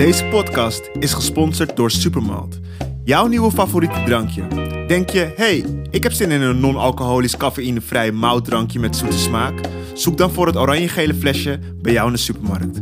Deze 0.00 0.24
podcast 0.24 0.90
is 0.98 1.12
gesponsord 1.12 1.76
door 1.76 1.90
Supermalt. 1.90 2.58
Jouw 3.04 3.26
nieuwe 3.26 3.50
favoriete 3.50 4.02
drankje. 4.02 4.46
Denk 4.86 5.10
je, 5.10 5.32
hey, 5.36 5.64
ik 5.90 6.02
heb 6.02 6.12
zin 6.12 6.30
in 6.30 6.40
een 6.40 6.60
non-alcoholisch 6.60 7.36
cafeïnevrij 7.36 8.12
moutdrankje 8.12 8.78
met 8.78 8.96
zoete 8.96 9.18
smaak? 9.18 9.60
Zoek 9.94 10.18
dan 10.18 10.30
voor 10.30 10.46
het 10.46 10.56
oranje-gele 10.56 11.14
flesje 11.14 11.58
bij 11.82 11.92
jou 11.92 12.06
in 12.06 12.12
de 12.12 12.18
supermarkt. 12.18 12.80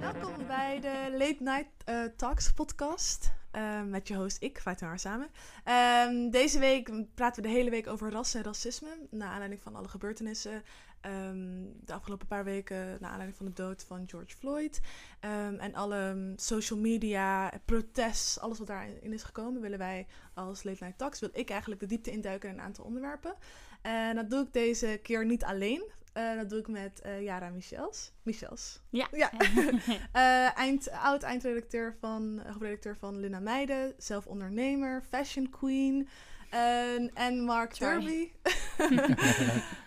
Welkom 0.00 0.46
bij 0.46 0.80
de 0.80 1.16
Late 1.18 1.36
Night 1.38 1.70
eh, 1.84 1.94
Talks 2.16 2.52
podcast. 2.52 3.41
Eh, 3.52 3.82
met 3.82 4.08
je 4.08 4.14
host 4.14 4.42
ik, 4.42 4.58
Fatima 4.58 4.96
samen. 4.96 5.28
Ehm, 5.64 6.30
deze 6.30 6.58
week 6.58 6.90
praten 7.14 7.42
we 7.42 7.48
de 7.48 7.54
hele 7.54 7.70
week 7.70 7.86
over 7.86 8.10
ras 8.10 8.34
en 8.34 8.42
racisme. 8.42 8.88
Naar 9.10 9.28
aanleiding 9.28 9.62
van 9.62 9.76
alle 9.76 9.88
gebeurtenissen. 9.88 10.62
ehm, 11.00 11.64
de 11.84 11.92
afgelopen 11.92 12.26
paar 12.26 12.44
weken 12.44 12.76
naar 12.76 13.10
aanleiding 13.10 13.36
van 13.36 13.46
de 13.46 13.52
dood 13.52 13.84
van 13.84 14.04
George 14.06 14.36
Floyd. 14.36 14.80
Ehm, 15.20 15.54
en 15.54 15.74
alle 15.74 16.32
social 16.36 16.78
media, 16.78 17.52
protest, 17.64 18.40
alles 18.40 18.58
wat 18.58 18.66
daarin 18.66 19.12
is 19.12 19.22
gekomen, 19.22 19.60
willen 19.60 19.78
wij 19.78 20.06
als 20.34 20.62
Late 20.62 20.84
Night 20.84 21.20
wil 21.20 21.30
ik 21.32 21.50
eigenlijk 21.50 21.80
de 21.80 21.86
diepte 21.86 22.10
induiken 22.10 22.48
in 22.48 22.54
een 22.54 22.60
aantal 22.60 22.84
onderwerpen. 22.84 23.34
En 23.82 24.16
dat 24.16 24.30
doe 24.30 24.44
ik 24.44 24.52
deze 24.52 25.00
keer 25.02 25.26
niet 25.26 25.44
alleen. 25.44 25.82
Eh, 26.12 26.36
dat 26.36 26.50
doe 26.50 26.58
ik 26.58 26.68
met 26.68 27.00
eh 27.00 27.22
Yara 27.22 27.48
Michels. 27.48 28.12
Michels. 28.22 28.80
Ja. 28.90 29.08
Ja. 29.12 29.30
Eh, 30.12 30.58
eind, 30.58 30.90
oud 30.90 31.22
eindredacteur 31.22 31.96
van, 32.00 32.40
hoofdredacteur 32.46 32.96
van 32.96 33.20
Luna 33.20 33.40
Meijden, 33.40 33.94
zelf 33.98 34.26
ondernemer, 34.26 35.02
fashion 35.08 35.50
queen. 35.50 36.08
En, 36.50 37.10
en 37.14 37.40
Mark 37.44 37.74
Sorry. 37.74 38.32
Derby. 38.76 38.96
Ja, 38.96 39.04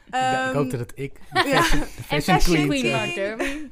ik 0.06 0.48
Ehm, 0.50 0.54
hoopte 0.56 0.78
dat 0.78 0.92
ik 0.96 1.20
de 1.34 1.48
ja. 1.48 1.62
fashion, 1.62 1.82
En 2.10 2.22
fashion 2.22 2.40
queen, 2.40 2.68
Queen 2.68 2.92
Mark 2.92 3.16
Derby. 3.16 3.70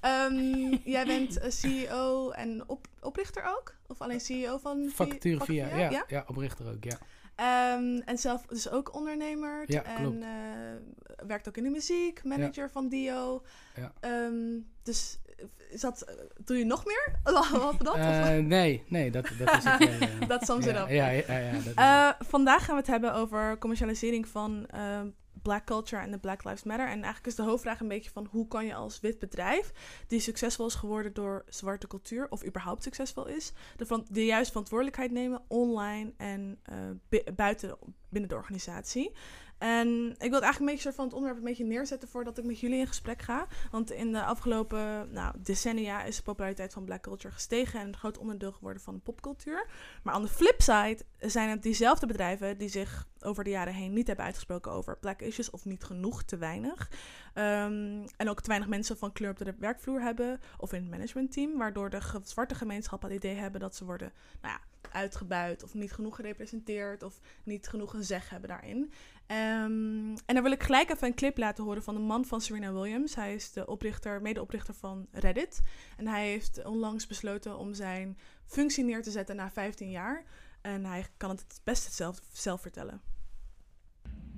Ehm, 0.00 0.76
jij 0.84 1.06
bent 1.06 1.38
CEO 1.48 2.30
en 2.30 2.68
op, 2.68 2.86
oprichter 3.00 3.44
ook? 3.44 3.74
Of 3.86 4.00
alleen 4.00 4.20
CEO 4.20 4.58
van 4.58 4.82
Vi- 4.88 4.94
Vacature 4.94 5.44
via, 5.44 5.64
Vacature? 5.68 5.90
ja, 5.92 6.04
ja. 6.08 6.24
oprichter 6.26 6.66
ook, 6.72 6.84
ja. 6.84 6.98
Ehm, 7.40 8.00
en 8.04 8.18
zelf 8.18 8.46
dus 8.46 8.70
ook 8.70 8.94
ondernemer. 8.94 9.64
Ja, 9.66 9.82
en 9.82 10.22
eh, 10.22 11.26
werkt 11.26 11.48
ook 11.48 11.56
in 11.56 11.62
de 11.62 11.70
muziek, 11.70 12.24
manager 12.24 12.70
van 12.70 12.88
Dio. 12.88 13.42
Ja. 13.76 13.92
Ehm, 14.00 14.58
dus 14.82 15.18
eh, 15.36 15.44
is 15.70 15.80
dat, 15.80 16.02
eh, 16.02 16.14
doe 16.44 16.58
je 16.58 16.64
nog 16.64 16.84
meer? 16.84 17.18
Dat? 17.82 17.96
Nee, 18.42 18.84
nee, 18.88 19.10
dat, 19.10 19.26
dat 19.38 19.56
is 19.56 19.64
het. 19.64 20.28
Dat 20.28 20.44
sums 20.44 20.66
it 20.66 20.74
ja, 20.74 20.82
up. 20.82 20.88
Ja, 20.88 21.08
ja, 21.10 21.52
dat 21.74 22.16
vandaag 22.28 22.64
gaan 22.64 22.74
we 22.74 22.80
het 22.80 22.90
hebben 22.90 23.14
over 23.14 23.58
commercialisering 23.58 24.28
van 24.28 24.66
eh, 24.66 25.00
black 25.42 25.66
culture 25.66 26.02
en 26.02 26.10
de 26.10 26.18
Black 26.18 26.44
Lives 26.44 26.62
Matter. 26.62 26.86
En 26.86 26.92
eigenlijk 26.92 27.26
is 27.26 27.34
de 27.34 27.42
hoofdvraag 27.42 27.80
een 27.80 27.88
beetje 27.88 28.10
van 28.10 28.28
hoe 28.30 28.48
kan 28.48 28.66
je 28.66 28.74
als 28.74 29.00
wit 29.00 29.18
bedrijf, 29.18 29.72
die 30.06 30.20
succesvol 30.20 30.66
is 30.66 30.74
geworden 30.74 31.12
door 31.12 31.44
zwarte 31.48 31.86
cultuur, 31.86 32.26
of 32.30 32.44
überhaupt 32.46 32.82
succesvol 32.82 33.26
is, 33.26 33.52
de, 33.76 34.02
de 34.10 34.24
juiste 34.24 34.50
verantwoordelijkheid 34.50 35.10
nemen 35.10 35.42
online 35.48 36.12
en 36.16 36.58
eh, 36.62 37.22
buiten 37.34 37.76
binnen 38.08 38.30
de 38.30 38.36
organisatie. 38.36 39.12
En 39.60 40.14
ik 40.18 40.30
wil 40.30 40.40
eigenlijk 40.40 40.58
een 40.58 40.66
beetje 40.66 40.92
van 40.92 41.04
het 41.04 41.14
onderwerp 41.14 41.40
een 41.40 41.48
beetje 41.48 41.64
neerzetten 41.64 42.08
voordat 42.08 42.38
ik 42.38 42.44
met 42.44 42.60
jullie 42.60 42.78
in 42.78 42.86
gesprek 42.86 43.22
ga. 43.22 43.46
Want 43.70 43.90
in 43.90 44.12
de 44.12 44.22
afgelopen 44.22 45.12
nou, 45.12 45.34
decennia 45.38 46.02
is 46.02 46.16
de 46.16 46.22
populariteit 46.22 46.72
van 46.72 46.84
black 46.84 47.02
culture 47.02 47.34
gestegen 47.34 47.80
en 47.80 47.86
een 47.86 47.96
groot 47.96 48.18
onderdeel 48.18 48.52
geworden 48.52 48.82
van 48.82 48.94
de 48.94 49.00
popcultuur. 49.00 49.66
Maar 50.02 50.14
aan 50.14 50.22
de 50.22 50.28
flipside 50.28 50.98
zijn 51.18 51.48
het 51.48 51.62
diezelfde 51.62 52.06
bedrijven 52.06 52.58
die 52.58 52.68
zich 52.68 53.08
over 53.20 53.44
de 53.44 53.50
jaren 53.50 53.74
heen 53.74 53.92
niet 53.92 54.06
hebben 54.06 54.24
uitgesproken 54.24 54.72
over 54.72 54.98
black 54.98 55.20
issues 55.20 55.50
of 55.50 55.64
niet 55.64 55.84
genoeg, 55.84 56.22
te 56.22 56.36
weinig. 56.36 56.90
Ehm, 57.34 58.06
en 58.16 58.28
ook 58.28 58.40
te 58.40 58.48
weinig 58.48 58.68
mensen 58.68 58.98
van 58.98 59.12
kleur 59.12 59.30
op 59.30 59.38
de 59.38 59.54
werkvloer 59.58 60.00
hebben 60.00 60.40
of 60.58 60.72
in 60.72 60.80
het 60.80 60.90
managementteam, 60.90 61.58
waardoor 61.58 61.90
de 61.90 62.00
zwarte 62.22 62.54
gemeenschap 62.54 63.02
het 63.02 63.12
idee 63.12 63.34
hebben 63.34 63.60
dat 63.60 63.76
ze 63.76 63.84
worden 63.84 64.12
nou 64.40 64.54
ja, 64.54 64.60
uitgebuit 64.92 65.62
of 65.62 65.74
niet 65.74 65.92
genoeg 65.92 66.16
gerepresenteerd 66.16 67.02
of 67.02 67.20
niet 67.44 67.68
genoeg 67.68 67.94
een 67.94 68.04
zeg 68.04 68.28
hebben 68.28 68.48
daarin. 68.48 68.92
Ehm, 69.26 70.16
en 70.26 70.34
dan 70.34 70.42
wil 70.42 70.52
ik 70.52 70.62
gelijk 70.62 70.90
even 70.90 71.06
een 71.06 71.14
clip 71.14 71.38
laten 71.38 71.64
horen 71.64 71.82
van 71.82 71.94
de 71.94 72.00
man 72.00 72.24
van 72.24 72.40
Serena 72.40 72.72
Williams. 72.72 73.14
Hij 73.14 73.34
is 73.34 73.52
de 73.52 73.66
oprichter, 73.66 74.22
medeoprichter 74.22 74.74
van 74.74 75.06
Reddit. 75.12 75.62
En 75.96 76.06
hij 76.06 76.28
heeft 76.28 76.64
onlangs 76.64 77.06
besloten 77.06 77.58
om 77.58 77.74
zijn 77.74 78.18
functie 78.46 78.84
neer 78.84 79.02
te 79.02 79.10
zetten 79.10 79.36
na 79.36 79.50
15 79.50 79.90
jaar. 79.90 80.24
En 80.60 80.84
hij 80.84 81.06
kan 81.16 81.30
het 81.30 81.40
het 81.40 81.60
beste 81.64 81.92
zelf, 81.92 82.20
zelf 82.32 82.60
vertellen. 82.60 83.00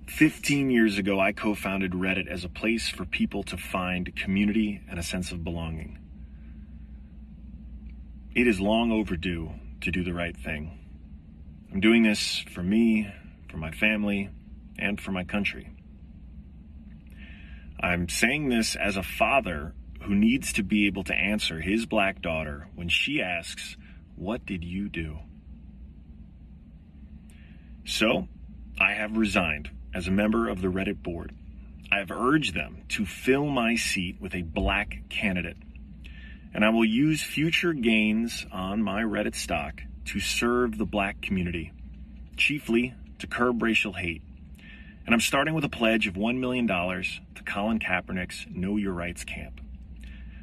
15 0.04 0.70
years 0.70 0.98
ago, 0.98 1.26
I 1.26 1.32
co 1.32 1.54
founded 1.54 1.94
Reddit 1.94 2.28
as 2.28 2.44
a 2.44 2.48
place 2.48 2.94
for 2.94 3.06
people 3.06 3.42
to 3.42 3.56
find 3.56 4.12
community 4.22 4.80
and 4.88 4.98
a 4.98 5.02
sense 5.02 5.34
of 5.34 5.42
belonging. 5.42 5.98
It 8.32 8.46
is 8.46 8.58
long 8.58 8.92
overdue 8.92 9.48
to 9.82 9.90
do 9.90 10.02
the 10.02 10.14
right 10.14 10.36
thing. 10.36 10.78
I'm 11.72 11.80
doing 11.80 12.02
this 12.02 12.38
for 12.38 12.62
me, 12.62 13.12
for 13.50 13.56
my 13.56 13.70
family, 13.70 14.30
and 14.78 15.00
for 15.00 15.12
my 15.12 15.24
country. 15.24 15.70
I'm 17.80 18.08
saying 18.08 18.48
this 18.48 18.76
as 18.76 18.96
a 18.96 19.02
father 19.02 19.74
who 20.02 20.14
needs 20.14 20.52
to 20.54 20.62
be 20.62 20.86
able 20.86 21.04
to 21.04 21.14
answer 21.14 21.60
his 21.60 21.86
black 21.86 22.22
daughter 22.22 22.68
when 22.74 22.88
she 22.88 23.20
asks, 23.20 23.76
What 24.16 24.46
did 24.46 24.64
you 24.64 24.88
do? 24.88 25.18
So, 27.84 28.28
I 28.80 28.92
have 28.92 29.16
resigned 29.16 29.70
as 29.94 30.06
a 30.06 30.12
member 30.12 30.48
of 30.48 30.62
the 30.62 30.68
Reddit 30.68 31.02
board. 31.02 31.34
I 31.90 31.98
have 31.98 32.10
urged 32.10 32.54
them 32.54 32.84
to 32.90 33.04
fill 33.04 33.46
my 33.46 33.74
seat 33.74 34.20
with 34.20 34.34
a 34.34 34.42
black 34.42 35.02
candidate. 35.08 35.56
And 36.54 36.64
I 36.64 36.68
will 36.68 36.84
use 36.84 37.22
future 37.22 37.72
gains 37.72 38.46
on 38.52 38.82
my 38.82 39.02
Reddit 39.02 39.34
stock 39.34 39.82
to 40.06 40.20
serve 40.20 40.76
the 40.76 40.84
black 40.84 41.22
community, 41.22 41.72
chiefly 42.36 42.94
to 43.18 43.26
curb 43.26 43.62
racial 43.62 43.94
hate. 43.94 44.22
And 45.06 45.14
I'm 45.14 45.20
starting 45.20 45.54
with 45.54 45.64
a 45.64 45.68
pledge 45.68 46.06
of 46.06 46.14
$1 46.14 46.38
million 46.38 46.66
to 46.66 47.42
Colin 47.44 47.78
Kaepernick's 47.78 48.46
Know 48.50 48.76
Your 48.76 48.92
Rights 48.92 49.24
camp. 49.24 49.60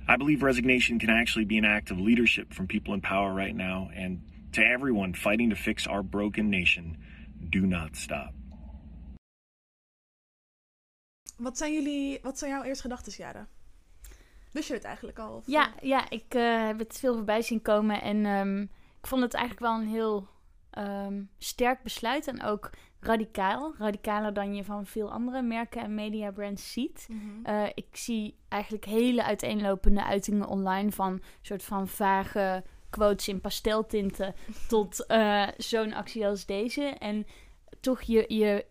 I 0.07 0.17
believe 0.17 0.41
resignation 0.41 0.97
can 0.99 1.09
actually 1.09 1.45
be 1.45 1.57
an 1.57 1.65
act 1.65 1.91
of 1.91 1.99
leadership 1.99 2.53
from 2.53 2.67
people 2.67 2.93
in 2.93 3.01
power 3.01 3.31
right 3.33 3.55
now. 3.55 3.89
And 3.95 4.21
to 4.53 4.65
everyone 4.65 5.13
fighting 5.13 5.51
to 5.51 5.55
fix 5.55 5.85
our 5.85 6.01
broken 6.01 6.49
nation, 6.49 6.97
do 7.49 7.65
not 7.65 7.95
stop. 7.95 8.33
Wat 11.37 11.57
zijn 11.57 12.49
jouw 12.49 12.63
eerste 12.63 12.81
gedachten, 12.81 13.13
Jaren? 13.17 13.47
Wist 14.51 14.67
je 14.67 14.73
het 14.73 14.83
eigenlijk 14.83 15.19
al? 15.19 15.35
Of, 15.35 15.43
Ja, 15.47 15.75
eh? 15.75 15.89
ja, 15.89 16.09
ik 16.09 16.33
eh, 16.33 16.65
heb 16.65 16.79
het 16.79 16.97
veel 16.99 17.15
voorbij 17.15 17.41
zien 17.41 17.61
komen. 17.61 18.01
En 18.01 18.25
ehm, 18.25 18.61
ik 19.01 19.07
vond 19.07 19.21
het 19.21 19.33
eigenlijk 19.33 19.65
wel 19.65 19.79
een 19.81 19.87
heel 19.87 20.27
ehm, 20.69 21.23
sterk 21.37 21.83
besluit. 21.83 22.27
En 22.27 22.43
ook 22.43 22.69
radicaal. 22.99 23.73
Radicaler 23.77 24.33
dan 24.33 24.55
je 24.55 24.63
van 24.63 24.85
veel 24.85 25.11
andere 25.11 25.41
merken 25.41 25.81
en 25.81 25.95
mediabrands 25.95 26.71
ziet. 26.71 27.07
Mhm. 27.09 27.45
Eh, 27.45 27.65
ik 27.73 27.87
zie 27.91 28.35
eigenlijk 28.47 28.85
hele 28.85 29.23
uiteenlopende 29.23 30.03
uitingen 30.03 30.47
online 30.47 30.91
van 30.91 31.21
soort 31.41 31.63
van 31.63 31.87
vage 31.87 32.63
quotes 32.89 33.27
in 33.27 33.41
pasteltinten 33.41 34.33
tot 34.67 35.05
zo'n 35.57 35.93
actie 35.93 36.27
als 36.27 36.45
deze. 36.45 36.83
En 36.83 37.25
toch 37.79 38.01
je, 38.01 38.25
je 38.27 38.65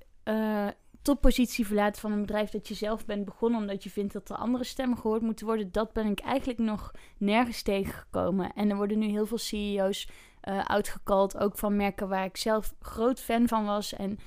toppositie 1.08 1.66
verlaten 1.66 2.00
van 2.00 2.12
een 2.12 2.20
bedrijf 2.20 2.50
dat 2.50 2.68
je 2.68 2.74
zelf 2.74 3.06
bent 3.06 3.24
begonnen 3.24 3.60
omdat 3.60 3.82
je 3.82 3.90
vindt 3.90 4.12
dat 4.12 4.30
er 4.30 4.36
andere 4.36 4.64
stemmen 4.64 4.98
gehoord 4.98 5.22
moeten 5.22 5.46
worden, 5.46 5.72
dat 5.72 5.92
ben 5.92 6.06
ik 6.06 6.20
eigenlijk 6.20 6.58
nog 6.58 6.90
nergens 7.18 7.62
tegengekomen. 7.62 8.52
En 8.52 8.70
er 8.70 8.76
worden 8.76 8.98
nu 8.98 9.06
heel 9.06 9.26
veel 9.26 9.38
CEO's 9.38 10.08
eh 10.40 10.58
uitgekald, 10.58 11.38
ook 11.38 11.58
van 11.58 11.76
merken 11.76 12.08
waar 12.08 12.24
ik 12.24 12.36
zelf 12.36 12.74
groot 12.80 13.20
fan 13.20 13.48
van 13.48 13.64
was 13.64 13.92
en 13.92 14.18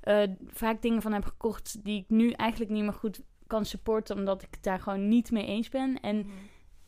eh, 0.00 0.22
vaak 0.46 0.82
dingen 0.82 1.02
van 1.02 1.12
heb 1.12 1.24
gekocht 1.24 1.84
die 1.84 2.00
ik 2.00 2.08
nu 2.08 2.30
eigenlijk 2.30 2.70
niet 2.70 2.82
meer 2.82 2.92
goed 2.92 3.20
kan 3.46 3.64
supporten, 3.64 4.16
omdat 4.16 4.42
ik 4.42 4.48
het 4.50 4.62
daar 4.62 4.80
gewoon 4.80 5.08
niet 5.08 5.30
mee 5.30 5.46
eens 5.46 5.68
ben. 5.68 6.00
En 6.00 6.16
Mhm. 6.16 6.28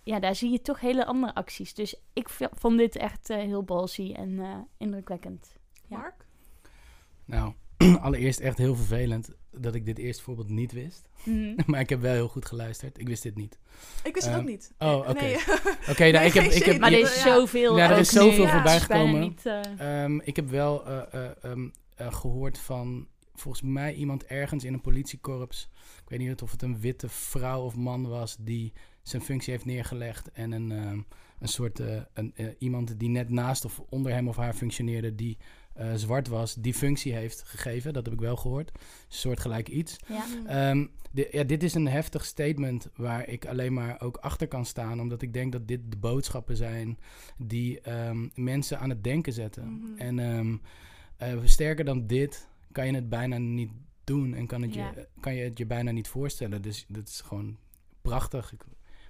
ja, 0.02 0.20
daar 0.20 0.34
zie 0.34 0.50
je 0.50 0.62
toch 0.62 0.80
hele 0.80 1.06
andere 1.06 1.34
acties. 1.34 1.74
Dus 1.74 2.00
ik 2.12 2.28
vond 2.52 2.78
dit 2.78 2.96
echt 2.96 3.30
eh, 3.30 3.36
heel 3.36 3.62
ballsy 3.62 4.12
en 4.12 4.38
eh, 4.38 4.58
indrukwekkend. 4.76 5.56
Ja. 5.88 5.98
Mark? 5.98 6.26
Nou, 7.24 7.52
allereerst 8.00 8.40
echt 8.40 8.58
heel 8.58 8.76
vervelend 8.76 9.30
dat 9.50 9.74
ik 9.74 9.84
dit 9.84 9.98
eerste 9.98 10.22
voorbeeld 10.22 10.48
niet 10.48 10.72
wist. 10.72 11.08
Mhm. 11.24 11.54
maar 11.66 11.80
ik 11.80 11.88
heb 11.88 12.00
wel 12.00 12.12
heel 12.12 12.28
goed 12.28 12.46
geluisterd. 12.46 12.98
Ik 13.00 13.08
wist 13.08 13.22
dit 13.22 13.36
niet. 13.36 13.58
Ik 14.02 14.14
wist 14.14 14.26
het 14.26 14.34
ook 14.34 14.40
Ehm, 14.40 14.50
niet. 14.50 14.72
oh, 14.78 14.96
oké. 15.08 15.12
Nee. 15.12 15.36
Oké, 15.90 16.10
nou, 16.10 16.24
ik 16.26 16.32
heb... 16.32 16.44
Ik 16.44 16.64
heb 16.64 16.78
Maar 16.78 16.92
er 16.92 16.98
is 16.98 17.22
zoveel. 17.22 17.76
Ja, 17.76 17.84
er 17.86 17.92
ook 17.92 17.98
is 17.98 18.08
zoveel 18.08 18.48
voorbij 18.48 18.80
gekomen. 18.80 19.20
niet, 19.20 19.46
eh, 19.46 20.02
Ehm, 20.04 20.18
ik 20.24 20.36
heb 20.36 20.48
wel 20.50 20.86
eh, 20.86 21.02
eh, 21.24 21.30
ehm, 21.42 21.68
eh, 21.96 22.12
gehoord 22.12 22.58
van, 22.58 23.06
volgens 23.34 23.62
mij 23.62 23.94
iemand 23.94 24.24
ergens 24.24 24.64
in 24.64 24.72
een 24.72 24.80
politiekorps. 24.80 25.68
Ik 26.02 26.08
weet 26.08 26.18
niet 26.18 26.42
of 26.42 26.50
het 26.50 26.62
een 26.62 26.80
witte 26.80 27.08
vrouw 27.08 27.62
of 27.62 27.76
man 27.76 28.08
was 28.08 28.36
die 28.40 28.72
zijn 29.02 29.22
functie 29.22 29.52
heeft 29.52 29.64
neergelegd. 29.64 30.30
En 30.30 30.52
een, 30.52 30.72
ehm, 30.72 31.00
een 31.38 31.48
soort 31.48 31.80
eh, 31.80 31.96
een, 32.14 32.32
eh, 32.36 32.46
iemand 32.58 32.98
die 32.98 33.08
net 33.08 33.28
naast 33.30 33.64
of 33.64 33.80
onder 33.88 34.12
hem 34.12 34.28
of 34.28 34.36
haar 34.36 34.54
functioneerde, 34.54 35.14
die 35.14 35.38
zwart 35.94 36.28
was, 36.28 36.54
die 36.54 36.74
functie 36.74 37.14
heeft 37.14 37.42
gegeven. 37.42 37.92
Dat 37.92 38.04
heb 38.04 38.14
ik 38.14 38.20
wel 38.20 38.36
gehoord. 38.36 38.70
Een 38.74 38.80
soort 39.08 39.40
gelijk 39.40 39.68
iets. 39.68 39.96
Ja. 40.08 40.24
Mm. 40.40 40.46
Ehm, 40.46 40.86
de- 41.10 41.28
ja, 41.32 41.44
dit 41.44 41.62
is 41.62 41.74
een 41.74 41.88
heftig 41.88 42.24
statement 42.24 42.88
waar 42.96 43.28
ik 43.28 43.46
alleen 43.46 43.72
maar 43.72 44.00
ook 44.00 44.16
achter 44.16 44.48
kan 44.48 44.64
staan. 44.66 45.00
Omdat 45.00 45.22
ik 45.22 45.32
denk 45.32 45.52
dat 45.52 45.68
dit 45.68 45.80
de 45.88 45.96
boodschappen 45.96 46.56
zijn 46.56 46.98
die 47.38 47.80
ehm, 47.80 48.28
mensen 48.34 48.78
aan 48.78 48.88
het 48.90 49.04
denken 49.04 49.32
zetten. 49.32 49.72
Mhm. 49.72 49.98
En 50.00 50.18
ehm, 50.18 50.56
eh, 51.16 51.38
sterker 51.44 51.84
dan 51.84 52.06
dit 52.06 52.48
kan 52.72 52.86
je 52.86 52.94
het 52.94 53.08
bijna 53.08 53.38
niet 53.38 53.70
doen. 54.04 54.34
En 54.34 54.46
kan, 54.46 54.62
het 54.62 54.74
Ja. 54.74 54.92
je, 54.94 55.08
kan 55.20 55.34
je 55.34 55.42
het 55.44 55.58
je 55.58 55.66
bijna 55.66 55.90
niet 55.90 56.08
voorstellen. 56.08 56.62
Dus 56.62 56.84
dat 56.88 57.08
is 57.08 57.20
gewoon 57.20 57.56
prachtig. 58.02 58.52
Ik 58.52 58.60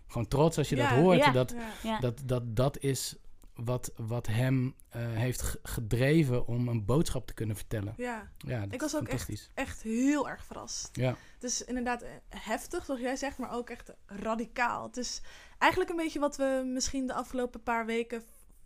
gewoon 0.07 0.29
trots 0.29 0.59
als 0.59 0.69
je 0.69 0.77
Ja, 0.77 0.89
dat 0.91 0.99
hoort. 0.99 1.19
ja. 1.19 1.31
Dat, 1.33 1.55
dat, 2.01 2.23
dat, 2.25 2.57
dat 2.57 2.79
is 2.79 3.17
wat, 3.65 3.93
wat 3.97 4.27
hem 4.27 4.75
eh, 4.89 5.03
heeft 5.13 5.57
gedreven 5.63 6.47
om 6.47 6.69
een 6.69 6.85
boodschap 6.85 7.27
te 7.27 7.35
kunnen 7.35 7.57
vertellen. 7.57 7.95
ja, 7.97 8.31
Ja, 8.39 8.65
Ik 8.71 8.81
was 8.81 8.97
ook 8.97 9.09
echt- 9.09 9.51
echt 9.55 9.83
heel 9.83 10.29
erg 10.29 10.45
verrast. 10.45 10.89
Ja. 10.93 11.17
Het 11.35 11.43
is 11.45 11.65
inderdaad 11.65 12.03
eh, 12.03 12.11
heftig, 12.29 12.85
zoals 12.85 13.01
jij 13.01 13.17
zegt, 13.17 13.39
maar 13.39 13.51
ook 13.53 13.71
echt 13.71 13.93
radicaal. 14.07 14.83
Het 14.87 14.97
is 14.97 15.21
eigenlijk 15.59 15.91
een 15.91 15.97
beetje 15.97 16.19
wat 16.21 16.37
we 16.37 16.63
misschien 16.73 17.07
de 17.07 17.15
afgelopen 17.15 17.63
paar 17.63 17.87
weken 17.87 18.23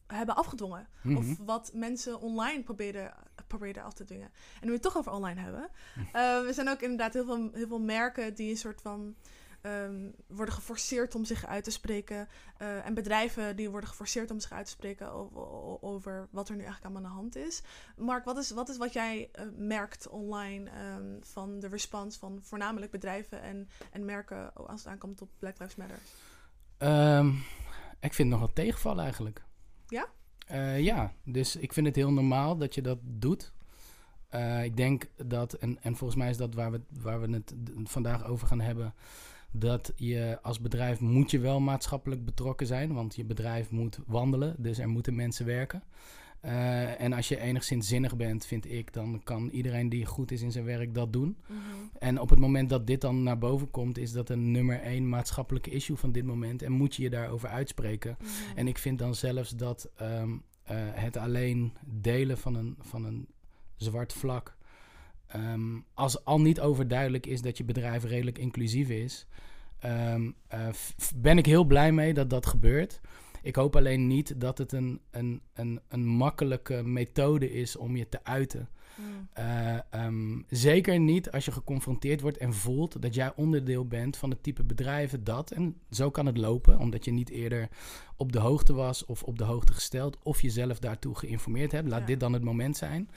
hebben 0.07 0.37
afgedwongen. 0.37 0.89
Mhm. 1.03 1.17
Of 1.17 1.37
wat 1.39 1.71
mensen 1.75 2.21
online 2.21 2.63
probeerden, 2.63 3.13
probeerden 3.47 3.83
af 3.83 3.93
te 3.93 4.05
dwingen. 4.05 4.31
En 4.55 4.61
nu 4.61 4.67
we 4.67 4.73
het 4.73 4.83
toch 4.83 4.97
over 4.97 5.13
online 5.13 5.41
hebben. 5.41 5.69
eh, 6.13 6.47
er 6.47 6.55
zijn 6.55 6.69
ook 6.69 6.81
inderdaad 6.81 7.13
heel 7.15 7.25
veel, 7.25 7.51
heel 7.53 7.67
veel 7.69 7.81
merken 7.81 8.35
die 8.35 8.51
een 8.51 8.57
soort 8.57 8.81
van... 8.81 9.15
ehm, 9.63 10.11
worden 10.27 10.55
geforceerd 10.55 11.15
om 11.15 11.25
zich 11.25 11.47
uit 11.47 11.65
te 11.65 11.71
spreken. 11.71 12.29
eh, 12.59 12.87
en 12.87 12.95
bedrijven 12.95 13.57
die 13.57 13.71
worden 13.71 13.89
geforceerd 13.89 14.31
om 14.31 14.41
zich 14.41 14.53
uit 14.53 14.65
te 14.65 14.71
spreken 14.71 15.13
over, 15.13 15.83
over 15.83 16.29
wat 16.31 16.49
er 16.49 16.57
nu 16.57 16.63
eigenlijk 16.63 16.97
aan 16.97 17.03
de 17.03 17.09
hand 17.09 17.37
is. 17.37 17.63
Mark, 17.97 18.25
wat 18.25 18.37
is 18.37 18.51
wat, 18.51 18.69
is 18.69 18.77
wat 18.77 18.93
jij 18.93 19.29
eh, 19.33 19.45
merkt 19.57 20.09
online 20.09 20.71
ehm, 20.71 21.21
van 21.21 21.61
de 21.61 21.69
respons 21.69 22.17
van 22.17 22.39
voornamelijk 22.43 22.91
bedrijven 22.91 23.43
en, 23.43 23.69
en 23.91 24.05
merken 24.05 24.55
als 24.55 24.83
het 24.83 24.93
aankomt 24.93 25.23
op 25.23 25.29
Black 25.39 25.59
Lives 25.59 25.77
Matter? 25.77 25.99
Ehm, 26.79 27.29
ik 28.01 28.15
vind 28.15 28.17
het 28.17 28.29
nog 28.29 28.39
wel 28.39 28.53
tegenvallen 28.53 29.03
eigenlijk. 29.03 29.45
Ja? 29.87 30.07
Eh, 30.47 30.81
ja, 30.81 31.13
dus 31.25 31.57
ik 31.57 31.73
vind 31.73 31.87
het 31.87 31.97
heel 31.97 32.13
normaal 32.13 32.57
dat 32.57 32.75
je 32.75 32.83
dat 32.83 32.99
doet. 33.03 33.53
Ik 34.63 34.77
denk 34.77 35.09
dat, 35.17 35.53
en, 35.53 35.79
en 35.83 35.97
volgens 35.97 36.19
mij 36.19 36.31
is 36.31 36.37
dat 36.37 36.55
waar 36.55 36.71
we, 36.71 36.81
waar 37.01 37.21
we 37.21 37.31
het 37.31 37.55
vandaag 37.85 38.25
over 38.25 38.47
gaan 38.47 38.61
hebben, 38.61 38.95
dat 39.53 39.93
je 39.97 40.39
als 40.43 40.61
bedrijf 40.61 41.01
moet 41.01 41.31
je 41.31 41.39
wel 41.39 41.61
maatschappelijk 41.61 42.25
betrokken 42.25 42.67
zijn, 42.67 42.93
want 42.93 43.17
je 43.17 43.25
bedrijf 43.25 43.71
moet 43.71 43.99
wandelen, 44.07 44.55
dus 44.59 44.79
er 44.79 44.89
moeten 44.89 45.15
mensen 45.15 45.47
werken. 45.47 45.83
Eh, 46.43 47.01
en 47.01 47.13
als 47.13 47.29
je 47.29 47.41
enigszins 47.41 47.89
zinnig 47.89 48.17
bent, 48.17 48.47
vind 48.47 48.71
ik, 48.71 48.93
dan 48.93 49.21
kan 49.25 49.49
iedereen 49.49 49.89
die 49.89 50.07
goed 50.07 50.31
is 50.31 50.43
in 50.43 50.53
zijn 50.53 50.65
werk 50.65 50.95
dat 50.95 51.13
doen. 51.13 51.37
En 51.99 52.21
op 52.21 52.31
het 52.31 52.39
moment 52.39 52.69
dat 52.69 52.87
dit 52.87 53.01
dan 53.01 53.23
naar 53.23 53.39
boven 53.39 53.71
komt, 53.71 53.99
is 53.99 54.13
dat 54.13 54.29
een 54.29 54.51
nummer 54.51 54.81
één 54.81 55.09
maatschappelijke 55.09 55.71
issue 55.71 55.97
van 55.97 56.13
dit 56.13 56.25
moment. 56.25 56.63
En 56.63 56.73
moet 56.73 56.95
je 56.95 57.03
je 57.03 57.11
daarover 57.11 57.49
uitspreken. 57.49 58.17
En 58.55 58.69
ik 58.69 58.79
vind 58.79 58.99
dan 58.99 59.15
zelfs 59.15 59.51
dat 59.51 59.91
ehm, 59.97 60.31
eh, 60.63 60.77
het 60.79 61.17
alleen 61.17 61.73
delen 61.85 62.39
van 62.39 62.55
een, 62.55 62.77
van 62.81 63.05
een 63.05 63.27
zwart 63.77 64.13
vlak. 64.13 64.57
Ehm, 65.33 65.79
als 65.95 66.25
al 66.25 66.41
niet 66.41 66.61
overduidelijk 66.61 67.27
is 67.27 67.43
dat 67.43 67.59
je 67.59 67.65
bedrijf 67.65 68.05
redelijk 68.05 68.39
inclusief 68.39 68.89
is. 68.89 69.27
ehm, 69.79 70.31
eh, 70.49 70.69
ben 71.17 71.39
ik 71.39 71.47
heel 71.47 71.65
blij 71.65 71.93
mee 71.93 72.15
dat 72.15 72.31
dat 72.31 72.47
gebeurt. 72.47 73.01
Ik 73.43 73.57
hoop 73.57 73.77
alleen 73.77 74.07
niet 74.07 74.41
dat 74.41 74.59
het 74.59 74.73
een, 74.73 75.01
een, 75.11 75.41
een, 75.55 75.81
een 75.89 76.07
makkelijke 76.07 76.83
methode 76.85 77.53
is 77.53 77.77
om 77.77 77.97
je 77.97 78.09
te 78.09 78.25
uiten. 78.25 78.69
Mm. 78.95 79.29
Eh, 79.33 79.75
ehm, 79.91 80.41
zeker 80.49 80.99
niet 81.01 81.31
als 81.31 81.45
je 81.45 81.53
geconfronteerd 81.53 82.21
wordt 82.21 82.37
en 82.37 82.55
voelt 82.55 83.03
dat 83.03 83.15
jij 83.15 83.33
onderdeel 83.37 83.87
bent 83.87 84.17
van 84.17 84.31
het 84.31 84.43
type 84.43 84.63
bedrijven 84.63 85.25
dat. 85.25 85.51
En 85.51 85.77
zo 85.91 86.11
kan 86.11 86.27
het 86.27 86.39
lopen, 86.39 86.79
omdat 86.79 87.05
je 87.05 87.11
niet 87.11 87.31
eerder 87.31 87.69
op 88.17 88.33
de 88.33 88.39
hoogte 88.39 88.73
was 88.73 89.05
of 89.05 89.23
op 89.23 89.39
de 89.39 89.45
hoogte 89.45 89.73
gesteld. 89.73 90.19
Of 90.23 90.41
jezelf 90.41 90.79
daartoe 90.79 91.15
geïnformeerd 91.19 91.73
hebt. 91.73 91.89
Laat 91.89 92.01
Ja. 92.01 92.07
dit 92.07 92.21
dan 92.21 92.33
het 92.33 92.45
moment 92.45 92.77
zijn. 92.77 93.11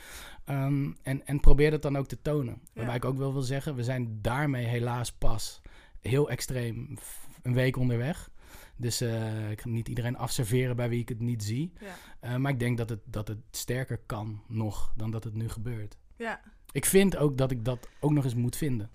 Ehm, 0.46 0.92
en, 1.02 1.28
en 1.28 1.40
probeer 1.40 1.72
dat 1.72 1.82
dan 1.82 1.98
ook 1.98 2.08
te 2.08 2.22
tonen. 2.22 2.60
Waarbij 2.74 2.96
ik 2.96 3.06
ook 3.06 3.18
wel 3.18 3.34
wil 3.34 3.42
zeggen, 3.42 3.76
we 3.76 3.84
zijn 3.84 4.20
daarmee 4.22 4.66
helaas 4.66 5.12
pas 5.12 5.62
heel 6.02 6.30
extreem 6.30 6.98
een 7.42 7.54
week 7.54 7.78
onderweg. 7.78 8.30
Dus 8.78 9.02
eh, 9.02 9.52
ik 9.52 9.62
ga 9.62 9.70
niet 9.70 9.88
iedereen 9.88 10.18
afserveren 10.18 10.76
bij 10.76 10.90
wie 10.90 11.02
ik 11.02 11.10
het 11.10 11.20
niet 11.20 11.44
zie. 11.44 11.74
Ja. 11.80 11.96
Eh, 12.20 12.36
maar 12.36 12.52
ik 12.52 12.60
denk 12.60 12.78
dat 12.78 12.90
het, 12.90 13.00
dat 13.06 13.28
het 13.28 13.40
sterker 13.52 14.00
kan 14.06 14.42
nog 14.48 14.94
dan 14.96 15.12
dat 15.12 15.24
het 15.24 15.34
nu 15.34 15.50
gebeurt. 15.50 15.98
Ja. 16.16 16.42
Ik 16.72 16.86
vind 16.86 17.18
ook 17.18 17.38
dat 17.38 17.52
ik 17.52 17.66
dat 17.66 17.88
ook 18.00 18.12
nog 18.12 18.24
eens 18.24 18.36
moet 18.36 18.56
vinden. 18.56 18.90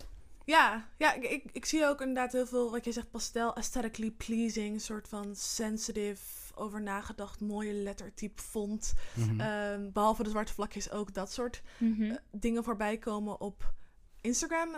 Ja, 0.45 0.89
ja 0.99 1.15
ik, 1.15 1.23
ik, 1.25 1.45
ik 1.53 1.65
zie 1.65 1.87
ook 1.87 2.01
inderdaad 2.01 2.33
heel 2.33 2.47
veel, 2.47 2.71
wat 2.71 2.85
je 2.85 2.93
zegt, 2.93 3.11
pastel, 3.11 3.57
aesthetically 3.57 4.11
pleasing, 4.11 4.75
een 4.75 4.81
soort 4.81 5.09
van 5.09 5.35
sensitive, 5.37 6.23
over 6.55 6.83
nagedacht, 6.83 7.41
mooie 7.41 7.73
lettertype 7.73 8.43
font. 8.43 8.93
Mhm. 9.15 9.41
Ehm, 9.41 9.91
behalve 9.93 10.23
de 10.23 10.31
zwarte 10.31 10.53
vlakjes 10.53 10.91
ook 10.91 11.15
dat 11.15 11.33
soort 11.33 11.63
Mhm. 11.79 12.03
eh, 12.03 12.17
dingen 12.31 12.65
voorbij 12.65 12.99
komen 12.99 13.41
op 13.41 13.73
Instagram 14.21 14.69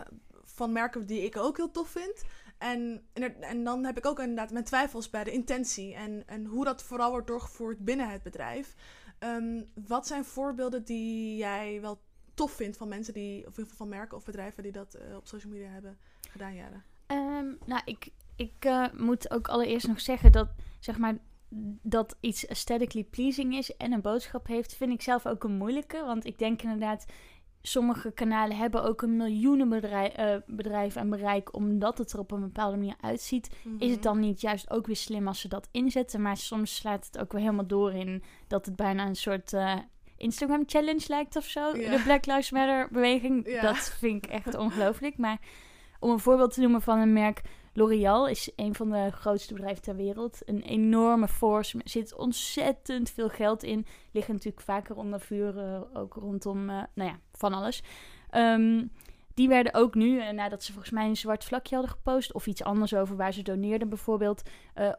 van 0.45 0.73
merken 0.73 1.07
die 1.07 1.23
ik 1.25 1.37
ook 1.37 1.57
heel 1.57 1.71
tof 1.71 1.89
vind. 1.89 2.23
En, 2.63 3.03
en, 3.13 3.43
en 3.43 3.65
dan 3.65 3.85
heb 3.85 3.97
ik 3.97 4.07
ook 4.07 4.19
inderdaad 4.19 4.51
mijn 4.51 4.65
twijfels 4.65 5.11
bij 5.11 5.25
de 5.25 5.33
intentie 5.33 5.95
en, 5.95 6.23
en 6.27 6.45
hoe 6.45 6.65
dat 6.65 6.83
vooral 6.83 7.11
wordt 7.11 7.27
doorgevoerd 7.27 7.79
binnen 7.79 8.11
het 8.11 8.23
bedrijf. 8.23 8.75
Ehm, 9.19 9.63
wat 9.87 10.07
zijn 10.07 10.25
voorbeelden 10.25 10.85
die 10.85 11.37
jij 11.37 11.81
wel 11.81 12.01
tof 12.35 12.53
vindt 12.53 12.77
van 12.77 12.89
mensen 12.89 13.15
die, 13.15 13.39
of 13.39 13.45
in 13.45 13.49
ieder 13.51 13.63
geval 13.63 13.77
van 13.77 13.89
merken 13.89 14.17
of 14.17 14.25
bedrijven 14.25 14.63
die 14.63 14.73
dat 14.73 14.95
eh, 14.95 15.17
op 15.17 15.27
social 15.27 15.53
media 15.53 15.69
hebben 15.69 15.99
gedaan, 16.31 16.55
Jaren? 16.55 16.85
Ehm, 17.07 17.55
nou, 17.67 17.83
ik, 17.85 18.09
ik 18.37 18.55
eh, 18.65 18.87
moet 18.93 19.31
ook 19.31 19.49
allereerst 19.49 19.87
nog 19.87 20.01
zeggen 20.01 20.33
dat, 20.33 20.49
zeg 20.81 20.99
maar, 20.99 21.19
dat 21.83 22.17
iets 22.21 22.49
aesthetically 22.49 23.05
pleasing 23.05 23.55
is 23.55 23.77
en 23.77 23.93
een 23.93 24.01
boodschap 24.01 24.47
heeft, 24.47 24.75
vind 24.75 24.93
ik 24.93 25.03
zelf 25.03 25.27
ook 25.27 25.45
een 25.45 25.57
moeilijke. 25.57 26.05
Want 26.05 26.27
ik 26.27 26.39
denk 26.39 26.63
inderdaad, 26.63 27.05
sommige 27.63 28.13
kanalen 28.13 28.57
hebben 28.57 28.85
ook 28.85 29.03
een 29.03 29.17
miljoenen 29.17 29.69
bedrijf, 29.69 30.13
eh, 30.13 30.37
bedrijf 30.47 30.97
en 30.97 31.11
bereik, 31.11 31.55
omdat 31.57 31.99
het 31.99 32.13
er 32.13 32.19
op 32.19 32.31
een 32.31 32.41
bepaalde 32.41 32.77
manier 32.77 32.97
uitziet. 33.01 33.51
Is 33.79 33.91
het 33.91 34.03
dan 34.03 34.21
niet 34.21 34.41
juist 34.41 34.71
ook 34.71 34.87
weer 34.87 34.97
slim 34.97 35.29
als 35.29 35.41
ze 35.41 35.49
dat 35.49 35.69
inzetten? 35.71 36.23
Maar 36.23 36.37
soms 36.37 36.75
slaat 36.75 37.07
het 37.07 37.19
ook 37.19 37.33
weer 37.33 37.41
helemaal 37.41 37.67
door 37.67 37.93
in 37.93 38.23
dat 38.47 38.67
het 38.67 38.77
bijna 38.77 39.07
een 39.07 39.17
soort 39.17 39.53
eh, 39.53 39.75
Instagram 40.17 40.63
challenge 40.67 41.05
lijkt 41.09 41.37
of 41.37 41.45
zo. 41.45 41.77
Ja. 41.77 41.97
De 41.97 42.03
Black 42.03 42.27
Lives 42.27 42.51
Matter 42.51 42.89
beweging. 42.91 43.49
Ja. 43.49 43.63
Dat 43.63 43.97
vind 43.99 44.25
ik 44.25 44.31
echt 44.31 44.55
ongelooflijk. 44.55 45.17
Maar 45.19 45.39
om 46.01 46.11
een 46.11 46.21
voorbeeld 46.21 46.55
te 46.55 46.61
noemen 46.61 46.83
van 46.83 46.99
een 46.99 47.13
merk. 47.13 47.41
L'Oreal 47.75 48.29
is 48.29 48.51
een 48.57 48.75
van 48.75 48.91
de 48.91 49.11
grootste 49.13 49.55
bedrijven 49.55 49.83
ter 49.83 49.97
wereld. 49.97 50.39
Een 50.45 50.63
enorme 50.63 51.29
force. 51.29 51.79
Er 51.79 51.89
zit 51.91 52.15
ontzettend 52.15 53.11
veel 53.11 53.29
geld 53.29 53.63
in. 53.63 53.87
Liggen 54.11 54.35
natuurlijk 54.35 54.63
vaker 54.63 54.97
onder 54.97 55.21
vuur. 55.21 55.59
eh, 55.59 55.81
ook 55.95 56.15
rondom, 56.15 56.71
eh, 56.71 56.83
nou 56.95 57.11
ja, 57.11 57.19
van 57.33 57.53
alles. 57.53 57.83
Ehm, 58.31 58.87
die 59.35 59.49
werden 59.49 59.75
ook 59.75 59.95
nu, 59.95 60.21
eh, 60.21 60.31
nadat 60.33 60.63
ze 60.63 60.73
volgens 60.73 60.93
mij 60.93 61.07
een 61.07 61.17
zwart 61.17 61.45
vlakje 61.45 61.75
hadden 61.75 61.95
gepost, 61.95 62.33
of 62.33 62.47
iets 62.47 62.63
anders 62.63 62.95
over 62.95 63.17
waar 63.17 63.33
ze 63.33 63.43
doneerden 63.43 63.89
bijvoorbeeld, 63.89 64.43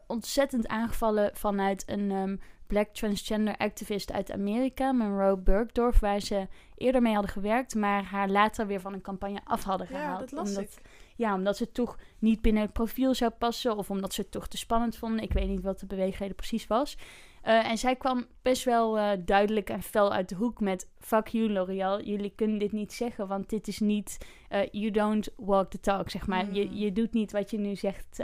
ontzettend 0.06 0.68
aangevallen 0.68 1.30
vanuit 1.36 1.82
een 1.86 2.10
ehm, 2.10 2.36
black 2.66 2.88
transgender 2.88 3.56
activist 3.56 4.12
uit 4.12 4.32
Amerika, 4.32 4.92
Monroe 4.92 5.36
Bergdorf, 5.38 5.98
waar 6.00 6.20
ze 6.20 6.48
eerder 6.76 7.02
mee 7.02 7.12
hadden 7.12 7.30
gewerkt, 7.32 7.74
maar 7.74 8.04
haar 8.04 8.28
later 8.28 8.66
weer 8.66 8.80
van 8.80 8.92
een 8.92 9.00
campagne 9.00 9.40
af 9.44 9.62
hadden 9.64 9.86
Ja, 9.90 9.98
gehaald. 9.98 10.20
dat 10.20 10.32
las 10.32 10.48
omdat, 10.48 10.62
ik. 10.62 10.83
Ja, 11.16 11.34
omdat 11.34 11.56
ze 11.56 11.72
toch 11.72 11.98
niet 12.18 12.42
binnen 12.42 12.62
het 12.62 12.72
profiel 12.72 13.14
zou 13.14 13.30
passen, 13.30 13.76
of 13.76 13.90
omdat 13.90 14.14
ze 14.14 14.20
het 14.20 14.30
toch 14.30 14.48
te 14.48 14.56
spannend 14.56 14.96
vonden. 14.96 15.22
Ik 15.22 15.32
weet 15.32 15.48
niet 15.48 15.62
wat 15.62 15.80
de 15.80 15.86
beweegreden 15.86 16.36
precies 16.36 16.66
was. 16.66 16.96
Eh, 17.42 17.70
en 17.70 17.78
zij 17.78 17.96
kwam 17.96 18.26
best 18.42 18.64
wel 18.64 18.98
eh, 18.98 19.10
duidelijk 19.24 19.70
en 19.70 19.82
fel 19.82 20.12
uit 20.12 20.28
de 20.28 20.34
hoek 20.34 20.60
met... 20.60 20.90
Fuck 20.98 21.26
you, 21.28 21.50
L'Oreal. 21.50 22.02
Jullie 22.02 22.32
kunnen 22.36 22.58
dit 22.58 22.72
niet 22.72 22.92
zeggen, 22.92 23.28
want 23.28 23.48
dit 23.48 23.68
is 23.68 23.78
niet... 23.78 24.18
eh, 24.48 24.60
you 24.70 24.90
don't 24.90 25.28
walk 25.36 25.70
the 25.70 25.80
talk, 25.80 26.10
zeg 26.10 26.26
maar. 26.26 26.44
Mm. 26.44 26.54
Je, 26.54 26.74
je 26.74 26.92
doet 26.92 27.12
niet 27.12 27.32
wat 27.32 27.50
je 27.50 27.58
nu 27.58 27.76
zegt 27.76 28.22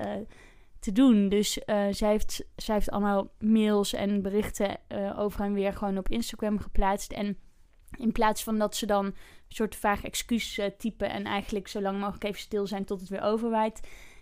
te 0.78 0.92
doen. 0.92 1.28
Dus 1.28 1.52
zij, 1.90 2.10
heeft, 2.10 2.44
zij 2.56 2.74
heeft 2.74 2.90
allemaal 2.90 3.30
mails 3.38 3.92
en 3.92 4.22
berichten 4.22 4.78
over 5.16 5.40
en 5.40 5.52
weer 5.52 5.72
gewoon 5.72 5.98
op 5.98 6.08
Instagram 6.08 6.58
geplaatst. 6.58 7.12
En 7.12 7.38
in 7.98 8.12
plaats 8.12 8.42
van 8.42 8.58
dat 8.58 8.76
ze 8.76 8.86
dan 8.86 9.14
soort 9.54 9.76
vaag 9.76 10.04
excuus 10.04 10.60
typen... 10.78 11.10
en 11.10 11.24
eigenlijk 11.24 11.68
zo 11.68 11.80
lang 11.80 11.98
mogelijk 11.98 12.24
even 12.24 12.40
stil 12.40 12.66
zijn 12.66 12.84
tot 12.84 13.00
het 13.00 13.08
weer 13.08 13.22
overwaait... 13.22 13.80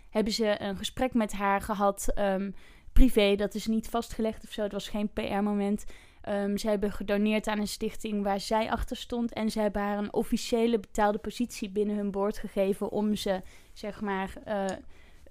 hebben 0.09 0.33
ze 0.33 0.61
een 0.61 0.77
gesprek 0.77 1.13
met 1.13 1.31
haar 1.31 1.61
gehad... 1.61 2.11
ehm, 2.15 2.51
privé, 2.93 3.35
dat 3.35 3.55
is 3.55 3.67
niet 3.67 3.89
vastgelegd 3.89 4.43
of 4.43 4.51
zo. 4.51 4.61
Het 4.61 4.71
was 4.71 4.89
geen 4.89 5.13
PR-moment. 5.13 5.85
Ehm, 6.21 6.57
ze 6.57 6.69
hebben 6.69 6.91
gedoneerd 6.91 7.47
aan 7.47 7.59
een 7.59 7.67
stichting 7.67 8.23
waar 8.23 8.39
zij 8.39 8.71
achter 8.71 8.97
stond. 8.97 9.33
En 9.33 9.49
ze 9.49 9.59
hebben 9.59 9.81
haar 9.81 9.97
een 9.97 10.13
officiële 10.13 10.79
betaalde 10.79 11.17
positie 11.17 11.69
binnen 11.69 11.95
hun 11.95 12.11
board 12.11 12.37
gegeven 12.37 12.89
om 12.89 13.15
ze, 13.15 13.41
zeg 13.73 14.01
maar, 14.01 14.33
eh, 14.45 14.65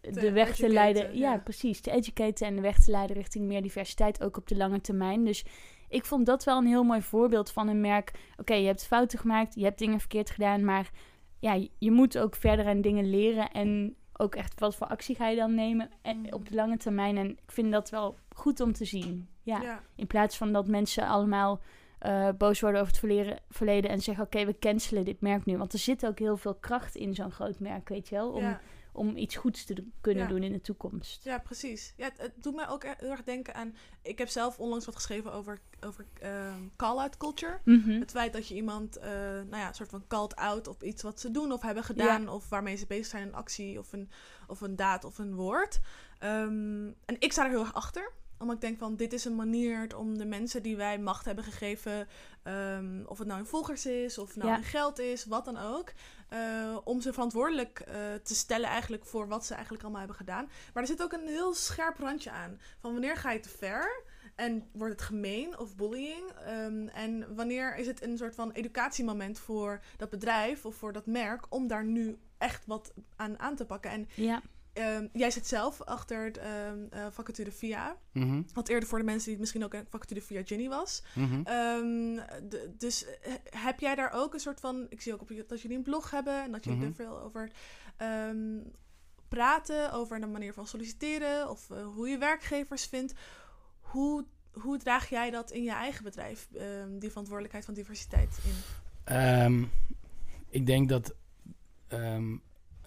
de 0.00 0.32
weg 0.32 0.56
te 0.56 0.68
leiden. 0.68 1.18
Ja, 1.18 1.32
ja. 1.32 1.38
precies. 1.38 1.80
Te 1.80 1.90
educaten 1.90 2.46
en 2.46 2.54
de 2.54 2.60
weg 2.60 2.78
te 2.78 2.90
leiden 2.90 3.16
richting 3.16 3.44
meer 3.44 3.62
diversiteit, 3.62 4.22
ook 4.22 4.36
op 4.36 4.48
de 4.48 4.56
lange 4.56 4.80
termijn. 4.80 5.24
Dus 5.24 5.44
ik 5.88 6.04
vond 6.04 6.26
dat 6.26 6.44
wel 6.44 6.58
een 6.58 6.66
heel 6.66 6.84
mooi 6.84 7.02
voorbeeld 7.02 7.50
van 7.50 7.68
een 7.68 7.80
merk. 7.80 8.10
Oké, 8.36 8.54
je 8.54 8.66
hebt 8.66 8.86
fouten 8.86 9.18
gemaakt, 9.18 9.54
je 9.54 9.64
hebt 9.64 9.78
dingen 9.78 9.98
verkeerd 10.00 10.30
gedaan, 10.30 10.64
maar 10.64 10.90
ja, 11.38 11.52
je- 11.78 11.90
moet 11.90 12.18
ook 12.18 12.36
verder 12.36 12.66
aan 12.66 12.80
dingen 12.80 13.10
leren 13.10 13.50
en 13.50 13.96
ook 14.12 14.34
echt 14.34 14.60
wat 14.60 14.76
voor 14.76 14.86
actie 14.86 15.14
ga 15.16 15.28
je 15.28 15.36
dan 15.36 15.54
nemen 15.54 15.90
en 16.02 16.20
Mhm. 16.20 16.34
op 16.34 16.48
de 16.48 16.54
lange 16.54 16.76
termijn. 16.76 17.16
En 17.16 17.30
ik 17.30 17.50
vind 17.52 17.72
dat 17.72 17.90
wel 17.90 18.16
goed 18.36 18.60
om 18.60 18.72
te 18.72 18.84
zien. 18.84 19.28
Ja, 19.42 19.62
Ja. 19.62 19.82
in 19.96 20.06
plaats 20.06 20.36
van 20.36 20.52
dat 20.52 20.66
mensen 20.68 21.06
allemaal 21.06 21.60
eh, 21.98 22.28
boos 22.38 22.60
worden 22.60 22.80
over 22.80 22.92
het 22.92 23.00
verleden, 23.02 23.38
verleden 23.48 23.90
en 23.90 24.00
zeggen: 24.00 24.24
Oké, 24.24 24.44
we 24.44 24.58
cancelen 24.58 25.04
dit 25.04 25.20
merk 25.20 25.44
nu. 25.44 25.56
Want 25.56 25.72
er 25.72 25.78
zit 25.78 26.06
ook 26.06 26.18
heel 26.18 26.36
veel 26.36 26.54
kracht 26.54 26.94
in 26.94 27.14
zo'n 27.14 27.30
groot 27.30 27.58
merk, 27.60 27.88
weet 27.88 28.08
je 28.08 28.14
wel, 28.14 28.30
om, 28.30 28.42
ja. 28.42 28.60
Om 28.98 29.16
iets 29.16 29.36
goeds 29.36 29.64
te 29.64 29.74
do- 29.74 29.82
kunnen 30.00 30.22
Ja. 30.22 30.28
doen 30.28 30.42
in 30.42 30.52
de 30.52 30.60
toekomst. 30.60 31.24
Ja, 31.24 31.38
precies. 31.38 31.92
Ja, 31.96 32.04
het, 32.04 32.18
het 32.18 32.32
doet 32.42 32.54
mij 32.54 32.68
ook 32.68 32.84
heel 32.84 33.10
erg 33.10 33.24
denken 33.24 33.54
aan... 33.54 33.74
Ik 34.02 34.18
heb 34.18 34.28
zelf 34.28 34.58
onlangs 34.58 34.84
wat 34.86 34.94
geschreven 34.94 35.32
over, 35.32 35.60
over 35.86 36.06
ehm, 36.20 36.62
call-out 36.76 37.16
culture. 37.16 37.58
Mhm. 37.64 37.90
Het 38.00 38.10
feit 38.10 38.32
dat 38.32 38.48
je 38.48 38.54
iemand, 38.54 38.96
eh, 38.96 39.10
nou 39.10 39.56
ja, 39.56 39.68
een 39.68 39.74
soort 39.74 39.90
van 39.90 40.06
called 40.08 40.36
out 40.36 40.66
op 40.66 40.82
iets 40.82 41.02
wat 41.02 41.20
ze 41.20 41.30
doen 41.30 41.52
of 41.52 41.62
hebben 41.62 41.84
gedaan, 41.84 42.28
of 42.28 42.48
waarmee 42.48 42.76
ze 42.76 42.86
bezig 42.86 43.06
zijn, 43.06 43.26
een 43.26 43.34
actie 43.34 43.78
of 43.78 43.92
een, 43.92 44.10
of 44.46 44.60
een 44.60 44.76
daad 44.76 45.04
of 45.04 45.18
een 45.18 45.34
woord. 45.34 45.80
Ehm, 46.18 46.86
en 47.04 47.16
ik 47.18 47.32
sta 47.32 47.44
er 47.44 47.50
heel 47.50 47.60
erg 47.60 47.74
achter 47.74 48.12
omdat 48.40 48.56
ik 48.56 48.62
denk 48.62 48.78
van, 48.78 48.96
dit 48.96 49.12
is 49.12 49.24
een 49.24 49.34
manier 49.36 49.96
om 49.96 50.18
de 50.18 50.24
mensen 50.24 50.62
die 50.62 50.76
wij 50.76 50.98
macht 50.98 51.24
hebben 51.24 51.44
gegeven, 51.44 52.08
ehm, 52.42 53.02
of 53.06 53.18
het 53.18 53.26
nou 53.26 53.38
in 53.40 53.46
volgers 53.46 53.86
is, 53.86 54.18
of 54.18 54.36
nou 54.36 54.48
Ja. 54.48 54.56
in 54.56 54.62
geld 54.62 54.98
is, 54.98 55.24
wat 55.24 55.44
dan 55.44 55.56
ook, 55.56 55.92
eh, 56.28 56.76
om 56.84 57.00
ze 57.00 57.12
verantwoordelijk 57.12 57.80
eh, 57.80 57.94
te 58.22 58.34
stellen 58.34 58.68
eigenlijk 58.68 59.04
voor 59.04 59.28
wat 59.28 59.46
ze 59.46 59.52
eigenlijk 59.52 59.82
allemaal 59.82 60.00
hebben 60.00 60.18
gedaan. 60.18 60.50
Maar 60.72 60.82
er 60.82 60.88
zit 60.88 61.02
ook 61.02 61.12
een 61.12 61.26
heel 61.26 61.54
scherp 61.54 61.98
randje 61.98 62.30
aan. 62.30 62.60
Van 62.80 62.92
wanneer 62.92 63.16
ga 63.16 63.30
je 63.30 63.40
te 63.40 63.48
ver? 63.48 64.02
En 64.34 64.68
wordt 64.72 64.92
het 64.92 65.02
gemeen 65.02 65.58
of 65.58 65.76
bullying? 65.76 66.30
Ehm, 66.30 66.88
en 66.88 67.34
wanneer 67.34 67.76
is 67.76 67.86
het 67.86 68.02
een 68.02 68.18
soort 68.18 68.34
van 68.34 68.50
educatiemoment 68.50 69.38
voor 69.38 69.80
dat 69.96 70.10
bedrijf 70.10 70.64
of 70.64 70.74
voor 70.74 70.92
dat 70.92 71.06
merk 71.06 71.46
om 71.48 71.66
daar 71.66 71.84
nu 71.84 72.18
echt 72.38 72.66
wat 72.66 72.92
aan 73.16 73.38
aan 73.38 73.56
te 73.56 73.66
pakken? 73.66 73.90
En 73.90 74.08
Ja, 74.14 74.42
ehm, 74.78 75.06
jij 75.12 75.30
zit 75.30 75.46
zelf 75.46 75.82
achter 75.82 76.24
het 76.24 76.38
eh, 76.38 77.06
vacature 77.10 77.52
via. 77.52 77.96
Mhm, 78.12 78.42
Wat 78.54 78.68
eerder 78.68 78.88
voor 78.88 78.98
de 78.98 79.04
mensen 79.04 79.22
die 79.24 79.32
het 79.32 79.40
misschien 79.40 79.64
ook 79.64 79.74
een 79.74 79.86
vacature 79.90 80.22
via 80.22 80.42
Ginny 80.44 80.68
was. 80.68 81.02
mhm. 81.14 81.40
Ehm, 81.44 82.18
dus 82.78 83.04
eh, 83.04 83.32
heb 83.50 83.80
jij 83.80 83.94
daar 83.94 84.12
ook 84.12 84.34
een 84.34 84.40
soort 84.40 84.60
van. 84.60 84.86
Ik 84.88 85.00
zie 85.00 85.12
ook 85.14 85.20
op 85.20 85.28
je, 85.28 85.44
dat 85.46 85.60
jullie 85.60 85.76
een 85.76 85.82
blog 85.82 86.10
hebben 86.10 86.42
en 86.42 86.52
dat 86.52 86.64
jullie 86.64 86.78
Mhm. 86.78 86.88
er 86.88 86.94
veel 86.94 87.20
over 87.20 87.50
praten. 89.28 89.92
Over 89.92 90.20
de 90.20 90.26
manier 90.26 90.52
van 90.52 90.66
solliciteren 90.66 91.50
of 91.50 91.70
eh, 91.70 91.86
hoe 91.86 92.08
je 92.08 92.18
werkgevers 92.18 92.84
vindt. 92.86 93.14
Hoe, 93.80 94.24
hoe 94.52 94.78
draag 94.78 95.08
jij 95.08 95.30
dat 95.30 95.50
in 95.50 95.62
je 95.62 95.70
eigen 95.72 96.04
bedrijf, 96.04 96.48
die 96.98 97.08
verantwoordelijkheid 97.08 97.64
van 97.64 97.74
diversiteit 97.74 98.38
in? 98.44 99.70
Ik 100.50 100.66
denk 100.66 100.88
dat 100.88 101.14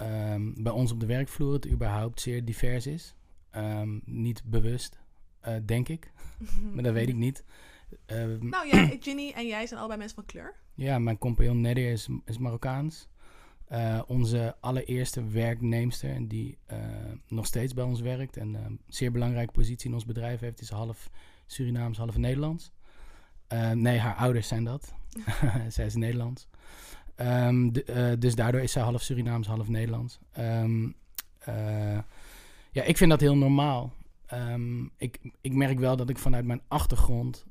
ehm, 0.02 0.64
bij 0.64 0.72
ons 0.72 0.92
op 0.92 1.00
de 1.00 1.06
werkvloer 1.06 1.54
het 1.54 1.68
überhaupt 1.68 2.22
zeer 2.22 2.46
divers 2.46 2.88
is. 2.88 3.16
Ehm, 3.50 4.00
niet 4.06 4.44
bewust, 4.46 5.00
eh, 5.40 5.56
denk 5.66 5.88
ik. 5.90 6.12
Maar 6.74 6.84
dat 6.84 6.94
weet 6.94 7.10
ik 7.10 7.16
niet. 7.16 7.44
Ehm, 8.06 8.50
Nou 8.50 8.68
ja, 8.68 8.90
Ginny 9.00 9.32
en 9.36 9.48
jij 9.48 9.68
zijn 9.68 9.80
allebei 9.80 10.00
mensen 10.00 10.18
van 10.18 10.26
kleur. 10.26 10.56
Ja, 10.76 11.00
mijn 11.00 11.18
compagnon 11.18 11.62
Nadia 11.62 11.90
is, 11.90 12.08
is 12.26 12.38
Marokkaans. 12.38 13.08
Eh, 13.68 14.02
onze 14.08 14.56
allereerste 14.60 15.28
werknemster, 15.28 16.28
die 16.28 16.58
eh, 16.66 16.78
nog 17.28 17.46
steeds 17.46 17.74
bij 17.74 17.84
ons 17.84 18.00
werkt 18.02 18.38
en 18.38 18.54
een 18.54 18.80
zeer 18.88 19.12
belangrijke 19.12 19.52
positie 19.52 19.88
in 19.88 19.94
ons 19.94 20.06
bedrijf 20.06 20.40
heeft, 20.40 20.62
is 20.62 20.70
half 20.70 21.10
Surinaams, 21.46 21.98
half 21.98 22.18
Nederlands. 22.18 22.72
Nee, 23.74 23.98
haar 23.98 24.16
ouders 24.16 24.48
zijn 24.48 24.64
dat. 24.64 24.94
zij 25.70 25.86
is 25.86 25.96
Nederlands. 25.96 26.48
Ehm, 27.16 27.70
eh, 27.86 28.12
dus 28.20 28.36
daardoor 28.36 28.62
is 28.62 28.72
zij 28.72 28.82
half 28.82 29.02
Surinaams, 29.02 29.48
half 29.48 29.68
Nederlands. 29.68 30.20
Ehm, 30.32 30.90
eh, 31.40 32.00
ja, 32.72 32.84
ik 32.84 32.98
vind 32.98 33.10
dat 33.10 33.20
heel 33.20 33.38
normaal. 33.38 33.94
Ehm, 34.26 34.84
ik, 34.98 35.20
ik 35.42 35.54
merk 35.54 35.80
wel 35.80 35.96
dat 35.96 36.10
ik 36.10 36.18
vanuit 36.18 36.46
mijn 36.46 36.62
achtergrond 36.68 37.46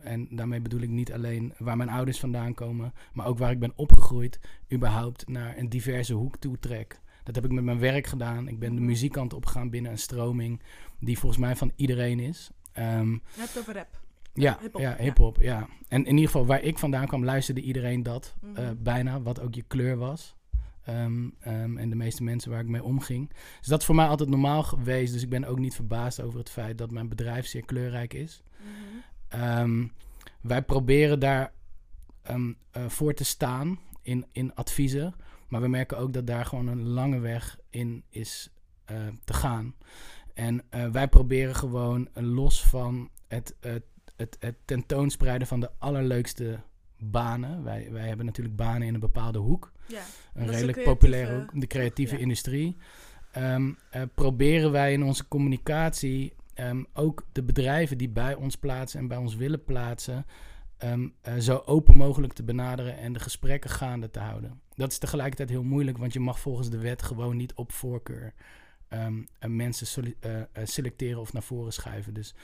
en 0.00 0.28
daarmee 0.30 0.60
bedoel 0.60 0.80
ik 0.80 0.88
niet 0.88 1.12
alleen 1.12 1.54
waar 1.58 1.76
mijn 1.76 1.88
ouders 1.88 2.20
vandaan 2.20 2.54
komen, 2.54 2.92
maar 3.12 3.26
ook 3.26 3.38
waar 3.38 3.50
ik 3.50 3.58
ben 3.58 3.72
opgegroeid, 3.76 4.40
überhaupt 4.72 5.28
naar 5.28 5.58
een 5.58 5.68
diverse 5.68 6.14
hoek 6.14 6.36
toe 6.36 6.58
trek. 6.58 7.00
Dat 7.24 7.34
heb 7.34 7.44
ik 7.44 7.52
met 7.52 7.64
mijn 7.64 7.78
werk 7.78 8.06
gedaan. 8.06 8.48
Ik 8.48 8.58
ben 8.58 8.74
de 8.74 8.80
muziekkant 8.80 9.32
opgegaan 9.32 9.70
binnen 9.70 9.90
een 9.92 9.98
stroming 9.98 10.62
die 11.00 11.18
volgens 11.18 11.40
mij 11.40 11.56
van 11.56 11.72
iedereen 11.76 12.20
is. 12.20 12.50
Je 12.74 13.20
het 13.34 13.58
over 13.58 13.74
rap. 13.74 14.07
Ja, 14.40 14.58
Hip-hop, 14.60 14.80
ja, 14.80 14.90
ja. 14.90 15.02
hip-hop, 15.02 15.40
ja. 15.40 15.68
En 15.88 16.04
in 16.04 16.14
ieder 16.14 16.24
geval 16.26 16.46
waar 16.46 16.62
ik 16.62 16.78
vandaan 16.78 17.06
kwam, 17.06 17.24
luisterde 17.24 17.60
iedereen 17.60 18.02
dat 18.02 18.34
Mhm. 18.40 18.56
eh, 18.56 18.70
bijna, 18.78 19.20
wat 19.22 19.40
ook 19.40 19.54
je 19.54 19.62
kleur 19.62 19.96
was. 19.96 20.36
Ehm, 20.84 21.28
ehm, 21.40 21.78
en 21.78 21.90
de 21.90 21.96
meeste 21.96 22.22
mensen 22.22 22.50
waar 22.50 22.60
ik 22.60 22.66
mee 22.68 22.82
omging. 22.82 23.30
Dus 23.58 23.66
dat 23.68 23.80
is 23.80 23.86
voor 23.86 23.94
mij 23.94 24.06
altijd 24.06 24.28
normaal 24.28 24.62
geweest. 24.62 25.12
Dus 25.12 25.22
ik 25.22 25.28
ben 25.28 25.44
ook 25.44 25.58
niet 25.58 25.74
verbaasd 25.74 26.20
over 26.22 26.38
het 26.38 26.50
feit 26.50 26.78
dat 26.78 26.90
mijn 26.90 27.08
bedrijf 27.08 27.46
zeer 27.46 27.64
kleurrijk 27.64 28.14
is. 28.14 28.42
Mhm. 28.60 29.40
Ehm, 29.42 29.86
wij 30.40 30.62
proberen 30.62 31.20
daar 31.20 31.52
eh, 32.22 32.86
voor 32.88 33.14
te 33.14 33.24
staan 33.24 33.78
in, 34.02 34.26
in 34.32 34.54
adviezen. 34.54 35.14
Maar 35.48 35.60
we 35.60 35.68
merken 35.68 35.98
ook 35.98 36.12
dat 36.12 36.26
daar 36.26 36.44
gewoon 36.44 36.66
een 36.66 36.82
lange 36.88 37.18
weg 37.18 37.58
in 37.70 38.04
is 38.10 38.50
eh, 38.84 38.96
te 39.24 39.32
gaan. 39.32 39.74
En 40.34 40.62
wij 40.92 41.08
proberen 41.08 41.54
gewoon 41.54 42.08
los 42.14 42.64
van 42.66 43.10
het, 43.28 43.56
het, 44.18 44.36
het, 44.40 44.54
tentoonspreiden 44.64 45.46
van 45.46 45.60
de 45.60 45.70
allerleukste 45.78 46.60
banen. 46.98 47.64
Wij, 47.64 47.88
wij 47.90 48.08
hebben 48.08 48.26
natuurlijk 48.26 48.56
banen 48.56 48.86
in 48.86 48.94
een 48.94 49.00
bepaalde 49.00 49.38
hoek. 49.38 49.72
Ja. 49.86 50.02
Een 50.34 50.46
redelijk 50.46 50.82
populaire 50.82 51.38
hoek, 51.38 51.60
de 51.60 51.66
creatieve 51.66 52.14
ja. 52.14 52.20
industrie. 52.20 52.76
Ehm, 53.32 53.72
eh, 53.90 54.02
proberen 54.14 54.70
wij 54.70 54.92
in 54.92 55.02
onze 55.02 55.28
communicatie 55.28 56.36
ehm, 56.54 56.82
ook 56.92 57.26
de 57.32 57.42
bedrijven 57.42 57.98
die 57.98 58.08
bij 58.08 58.34
ons 58.34 58.56
plaatsen 58.56 59.00
en 59.00 59.08
bij 59.08 59.16
ons 59.16 59.36
willen 59.36 59.64
plaatsen, 59.64 60.26
ehm, 60.76 61.08
eh, 61.20 61.36
zo 61.36 61.62
open 61.66 61.96
mogelijk 61.96 62.32
te 62.32 62.42
benaderen 62.42 62.98
en 62.98 63.12
de 63.12 63.18
gesprekken 63.18 63.70
gaande 63.70 64.10
te 64.10 64.18
houden. 64.18 64.60
Dat 64.74 64.90
is 64.90 64.98
tegelijkertijd 64.98 65.48
heel 65.48 65.62
moeilijk, 65.62 65.98
want 65.98 66.12
je 66.12 66.20
mag 66.20 66.40
volgens 66.40 66.70
de 66.70 66.78
wet 66.78 67.02
gewoon 67.02 67.36
niet 67.36 67.54
op 67.54 67.72
voorkeur 67.72 68.34
eh, 68.88 69.06
mensen 69.46 70.06
selecteren 70.64 71.20
of 71.20 71.32
naar 71.32 71.42
voren 71.42 71.72
schuiven. 71.72 72.14
Dus 72.14 72.34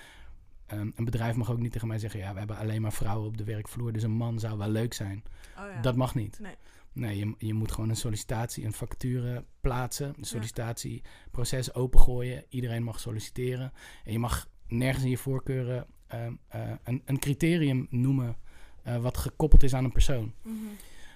ehm, 0.66 0.90
een 0.94 1.04
bedrijf 1.04 1.36
mag 1.36 1.50
ook 1.50 1.58
niet 1.58 1.72
tegen 1.72 1.88
mij 1.88 1.98
zeggen: 1.98 2.20
ja, 2.20 2.32
we 2.32 2.38
hebben 2.38 2.56
alleen 2.56 2.82
maar 2.82 2.92
vrouwen 2.92 3.28
op 3.28 3.36
de 3.36 3.44
werkvloer, 3.44 3.92
dus 3.92 4.02
een 4.02 4.10
man 4.10 4.38
zou 4.38 4.58
wel 4.58 4.68
leuk 4.68 4.94
zijn. 4.94 5.22
Oh, 5.58 5.64
ja. 5.74 5.80
Dat 5.80 5.96
mag 5.96 6.14
niet. 6.14 6.38
Nee. 6.40 6.54
Nee, 6.92 7.18
je, 7.18 7.34
je 7.38 7.54
moet 7.54 7.72
gewoon 7.72 7.88
een 7.88 7.96
sollicitatie, 7.96 8.64
een 8.64 8.72
vacature 8.72 9.44
plaatsen. 9.60 10.14
Een 10.18 10.24
sollicitatieproces 10.24 11.74
opengooien. 11.74 12.44
Iedereen 12.48 12.82
mag 12.82 13.00
solliciteren. 13.00 13.72
En 14.04 14.12
je 14.12 14.18
mag 14.18 14.48
nergens 14.66 15.04
in 15.04 15.10
je 15.10 15.18
voorkeuren 15.18 15.86
ehm, 16.06 16.34
eh, 16.48 16.70
een, 16.84 17.02
een 17.04 17.18
criterium 17.18 17.86
noemen 17.90 18.36
eh, 18.82 19.02
wat 19.02 19.16
gekoppeld 19.16 19.62
is 19.62 19.74
aan 19.74 19.84
een 19.84 19.92
persoon. 19.92 20.32
Mhm. 20.42 20.56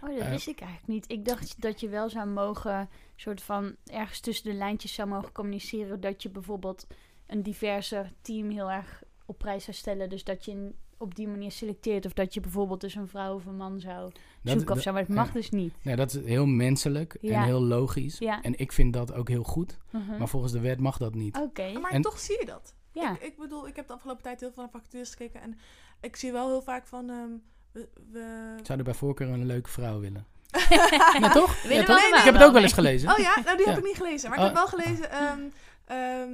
Oh, 0.03 0.09
dat 0.09 0.19
Eh, 0.19 0.31
wist 0.31 0.49
ik 0.49 0.61
eigenlijk 0.61 0.93
niet. 0.93 1.11
Ik 1.11 1.25
dacht 1.25 1.61
dat 1.61 1.81
je 1.81 1.89
wel 1.89 2.11
zou 2.11 2.29
mogen, 2.29 2.89
soort 3.17 3.43
van 3.43 3.77
ergens 3.87 4.21
tussen 4.21 4.51
de 4.51 4.57
lijntjes 4.57 4.95
zou 4.95 5.09
mogen 5.09 5.33
communiceren. 5.33 6.01
Dat 6.01 6.23
je 6.23 6.31
bijvoorbeeld 6.31 6.87
een 7.27 7.43
diverser 7.43 8.13
team 8.23 8.51
heel 8.51 8.71
erg 8.71 9.03
op 9.29 9.39
prijs 9.39 9.65
zou 9.65 9.77
stellen. 9.77 10.09
Dus 10.09 10.25
dat 10.25 10.45
je 10.45 10.51
in- 10.51 10.75
op 10.99 11.15
die 11.15 11.29
manier 11.29 11.53
selecteert. 11.53 12.07
Of 12.07 12.13
dat 12.13 12.35
je 12.35 12.41
bijvoorbeeld 12.41 12.81
dus 12.81 12.95
een 12.95 13.09
vrouw 13.09 13.35
of 13.35 13.47
een 13.47 13.57
man 13.57 13.81
zou 13.81 14.11
Dat- 14.43 14.57
zoeken 14.57 14.75
of 14.75 14.83
zo. 14.83 14.91
Maar 14.93 15.01
het 15.01 15.09
ja. 15.09 15.15
mag 15.15 15.33
dus 15.33 15.51
niet. 15.51 15.75
Nee, 15.83 15.97
dat 15.97 16.15
is 16.15 16.25
heel 16.25 16.47
menselijk 16.47 17.15
en 17.15 17.43
heel 17.43 17.63
logisch. 17.63 18.19
Ja. 18.19 18.43
En 18.43 18.59
ik 18.59 18.73
vind 18.73 18.93
dat 18.93 19.13
ook 19.13 19.29
heel 19.29 19.43
goed. 19.43 19.79
Mhm. 19.91 20.17
Maar 20.19 20.29
volgens 20.29 20.53
de 20.53 20.61
wet 20.61 20.81
mag 20.81 20.97
dat 20.97 21.15
niet. 21.15 21.37
Oké. 21.37 21.73
Maar 21.79 21.91
En- 21.91 22.03
toch 22.03 22.19
zie 22.19 22.39
je 22.39 22.45
dat. 22.47 22.75
Ja. 22.93 23.13
Ik, 23.13 23.23
ik 23.23 23.37
bedoel, 23.39 23.69
ik 23.69 23.77
heb 23.77 23.87
de 23.87 23.93
afgelopen 23.93 24.23
tijd 24.23 24.41
heel 24.41 24.53
veel 24.53 24.63
naar 24.63 24.73
vacatures 24.73 25.11
gekeken. 25.11 25.41
En 25.41 25.59
ik 26.01 26.17
zie 26.17 26.33
wel 26.33 26.49
heel 26.49 26.63
vaak 26.63 26.87
van... 26.87 27.11
ehm, 27.11 27.31
we, 27.73 27.89
we... 28.13 28.55
Ik 28.59 28.67
zou 28.67 28.79
er 28.79 28.85
bij 28.85 28.95
voorkeur 28.95 29.29
een 29.29 29.47
leuke 29.47 29.71
vrouw 29.71 30.01
willen. 30.01 30.27
ja, 30.69 30.89
Ja, 31.21 31.31
toch? 31.33 31.57
Ja, 31.63 31.81
Ik 32.19 32.25
heb 32.25 32.35
het 32.35 32.43
ook 32.43 32.53
wel 32.53 32.63
eens 32.63 32.73
gelezen. 32.73 33.11
Oh 33.11 33.19
ja? 33.19 33.41
Nou, 33.45 33.57
die 33.57 33.67
heb 33.67 33.79
ik 33.79 33.85
niet 33.85 33.97
gelezen. 33.97 34.31
Maar 34.31 34.39
ik 34.39 34.45
heb 34.45 34.55
Oh. 34.57 34.59
wel 34.71 34.81
gelezen... 34.81 35.11
ehm, 35.11 35.41
ehm, 35.85 36.31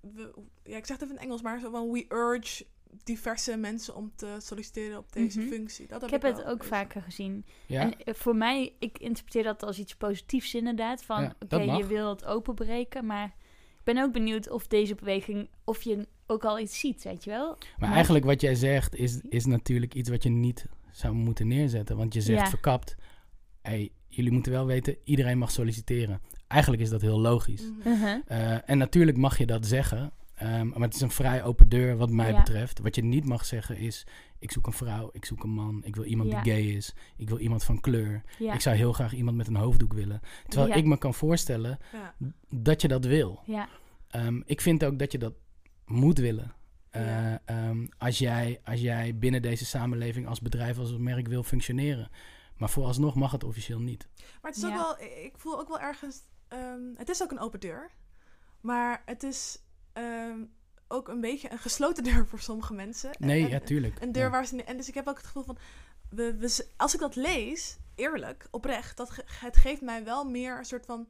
we- 0.00 0.34
ja, 0.64 0.76
ik 0.76 0.86
zeg 0.86 0.96
het 0.98 1.02
even 1.02 1.16
in 1.16 1.22
Engels, 1.22 1.42
maar 1.42 1.60
zo 1.60 1.70
van... 1.70 1.90
We 1.90 2.04
urge 2.08 2.64
diverse 3.04 3.56
mensen 3.56 3.94
om 3.94 4.12
te 4.16 4.36
solliciteren 4.38 4.98
op 4.98 5.12
deze 5.12 5.40
Mhm. 5.40 5.48
functie. 5.48 5.86
Dat 5.86 6.00
heb 6.00 6.12
Ik 6.14 6.22
heb 6.22 6.36
het 6.36 6.44
ook 6.46 6.64
vaker 6.64 7.02
gezien. 7.02 7.44
Ja? 7.66 7.80
En 7.80 7.98
eh, 8.04 8.14
voor 8.14 8.36
mij, 8.36 8.72
ik 8.78 8.98
interpreteer 8.98 9.42
dat 9.42 9.62
als 9.62 9.78
iets 9.78 9.94
positiefs 9.96 10.54
inderdaad. 10.54 11.04
Van 11.04 11.22
Ja, 11.22 11.34
oké, 11.40 11.56
je 11.62 11.86
wil 11.86 12.08
het 12.08 12.24
openbreken. 12.24 13.06
Maar 13.06 13.26
ik 13.78 13.84
ben 13.84 13.98
ook 14.02 14.12
benieuwd 14.12 14.50
of 14.50 14.66
deze 14.66 14.94
beweging, 14.94 15.48
of 15.64 15.82
je 15.82 16.08
ook 16.26 16.44
al 16.44 16.58
iets 16.58 16.78
ziet, 16.78 17.02
weet 17.02 17.24
je 17.24 17.30
wel. 17.30 17.58
Maar 17.78 17.92
eigenlijk 17.92 18.24
wat 18.24 18.40
jij 18.40 18.54
zegt 18.54 18.94
is, 18.94 19.20
is 19.28 19.44
natuurlijk 19.46 19.94
iets 19.94 20.08
wat 20.08 20.22
je 20.22 20.28
niet 20.30 20.66
zou 20.90 21.14
moeten 21.14 21.48
neerzetten. 21.48 21.96
Want 21.96 22.14
je 22.14 22.20
zegt 22.20 22.40
Ja. 22.42 22.48
verkapt, 22.48 22.96
hey, 23.62 23.92
jullie 24.08 24.32
moeten 24.32 24.52
wel 24.52 24.66
weten, 24.66 24.96
iedereen 25.04 25.38
mag 25.38 25.50
solliciteren. 25.50 26.20
Eigenlijk 26.48 26.82
is 26.82 26.90
dat 26.90 27.00
heel 27.00 27.20
logisch. 27.20 27.62
Mhm. 27.62 27.88
Uh-huh. 27.88 28.20
Eh, 28.26 28.58
en 28.70 28.78
natuurlijk 28.78 29.16
mag 29.16 29.38
je 29.38 29.46
dat 29.46 29.66
zeggen, 29.66 30.12
ehm, 30.34 30.68
maar 30.68 30.80
het 30.80 30.94
is 30.94 31.00
een 31.00 31.10
vrij 31.10 31.42
open 31.44 31.68
deur 31.68 31.96
wat 31.96 32.10
mij 32.10 32.30
Ja. 32.30 32.36
betreft. 32.38 32.78
Wat 32.78 32.94
je 32.94 33.04
niet 33.04 33.24
mag 33.24 33.44
zeggen 33.44 33.76
is, 33.76 34.06
ik 34.38 34.52
zoek 34.52 34.66
een 34.66 34.72
vrouw, 34.72 35.08
ik 35.12 35.24
zoek 35.24 35.42
een 35.42 35.50
man, 35.50 35.84
ik 35.84 35.94
wil 35.96 36.04
iemand 36.04 36.30
Ja. 36.30 36.42
die 36.42 36.52
gay 36.52 36.62
is, 36.62 36.94
ik 37.16 37.28
wil 37.28 37.38
iemand 37.38 37.64
van 37.64 37.80
kleur. 37.80 38.22
Ja. 38.38 38.54
Ik 38.54 38.60
zou 38.60 38.76
heel 38.76 38.92
graag 38.92 39.12
iemand 39.14 39.36
met 39.36 39.46
een 39.46 39.56
hoofddoek 39.56 39.92
willen. 39.92 40.20
Terwijl 40.48 40.68
Ja. 40.70 40.74
ik 40.74 40.84
me 40.84 40.98
kan 40.98 41.14
voorstellen 41.14 41.78
Ja. 41.92 42.14
dat 42.48 42.80
je 42.80 42.88
dat 42.88 43.04
wil. 43.04 43.42
ja. 43.46 43.68
Ehm, 44.08 44.40
ik 44.44 44.60
vind 44.60 44.84
ook 44.84 44.98
dat 44.98 45.12
je 45.12 45.18
dat 45.18 45.34
moet 45.86 46.18
willen. 46.18 46.54
Eh, 46.90 47.02
Ja. 47.06 47.42
ehm, 47.44 47.86
als, 47.98 48.18
jij, 48.18 48.60
als 48.64 48.80
jij 48.80 49.18
binnen 49.18 49.42
deze 49.42 49.64
samenleving 49.64 50.26
als 50.26 50.40
bedrijf, 50.40 50.78
als 50.78 50.96
merk 50.98 51.28
wil 51.28 51.42
functioneren. 51.42 52.08
Maar 52.56 52.70
vooralsnog 52.70 53.14
mag 53.14 53.32
het 53.32 53.44
officieel 53.44 53.80
niet. 53.80 54.08
Maar 54.42 54.50
het 54.50 54.56
is 54.56 54.64
ook 54.66 54.74
wel, 54.74 54.98
ik 55.00 55.32
voel 55.36 55.58
ook 55.58 55.68
wel 55.68 55.80
ergens, 55.80 56.20
ehm, 56.48 56.80
het 56.94 57.08
is 57.08 57.22
ook 57.22 57.30
een 57.30 57.38
open 57.40 57.60
deur. 57.60 57.90
Maar 58.60 59.02
het 59.06 59.22
is 59.22 59.58
ehm, 59.94 60.38
ook 60.88 61.08
een 61.08 61.20
beetje 61.20 61.52
een 61.52 61.58
gesloten 61.58 62.04
deur 62.12 62.26
voor 62.26 62.40
sommige 62.40 62.74
mensen. 62.74 63.10
Nee, 63.18 63.42
En- 63.44 63.48
ja, 63.50 63.60
tuurlijk. 63.60 64.00
Een 64.02 64.12
deur 64.12 64.22
Ja. 64.22 64.30
waar 64.30 64.46
ze. 64.46 64.64
En 64.64 64.76
dus 64.76 64.88
ik 64.88 64.94
heb 64.94 65.08
ook 65.08 65.16
het 65.16 65.26
gevoel 65.26 65.42
van. 65.42 65.58
We, 66.10 66.36
we, 66.36 66.66
als 66.76 66.94
ik 66.94 67.00
dat 67.00 67.16
lees, 67.16 67.76
eerlijk, 67.94 68.46
oprecht, 68.50 68.96
dat 68.96 69.10
ge- 69.10 69.24
het 69.26 69.56
geeft 69.56 69.80
mij 69.80 70.04
wel 70.04 70.24
meer 70.24 70.58
een 70.58 70.64
soort 70.64 70.86
van. 70.86 71.08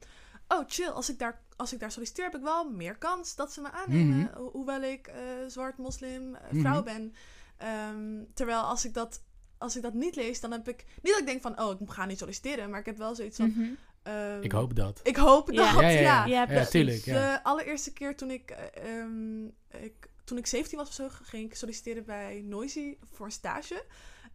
Oh, 0.48 0.64
chill. 0.66 0.88
Als 0.88 1.10
ik 1.10 1.18
daar, 1.18 1.40
als 1.56 1.72
ik 1.72 1.80
daar 1.80 1.90
solliciteer, 1.92 2.24
heb 2.24 2.34
ik 2.36 2.42
wel 2.42 2.70
meer 2.70 2.96
kans 2.98 3.34
dat 3.36 3.52
ze 3.52 3.60
me 3.60 3.70
aannemen. 3.70 4.16
Mhm. 4.18 4.34
ho- 4.36 4.50
Hoewel 4.52 4.82
ik 4.82 5.06
eh, 5.06 5.16
zwart, 5.46 5.78
moslim, 5.78 6.34
eh, 6.34 6.60
vrouw 6.60 6.74
Mhm. 6.82 6.84
ben. 6.84 7.14
Ehm, 7.56 8.22
terwijl 8.34 8.60
als 8.60 8.84
ik, 8.84 8.94
dat, 8.94 9.22
als 9.58 9.76
ik 9.76 9.82
dat 9.82 9.94
niet 9.94 10.16
lees, 10.16 10.40
dan 10.40 10.50
heb 10.52 10.68
ik. 10.68 10.84
Niet 11.02 11.12
dat 11.12 11.20
ik 11.20 11.26
denk 11.26 11.42
van, 11.42 11.60
oh, 11.60 11.80
ik 11.80 11.90
ga 11.90 12.04
niet 12.04 12.18
solliciteren. 12.18 12.70
Maar 12.70 12.80
ik 12.80 12.86
heb 12.86 12.96
wel 12.98 13.14
zoiets 13.14 13.36
van. 13.36 13.48
Mhm. 13.48 13.72
Ehm, 14.04 14.42
Ik 14.42 14.52
hoop 14.52 14.76
dat. 14.76 15.00
Ik 15.02 15.16
hoop 15.16 15.50
Ja. 15.50 15.72
dat. 15.72 15.80
ja, 15.80 15.88
Ja, 15.88 15.88
ja, 15.90 16.00
ja. 16.00 16.24
Ja, 16.26 16.40
ja, 16.40 16.46
precies. 16.46 16.70
tuurlijk. 16.70 17.04
Ja. 17.04 17.32
de 17.36 17.44
allereerste 17.44 17.92
keer 17.92 18.16
toen 18.16 18.30
ik, 18.30 18.50
eh, 18.50 19.00
ehm, 19.00 19.44
ik, 19.84 20.08
toen 20.24 20.38
ik 20.38 20.46
17 20.46 20.78
was 20.78 20.88
of 20.88 20.94
zo, 20.94 21.06
ging 21.10 21.44
ik 21.50 21.56
solliciteren 21.56 22.04
bij 22.04 22.40
Noisy 22.44 22.96
voor 23.12 23.26
een 23.26 23.32
stage. 23.32 23.84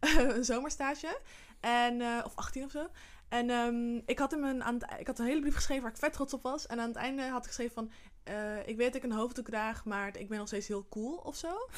een 0.16 0.44
zomerstage. 0.44 1.20
En, 1.60 2.00
eh, 2.00 2.22
of 2.24 2.34
18 2.36 2.64
of 2.64 2.70
zo. 2.70 2.88
En 3.28 3.50
ehm, 3.50 3.96
ik, 4.06 4.18
had 4.18 4.30
hem 4.30 4.44
een, 4.44 4.62
aan 4.64 4.74
het, 4.74 4.86
ik 4.98 5.06
had 5.06 5.18
een 5.18 5.26
hele 5.26 5.40
brief 5.40 5.54
geschreven 5.54 5.82
waar 5.82 5.92
ik 5.92 5.98
vet 5.98 6.12
trots 6.12 6.34
op 6.34 6.42
was. 6.42 6.66
En 6.66 6.80
aan 6.80 6.88
het 6.88 6.96
einde 6.96 7.22
had 7.22 7.40
ik 7.42 7.46
geschreven 7.46 7.74
van... 7.74 7.90
eh, 8.24 8.66
ik 8.68 8.76
weet 8.76 8.92
dat 8.92 9.02
ik 9.02 9.10
een 9.10 9.16
hoofddoek 9.16 9.46
draag, 9.46 9.84
maar 9.84 10.16
ik 10.16 10.28
ben 10.28 10.38
nog 10.38 10.46
steeds 10.46 10.68
heel 10.68 10.86
cool 10.88 11.14
of 11.16 11.36
zo. 11.36 11.48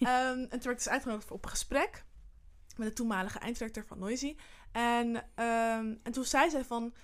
Ehm, 0.00 0.38
en 0.38 0.48
toen 0.48 0.48
werd 0.50 0.64
ik 0.70 0.76
dus 0.76 0.88
uitgenodigd 0.88 1.26
voor- 1.26 1.36
op 1.36 1.44
een 1.44 1.50
gesprek 1.50 2.04
met 2.76 2.88
de 2.88 2.94
toenmalige 2.94 3.38
einddirecteur 3.38 3.86
van 3.86 3.98
Noisy. 3.98 4.36
En, 4.72 5.24
ehm, 5.34 5.94
en 6.02 6.12
toen 6.12 6.24
zei 6.24 6.50
zij 6.50 6.64
van, 6.64 6.94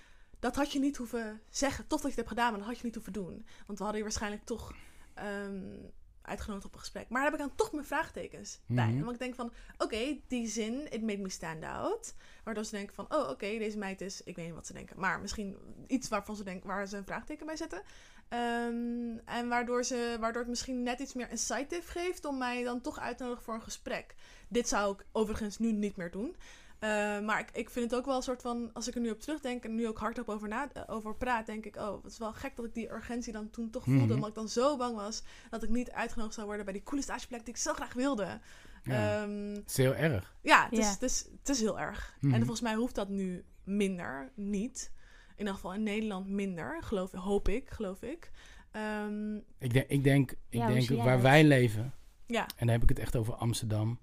dat 0.47 0.55
had 0.55 0.71
je 0.71 0.79
niet 0.79 0.97
hoeven 0.97 1.41
zeggen. 1.49 1.87
Tof 1.87 2.01
dat 2.01 2.11
je 2.13 2.17
het 2.17 2.27
hebt 2.27 2.29
gedaan, 2.29 2.49
maar 2.49 2.59
dat 2.59 2.67
had 2.67 2.77
je 2.77 2.85
niet 2.85 2.95
hoeven 2.95 3.13
doen. 3.13 3.45
Want 3.65 3.77
we 3.77 3.83
hadden 3.83 3.97
je 3.97 4.03
waarschijnlijk 4.03 4.45
toch 4.45 4.73
ehm, 5.13 5.75
uitgenodigd 6.21 6.65
op 6.65 6.73
een 6.73 6.79
gesprek. 6.79 7.09
Maar 7.09 7.21
daar 7.21 7.31
heb 7.31 7.39
ik 7.39 7.47
dan 7.47 7.55
toch 7.55 7.71
mijn 7.71 7.85
vraagtekens 7.85 8.59
bij. 8.65 8.87
Mhm. 8.87 8.97
Omdat 8.97 9.13
ik 9.13 9.19
denk 9.19 9.35
van, 9.35 9.51
oké, 9.77 10.17
die 10.27 10.47
zin, 10.47 10.91
it 10.91 11.01
made 11.01 11.17
me 11.17 11.29
stand 11.29 11.63
out. 11.63 12.15
Waardoor 12.43 12.63
ze 12.65 12.71
denken 12.71 12.95
van, 12.95 13.05
oh 13.09 13.29
oké, 13.29 13.57
deze 13.57 13.77
meid 13.77 14.01
is, 14.01 14.23
ik 14.23 14.35
weet 14.35 14.45
niet 14.45 14.55
wat 14.55 14.67
ze 14.67 14.73
denken. 14.73 14.99
Maar 14.99 15.19
misschien 15.19 15.57
iets 15.87 16.07
waarvan 16.07 16.35
ze 16.35 16.43
denken, 16.43 16.67
waar 16.67 16.87
ze 16.87 16.97
een 16.97 17.05
vraagteken 17.05 17.45
bij 17.45 17.55
zetten. 17.55 17.81
Ehm, 18.29 19.17
en 19.25 19.47
waardoor, 19.47 19.83
ze, 19.83 20.17
waardoor 20.19 20.41
het 20.41 20.49
misschien 20.49 20.83
net 20.83 20.99
iets 20.99 21.13
meer 21.13 21.29
incentive 21.29 21.91
geeft 21.91 22.25
om 22.25 22.37
mij 22.37 22.63
dan 22.63 22.81
toch 22.81 22.99
uit 22.99 23.17
te 23.17 23.23
nodigen 23.23 23.43
voor 23.43 23.53
een 23.53 23.61
gesprek. 23.61 24.15
Dit 24.47 24.67
zou 24.67 24.93
ik 24.93 25.05
overigens 25.11 25.57
nu 25.57 25.71
niet 25.71 25.95
meer 25.95 26.11
doen. 26.11 26.35
Eh, 26.79 26.89
maar 27.19 27.39
ik, 27.39 27.49
ik 27.53 27.69
vind 27.69 27.91
het 27.91 27.99
ook 27.99 28.05
wel 28.05 28.15
een 28.15 28.21
soort 28.21 28.41
van, 28.41 28.69
als 28.73 28.87
ik 28.87 28.95
er 28.95 29.01
nu 29.01 29.09
op 29.09 29.19
terugdenk 29.19 29.63
en 29.63 29.75
nu 29.75 29.87
ook 29.87 29.97
hardop 29.97 30.29
over, 30.29 30.47
na, 30.47 30.69
eh, 30.73 30.83
over 30.87 31.15
praat, 31.15 31.45
denk 31.45 31.65
ik, 31.65 31.75
oh, 31.75 32.03
het 32.03 32.11
is 32.11 32.17
wel 32.17 32.33
gek 32.33 32.55
dat 32.55 32.65
ik 32.65 32.73
die 32.73 32.91
urgentie 32.91 33.33
dan 33.33 33.49
toen 33.49 33.69
toch 33.69 33.83
voelde. 33.83 34.03
Mhm. 34.03 34.13
Omdat 34.13 34.29
ik 34.29 34.35
dan 34.35 34.49
zo 34.49 34.77
bang 34.77 34.95
was 34.95 35.23
dat 35.49 35.63
ik 35.63 35.69
niet 35.69 35.91
uitgenodigd 35.91 36.33
zou 36.35 36.45
worden 36.47 36.65
bij 36.65 36.73
die 36.73 36.83
coole 36.83 37.01
stageplek 37.03 37.45
die 37.45 37.53
ik 37.53 37.59
zo 37.59 37.73
graag 37.73 37.93
wilde. 37.93 38.39
Ja. 38.83 39.21
Ehm, 39.21 39.53
Het 39.55 39.69
is 39.69 39.77
heel 39.77 39.95
erg. 39.95 40.35
ja, 40.41 40.63
het, 40.69 40.79
Is, 40.79 40.87
het, 40.89 41.01
is, 41.01 41.25
het 41.39 41.49
is 41.49 41.59
heel 41.59 41.79
erg. 41.79 42.15
Mhm. 42.19 42.33
En 42.33 42.39
volgens 42.39 42.61
mij 42.61 42.75
hoeft 42.75 42.95
dat 42.95 43.09
nu 43.09 43.43
minder, 43.63 44.31
niet. 44.35 44.91
In 45.29 45.37
ieder 45.37 45.53
geval 45.53 45.73
in 45.73 45.83
Nederland 45.83 46.27
minder, 46.27 46.77
geloof, 46.83 47.11
hoop 47.11 47.47
ik, 47.47 47.69
geloof 47.69 48.01
ik. 48.01 48.31
Ehm, 48.71 49.35
Ik 49.35 49.73
denk, 49.73 49.89
ik 49.89 50.03
denk, 50.03 50.31
ik 50.31 50.37
Ja, 50.49 50.67
denk 50.67 50.89
waar 50.89 51.21
wij 51.21 51.43
leven, 51.43 51.93
ja, 52.25 52.41
en 52.41 52.53
dan 52.57 52.67
heb 52.67 52.83
ik 52.83 52.89
het 52.89 52.99
echt 52.99 53.15
over 53.15 53.33
Amsterdam. 53.33 53.99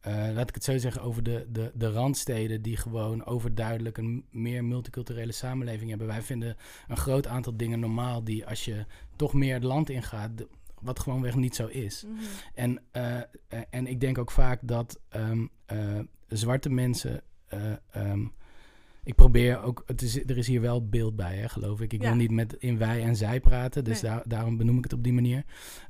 Eh, 0.00 0.12
laat 0.34 0.48
ik 0.48 0.54
het 0.54 0.64
zo 0.64 0.78
zeggen, 0.78 1.02
over 1.02 1.22
de, 1.22 1.46
de, 1.52 1.70
de 1.74 1.90
randsteden 1.90 2.62
die 2.62 2.76
gewoon 2.76 3.24
overduidelijk 3.26 3.98
een 3.98 4.24
meer 4.30 4.64
multiculturele 4.64 5.32
samenleving 5.32 5.88
hebben. 5.90 6.06
Wij 6.06 6.22
vinden 6.22 6.56
een 6.88 6.96
groot 6.96 7.26
aantal 7.26 7.56
dingen 7.56 7.80
normaal 7.80 8.24
die 8.24 8.46
als 8.46 8.64
je 8.64 8.84
toch 9.16 9.32
meer 9.34 9.54
het 9.54 9.64
land 9.64 9.90
ingaat, 9.90 10.38
de- 10.38 10.48
wat 10.80 10.98
gewoonweg 11.00 11.34
niet 11.34 11.54
zo 11.56 11.66
is. 11.66 12.04
mhm. 12.04 12.14
En, 12.54 12.82
eh, 12.90 13.16
eh, 13.18 13.24
en 13.70 13.86
ik 13.86 14.00
denk 14.00 14.18
ook 14.18 14.30
vaak 14.30 14.60
dat 14.62 15.00
ehm, 15.08 15.46
eh, 15.66 15.98
zwarte 16.28 16.70
mensen. 16.70 17.22
eh, 17.48 17.60
ehm, 17.90 18.26
ik 19.04 19.14
probeer 19.14 19.62
ook. 19.62 19.82
Het 19.86 20.02
is, 20.02 20.16
er 20.24 20.36
is 20.38 20.46
hier 20.46 20.60
wel 20.60 20.86
beeld 20.88 21.16
bij, 21.16 21.36
hè, 21.36 21.48
geloof 21.48 21.80
ik. 21.80 21.92
Ik 21.92 22.02
Ja. 22.02 22.08
wil 22.08 22.16
niet 22.16 22.30
met 22.30 22.52
in 22.58 22.78
wij 22.78 23.02
en 23.02 23.16
zij 23.16 23.40
praten, 23.40 23.84
dus 23.84 24.00
Nee. 24.02 24.10
daar, 24.10 24.22
daarom 24.26 24.56
benoem 24.56 24.76
ik 24.78 24.84
het 24.84 24.92
op 24.92 25.02
die 25.04 25.12
manier. 25.12 25.44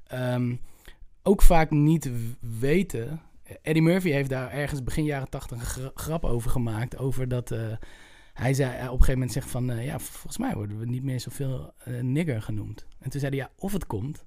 Ehm, 0.07 0.55
ook 1.23 1.43
vaak 1.43 1.71
niet 1.71 2.11
weten. 2.59 3.21
Eddie 3.63 3.83
Murphy 3.83 4.11
heeft 4.11 4.31
daar 4.31 4.51
ergens 4.51 4.83
begin 4.83 5.05
jaren 5.05 5.31
tachtig 5.31 5.59
een 5.59 5.65
gra- 5.67 5.91
grap 5.95 6.25
over 6.25 6.51
gemaakt. 6.51 6.97
Over 6.99 7.29
dat. 7.29 7.51
eh, 7.51 7.61
hij 8.33 8.55
zei 8.55 8.71
eh, 8.71 8.77
op 8.77 8.83
een 8.83 8.91
gegeven 8.91 9.13
moment 9.13 9.33
zegt 9.33 9.51
van. 9.51 9.71
eh, 9.71 9.85
ja, 9.85 9.99
volgens 9.99 10.39
mij 10.39 10.55
worden 10.55 10.79
we 10.79 10.87
niet 10.87 11.03
meer 11.03 11.21
zoveel 11.21 11.73
nigger 12.01 12.43
genoemd. 12.43 12.87
En 12.99 13.11
toen 13.11 13.21
zei 13.21 13.37
hij 13.37 13.45
ja, 13.45 13.51
of 13.59 13.73
het 13.73 13.87
komt 13.87 14.25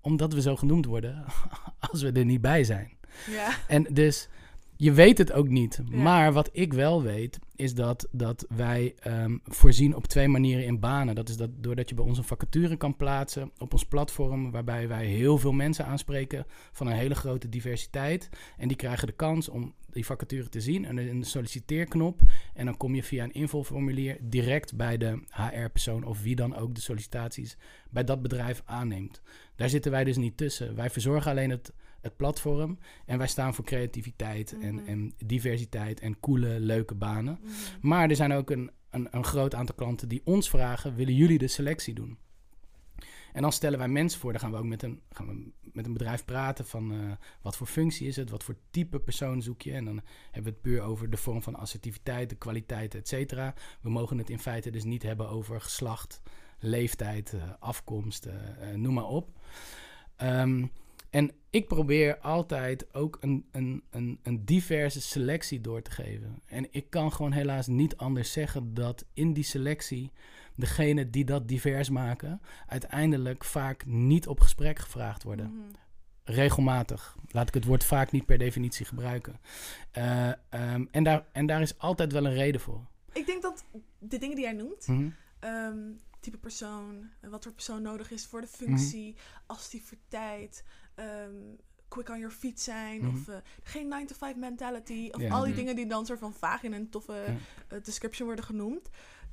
omdat 0.00 0.32
we 0.32 0.40
zo 0.40 0.56
genoemd 0.56 0.86
worden 0.86 1.24
als 1.90 2.02
we 2.02 2.12
er 2.12 2.24
niet 2.24 2.40
bij 2.40 2.64
zijn. 2.64 2.90
ja. 3.30 3.48
En 3.68 3.86
dus 3.92 4.28
je 4.76 4.92
weet 4.92 5.18
het 5.18 5.32
ook 5.32 5.48
niet. 5.48 5.80
Ja. 5.90 5.96
Maar 5.96 6.32
wat 6.32 6.48
ik 6.52 6.72
wel 6.72 7.02
weet, 7.02 7.38
is 7.56 7.74
dat, 7.74 8.08
dat 8.10 8.46
wij 8.56 8.94
ehm, 8.98 9.36
voorzien 9.44 9.94
op 9.94 10.06
twee 10.06 10.28
manieren 10.28 10.64
in 10.64 10.80
banen. 10.80 11.14
Dat 11.14 11.28
is 11.28 11.36
dat 11.36 11.50
doordat 11.56 11.88
je 11.88 11.94
bij 11.94 12.04
ons 12.04 12.18
een 12.18 12.24
vacature 12.24 12.76
kan 12.76 12.96
plaatsen 12.96 13.50
op 13.58 13.72
ons 13.72 13.84
platform, 13.84 14.50
waarbij 14.50 14.88
wij 14.88 15.06
heel 15.06 15.38
veel 15.38 15.52
mensen 15.52 15.86
aanspreken 15.86 16.46
van 16.72 16.86
een 16.86 16.96
hele 16.96 17.14
grote 17.14 17.48
diversiteit. 17.48 18.28
En 18.56 18.68
die 18.68 18.76
krijgen 18.76 19.06
de 19.06 19.12
kans 19.12 19.48
om 19.48 19.74
die 19.90 20.06
vacature 20.06 20.48
te 20.48 20.60
zien 20.60 20.84
en 20.84 20.96
een 20.96 21.24
solliciteerknop. 21.24 22.20
En 22.54 22.64
dan 22.64 22.76
kom 22.76 22.94
je 22.94 23.02
via 23.02 23.24
een 23.24 23.32
invulformulier 23.32 24.18
direct 24.22 24.76
bij 24.76 24.96
de 24.96 25.22
HR-persoon 25.30 26.04
of 26.04 26.22
wie 26.22 26.36
dan 26.36 26.56
ook 26.56 26.74
de 26.74 26.80
sollicitaties 26.80 27.56
bij 27.90 28.04
dat 28.04 28.22
bedrijf 28.22 28.62
aanneemt. 28.64 29.20
Daar 29.56 29.68
zitten 29.68 29.90
wij 29.90 30.04
dus 30.04 30.16
niet 30.16 30.36
tussen. 30.36 30.74
Wij 30.74 30.90
verzorgen 30.90 31.30
alleen 31.30 31.50
het, 31.50 31.72
het 32.00 32.16
platform 32.16 32.78
en 33.06 33.18
wij 33.18 33.26
staan 33.26 33.54
voor 33.54 33.64
creativiteit 33.64 34.56
en, 34.60 34.74
Mhm. 34.74 34.86
en 34.86 35.14
diversiteit 35.26 36.00
en 36.00 36.20
coole, 36.20 36.60
leuke 36.60 36.94
banen. 36.94 37.38
Mhm. 37.44 37.52
Maar 37.80 38.10
er 38.10 38.16
zijn 38.16 38.32
ook 38.32 38.50
een, 38.50 38.70
een, 38.90 39.08
een 39.10 39.24
groot 39.24 39.54
aantal 39.54 39.74
klanten 39.74 40.08
die 40.08 40.22
ons 40.24 40.50
vragen: 40.50 40.94
willen 40.94 41.14
jullie 41.14 41.38
de 41.38 41.48
selectie 41.48 41.94
doen? 41.94 42.18
En 43.34 43.42
dan 43.42 43.52
stellen 43.52 43.78
wij 43.78 43.88
mensen 43.88 44.20
voor. 44.20 44.32
Dan 44.32 44.40
gaan 44.40 44.50
we 44.50 44.56
ook 44.56 44.64
met 44.64 44.82
een, 44.82 45.00
gaan 45.10 45.26
we 45.26 45.52
met 45.72 45.86
een 45.86 45.92
bedrijf 45.92 46.24
praten 46.24 46.66
van 46.66 46.92
eh, 46.92 46.98
wat 47.42 47.56
voor 47.56 47.66
functie 47.66 48.06
is 48.06 48.16
het, 48.16 48.30
wat 48.30 48.44
voor 48.44 48.56
type 48.70 49.00
persoon 49.00 49.42
zoek 49.42 49.62
je. 49.62 49.72
En 49.72 49.84
dan 49.84 50.00
hebben 50.24 50.42
we 50.42 50.58
het 50.58 50.60
puur 50.60 50.82
over 50.82 51.10
de 51.10 51.16
vorm 51.16 51.42
van 51.42 51.54
assertiviteit, 51.54 52.28
de 52.28 52.36
kwaliteit, 52.36 52.94
et 52.94 53.08
cetera. 53.08 53.54
We 53.80 53.90
mogen 53.90 54.18
het 54.18 54.30
in 54.30 54.38
feite 54.38 54.70
dus 54.70 54.84
niet 54.84 55.02
hebben 55.02 55.28
over 55.28 55.60
geslacht, 55.60 56.22
leeftijd, 56.58 57.32
eh, 57.32 57.42
afkomst, 57.58 58.26
eh, 58.26 58.70
noem 58.74 58.94
maar 58.94 59.08
op. 59.08 59.30
Ehm, 60.16 60.66
en 61.14 61.30
ik 61.50 61.68
probeer 61.68 62.18
altijd 62.18 62.94
ook 62.94 63.18
een, 63.20 63.46
een, 63.52 63.82
een, 63.90 64.18
een 64.22 64.44
diverse 64.44 65.00
selectie 65.00 65.60
door 65.60 65.82
te 65.82 65.90
geven. 65.90 66.42
En 66.46 66.66
ik 66.70 66.90
kan 66.90 67.12
gewoon 67.12 67.32
helaas 67.32 67.66
niet 67.66 67.96
anders 67.96 68.32
zeggen 68.32 68.74
dat 68.74 69.04
in 69.12 69.32
die 69.32 69.44
selectie 69.44 70.12
degenen 70.54 71.10
die 71.10 71.24
dat 71.24 71.48
divers 71.48 71.88
maken, 71.88 72.40
uiteindelijk 72.66 73.44
vaak 73.44 73.86
niet 73.86 74.26
op 74.26 74.40
gesprek 74.40 74.78
gevraagd 74.78 75.22
worden. 75.22 75.46
Mhm. 75.50 75.60
Regelmatig. 76.24 77.16
Laat 77.28 77.48
ik 77.48 77.54
het 77.54 77.64
woord 77.64 77.84
vaak 77.84 78.12
niet 78.12 78.26
per 78.26 78.38
definitie 78.38 78.86
gebruiken. 78.86 79.40
Eh, 79.90 80.28
ehm, 80.48 80.84
en, 80.90 81.04
daar, 81.04 81.26
en 81.32 81.46
daar 81.46 81.60
is 81.60 81.78
altijd 81.78 82.12
wel 82.12 82.26
een 82.26 82.34
reden 82.34 82.60
voor. 82.60 82.86
Ik 83.12 83.26
denk 83.26 83.42
dat 83.42 83.64
de 83.98 84.18
dingen 84.18 84.36
die 84.36 84.44
jij 84.44 84.52
noemt, 84.54 84.86
Mhm. 84.86 85.08
ehm, 85.38 85.78
type 86.20 86.38
persoon, 86.38 87.10
wat 87.20 87.42
voor 87.42 87.52
persoon 87.52 87.82
nodig 87.82 88.10
is 88.10 88.26
voor 88.26 88.40
de 88.40 88.46
functie, 88.46 89.16
assertiviteit, 89.46 90.64
ehm 90.94 91.34
quick 91.88 92.08
on 92.08 92.18
your 92.18 92.34
feet 92.34 92.60
zijn, 92.60 93.00
Mhm. 93.00 93.16
of 93.16 93.28
eh, 93.28 93.36
geen 93.62 93.88
9-to-5 93.88 94.36
mentality, 94.36 95.08
of 95.12 95.20
Ja. 95.20 95.30
al 95.34 95.44
die 95.44 95.54
dingen 95.54 95.76
die 95.76 95.86
dan 95.86 96.06
soort 96.06 96.18
van 96.18 96.32
vaag 96.32 96.62
in 96.62 96.72
een 96.72 96.90
toffe 96.90 97.12
Ja. 97.12 97.36
eh, 97.76 97.82
description 97.84 98.26
worden 98.26 98.44
genoemd. 98.44 98.88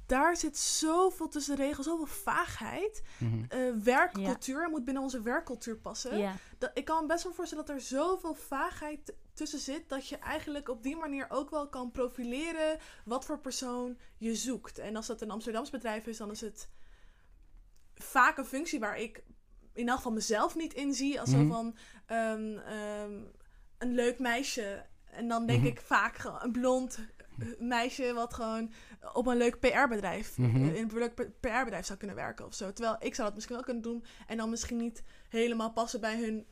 daar 0.06 0.38
zit 0.38 0.58
zoveel 0.58 1.28
tussen 1.28 1.56
de 1.56 1.62
regels, 1.63 1.86
zoveel 1.86 2.06
vaagheid. 2.06 3.02
Mhm. 3.17 3.43
Eh, 3.47 3.60
werkcultuur 3.84 4.69
moet 4.69 4.86
binnen 4.86 5.04
onze 5.04 5.21
werkcultuur 5.21 5.78
passen. 5.78 6.17
Dat, 6.58 6.71
ik 6.74 6.86
kan 6.86 7.02
me 7.02 7.08
best 7.08 7.24
wel 7.24 7.34
voorstellen 7.34 7.65
dat 7.65 7.76
er 7.76 7.82
zoveel 7.82 8.34
vaagheid 8.34 9.13
tussen 9.34 9.60
zit... 9.60 9.89
dat 9.89 10.08
je 10.08 10.17
eigenlijk 10.17 10.69
op 10.69 10.84
die 10.84 10.95
manier 10.95 11.26
ook 11.30 11.50
wel 11.50 11.69
kan 11.69 11.91
profileren... 11.91 12.78
wat 13.06 13.26
voor 13.26 13.39
persoon 13.39 13.97
je 14.17 14.36
zoekt. 14.36 14.78
En 14.80 14.95
als 14.95 15.08
dat 15.08 15.21
een 15.21 15.32
Amsterdams 15.32 15.69
bedrijf 15.69 16.06
is, 16.08 16.17
dan 16.17 16.32
is 16.32 16.41
het 16.41 16.69
vaak 17.95 18.38
een 18.38 18.45
functie 18.45 18.80
waar 18.80 19.00
ik 19.00 19.24
in 19.73 19.88
elk 19.88 19.97
geval 19.97 20.12
mezelf 20.12 20.55
niet 20.55 20.73
in 20.73 20.93
zie. 20.93 21.19
Als 21.19 21.29
Mhm. 21.29 21.39
zo 21.41 21.47
van 21.47 21.75
ehm, 22.05 22.57
ehm, 22.57 23.12
een 23.77 23.93
leuk 23.93 24.19
meisje. 24.19 24.86
En 25.12 25.27
dan 25.27 25.45
denk 25.45 25.60
Mhm. 25.60 25.67
ik 25.67 25.81
vaak 25.81 26.23
een 26.39 26.51
blond 26.51 26.99
eh, 27.39 27.47
meisje 27.60 28.13
wat 28.13 28.34
gewoon 28.34 28.71
op 29.13 29.27
een 29.27 29.38
leuk 29.38 29.60
PR-bedrijf, 29.60 30.38
Mhm. 30.38 30.55
in 30.55 30.75
een 30.75 30.91
leuk 30.93 31.15
PR-bedrijf 31.39 31.86
zou 31.86 31.97
kunnen 31.99 32.15
werken 32.15 32.45
of 32.45 32.53
zo. 32.53 32.73
Terwijl 32.73 32.95
ik 32.99 33.15
zou 33.15 33.27
dat 33.27 33.36
misschien 33.36 33.55
wel 33.55 33.65
kunnen 33.65 33.84
doen 33.84 34.03
en 34.27 34.38
dan 34.38 34.49
misschien 34.49 34.77
niet 34.77 35.03
helemaal 35.29 35.71
passen 35.71 36.01
bij 36.01 36.19
hun 36.19 36.45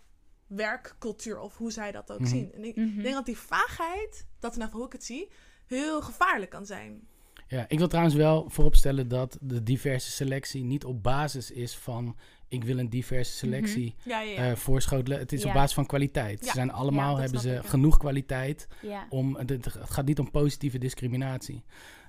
werkcultuur 0.47 1.39
of 1.39 1.58
hoe 1.58 1.71
zij 1.71 1.91
dat 1.91 2.12
ook 2.12 2.19
Mhm. 2.19 2.27
zien. 2.29 2.53
En 2.53 2.63
ik 2.63 2.75
Mhm. 2.75 3.01
denk 3.01 3.13
dat 3.15 3.25
die 3.25 3.38
vaagheid, 3.38 4.25
dat 4.39 4.51
is 4.51 4.58
nou 4.58 4.71
hoe 4.71 4.86
ik 4.86 4.91
het 4.91 5.03
zie, 5.03 5.32
heel 5.65 6.01
gevaarlijk 6.01 6.51
kan 6.51 6.65
zijn. 6.65 7.08
Ja, 7.47 7.65
ik 7.67 7.77
wil 7.77 7.88
trouwens 7.88 8.15
wel 8.15 8.49
vooropstellen 8.49 9.08
dat 9.08 9.38
de 9.41 9.63
diverse 9.63 10.12
selectie 10.12 10.63
niet 10.63 10.86
op 10.86 11.03
basis 11.03 11.51
is 11.51 11.77
van 11.77 12.17
ik 12.49 12.63
wil 12.63 12.77
een 12.77 12.89
diverse 12.89 13.31
selectie 13.33 13.95
Ja, 14.03 14.21
ja, 14.21 14.31
ja. 14.31 14.49
eh, 14.49 14.55
voorschotelen. 14.55 15.19
Het 15.19 15.31
is 15.31 15.45
op 15.45 15.53
basis 15.53 15.73
van 15.73 15.85
kwaliteit. 15.85 16.45
Ze 16.45 16.51
zijn 16.51 16.71
allemaal, 16.71 17.17
hebben 17.17 17.39
ze 17.39 17.59
genoeg 17.63 17.97
kwaliteit 17.97 18.67
om. 19.09 19.35
Het, 19.35 19.49
het 19.49 19.67
gaat 19.67 20.05
niet 20.05 20.19
om 20.19 20.31
positieve 20.31 20.77
discriminatie. 20.77 21.63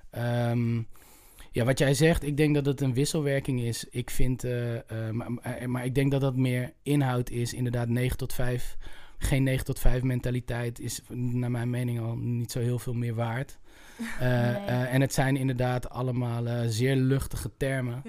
Ehm, 0.09 0.81
ja, 1.51 1.65
wat 1.65 1.79
jij 1.79 1.93
zegt, 1.93 2.23
ik 2.23 2.37
denk 2.37 2.55
dat 2.55 2.65
het 2.65 2.81
een 2.81 2.93
wisselwerking 2.93 3.61
is. 3.61 3.85
Ik 3.89 4.09
vind, 4.09 4.43
eh, 4.43 4.77
eh, 5.09 5.65
maar, 5.67 5.85
ik 5.85 5.95
denk 5.95 6.11
dat 6.11 6.21
dat 6.21 6.35
meer 6.35 6.73
inhoud 6.83 7.29
is. 7.29 7.53
Inderdaad, 7.53 7.87
9 7.87 8.17
tot 8.17 8.33
5. 8.33 8.77
Geen 9.17 9.43
9 9.43 9.65
tot 9.65 9.79
5 9.79 10.03
mentaliteit 10.03 10.79
is 10.79 11.01
naar 11.09 11.51
mijn 11.51 11.69
mening 11.69 11.99
al 11.99 12.15
niet 12.17 12.51
zo 12.51 12.59
heel 12.59 12.79
veel 12.79 12.93
meer 12.93 13.15
waard. 13.15 13.59
Nee. 14.19 14.29
en 14.65 15.01
het 15.01 15.13
zijn 15.13 15.37
inderdaad 15.37 15.89
allemaal 15.89 16.69
zeer 16.69 16.95
luchtige 16.95 17.51
termen. 17.57 18.03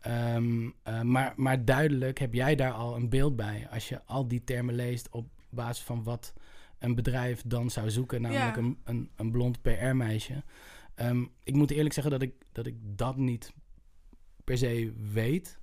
Ehm, 0.00 0.68
eh, 0.82 1.00
maar, 1.02 1.32
maar 1.36 1.64
duidelijk 1.64 2.18
heb 2.18 2.34
jij 2.34 2.54
daar 2.54 2.72
al 2.72 2.96
een 2.96 3.08
beeld 3.08 3.36
bij. 3.36 3.66
Als 3.70 3.88
je 3.88 4.04
al 4.04 4.28
die 4.28 4.44
termen 4.44 4.74
leest 4.74 5.08
op 5.10 5.28
basis 5.50 5.84
van 5.84 6.02
wat 6.02 6.32
een 6.78 6.94
bedrijf 6.94 7.42
dan 7.46 7.70
zou 7.70 7.90
zoeken, 7.90 8.20
namelijk 8.20 8.56
Ja. 8.56 8.62
een, 8.62 8.78
een, 8.84 9.10
een 9.16 9.30
blond 9.30 9.62
PR-meisje. 9.62 10.42
Ehm, 10.94 11.24
ik 11.44 11.54
moet 11.54 11.70
eerlijk 11.70 11.94
zeggen 11.94 12.12
dat 12.12 12.22
ik, 12.22 12.34
dat 12.52 12.66
ik 12.66 12.74
dat 12.80 13.16
niet 13.16 13.52
per 14.44 14.58
se 14.58 14.92
weet. 15.12 15.58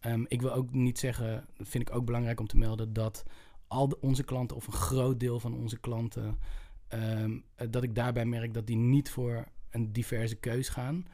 Ehm, 0.00 0.24
ik 0.28 0.40
wil 0.42 0.52
ook 0.52 0.72
niet 0.72 0.98
zeggen, 0.98 1.46
dat 1.56 1.68
vind 1.68 1.88
ik 1.88 1.94
ook 1.94 2.04
belangrijk 2.04 2.40
om 2.40 2.46
te 2.46 2.56
melden, 2.58 2.92
dat 2.92 3.24
al 3.66 3.88
de- 3.88 4.00
onze 4.00 4.24
klanten 4.24 4.56
of 4.56 4.66
een 4.66 4.72
groot 4.72 5.20
deel 5.20 5.40
van 5.40 5.54
onze 5.54 5.78
klanten, 5.80 6.38
eh, 6.88 7.24
dat 7.70 7.82
ik 7.82 7.94
daarbij 7.94 8.24
merk 8.24 8.54
dat 8.54 8.66
die 8.66 8.76
niet 8.76 9.10
voor 9.10 9.44
een 9.70 9.92
diverse 9.92 10.34
keus 10.36 10.68
gaan. 10.68 11.06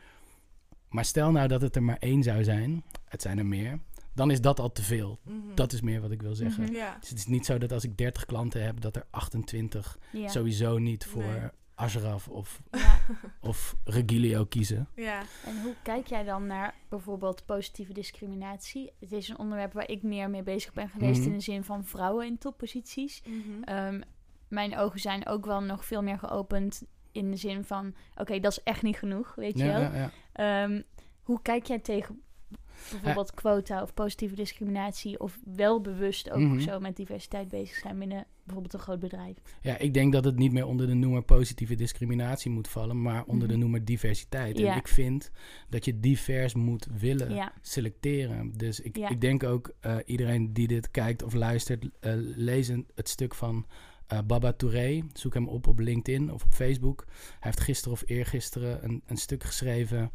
Maar 0.88 1.04
stel 1.04 1.30
nou 1.30 1.48
dat 1.48 1.60
het 1.60 1.76
er 1.76 1.82
maar 1.82 1.96
één 1.98 2.22
zou 2.22 2.44
zijn, 2.44 2.84
het 3.04 3.22
zijn 3.22 3.38
er 3.38 3.46
meer, 3.46 3.78
dan 4.14 4.30
is 4.30 4.40
dat 4.40 4.60
al 4.60 4.72
te 4.72 4.82
veel. 4.82 5.18
Mhm. 5.22 5.54
Dat 5.54 5.72
is 5.72 5.80
meer 5.80 6.00
wat 6.00 6.10
ik 6.10 6.22
wil 6.22 6.34
zeggen. 6.34 6.62
Mhm. 6.64 6.72
ja. 6.72 6.96
Dus 7.00 7.08
het 7.08 7.18
is 7.18 7.26
niet 7.26 7.46
zo 7.46 7.58
dat 7.58 7.72
als 7.72 7.84
ik 7.84 7.96
30 7.98 8.24
klanten 8.24 8.64
heb, 8.64 8.80
dat 8.80 8.96
er 8.96 9.06
28 9.10 9.98
Ja. 10.12 10.28
sowieso 10.28 10.78
niet 10.78 11.04
voor 11.06 11.22
Nee. 11.22 11.48
Ashraf 11.74 12.28
of, 12.28 12.62
Ja. 12.70 12.98
of 13.40 13.76
Regilio 13.84 14.44
kiezen. 14.44 14.88
ja. 14.96 15.22
En 15.46 15.62
hoe 15.62 15.74
kijk 15.82 16.06
jij 16.06 16.24
dan 16.24 16.46
naar 16.46 16.74
bijvoorbeeld 16.88 17.44
positieve 17.46 17.92
discriminatie? 17.92 18.92
Het 19.00 19.12
is 19.12 19.28
een 19.28 19.38
onderwerp 19.38 19.72
waar 19.72 19.88
ik 19.90 20.02
meer 20.02 20.30
mee 20.30 20.42
bezig 20.42 20.72
ben 20.72 20.88
geweest 20.88 21.18
Mhm. 21.20 21.28
in 21.28 21.34
de 21.34 21.40
zin 21.44 21.64
van 21.64 21.84
vrouwen 21.84 22.26
in 22.26 22.38
topposities. 22.38 23.22
Ehm, 23.64 24.00
mijn 24.48 24.76
ogen 24.78 25.00
zijn 25.00 25.26
ook 25.26 25.46
wel 25.46 25.60
nog 25.62 25.84
veel 25.84 26.02
meer 26.02 26.18
geopend 26.18 26.82
in 27.18 27.30
de 27.30 27.36
zin 27.36 27.64
van, 27.64 27.94
oké, 28.16 28.40
dat 28.40 28.52
is 28.52 28.62
echt 28.62 28.82
niet 28.82 28.96
genoeg, 28.96 29.34
weet 29.34 29.58
je 29.58 29.64
Ja, 29.64 29.72
wel. 29.72 29.80
ja, 29.80 29.94
ja. 29.94 30.10
Ehm, 30.64 30.82
hoe 31.22 31.42
kijk 31.42 31.66
jij 31.66 31.78
tegen 31.78 32.20
bijvoorbeeld 32.90 33.34
quota 33.34 33.82
of 33.82 33.94
positieve 33.94 34.34
discriminatie 34.34 35.20
of 35.20 35.38
wel 35.56 35.80
bewust 35.80 36.30
ook 36.30 36.40
Mhm. 36.40 36.60
zo 36.60 36.80
met 36.80 36.96
diversiteit 36.96 37.48
bezig 37.48 37.76
zijn 37.76 37.98
binnen 37.98 38.26
bijvoorbeeld 38.44 38.74
een 38.74 38.80
groot 38.80 38.98
bedrijf? 39.00 39.36
ja, 39.62 39.78
ik 39.78 39.94
denk 39.94 40.12
dat 40.12 40.24
het 40.24 40.36
niet 40.36 40.52
meer 40.52 40.66
onder 40.66 40.86
de 40.86 40.94
noemer 40.94 41.22
positieve 41.22 41.74
discriminatie 41.74 42.50
moet 42.50 42.68
vallen, 42.68 43.02
maar 43.02 43.24
onder 43.24 43.46
de 43.48 43.52
Mhm. 43.54 43.62
noemer 43.62 43.84
diversiteit. 43.84 44.60
En 44.60 44.76
ik 44.76 44.88
vind 44.88 45.30
dat 45.68 45.84
je 45.84 46.00
divers 46.00 46.54
moet 46.54 46.86
willen 46.98 47.52
selecteren. 47.60 48.52
Dus 48.56 48.80
ik, 48.80 48.98
ik 48.98 49.20
denk 49.20 49.42
ook 49.42 49.72
uh, 49.86 49.96
iedereen 50.04 50.52
die 50.52 50.66
dit 50.66 50.90
kijkt 50.90 51.22
of 51.22 51.34
luistert, 51.34 51.84
uh, 51.84 51.90
lezen 52.36 52.86
het 52.94 53.08
stuk 53.08 53.34
van 53.34 53.66
uh, 54.12 54.18
Baba 54.26 54.52
Touré. 54.52 55.02
Zoek 55.12 55.34
hem 55.34 55.48
op 55.48 55.66
op 55.66 55.78
LinkedIn 55.78 56.32
of 56.32 56.44
op 56.44 56.52
Facebook. 56.52 57.04
Hij 57.06 57.36
heeft 57.40 57.60
gisteren 57.60 57.92
of 57.92 58.02
eergisteren 58.06 58.84
een, 58.84 59.02
een 59.06 59.16
stuk 59.16 59.44
geschreven 59.44 60.10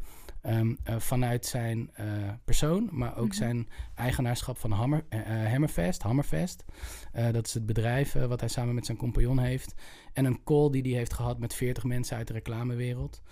um, 0.46 0.78
uh, 0.88 0.98
vanuit 0.98 1.46
zijn 1.46 1.90
uh, 2.00 2.06
persoon, 2.44 2.88
maar 2.92 3.16
ook 3.16 3.28
Mhm. 3.28 3.36
zijn 3.36 3.68
eigenaarschap 3.94 4.58
van 4.58 4.70
Hammer, 4.70 5.04
Hammerfest. 5.48 6.02
Hammerfest. 6.02 6.64
Dat 7.32 7.46
is 7.46 7.54
het 7.54 7.66
bedrijf 7.66 8.12
wat 8.12 8.40
hij 8.40 8.48
samen 8.48 8.74
met 8.74 8.86
zijn 8.86 8.98
compagnon 8.98 9.38
heeft. 9.38 9.74
En 10.12 10.24
een 10.24 10.42
call 10.44 10.70
die 10.70 10.82
hij 10.82 10.90
heeft 10.90 11.12
gehad 11.12 11.38
met 11.38 11.54
40 11.54 11.84
mensen 11.84 12.16
uit 12.16 12.26
de 12.26 12.32
reclamewereld. 12.32 13.22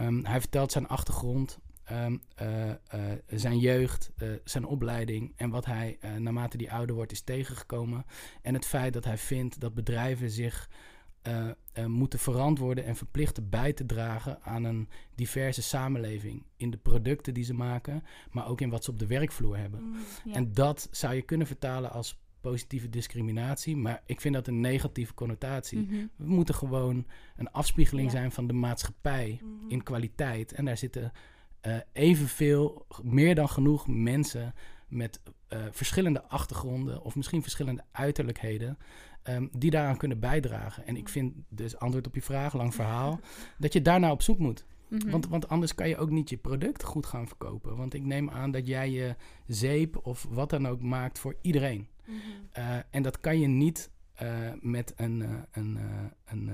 Um, 0.00 0.24
hij 0.24 0.40
vertelt 0.40 0.72
zijn 0.72 0.88
achtergrond. 0.88 1.58
Um, 1.92 2.20
uh, 2.42 2.66
uh, 2.68 2.74
zijn 3.26 3.58
jeugd, 3.58 4.12
uh, 4.22 4.28
zijn 4.44 4.64
opleiding 4.64 5.32
en 5.36 5.50
wat 5.50 5.64
hij 5.64 5.98
naarmate 6.18 6.56
die 6.56 6.72
ouder 6.72 6.94
wordt 6.94 7.12
is 7.12 7.20
tegengekomen. 7.20 8.04
En 8.42 8.54
het 8.54 8.66
feit 8.66 8.92
dat 8.92 9.04
hij 9.04 9.18
vindt 9.18 9.60
dat 9.60 9.74
bedrijven 9.74 10.30
zich 10.30 10.68
moeten 11.86 12.18
verantwoorden 12.18 12.84
en 12.84 12.96
verplichten 12.96 13.48
bij 13.48 13.72
te 13.72 13.86
dragen 13.86 14.42
aan 14.42 14.64
een 14.64 14.88
diverse 15.14 15.62
samenleving. 15.62 16.42
In 16.56 16.70
de 16.70 16.76
producten 16.76 17.34
die 17.34 17.44
ze 17.44 17.54
maken, 17.54 18.02
maar 18.30 18.48
ook 18.48 18.60
in 18.60 18.70
wat 18.70 18.84
ze 18.84 18.90
op 18.90 18.98
de 18.98 19.06
werkvloer 19.06 19.56
hebben. 19.56 19.94
Ja. 20.24 20.32
En 20.34 20.52
dat 20.52 20.88
zou 20.90 21.14
je 21.14 21.22
kunnen 21.22 21.46
vertalen 21.46 21.90
als 21.90 22.18
positieve 22.40 22.88
discriminatie, 22.88 23.76
maar 23.76 24.02
ik 24.06 24.20
vind 24.20 24.34
dat 24.34 24.46
een 24.46 24.60
negatieve 24.60 25.14
connotatie. 25.14 25.78
Mhm. 25.78 26.06
We 26.16 26.26
moeten 26.26 26.54
gewoon 26.54 27.06
een 27.36 27.50
afspiegeling 27.50 28.06
Ja. 28.06 28.12
zijn 28.18 28.32
van 28.32 28.46
de 28.46 28.52
maatschappij 28.52 29.40
Mhm. 29.42 29.70
in 29.70 29.82
kwaliteit. 29.82 30.52
En 30.52 30.64
daar 30.64 30.76
zitten 30.78 31.12
uh, 31.66 31.76
evenveel, 31.92 32.86
meer 33.02 33.34
dan 33.34 33.48
genoeg 33.48 33.86
mensen 33.86 34.54
met 34.88 35.20
uh, 35.52 35.58
verschillende 35.70 36.22
achtergronden 36.22 37.02
of 37.02 37.16
misschien 37.16 37.42
verschillende 37.42 37.84
uiterlijkheden. 37.92 38.78
Um, 39.24 39.48
die 39.58 39.70
daaraan 39.70 39.96
kunnen 39.96 40.20
bijdragen. 40.20 40.86
En 40.86 40.96
ik 40.96 41.08
vind 41.08 41.34
dus, 41.48 41.78
antwoord 41.78 42.06
op 42.06 42.14
je 42.14 42.22
vraag, 42.22 42.54
lang 42.54 42.74
verhaal, 42.74 43.20
dat 43.58 43.72
je 43.72 43.82
daarna 43.82 44.10
op 44.10 44.22
zoek 44.22 44.38
moet. 44.38 44.64
Mhm. 44.88 45.10
Want, 45.10 45.28
want 45.28 45.48
anders 45.48 45.74
kan 45.74 45.88
je 45.88 45.96
ook 45.96 46.10
niet 46.10 46.30
je 46.30 46.36
product 46.36 46.84
goed 46.84 47.06
gaan 47.06 47.26
verkopen. 47.26 47.76
Want 47.76 47.94
ik 47.94 48.04
neem 48.04 48.30
aan 48.30 48.50
dat 48.50 48.66
jij 48.66 48.90
je 48.90 49.14
zeep 49.46 50.06
of 50.06 50.26
wat 50.30 50.50
dan 50.50 50.68
ook 50.68 50.82
maakt 50.82 51.18
voor 51.18 51.36
iedereen. 51.40 51.88
Mhm. 52.04 52.16
Uh, 52.58 52.76
en 52.90 53.02
dat 53.02 53.20
kan 53.20 53.40
je 53.40 53.46
niet 53.46 53.90
uh, 54.22 54.28
met 54.60 54.92
een, 54.96 55.20
uh, 55.20 55.28
een, 55.50 55.76
uh, 55.76 55.82
een 56.24 56.50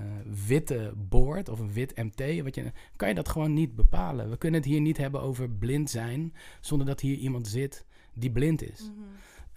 witte 0.47 0.93
boord 0.97 1.49
of 1.49 1.59
een 1.59 1.73
wit 1.73 1.97
MT. 1.97 2.43
Wat 2.43 2.55
je, 2.55 2.73
kan 2.97 3.09
je 3.09 3.15
dat 3.15 3.29
gewoon 3.29 3.53
niet 3.53 3.75
bepalen. 3.75 4.31
We 4.31 4.37
kunnen 4.37 4.61
het 4.61 4.69
hier 4.69 4.81
niet 4.81 4.97
hebben 4.97 5.21
over 5.21 5.51
blind 5.51 5.91
zijn 5.91 6.35
zonder 6.61 6.87
dat 6.87 7.01
hier 7.01 7.17
iemand 7.17 7.49
zit 7.49 7.85
die 8.15 8.31
blind 8.31 8.63
is. 8.73 8.81
Mhm. 8.81 9.03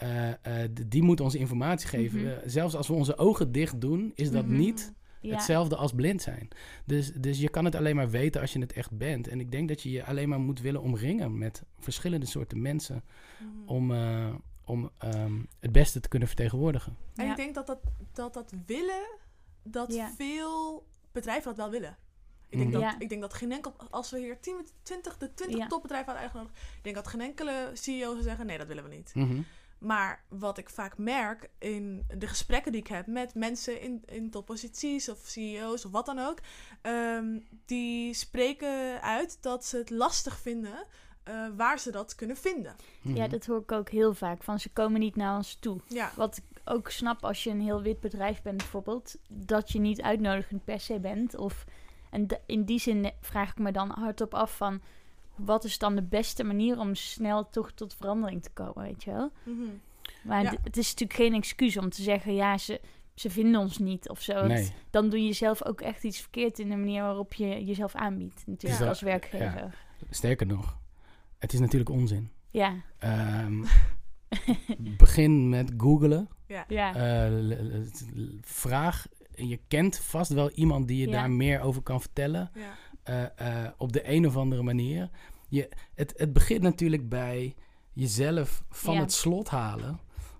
Uh, 0.03 0.63
die 0.87 1.03
moet 1.03 1.19
ons 1.19 1.35
informatie 1.35 1.87
geven. 1.87 2.19
Mhm. 2.19 2.27
Uh, 2.27 2.33
zelfs 2.45 2.75
als 2.75 2.87
we 2.87 2.93
onze 2.93 3.17
ogen 3.17 3.51
dicht 3.51 3.81
doen, 3.81 4.11
is 4.15 4.31
dat 4.31 4.45
Mhm. 4.45 4.57
niet 4.57 4.93
Ja. 5.21 5.33
hetzelfde 5.33 5.75
als 5.75 5.91
blind 5.93 6.21
zijn. 6.21 6.47
Dus, 6.85 7.11
dus 7.13 7.39
je 7.39 7.49
kan 7.49 7.65
het 7.65 7.75
alleen 7.75 7.95
maar 7.95 8.09
weten 8.09 8.41
als 8.41 8.53
je 8.53 8.59
het 8.59 8.73
echt 8.73 8.91
bent. 8.97 9.27
En 9.27 9.39
ik 9.39 9.51
denk 9.51 9.67
dat 9.67 9.81
je 9.81 9.91
je 9.91 10.05
alleen 10.05 10.29
maar 10.29 10.39
moet 10.39 10.61
willen 10.61 10.81
omringen 10.81 11.37
met 11.37 11.63
verschillende 11.79 12.25
soorten 12.25 12.61
mensen 12.61 13.03
om, 13.65 13.91
om 14.67 14.91
um, 15.15 15.47
het 15.59 15.71
beste 15.71 15.99
te 15.99 16.07
kunnen 16.07 16.27
vertegenwoordigen. 16.27 16.97
En 17.15 17.25
Ja. 17.25 17.31
ik 17.31 17.37
denk 17.37 17.55
dat 17.55 17.67
dat, 17.67 17.79
dat, 18.13 18.33
dat 18.33 18.53
willen, 18.65 19.07
dat 19.63 19.93
Ja. 19.93 20.11
veel 20.15 20.85
bedrijven 21.11 21.43
dat 21.45 21.57
wel 21.57 21.69
willen. 21.69 21.97
Ik 22.49 22.57
denk, 22.57 22.71
Mhm. 22.71 22.81
dat, 22.81 22.91
Ja. 22.91 22.99
ik 22.99 23.09
denk 23.09 23.21
dat 23.21 23.33
geen 23.33 23.51
enkel, 23.51 23.73
als 23.89 24.09
we 24.11 24.19
hier 24.19 24.39
10, 24.39 24.67
20, 24.83 25.17
de 25.17 25.33
20 25.33 25.57
Ja. 25.57 25.67
topbedrijven 25.67 26.07
hadden 26.07 26.23
uitgenodigd, 26.23 26.57
ik 26.77 26.83
denk 26.83 26.95
dat 26.95 27.07
geen 27.07 27.21
enkele 27.21 27.69
CEO 27.73 28.11
zou 28.11 28.21
zeggen, 28.23 28.45
nee, 28.45 28.57
dat 28.57 28.67
willen 28.67 28.83
we 28.89 28.95
niet. 28.95 29.11
Mhm. 29.15 29.41
Maar 29.77 30.23
wat 30.29 30.57
ik 30.57 30.69
vaak 30.69 30.97
merk 30.97 31.49
in 31.57 32.05
de 32.17 32.27
gesprekken 32.27 32.71
die 32.71 32.81
ik 32.81 32.87
heb 32.87 33.07
met 33.07 33.35
mensen 33.35 33.81
in, 33.81 34.03
in 34.05 34.29
topposities 34.29 35.09
of 35.09 35.19
CEO's 35.23 35.85
of 35.85 35.91
wat 35.91 36.05
dan 36.05 36.19
ook, 36.19 36.39
ehm, 36.81 37.39
die 37.65 38.13
spreken 38.13 39.01
uit 39.01 39.37
dat 39.41 39.65
ze 39.65 39.77
het 39.77 39.89
lastig 39.89 40.39
vinden 40.39 40.85
eh, 41.27 41.47
waar 41.55 41.79
ze 41.79 41.91
dat 41.91 42.15
kunnen 42.15 42.37
vinden. 42.37 42.75
Mhm. 43.01 43.15
ja, 43.15 43.27
dat 43.27 43.45
hoor 43.45 43.59
ik 43.61 43.71
ook 43.71 43.89
heel 43.89 44.13
vaak. 44.13 44.43
Van 44.43 44.59
ze 44.59 44.69
komen 44.69 44.99
niet 44.99 45.15
naar 45.15 45.35
ons 45.35 45.55
toe. 45.59 45.79
Ja, 45.87 46.11
Wat 46.15 46.37
ik 46.37 46.43
ook 46.65 46.89
snap 46.89 47.23
als 47.25 47.43
je 47.43 47.49
een 47.49 47.61
heel 47.61 47.81
wit 47.81 47.99
bedrijf 47.99 48.41
bent 48.41 48.57
bijvoorbeeld, 48.57 49.15
dat 49.27 49.71
je 49.71 49.79
niet 49.79 50.01
uitnodigend 50.01 50.63
per 50.63 50.79
se 50.79 50.99
bent. 50.99 51.35
Of, 51.35 51.65
en 52.09 52.27
in 52.45 52.63
die 52.63 52.79
zin 52.79 53.11
vraag 53.21 53.49
ik 53.51 53.57
me 53.59 53.71
dan 53.71 53.89
hardop 53.89 54.33
af 54.33 54.57
van, 54.57 54.81
wat 55.35 55.63
is 55.63 55.77
dan 55.77 55.95
de 55.95 56.03
beste 56.03 56.43
manier 56.43 56.79
om 56.79 56.95
snel 56.95 57.49
toch 57.49 57.71
tot 57.71 57.95
verandering 57.95 58.43
te 58.43 58.49
komen, 58.53 58.83
weet 58.83 59.03
je 59.03 59.11
wel? 59.11 59.31
Mhm. 59.43 59.61
Maar 60.23 60.43
Ja. 60.43 60.53
het 60.63 60.77
is 60.77 60.89
natuurlijk 60.89 61.19
geen 61.19 61.33
excuus 61.33 61.77
om 61.77 61.89
te 61.89 62.01
zeggen, 62.01 62.33
ja, 62.35 62.57
ze, 62.57 62.81
ze 63.15 63.29
vinden 63.29 63.61
ons 63.61 63.77
niet 63.77 64.09
of 64.09 64.21
zo. 64.21 64.45
Nee. 64.45 64.73
Dan 64.89 65.09
doe 65.09 65.23
je 65.25 65.33
zelf 65.33 65.65
ook 65.65 65.81
echt 65.81 66.03
iets 66.03 66.19
verkeerd 66.19 66.59
in 66.59 66.69
de 66.69 66.75
manier 66.75 67.01
waarop 67.01 67.33
je 67.33 67.65
jezelf 67.65 67.95
aanbiedt, 67.95 68.43
natuurlijk 68.45 68.81
Ja. 68.81 68.87
als 68.87 69.01
werkgever. 69.01 69.55
Ja. 69.55 69.69
Sterker 70.09 70.47
nog, 70.47 70.77
het 71.39 71.53
is 71.53 71.59
natuurlijk 71.59 71.89
onzin. 71.89 72.31
Ja, 72.51 72.75
Ehm, 72.97 73.63
begin 74.97 75.49
met 75.49 75.71
googlen. 75.77 76.27
ja, 76.47 76.67
Eh, 76.67 77.31
l- 77.31 78.37
vraag, 78.41 79.07
je 79.35 79.59
kent 79.67 79.97
vast 79.99 80.31
wel 80.31 80.49
iemand 80.51 80.87
die 80.87 80.97
je 80.97 81.05
Ja. 81.05 81.11
daar 81.11 81.31
meer 81.31 81.59
over 81.61 81.81
kan 81.81 82.01
vertellen. 82.01 82.51
Ja. 82.55 82.75
eh, 83.37 83.63
eh, 83.65 83.71
op 83.77 83.93
de 83.93 84.09
een 84.11 84.27
of 84.27 84.37
andere 84.37 84.63
manier. 84.63 85.09
Je, 85.49 85.69
het, 85.95 86.13
het 86.17 86.33
begint 86.33 86.61
natuurlijk 86.61 87.09
bij 87.09 87.55
jezelf 87.93 88.63
van 88.69 88.93
Ja. 88.93 88.99
het 88.99 89.11
slot 89.11 89.49
halen 89.49 89.99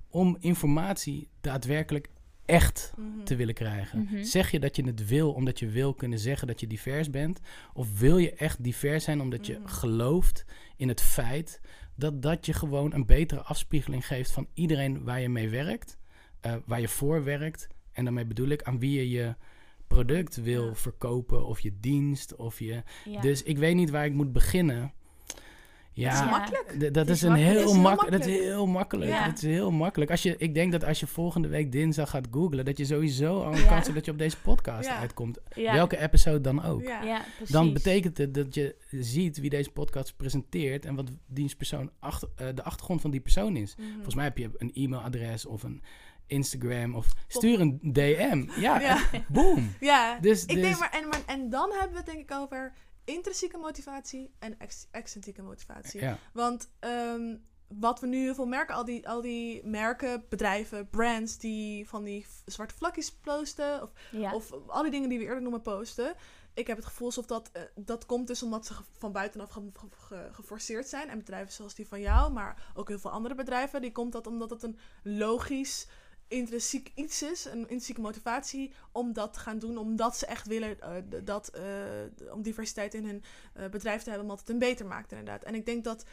om 0.10 0.38
informatie 0.40 1.30
daadwerkelijk 1.42 2.10
echt 2.46 2.94
Mhm. 2.98 3.24
te 3.24 3.36
willen 3.36 3.54
krijgen. 3.54 4.00
Mhm. 4.04 4.24
Zeg 4.24 4.52
je 4.52 4.60
dat 4.60 4.76
je 4.76 4.84
het 4.86 5.08
wil 5.08 5.32
omdat 5.32 5.60
je 5.60 5.68
wil 5.70 5.94
kunnen 5.94 6.20
zeggen 6.20 6.48
dat 6.48 6.60
je 6.60 6.68
divers 6.68 7.10
bent? 7.10 7.40
Of 7.74 8.00
wil 8.00 8.18
je 8.18 8.34
echt 8.34 8.64
divers 8.64 9.04
zijn 9.04 9.22
omdat 9.22 9.46
je 9.46 9.58
Mhm. 9.58 9.68
gelooft 9.68 10.46
in 10.78 10.88
het 10.88 11.02
feit 11.02 11.62
dat 11.96 12.22
dat 12.22 12.46
je 12.46 12.54
gewoon 12.54 12.94
een 12.94 13.06
betere 13.06 13.42
afspiegeling 13.42 14.08
geeft 14.08 14.32
van 14.32 14.48
iedereen 14.54 15.04
waar 15.04 15.20
je 15.20 15.30
mee 15.30 15.50
werkt, 15.50 15.98
eh, 16.40 16.56
waar 16.66 16.82
je 16.82 16.88
voor 16.88 17.24
werkt. 17.24 17.68
En 17.92 18.04
daarmee 18.04 18.26
bedoel 18.26 18.48
ik 18.48 18.64
aan 18.64 18.80
wie 18.80 18.98
je 18.98 19.10
je 19.10 19.36
product 19.88 20.36
wil 20.36 20.76
verkopen 20.76 21.46
of 21.46 21.60
je 21.60 21.80
dienst 21.80 22.36
of 22.36 22.60
je... 22.60 22.84
ja. 23.06 23.22
Dus 23.22 23.44
ik 23.44 23.58
weet 23.58 23.76
niet 23.76 23.90
waar 23.90 24.06
ik 24.06 24.14
moet 24.14 24.32
beginnen. 24.32 24.94
Ja, 25.98 26.10
Het 26.10 26.24
is 26.24 26.30
makkelijk. 26.30 26.92
d- 26.92 26.94
dat 26.94 27.10
is 27.10 27.16
is 27.16 27.22
een 27.22 27.34
heel, 27.36 27.64
is 27.64 27.72
heel 27.72 27.82
makkelijk. 27.82 28.18
Dat 28.18 28.26
is 28.26 28.40
heel 28.40 28.68
makkelijk. 28.68 29.12
Ja. 29.12 29.24
Het 29.24 29.38
is 29.38 29.44
heel 29.44 29.72
makkelijk. 29.72 30.12
Als 30.12 30.24
je, 30.24 30.36
ik 30.38 30.54
denk 30.54 30.72
dat 30.72 30.84
als 30.84 31.00
je 31.00 31.08
volgende 31.08 31.48
week 31.48 31.72
dinsdag 31.72 32.10
gaat 32.10 32.28
googlen, 32.32 32.66
dat 32.66 32.78
je 32.78 32.86
sowieso 32.86 33.42
al 33.44 33.52
een 33.54 33.60
Ja. 33.62 33.68
kans 33.68 33.84
hebt 33.84 33.96
dat 33.96 34.06
je 34.06 34.12
op 34.12 34.18
deze 34.18 34.38
podcast 34.42 34.88
Ja. 34.88 34.98
uitkomt. 35.00 35.38
ja. 35.56 35.74
Welke 35.74 35.98
episode 36.00 36.42
dan 36.42 36.64
ook. 36.64 36.82
Ja. 36.82 37.04
Ja, 37.04 37.22
precies. 37.36 37.54
Dan 37.54 37.74
betekent 37.74 38.18
het 38.18 38.34
dat 38.34 38.54
je 38.56 38.76
ziet 38.92 39.38
wie 39.40 39.50
deze 39.50 39.70
podcast 39.72 40.14
presenteert 40.18 40.86
en 40.86 40.96
wat 40.96 41.10
dienstpersoon 41.26 41.92
achter, 42.00 42.30
eh, 42.36 42.48
de 42.56 42.64
achtergrond 42.64 43.02
van 43.02 43.12
die 43.12 43.20
persoon 43.22 43.56
is. 43.56 43.76
Mhm. 43.76 43.88
Volgens 43.94 44.16
mij 44.16 44.24
heb 44.24 44.38
je 44.38 44.50
een 44.58 44.72
e-mailadres 44.74 45.46
of 45.46 45.64
een 45.64 45.82
Instagram 46.28 46.96
of 46.96 47.08
stuur 47.28 47.60
een 47.60 47.80
DM. 47.82 48.46
Ja, 48.60 48.98
boom. 49.28 49.74
Ja, 49.80 50.18
Dus, 50.22 50.42
ik 50.46 50.48
dus 50.56 50.62
denk 50.64 50.80
maar 50.80 50.90
en, 51.02 51.08
maar, 51.10 51.22
en 51.26 51.50
dan 51.50 51.70
hebben 51.72 51.92
we 51.92 51.98
het 51.98 52.06
denk 52.06 52.20
ik 52.20 52.32
over 52.32 52.74
intrinsieke 53.08 53.58
motivatie 53.58 54.32
en 54.40 54.60
ex, 54.60 54.88
extrinsieke 54.92 55.42
motivatie. 55.42 56.02
ja. 56.02 56.18
Want 56.34 56.70
ehm, 56.80 57.38
wat 57.68 58.00
we 58.00 58.08
nu 58.08 58.18
heel 58.18 58.36
veel 58.36 58.46
merken, 58.48 58.76
al 58.76 58.86
die, 58.86 59.08
al 59.10 59.22
die 59.22 59.66
merken, 59.66 60.26
bedrijven, 60.30 60.90
brands 60.90 61.38
die 61.38 61.88
van 61.90 62.04
die 62.04 62.26
zwarte 62.46 62.76
vlakjes 62.76 63.12
posten, 63.16 63.82
of, 63.82 63.92
ja. 64.12 64.34
of 64.34 64.52
al 64.68 64.82
die 64.82 64.92
dingen 64.92 65.10
die 65.10 65.18
we 65.18 65.24
eerder 65.24 65.42
noemen 65.42 65.62
posten. 65.62 66.16
Ik 66.54 66.68
heb 66.68 66.78
het 66.78 66.86
gevoel 66.86 67.08
alsof 67.08 67.26
dat, 67.26 67.50
eh, 67.54 67.62
dat 67.76 68.06
komt 68.06 68.28
dus 68.28 68.44
omdat 68.44 68.66
ze 68.66 68.74
van 68.98 69.12
buitenaf 69.12 69.50
ge- 69.52 69.70
ge- 69.74 69.88
ge- 69.98 70.30
geforceerd 70.32 70.88
zijn. 70.88 71.10
En 71.10 71.18
bedrijven 71.18 71.54
zoals 71.54 71.76
die 71.76 71.88
van 71.88 72.00
jou, 72.02 72.32
maar 72.32 72.72
ook 72.76 72.88
heel 72.88 73.00
veel 73.00 73.12
andere 73.12 73.36
bedrijven, 73.36 73.82
die 73.82 73.92
komt 73.92 74.12
dat 74.12 74.28
omdat 74.28 74.50
het 74.50 74.64
een 74.64 74.80
logisch, 75.04 75.88
intrinsiek 76.28 76.92
iets 76.96 77.22
is, 77.22 77.46
een 77.46 77.60
intrinsieke 77.60 78.02
motivatie 78.02 78.74
om 78.92 79.14
dat 79.14 79.34
te 79.34 79.40
gaan 79.40 79.60
doen, 79.60 79.78
omdat 79.78 80.18
ze 80.18 80.26
echt 80.26 80.48
willen 80.48 80.82
eh, 80.82 81.22
dat, 81.24 81.48
eh, 81.48 82.34
om 82.34 82.42
diversiteit 82.42 82.94
in 82.94 83.06
hun 83.06 83.24
eh, 83.54 83.70
bedrijf 83.70 84.02
te 84.02 84.10
hebben, 84.10 84.28
omdat 84.28 84.40
het 84.40 84.48
hem 84.48 84.60
beter 84.60 84.86
maakt 84.86 85.12
inderdaad. 85.12 85.44
En 85.44 85.56
ik 85.56 85.66
denk 85.66 85.84
dat 85.84 86.06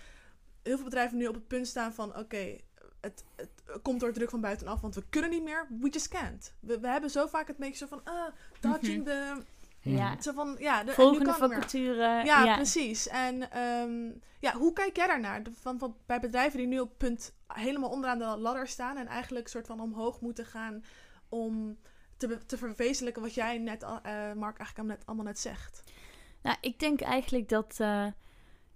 heel 0.63 0.77
veel 0.77 0.85
bedrijven 0.85 1.19
nu 1.19 1.27
op 1.27 1.35
het 1.35 1.47
punt 1.47 1.67
staan 1.67 1.95
van, 1.95 2.17
oké, 2.17 2.57
het, 3.01 3.25
het 3.37 3.83
komt 3.83 4.01
door 4.01 4.13
druk 4.13 4.31
van 4.31 4.41
buitenaf, 4.41 4.81
want 4.81 4.95
we 4.95 5.03
kunnen 5.09 5.31
niet 5.31 5.43
meer, 5.43 5.67
we 5.81 5.89
just 5.89 6.09
can't. 6.09 6.55
We, 6.61 6.81
we 6.81 6.89
hebben 6.89 7.11
zo 7.11 7.27
vaak 7.27 7.47
het 7.47 7.57
beetje 7.57 7.77
zo 7.77 7.87
van, 7.87 8.05
ah, 8.05 8.33
dodging 8.61 9.05
de, 9.05 9.43
ja. 9.85 10.17
zo 10.21 10.33
van, 10.33 10.57
ja, 10.59 10.85
de, 10.85 10.93
Volgende 10.93 11.33
vacature. 11.33 12.25
Ja, 12.25 12.45
ja. 12.45 12.55
precies. 12.55 13.09
En 13.09 13.51
ehm, 13.51 14.11
ja, 14.41 14.53
hoe 14.53 14.73
kijk 14.73 14.97
jij 14.97 15.07
daarnaar? 15.07 15.43
Van, 15.61 15.79
van, 15.79 15.97
bij 16.07 16.21
bedrijven 16.21 16.59
die 16.59 16.67
nu 16.67 16.81
op 16.81 16.99
punt 16.99 17.35
helemaal 17.47 17.91
onderaan 17.91 18.19
de 18.19 18.25
ladder 18.25 18.69
staan 18.69 18.97
en 18.97 19.07
eigenlijk 19.07 19.49
soort 19.49 19.67
van 19.67 19.81
omhoog 19.81 20.21
moeten 20.21 20.47
gaan 20.47 20.85
om 21.29 21.79
te, 22.17 22.39
te 22.47 22.57
verwezenlijken 22.57 23.23
wat 23.23 23.35
jij 23.35 23.59
net, 23.59 23.83
eh, 23.83 24.33
Mark, 24.33 24.59
eigenlijk 24.59 24.89
net, 24.89 25.07
allemaal 25.07 25.25
net 25.25 25.39
zegt. 25.39 25.83
Nou, 26.43 26.57
ik 26.61 26.79
denk 26.79 27.01
eigenlijk 27.01 27.49
dat 27.49 27.75
eh, 27.79 28.07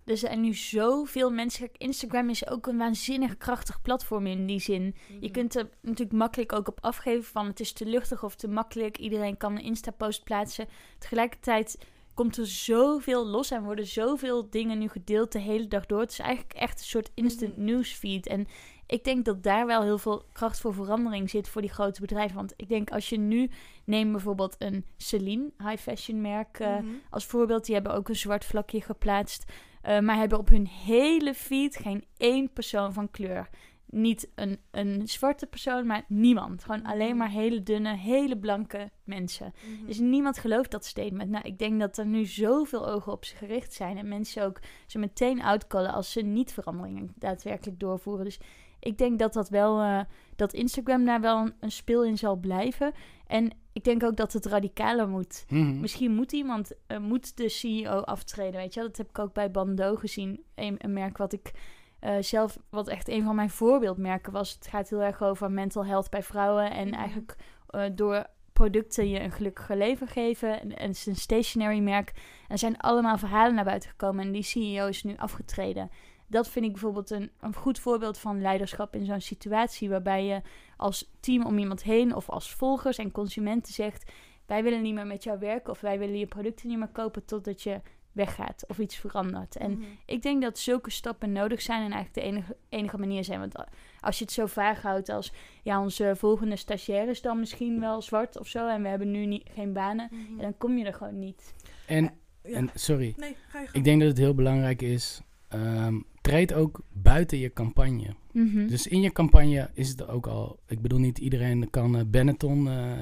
er 0.09 0.17
zijn 0.17 0.41
nu 0.41 0.55
zoveel 0.55 1.31
mensen. 1.31 1.69
Instagram 1.73 2.29
is 2.31 2.49
ook 2.49 2.67
een 2.67 2.77
waanzinnig 2.79 3.37
krachtig 3.37 3.83
platform 3.83 4.27
in 4.27 4.47
die 4.47 4.61
zin. 4.61 4.95
Je 5.21 5.31
kunt 5.31 5.55
er 5.57 5.69
natuurlijk 5.83 6.13
makkelijk 6.13 6.53
ook 6.53 6.69
op 6.69 6.79
afgeven 6.81 7.25
van 7.25 7.47
het 7.47 7.61
is 7.61 7.73
te 7.73 7.87
luchtig 7.87 8.25
of 8.25 8.35
te 8.35 8.49
makkelijk. 8.49 8.99
Iedereen 8.99 9.37
kan 9.37 9.53
een 9.53 9.63
Insta-post 9.63 10.25
plaatsen. 10.25 10.69
Tegelijkertijd 10.99 11.79
komt 12.15 12.37
er 12.37 12.47
zoveel 12.47 13.27
los 13.27 13.51
en 13.51 13.63
worden 13.63 13.87
zoveel 13.87 14.51
dingen 14.51 14.79
nu 14.79 14.89
gedeeld 14.89 15.33
de 15.33 15.39
hele 15.39 15.69
dag 15.69 15.87
door. 15.87 16.01
Het 16.01 16.11
is 16.13 16.19
eigenlijk 16.19 16.53
echt 16.53 16.79
een 16.81 16.87
soort 16.87 17.11
instant 17.15 17.57
Mhm. 17.57 17.65
newsfeed. 17.67 18.27
En 18.27 18.47
ik 18.87 19.05
denk 19.05 19.25
dat 19.25 19.43
daar 19.43 19.67
wel 19.67 19.83
heel 19.83 19.99
veel 19.99 20.25
kracht 20.33 20.61
voor 20.61 20.75
verandering 20.75 21.31
zit 21.31 21.49
voor 21.49 21.61
die 21.61 21.71
grote 21.71 22.01
bedrijven. 22.01 22.37
Want 22.37 22.53
ik 22.57 22.69
denk 22.69 22.91
als 22.91 23.09
je 23.09 23.19
nu, 23.19 23.51
neem 23.85 24.13
bijvoorbeeld 24.13 24.57
een 24.59 24.85
Celine, 24.97 25.51
high 25.59 25.83
fashion 25.83 26.21
merk, 26.21 26.59
eh, 26.59 26.77
Mhm. 26.77 26.87
als 27.11 27.25
voorbeeld, 27.25 27.65
die 27.65 27.75
hebben 27.75 27.95
ook 27.95 28.09
een 28.09 28.17
zwart 28.17 28.45
vlakje 28.45 28.81
geplaatst. 28.81 29.45
Eh, 29.83 29.99
maar 29.99 30.17
hebben 30.17 30.39
op 30.39 30.49
hun 30.49 30.67
hele 30.67 31.35
feed 31.35 31.77
geen 31.77 32.05
één 32.17 32.53
persoon 32.53 32.93
van 32.93 33.11
kleur. 33.11 33.49
Niet 33.91 34.29
een, 34.35 34.59
een 34.71 35.09
zwarte 35.09 35.47
persoon, 35.47 35.87
maar 35.87 36.05
niemand. 36.09 36.65
Gewoon 36.65 36.85
alleen 36.85 37.17
maar 37.17 37.31
hele 37.31 37.63
dunne, 37.63 37.97
hele 37.97 38.39
blanke 38.39 38.91
mensen. 39.05 39.53
Mhm. 39.63 39.87
Dus 39.87 39.99
niemand 39.99 40.39
gelooft 40.39 40.71
dat 40.71 40.85
statement. 40.85 41.31
Nou, 41.31 41.45
ik 41.45 41.59
denk 41.59 41.81
dat 41.81 41.99
er 41.99 42.07
nu 42.07 42.25
zoveel 42.25 42.89
ogen 42.89 43.13
op 43.13 43.25
ze 43.25 43.37
gericht 43.37 43.73
zijn. 43.73 43.99
En 43.99 44.09
mensen 44.09 44.45
ook 44.45 44.61
ze 44.87 44.99
meteen 44.99 45.43
outcallen 45.43 45.93
als 45.93 46.13
ze 46.13 46.21
niet 46.21 46.53
veranderingen 46.53 47.13
daadwerkelijk 47.17 47.81
doorvoeren. 47.81 48.25
Dus 48.25 48.41
ik 48.81 48.99
denk 48.99 49.19
dat 49.19 49.33
dat 49.33 49.49
wel, 49.49 49.81
eh, 49.81 50.01
dat 50.37 50.53
Instagram 50.53 51.05
daar 51.05 51.21
wel 51.21 51.39
een, 51.39 51.55
een 51.61 51.71
speel 51.71 52.05
in 52.05 52.19
zal 52.19 52.37
blijven. 52.37 52.93
En 53.27 53.51
ik 53.79 53.85
denk 53.85 54.03
ook 54.03 54.17
dat 54.17 54.33
het 54.33 54.47
radicaler 54.47 55.09
moet. 55.09 55.45
Mhm. 55.49 55.81
Misschien 55.81 56.15
moet 56.15 56.33
iemand, 56.33 56.73
eh, 56.87 56.99
moet 56.99 57.37
de 57.37 57.49
CEO 57.49 58.01
aftreden, 58.01 58.61
weet 58.61 58.75
je 58.75 58.81
wel. 58.81 58.89
Dat 58.89 58.99
heb 58.99 59.09
ik 59.09 59.19
ook 59.19 59.33
bij 59.33 59.51
Bando 59.51 59.97
gezien. 59.97 60.45
Een, 60.55 60.75
een 60.79 60.93
merk 60.93 61.17
wat 61.17 61.33
ik 61.33 61.53
eh, 61.99 62.17
zelf, 62.21 62.59
wat 62.71 62.89
echt 62.89 63.09
een 63.09 63.25
van 63.25 63.35
mijn 63.35 63.51
voorbeeldmerken 63.51 64.33
was. 64.33 64.53
Het 64.53 64.67
gaat 64.67 64.89
heel 64.89 65.03
erg 65.03 65.23
over 65.23 65.51
mental 65.51 65.87
health 65.87 66.11
bij 66.11 66.23
vrouwen. 66.23 66.71
En 66.71 66.87
Mhm. 66.89 66.97
eigenlijk 66.97 67.37
eh, 67.69 67.85
door 67.93 68.27
producten 68.53 69.09
je 69.09 69.21
een 69.21 69.33
gelukkiger 69.33 69.77
leven 69.77 70.07
geven. 70.07 70.61
En, 70.61 70.77
en 70.77 70.89
het 70.89 70.97
is 70.97 71.07
een 71.07 71.17
stationary 71.17 71.79
merk. 71.79 72.09
En 72.09 72.49
er 72.49 72.59
zijn 72.59 72.77
allemaal 72.77 73.19
verhalen 73.19 73.55
naar 73.55 73.65
buiten 73.65 73.91
gekomen. 73.91 74.25
En 74.25 74.33
die 74.33 74.43
CEO 74.43 74.87
is 74.87 75.03
nu 75.03 75.17
afgetreden. 75.17 75.91
Dat 76.27 76.49
vind 76.49 76.65
ik 76.65 76.73
bijvoorbeeld 76.73 77.11
een, 77.11 77.31
een 77.41 77.55
goed 77.55 77.79
voorbeeld 77.79 78.19
van 78.19 78.41
leiderschap 78.41 78.95
in 78.95 79.05
zo'n 79.05 79.21
situatie. 79.21 79.89
Waarbij 79.89 80.25
je 80.25 80.41
als 80.79 81.11
team 81.21 81.47
om 81.47 81.59
iemand 81.59 81.83
heen 81.83 82.15
of 82.15 82.31
als 82.31 82.51
volgers 82.55 82.99
en 82.99 83.11
consumenten 83.13 83.73
zegt 83.73 84.11
wij 84.47 84.63
willen 84.63 84.83
niet 84.83 84.95
meer 84.95 85.07
met 85.07 85.25
jou 85.25 85.39
werken 85.39 85.71
of 85.73 85.81
wij 85.81 85.99
willen 85.99 86.19
je 86.19 86.27
producten 86.27 86.69
niet 86.69 86.79
meer 86.79 86.89
kopen 86.93 87.25
totdat 87.25 87.63
je 87.63 87.81
weggaat 88.13 88.65
of 88.69 88.79
iets 88.79 88.97
verandert. 88.97 89.57
En 89.57 89.71
Mhm. 89.71 89.83
ik 90.07 90.23
denk 90.23 90.43
dat 90.43 90.59
zulke 90.59 90.91
stappen 90.91 91.33
nodig 91.33 91.63
zijn 91.63 91.83
en 91.85 91.93
eigenlijk 91.93 92.15
de 92.15 92.21
enige, 92.33 92.57
enige 92.69 92.99
manier 92.99 93.25
zijn. 93.25 93.39
Want 93.41 93.55
als 94.01 94.19
je 94.19 94.25
het 94.25 94.33
zo 94.33 94.47
vaag 94.47 94.83
houdt 94.83 95.09
als 95.09 95.33
ja, 95.63 95.81
onze 95.81 96.13
volgende 96.17 96.57
stagiair 96.57 97.09
is 97.09 97.23
dan 97.23 97.39
misschien 97.39 97.81
wel 97.81 98.03
zwart 98.03 98.39
of 98.39 98.47
zo 98.49 98.69
en 98.69 98.83
we 98.83 98.89
hebben 98.89 99.11
nu 99.11 99.27
niet, 99.27 99.49
geen 99.55 99.73
banen, 99.73 100.09
ja, 100.37 100.43
dan 100.43 100.57
kom 100.59 100.79
je 100.79 100.85
er 100.85 100.95
gewoon 100.95 101.19
niet. 101.19 101.55
En, 101.87 102.03
Ja. 102.43 102.55
en, 102.55 102.71
sorry, 102.75 103.15
Nee, 103.17 103.37
ga 103.49 103.59
je 103.61 103.65
gang. 103.67 103.77
ik 103.77 103.85
denk 103.85 104.01
dat 104.01 104.09
het 104.09 104.19
heel 104.19 104.35
belangrijk 104.35 104.83
is, 104.83 105.21
ehm, 105.49 106.01
treed 106.21 106.55
ook 106.55 106.81
buiten 106.93 107.39
je 107.39 107.53
campagne. 107.53 108.15
Mhm. 108.39 108.67
Dus 108.67 108.87
in 108.87 109.01
je 109.01 109.13
campagne 109.13 109.71
is 109.75 109.89
het 109.89 110.09
ook 110.09 110.27
al. 110.27 110.59
Ik 110.67 110.81
bedoel, 110.81 110.99
niet 110.99 111.19
iedereen 111.19 111.71
kan 111.71 111.97
eh, 111.97 112.05
Benetton 112.07 112.69
eh, 112.69 112.93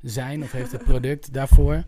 zijn 0.00 0.42
of 0.42 0.52
heeft 0.52 0.72
het 0.72 0.84
product 0.92 1.32
daarvoor. 1.32 1.84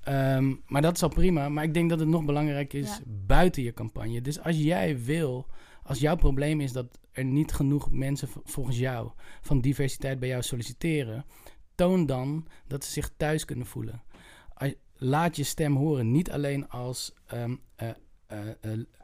Ehm, 0.00 0.54
maar 0.66 0.82
dat 0.82 0.94
is 0.96 1.02
al 1.02 1.08
prima. 1.08 1.48
Maar 1.48 1.64
ik 1.64 1.74
denk 1.74 1.90
dat 1.90 1.98
het 1.98 2.08
nog 2.08 2.24
belangrijk 2.24 2.72
is 2.72 2.88
Ja. 2.88 3.00
buiten 3.26 3.62
je 3.62 3.72
campagne. 3.72 4.20
Dus 4.20 4.40
als 4.40 4.56
jij 4.56 5.04
wil, 5.04 5.46
als 5.82 5.98
jouw 5.98 6.16
probleem 6.16 6.60
is 6.60 6.72
dat 6.72 6.98
er 7.12 7.24
niet 7.24 7.52
genoeg 7.52 7.90
mensen 7.90 8.28
volgens 8.44 8.78
jou 8.78 9.10
van 9.40 9.60
diversiteit 9.60 10.18
bij 10.18 10.28
jou 10.28 10.42
solliciteren, 10.42 11.24
toon 11.74 12.06
dan 12.06 12.46
dat 12.66 12.84
ze 12.84 12.90
zich 12.92 13.10
thuis 13.16 13.44
kunnen 13.44 13.66
voelen. 13.66 14.02
Laat 14.96 15.36
je 15.36 15.42
stem 15.44 15.76
horen, 15.76 16.10
niet 16.10 16.30
alleen 16.30 16.68
als 16.68 17.12
eh, 17.26 17.44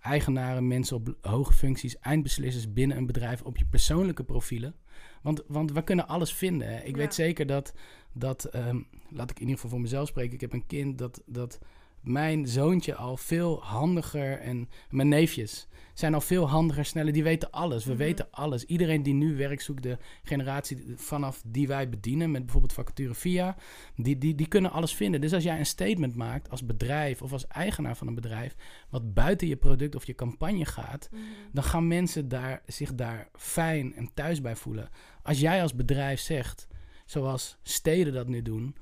eigenaren, 0.00 0.68
mensen 0.68 0.96
op 0.96 1.14
hoge 1.20 1.52
functies, 1.52 1.98
eindbeslissers 1.98 2.72
binnen 2.72 2.96
een 2.96 3.06
bedrijf 3.06 3.42
op 3.42 3.56
je 3.56 3.64
persoonlijke 3.64 4.24
profielen. 4.24 4.74
Want, 5.22 5.42
want 5.46 5.72
we 5.72 5.83
kunnen 5.85 6.09
alles 6.09 6.33
vinden. 6.35 6.68
Hè. 6.68 6.80
Ik 6.80 6.90
Ja. 6.90 6.96
weet 6.96 7.14
zeker 7.14 7.46
dat, 7.46 7.74
dat 8.12 8.44
ehm, 8.44 8.80
laat 9.09 9.30
ik 9.30 9.37
in 9.37 9.40
ieder 9.40 9.54
geval 9.54 9.70
voor 9.70 9.80
mezelf 9.80 10.09
spreken, 10.09 10.35
ik 10.35 10.40
heb 10.40 10.52
een 10.52 10.66
kind 10.66 10.98
dat, 10.98 11.22
dat 11.26 11.59
mijn 12.02 12.48
zoontje 12.48 12.94
al 12.94 13.16
veel 13.16 13.62
handiger 13.62 14.38
en 14.40 14.68
mijn 14.90 15.08
neefjes 15.08 15.68
zijn 15.94 16.14
al 16.14 16.20
veel 16.20 16.48
handiger, 16.48 16.84
sneller. 16.84 17.12
Die 17.12 17.22
weten 17.22 17.50
alles. 17.50 17.84
We 17.84 17.90
Mhm. 17.90 17.98
weten 18.02 18.28
alles. 18.30 18.64
Iedereen 18.64 19.02
die 19.02 19.14
nu 19.14 19.36
werk 19.36 19.60
zoekt, 19.60 19.82
de 19.82 19.98
generatie 20.22 20.92
vanaf 20.96 21.42
die 21.46 21.66
wij 21.66 21.88
bedienen, 21.88 22.30
met 22.30 22.42
bijvoorbeeld 22.42 22.72
vacature 22.72 23.14
via, 23.14 23.56
die, 23.96 24.18
die, 24.18 24.34
die 24.34 24.46
kunnen 24.48 24.70
alles 24.70 24.94
vinden. 24.94 25.20
Dus 25.20 25.32
als 25.32 25.42
jij 25.42 25.58
een 25.58 25.66
statement 25.66 26.14
maakt 26.14 26.50
als 26.50 26.66
bedrijf 26.66 27.22
of 27.22 27.32
als 27.32 27.46
eigenaar 27.46 27.96
van 27.96 28.06
een 28.06 28.14
bedrijf, 28.14 28.54
wat 28.88 29.14
buiten 29.14 29.48
je 29.48 29.56
product 29.56 29.94
of 29.94 30.06
je 30.06 30.14
campagne 30.14 30.64
gaat, 30.64 31.08
Mhm. 31.12 31.22
dan 31.52 31.64
gaan 31.64 31.88
mensen 31.88 32.28
daar, 32.28 32.62
zich 32.66 32.94
daar 32.94 33.28
fijn 33.34 33.94
en 33.94 34.10
thuis 34.14 34.40
bij 34.40 34.56
voelen. 34.56 34.88
Als 35.22 35.40
jij 35.40 35.62
als 35.62 35.74
bedrijf 35.74 36.20
zegt, 36.20 36.66
zoals 37.06 37.56
steden 37.62 38.12
dat 38.12 38.28
nu 38.28 38.42
doen, 38.42 38.74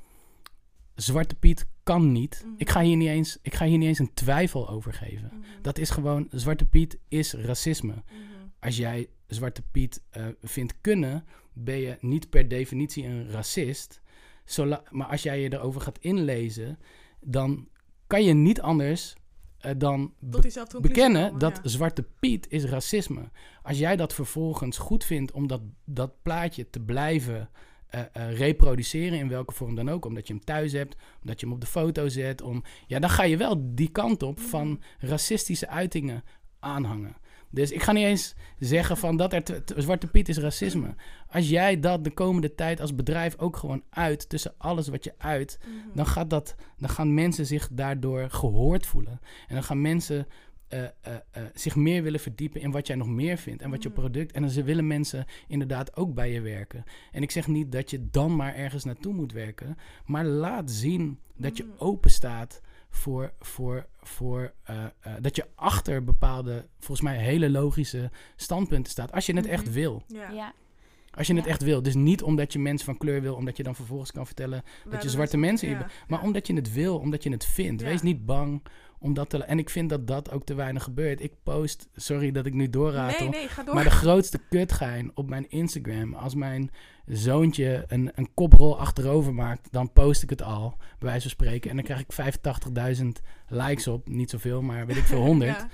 Zwarte 0.94 1.34
Piet 1.34 1.66
kan 1.88 2.12
niet. 2.12 2.46
Ik, 2.56 2.70
ga 2.70 2.80
hier 2.80 2.96
niet 2.96 3.08
eens, 3.08 3.38
ik 3.42 3.54
ga 3.54 3.64
hier 3.64 3.78
niet 3.78 3.88
eens 3.88 3.98
een 3.98 4.14
twijfel 4.14 4.68
over 4.68 4.92
geven. 4.92 5.30
Mhm. 5.32 5.62
Dat 5.62 5.78
is 5.78 5.90
gewoon, 5.90 6.28
Zwarte 6.30 6.64
Piet 6.64 6.98
is 7.08 7.32
racisme. 7.32 7.92
Mhm. 7.92 8.22
Als 8.60 8.76
jij 8.76 9.08
Zwarte 9.26 9.62
Piet 9.70 10.02
eh, 10.10 10.26
vindt 10.42 10.74
kunnen, 10.80 11.24
ben 11.52 11.78
je 11.78 11.96
niet 12.00 12.30
per 12.30 12.48
definitie 12.48 13.04
een 13.04 13.30
racist. 13.30 14.00
Zola- 14.44 14.82
maar 14.90 15.06
als 15.06 15.22
jij 15.22 15.40
je 15.40 15.52
erover 15.52 15.80
gaat 15.80 15.98
inlezen, 15.98 16.78
dan 17.20 17.68
kan 18.06 18.24
je 18.24 18.34
niet 18.34 18.60
anders 18.60 19.14
eh, 19.58 19.72
dan 19.76 20.12
bekennen 20.80 21.24
komen, 21.24 21.38
dat 21.38 21.60
ja. 21.62 21.68
Zwarte 21.68 22.04
Piet 22.20 22.46
is 22.48 22.64
racisme. 22.64 23.30
Als 23.62 23.78
jij 23.78 23.96
dat 23.96 24.14
vervolgens 24.14 24.78
goed 24.78 25.04
vindt 25.04 25.32
om 25.32 25.46
dat, 25.46 25.60
dat 25.84 26.22
plaatje 26.22 26.70
te 26.70 26.80
blijven 26.80 27.50
eh, 27.90 28.00
eh, 28.12 28.36
reproduceren 28.38 29.18
in 29.18 29.28
welke 29.28 29.54
vorm 29.54 29.74
dan 29.74 29.88
ook, 29.90 30.04
omdat 30.04 30.26
je 30.26 30.32
hem 30.34 30.44
thuis 30.44 30.72
hebt, 30.72 30.96
omdat 31.22 31.40
je 31.40 31.46
hem 31.46 31.54
op 31.54 31.60
de 31.60 31.66
foto 31.66 32.08
zet, 32.08 32.42
om, 32.42 32.62
ja, 32.86 32.98
dan 32.98 33.10
ga 33.10 33.22
je 33.22 33.36
wel 33.36 33.56
die 33.74 33.88
kant 33.90 34.22
op 34.22 34.40
van 34.40 34.68
Mhm. 34.68 34.78
racistische 35.10 35.68
uitingen 35.68 36.24
aanhangen. 36.58 37.16
Dus 37.50 37.70
ik 37.70 37.82
ga 37.82 37.92
niet 37.92 38.04
eens 38.04 38.34
zeggen 38.58 38.96
van 38.96 39.16
dat 39.16 39.32
er 39.32 39.42
Zwarte 39.76 40.06
Piet 40.06 40.28
is 40.28 40.38
racisme. 40.38 40.94
Als 41.30 41.48
jij 41.48 41.80
dat 41.80 42.04
de 42.04 42.10
komende 42.10 42.54
tijd 42.54 42.80
als 42.80 42.94
bedrijf 42.94 43.38
ook 43.38 43.56
gewoon 43.56 43.82
uit, 43.90 44.28
tussen 44.28 44.54
alles 44.58 44.88
wat 44.88 45.04
je 45.04 45.14
uit, 45.18 45.58
Mhm. 45.60 45.96
dan, 45.96 46.06
gaat 46.06 46.30
dat, 46.30 46.54
dan 46.78 46.88
gaan 46.88 47.14
mensen 47.14 47.46
zich 47.46 47.68
daardoor 47.72 48.30
gehoord 48.30 48.86
voelen. 48.86 49.20
En 49.48 49.54
dan 49.54 49.62
gaan 49.64 49.80
mensen 49.80 50.26
eh, 50.68 50.82
eh, 50.84 50.90
eh, 51.30 51.42
zich 51.54 51.76
meer 51.76 52.02
willen 52.02 52.20
verdiepen 52.20 52.60
in 52.60 52.70
wat 52.70 52.86
jij 52.86 52.96
nog 52.96 53.08
meer 53.08 53.36
vindt 53.36 53.62
en 53.62 53.70
wat 53.70 53.82
je 53.82 53.88
Mhm. 53.88 53.98
product. 53.98 54.32
En 54.32 54.42
dan 54.42 54.50
ze 54.50 54.62
willen 54.62 54.86
mensen 54.86 55.26
inderdaad 55.46 55.96
ook 55.96 56.14
bij 56.14 56.32
je 56.32 56.40
werken. 56.40 56.84
En 57.12 57.22
ik 57.22 57.30
zeg 57.30 57.46
niet 57.46 57.72
dat 57.72 57.90
je 57.90 58.08
dan 58.10 58.36
maar 58.36 58.54
ergens 58.54 58.84
naartoe 58.84 59.12
moet 59.14 59.32
werken, 59.32 59.76
maar 60.06 60.24
laat 60.24 60.70
zien 60.70 61.18
dat 61.36 61.56
je 61.56 61.64
Mhm. 61.64 61.72
open 61.78 62.10
staat 62.10 62.60
voor, 62.90 63.32
voor, 63.40 63.86
voor 64.00 64.52
eh, 64.62 64.84
eh, 65.00 65.12
dat 65.20 65.36
je 65.36 65.46
achter 65.54 66.04
bepaalde, 66.04 66.66
volgens 66.78 67.00
mij 67.00 67.16
hele 67.18 67.50
logische 67.50 68.10
standpunten 68.36 68.92
staat. 68.92 69.12
Als 69.12 69.26
je 69.26 69.34
het 69.36 69.46
echt 69.46 69.64
Mhm. 69.64 69.72
wil. 69.74 70.02
Ja. 70.06 70.30
Ja. 70.30 70.52
Als 71.10 71.26
je 71.26 71.34
het 71.34 71.44
Ja. 71.44 71.50
echt 71.50 71.62
wil. 71.62 71.82
Dus 71.82 71.94
niet 71.94 72.22
omdat 72.22 72.52
je 72.52 72.58
mensen 72.58 72.86
van 72.86 72.96
kleur 72.98 73.22
wil, 73.22 73.34
omdat 73.34 73.56
je 73.56 73.62
dan 73.62 73.74
vervolgens 73.74 74.12
kan 74.12 74.26
vertellen 74.26 74.62
We 74.84 74.96
je 75.02 75.08
zwarte 75.08 75.36
mensen 75.36 75.68
ja, 75.68 75.86
maar 76.08 76.18
ja. 76.20 76.24
omdat 76.26 76.46
je 76.46 76.54
het 76.54 76.72
wil, 76.72 76.98
omdat 76.98 77.22
je 77.22 77.30
het 77.30 77.44
vindt. 77.44 77.80
Ja. 77.82 77.88
Wees 77.88 78.02
niet 78.02 78.26
bang 78.26 78.62
om 78.98 79.14
dat 79.14 79.30
te... 79.30 79.44
En 79.44 79.58
ik 79.58 79.70
vind 79.70 79.90
dat 79.90 80.06
dat 80.06 80.30
ook 80.30 80.44
te 80.44 80.54
weinig 80.54 80.82
gebeurt. 80.82 81.22
Ik 81.22 81.32
post... 81.42 81.88
Sorry 81.94 82.30
dat 82.30 82.46
ik 82.46 82.54
nu 82.54 82.70
doorratel. 82.70 83.18
Nee, 83.18 83.28
nee, 83.28 83.48
ga 83.48 83.62
door. 83.62 83.74
Maar 83.74 83.84
de 83.84 83.90
grootste 83.90 84.40
kutgein 84.50 85.10
op 85.14 85.28
mijn 85.28 85.50
Instagram... 85.50 86.14
als 86.14 86.34
mijn 86.34 86.70
zoontje 87.06 87.84
een, 87.86 88.10
een 88.14 88.34
koprol 88.34 88.78
achterover 88.78 89.34
maakt... 89.34 89.68
dan 89.72 89.92
post 89.92 90.22
ik 90.22 90.30
het 90.30 90.42
al, 90.42 90.76
bij 90.78 91.08
wijze 91.08 91.20
van 91.20 91.30
spreken. 91.30 91.70
En 91.70 91.76
dan 91.76 91.84
krijg 91.84 92.00
ik 92.00 92.36
85.000 92.98 93.06
likes 93.48 93.86
op. 93.86 94.08
Niet 94.08 94.30
zoveel, 94.30 94.62
maar 94.62 94.86
weet 94.86 94.96
ik 94.96 95.04
veel, 95.04 95.24
100. 95.32 95.50
Ja. 95.50 95.68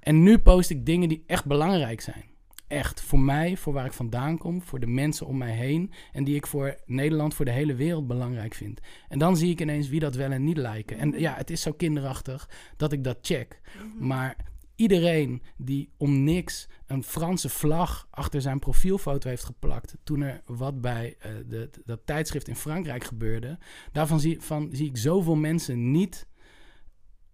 En 0.00 0.22
nu 0.22 0.38
post 0.38 0.70
ik 0.70 0.86
dingen 0.86 1.08
die 1.08 1.24
echt 1.26 1.44
belangrijk 1.44 2.00
zijn. 2.00 2.33
Echt, 2.66 3.00
voor 3.00 3.20
mij, 3.20 3.56
voor 3.56 3.72
waar 3.72 3.84
ik 3.84 3.92
vandaan 3.92 4.38
kom, 4.38 4.62
voor 4.62 4.80
de 4.80 4.86
mensen 4.86 5.26
om 5.26 5.36
mij 5.36 5.52
heen. 5.52 5.90
En 6.12 6.24
die 6.24 6.34
ik 6.34 6.46
voor 6.46 6.76
Nederland, 6.86 7.34
voor 7.34 7.44
de 7.44 7.50
hele 7.50 7.74
wereld 7.74 8.06
belangrijk 8.06 8.54
vind. 8.54 8.80
En 9.08 9.18
dan 9.18 9.36
zie 9.36 9.50
ik 9.50 9.60
ineens 9.60 9.88
wie 9.88 10.00
dat 10.00 10.14
wel 10.14 10.30
en 10.30 10.44
niet 10.44 10.56
lijken. 10.56 10.98
En 10.98 11.18
ja, 11.18 11.34
het 11.34 11.50
is 11.50 11.60
zo 11.60 11.72
kinderachtig 11.72 12.48
dat 12.76 12.92
ik 12.92 13.04
dat 13.04 13.18
check. 13.20 13.60
Mhm. 13.76 14.06
Maar 14.06 14.36
iedereen 14.76 15.42
die 15.56 15.90
om 15.96 16.24
niks 16.24 16.68
een 16.86 17.04
Franse 17.04 17.48
vlag 17.48 18.08
achter 18.10 18.40
zijn 18.40 18.58
profielfoto 18.58 19.28
heeft 19.28 19.44
geplakt. 19.44 19.96
toen 20.02 20.20
er 20.20 20.42
wat 20.46 20.80
bij 20.80 21.16
eh, 21.18 21.30
de, 21.46 21.70
dat 21.84 22.00
tijdschrift 22.04 22.48
in 22.48 22.56
Frankrijk 22.56 23.04
gebeurde. 23.04 23.58
daarvan 23.92 24.20
zie, 24.20 24.40
van, 24.40 24.68
zie 24.72 24.88
ik 24.88 24.96
zoveel 24.96 25.34
mensen 25.34 25.90
niet 25.90 26.26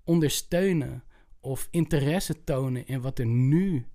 ondersteunen 0.04 1.04
of 1.40 1.68
interesse 1.70 2.44
tonen 2.44 2.86
in 2.86 3.00
wat 3.00 3.18
er 3.18 3.26
nu 3.26 3.86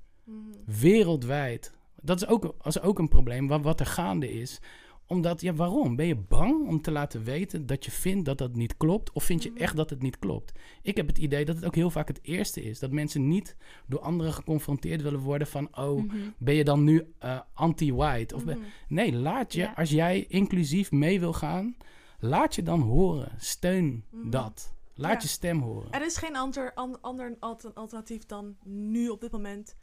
Wereldwijd. 0.65 1.73
Dat 2.01 2.21
is 2.21 2.27
ook, 2.27 2.55
is 2.63 2.81
ook 2.81 2.99
een 2.99 3.07
probleem, 3.07 3.47
wat, 3.47 3.61
wat 3.61 3.79
er 3.79 3.85
gaande 3.85 4.31
is. 4.31 4.59
Omdat, 5.07 5.41
ja, 5.41 5.53
waarom? 5.53 5.95
Ben 5.95 6.05
je 6.05 6.15
bang 6.15 6.67
om 6.67 6.81
te 6.81 6.91
laten 6.91 7.23
weten 7.23 7.65
dat 7.65 7.85
je 7.85 7.91
vindt 7.91 8.25
dat 8.25 8.37
dat 8.37 8.55
niet 8.55 8.77
klopt? 8.77 9.11
Of 9.11 9.23
vind 9.23 9.43
je 9.43 9.49
Mhm. 9.51 9.61
echt 9.61 9.75
dat 9.75 9.89
het 9.89 10.01
niet 10.01 10.19
klopt? 10.19 10.51
Ik 10.81 10.97
heb 10.97 11.07
het 11.07 11.17
idee 11.17 11.45
dat 11.45 11.55
het 11.55 11.65
ook 11.65 11.75
heel 11.75 11.89
vaak 11.89 12.07
het 12.07 12.19
eerste 12.21 12.63
is. 12.63 12.79
Dat 12.79 12.91
mensen 12.91 13.27
niet 13.27 13.55
door 13.87 13.99
anderen 13.99 14.33
geconfronteerd 14.33 15.01
willen 15.01 15.19
worden 15.19 15.47
van... 15.47 15.77
oh, 15.77 16.01
Mhm. 16.03 16.17
ben 16.37 16.53
je 16.55 16.63
dan 16.63 16.83
nu 16.83 17.13
eh, 17.19 17.39
anti-white? 17.53 18.35
Mhm. 18.35 18.57
Nee, 18.87 19.13
laat 19.13 19.53
je, 19.53 19.59
Ja. 19.61 19.73
als 19.75 19.89
jij 19.89 20.25
inclusief 20.27 20.91
mee 20.91 21.19
wil 21.19 21.33
gaan... 21.33 21.75
laat 22.19 22.55
je 22.55 22.63
dan 22.63 22.81
horen. 22.81 23.31
Steun 23.37 24.03
Mhm. 24.11 24.29
dat. 24.29 24.73
Laat 24.97 25.11
Ja. 25.13 25.19
je 25.21 25.27
stem 25.27 25.59
horen. 25.61 25.91
Er 25.91 26.05
is 26.05 26.17
geen 26.17 26.35
ander, 26.35 26.73
an- 26.73 27.01
ander 27.01 27.35
alter- 27.39 27.73
alternatief 27.73 28.25
dan 28.25 28.55
nu 28.63 29.09
op 29.09 29.21
dit 29.21 29.31
moment 29.31 29.75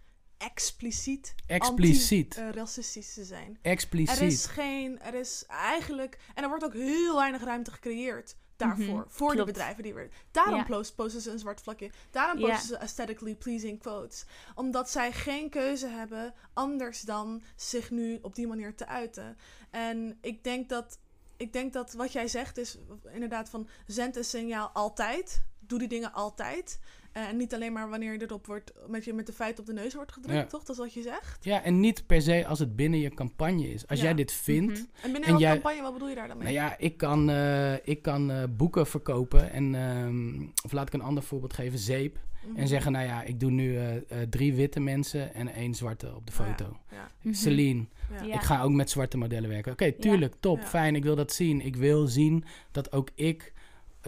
expliciet, 0.45 1.35
Expliciet. 1.47 2.35
racistisch 2.51 3.15
te 3.15 3.25
zijn. 3.25 3.59
Expliciet. 3.63 4.17
Er 4.21 4.27
is 4.27 4.47
geen, 4.47 5.01
er 5.01 5.15
is 5.15 5.45
eigenlijk, 5.49 6.19
en 6.35 6.43
er 6.43 6.49
wordt 6.49 6.65
ook 6.65 6.73
heel 6.75 7.17
weinig 7.17 7.43
ruimte 7.45 7.71
gecreëerd 7.71 8.37
daarvoor, 8.57 8.99
Mhm, 8.99 9.09
voor 9.09 9.29
de 9.29 9.35
klopt. 9.35 9.53
bedrijven 9.53 9.83
die 9.83 9.95
weer. 9.95 10.11
Daarom 10.31 10.55
Ja. 10.55 10.65
post- 10.65 10.95
posten 10.95 11.21
ze 11.21 11.31
een 11.31 11.39
zwart 11.39 11.61
vlakje. 11.61 11.91
Daarom 12.11 12.39
Ja. 12.39 12.49
posten 12.49 12.69
ze 12.69 12.79
aesthetically 12.79 13.35
pleasing 13.35 13.79
quotes. 13.81 14.25
Omdat 14.55 14.91
zij 14.91 15.13
geen 15.13 15.51
keuze 15.51 15.87
hebben 15.87 16.35
anders 16.53 17.01
dan 17.01 17.43
zich 17.57 17.91
nu 17.91 18.19
op 18.23 18.35
die 18.35 18.47
manier 18.47 18.75
te 18.75 18.87
uiten. 18.87 19.37
En 19.71 20.19
ik 20.21 20.45
denk 20.45 20.69
dat, 20.69 20.99
ik 21.37 21.53
denk 21.53 21.73
dat 21.73 21.93
wat 21.93 22.13
jij 22.13 22.29
zegt 22.29 22.57
is 22.59 22.79
inderdaad 23.13 23.49
van 23.49 23.69
zend 23.87 24.17
een 24.17 24.25
signaal 24.25 24.69
altijd. 24.69 25.43
Doe 25.59 25.79
die 25.79 25.89
dingen 25.89 26.13
altijd. 26.13 26.79
Eh, 27.13 27.29
En 27.29 27.37
niet 27.37 27.55
alleen 27.55 27.73
maar 27.73 27.89
wanneer 27.91 28.13
je 28.13 28.23
erop 28.23 28.47
wordt, 28.47 28.73
met 28.89 29.05
je 29.05 29.13
met 29.13 29.27
de 29.27 29.33
feiten 29.33 29.61
op 29.61 29.67
de 29.67 29.73
neus 29.73 29.95
wordt 29.95 30.13
gedrukt, 30.13 30.39
Ja. 30.39 30.45
toch? 30.47 30.61
Dat 30.65 30.71
is 30.77 30.83
wat 30.83 30.95
je 30.95 31.03
zegt. 31.03 31.45
Ja, 31.45 31.63
en 31.63 31.81
niet 31.81 32.07
per 32.07 32.23
se 32.23 32.47
als 32.47 32.59
het 32.59 32.77
binnen 32.77 33.01
je 33.01 33.11
campagne 33.15 33.73
is. 33.73 33.87
Als 33.89 33.99
Ja. 33.99 34.05
jij 34.05 34.15
dit 34.15 34.33
vindt, 34.33 34.73
Mhm. 34.73 34.81
En 34.81 34.87
binnen 35.03 35.23
En 35.23 35.27
welke 35.27 35.41
jij- 35.43 35.53
campagne, 35.53 35.83
wat 35.83 35.93
bedoel 35.93 36.09
je 36.09 36.15
daar 36.15 36.29
dan 36.29 36.37
mee? 36.39 36.53
Nou 36.55 36.67
ja, 36.67 36.79
ik 36.79 36.97
kan, 36.97 37.31
eh, 37.31 37.75
ik 37.87 38.03
kan 38.03 38.31
eh, 38.31 38.43
boeken 38.51 38.87
verkopen. 38.87 39.53
En, 39.53 39.75
ehm, 39.75 40.43
of 40.65 40.73
laat 40.73 40.87
ik 40.87 40.93
een 40.95 41.03
ander 41.03 41.23
voorbeeld 41.23 41.53
geven, 41.53 41.79
zeep. 41.79 42.19
Mhm. 42.47 42.57
En 42.59 42.69
zeggen, 42.69 42.93
nou 42.93 43.07
ja, 43.07 43.23
ik 43.23 43.41
doe 43.41 43.51
nu 43.51 43.77
eh, 43.77 43.97
eh, 43.97 44.03
drie 44.31 44.55
witte 44.55 44.81
mensen 44.81 45.35
en 45.35 45.49
één 45.55 45.75
zwarte 45.75 46.15
op 46.15 46.27
de 46.27 46.33
ja, 46.39 46.45
foto. 46.45 46.77
Ja, 46.91 47.11
Mhm. 47.23 47.35
Celine, 47.35 47.85
ik 48.27 48.41
ga 48.41 48.63
ook 48.63 48.71
met 48.73 48.91
zwarte 48.91 49.17
modellen 49.17 49.49
werken. 49.51 49.73
Oké, 49.73 49.93
tuurlijk, 49.93 50.35
top, 50.41 50.59
Ja. 50.59 50.67
fijn, 50.67 50.95
ik 50.97 51.03
wil 51.03 51.17
dat 51.17 51.33
zien. 51.33 51.61
Ik 51.61 51.77
wil 51.77 52.07
zien 52.07 52.45
dat 52.71 52.93
ook 52.93 53.09
ik, 53.15 53.53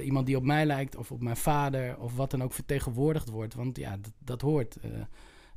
iemand 0.02 0.26
die 0.26 0.36
op 0.36 0.44
mij 0.44 0.66
lijkt... 0.66 0.96
of 0.96 1.12
op 1.12 1.22
mijn 1.22 1.36
vader 1.36 1.98
of 1.98 2.16
wat 2.16 2.30
dan 2.30 2.42
ook 2.42 2.52
vertegenwoordigd 2.52 3.28
wordt. 3.28 3.54
Want 3.54 3.76
ja, 3.76 3.96
dat, 3.96 4.12
dat 4.18 4.40
hoort... 4.40 4.76
eh, 4.76 4.90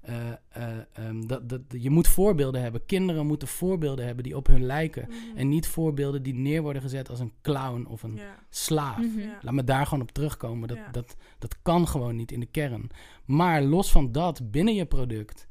eh, 0.08 0.32
eh, 0.50 0.78
ehm, 0.93 1.28
dat, 1.28 1.50
dat, 1.50 1.62
je 1.69 1.89
moet 1.89 2.08
voorbeelden 2.08 2.62
hebben. 2.62 2.86
Kinderen 2.86 3.26
moeten 3.28 3.47
voorbeelden 3.47 4.06
hebben 4.06 4.23
die 4.23 4.36
op 4.38 4.47
hun 4.47 4.65
lijken. 4.65 5.08
Mhm. 5.08 5.38
En 5.38 5.50
niet 5.50 5.67
voorbeelden 5.67 6.23
die 6.23 6.34
neer 6.34 6.62
worden 6.62 6.82
gezet 6.82 7.10
als 7.10 7.19
een 7.19 7.34
clown 7.41 7.86
of 7.86 8.04
een 8.04 8.19
slaaf. 8.50 8.97
Mhm. 8.97 9.19
Ja. 9.19 9.38
Laat 9.41 9.54
me 9.54 9.63
daar 9.63 9.86
gewoon 9.86 10.04
op 10.04 10.12
terugkomen. 10.12 10.67
Dat, 10.67 10.78
Ja. 10.78 10.91
dat, 10.91 11.15
dat 11.39 11.62
kan 11.62 11.88
gewoon 11.88 12.15
niet 12.15 12.32
in 12.32 12.39
de 12.39 12.45
kern. 12.45 12.89
Maar 13.26 13.62
los 13.62 13.91
van 13.91 14.12
dat, 14.12 14.52
binnen 14.52 14.76
je 14.76 14.86
product. 14.86 15.47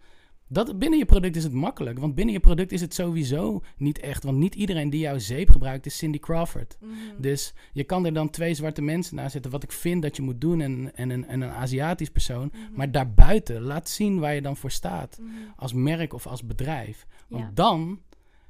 Dat, 0.49 0.79
binnen 0.79 0.99
je 0.99 1.05
product 1.05 1.37
is 1.37 1.43
het 1.43 1.53
makkelijk. 1.53 1.99
Want 1.99 2.15
binnen 2.15 2.35
je 2.35 2.41
product 2.41 2.73
is 2.73 2.81
het 2.81 2.95
sowieso 2.95 3.63
niet 3.77 3.99
echt. 3.99 4.25
Want 4.25 4.39
niet 4.39 4.55
iedereen 4.55 4.91
die 4.91 5.01
jouw 5.01 5.19
zeep 5.19 5.51
gebruikt 5.51 5.87
is 5.87 5.97
Cindy 5.97 6.19
Crawford. 6.19 6.77
Mhm. 6.81 6.93
Dus 7.19 7.55
je 7.73 7.85
kan 7.85 8.07
er 8.07 8.13
dan 8.13 8.31
twee 8.31 8.55
zwarte 8.55 8.83
mensen 8.83 9.17
naast 9.17 9.33
zetten. 9.33 9.51
Wat 9.51 9.63
ik 9.63 9.73
vind 9.73 10.03
dat 10.03 10.17
je 10.17 10.23
moet 10.23 10.41
doen. 10.41 10.61
En, 10.61 10.95
en, 10.95 11.11
een, 11.11 11.27
en 11.27 11.41
een 11.41 11.51
Aziatisch 11.51 12.11
persoon. 12.11 12.51
Mhm. 12.53 12.61
Maar 12.75 12.91
daarbuiten, 12.91 13.61
laat 13.61 13.89
zien 13.89 14.19
waar 14.19 14.35
je 14.35 14.43
dan 14.43 14.57
voor 14.57 14.71
staat. 14.71 15.19
Mhm. 15.21 15.31
Als 15.57 15.73
merk 15.73 16.13
of 16.13 16.27
als 16.27 16.47
bedrijf. 16.47 17.07
Want 17.29 17.43
Ja. 17.45 17.51
dan 17.55 18.01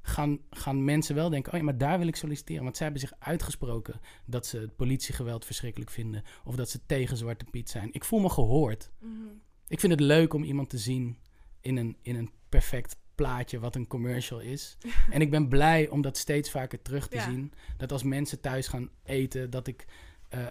gaan, 0.03 0.39
gaan 0.51 0.85
mensen 0.85 1.15
wel 1.15 1.31
denken: 1.31 1.53
oh 1.53 1.59
ja, 1.59 1.65
maar 1.65 1.79
daar 1.79 1.99
wil 1.99 2.09
ik 2.09 2.17
solliciteren. 2.17 2.63
Want 2.63 2.77
zij 2.77 2.87
hebben 2.87 3.09
zich 3.09 3.19
uitgesproken 3.19 4.01
dat 4.27 4.47
ze 4.47 4.59
het 4.59 4.77
politiegeweld 4.77 5.45
verschrikkelijk 5.45 5.91
vinden. 5.91 6.23
Of 6.45 6.57
dat 6.57 6.71
ze 6.71 6.81
tegen 6.87 7.17
Zwarte 7.17 7.45
Piet 7.51 7.71
zijn. 7.71 7.89
Ik 7.93 8.05
voel 8.05 8.21
me 8.21 8.29
gehoord. 8.29 8.91
Ik 9.69 9.81
vind 9.81 9.93
het 9.93 10.01
leuk 10.01 10.35
om 10.35 10.43
iemand 10.45 10.69
te 10.71 10.79
zien 10.79 11.17
in 11.67 11.77
een, 11.77 11.97
in 12.03 12.17
een 12.17 12.31
perfect 12.49 12.97
plaatje 13.15 13.59
wat 13.59 13.75
een 13.75 13.87
commercial 13.87 14.41
is. 14.41 14.77
en 15.11 15.21
ik 15.21 15.31
ben 15.31 15.49
blij 15.49 15.89
om 15.89 16.03
dat 16.03 16.17
steeds 16.17 16.51
vaker 16.51 16.83
terug 16.83 17.09
te 17.09 17.17
Ja. 17.17 17.25
zien. 17.31 17.53
Dat 17.77 17.93
als 17.93 18.03
mensen 18.03 18.41
thuis 18.41 18.69
gaan 18.69 18.91
eten, 19.05 19.51
dat 19.51 19.67
ik 19.67 19.85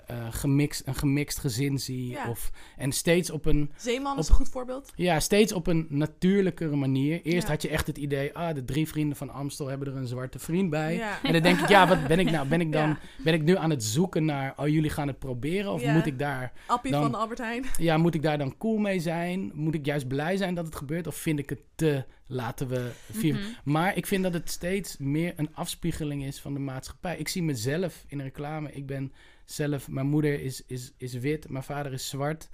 eh, 0.08 0.28
gemixt, 0.30 0.82
een 0.88 0.96
gemixt 0.96 1.38
gezin 1.40 1.80
zie. 1.80 2.10
Ja. 2.10 2.30
Of, 2.30 2.52
en 2.78 2.92
steeds 2.92 3.30
op 3.30 3.46
een, 3.46 3.72
Zeeman 3.78 4.18
is 4.18 4.24
Op- 4.24 4.30
een 4.30 4.36
goed 4.36 4.50
voorbeeld. 4.50 4.92
ja, 4.96 5.20
steeds 5.20 5.52
op 5.54 5.68
een 5.68 5.86
natuurlijkere 5.90 6.76
manier. 6.76 7.22
Eerst 7.22 7.46
Ja. 7.48 7.54
had 7.54 7.62
je 7.62 7.70
echt 7.70 7.88
het 7.88 7.98
idee, 7.98 8.34
ah, 8.34 8.56
de 8.56 8.66
drie 8.66 8.88
vrienden 8.88 9.18
van 9.18 9.30
Amstel 9.30 9.68
hebben 9.68 9.88
er 9.88 9.96
een 9.96 10.08
zwarte 10.08 10.40
vriend 10.40 10.70
bij. 10.70 10.96
Ja. 10.96 11.24
En 11.24 11.34
dan 11.34 11.42
denk 11.42 11.60
ik, 11.60 11.68
ja, 11.70 11.88
wat 11.88 12.08
ben 12.08 12.20
ik 12.20 12.32
nou? 12.32 12.48
Ben 12.48 12.62
ik 12.62 12.72
dan, 12.78 12.98
ben 13.24 13.34
ik 13.34 13.44
nu 13.44 13.56
aan 13.58 13.70
het 13.70 13.84
zoeken 13.84 14.26
naar, 14.26 14.54
oh, 14.58 14.68
jullie 14.68 14.90
gaan 14.90 15.08
het 15.08 15.20
proberen? 15.20 15.72
Of 15.72 15.86
moet 15.86 16.06
ik 16.06 16.20
daar, 16.20 16.52
Appie 16.68 16.92
Dan- 16.92 17.02
van 17.02 17.16
Albert 17.16 17.40
Heijn. 17.40 17.66
ja, 17.78 17.98
moet 17.98 18.16
ik 18.16 18.22
daar 18.22 18.38
dan 18.38 18.58
cool 18.58 18.78
mee 18.78 19.00
zijn? 19.00 19.52
Moet 19.54 19.74
ik 19.76 19.86
juist 19.86 20.08
blij 20.08 20.38
zijn 20.38 20.56
dat 20.56 20.66
het 20.66 20.76
gebeurt? 20.76 21.08
Of 21.08 21.16
vind 21.16 21.40
ik 21.40 21.50
het 21.50 21.60
te, 21.76 22.04
laten 22.28 22.68
we 22.68 22.92
vieren? 23.12 23.42
Mhm. 23.42 23.50
Maar 23.64 23.98
ik 23.98 24.06
vind 24.06 24.24
dat 24.24 24.34
het 24.34 24.50
steeds 24.50 24.98
meer 24.98 25.34
een 25.36 25.50
afspiegeling 25.54 26.26
is 26.26 26.40
van 26.40 26.54
de 26.54 26.60
maatschappij. 26.60 27.18
Ik 27.18 27.28
zie 27.28 27.44
mezelf 27.44 28.04
in 28.08 28.22
reclame. 28.22 28.72
Ik 28.72 28.86
ben 28.86 29.12
zelf, 29.46 29.88
mijn 29.90 30.08
moeder 30.08 30.42
is, 30.42 30.64
is, 30.66 30.94
is 30.98 31.14
wit, 31.14 31.50
mijn 31.50 31.64
vader 31.64 31.94
is 31.94 32.10
zwart. 32.10 32.50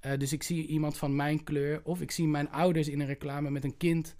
Eh, 0.00 0.18
dus 0.18 0.32
ik 0.32 0.42
zie 0.42 0.66
iemand 0.66 0.96
van 0.98 1.16
mijn 1.16 1.44
kleur. 1.44 1.80
Of 1.84 2.00
ik 2.00 2.10
zie 2.10 2.26
mijn 2.28 2.50
ouders 2.50 2.88
in 2.88 3.00
een 3.00 3.06
reclame 3.06 3.50
met 3.50 3.64
een 3.64 3.76
kind. 3.76 4.16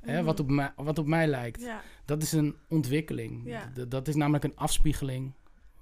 Hè, 0.00 0.16
Mhm. 0.16 0.24
wat, 0.24 0.40
op 0.40 0.50
mij, 0.50 0.72
wat 0.76 0.98
op 0.98 1.06
mij 1.06 1.26
lijkt. 1.26 1.60
Ja. 1.60 1.82
Dat 2.04 2.22
is 2.22 2.32
een 2.32 2.56
ontwikkeling. 2.68 3.42
Ja. 3.44 3.72
Dat 3.88 4.08
is 4.08 4.14
namelijk 4.14 4.44
een 4.44 4.56
afspiegeling 4.56 5.32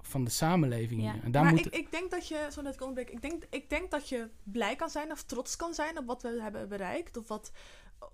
van 0.01 0.23
de 0.23 0.29
samenleving 0.31 1.01
Ja. 1.01 1.15
En 1.23 1.31
daar 1.31 1.43
maar 1.43 1.51
moet, 1.53 1.65
ik, 1.65 1.73
ik 1.75 1.91
denk 1.91 2.11
dat 2.11 2.27
je, 2.27 2.47
zo 2.51 2.61
net 2.61 2.73
ik 2.73 2.81
onderbreek, 2.81 3.09
ik 3.15 3.21
denk, 3.21 3.43
ik 3.49 3.69
denk 3.69 3.91
dat 3.91 4.09
je 4.09 4.29
blij 4.43 4.75
kan 4.75 4.89
zijn 4.89 5.11
of 5.11 5.23
trots 5.23 5.55
kan 5.55 5.73
zijn 5.73 5.97
op 5.97 6.05
wat 6.05 6.21
we 6.21 6.39
hebben 6.41 6.69
bereikt. 6.69 7.17
Of 7.17 7.27
wat, 7.27 7.51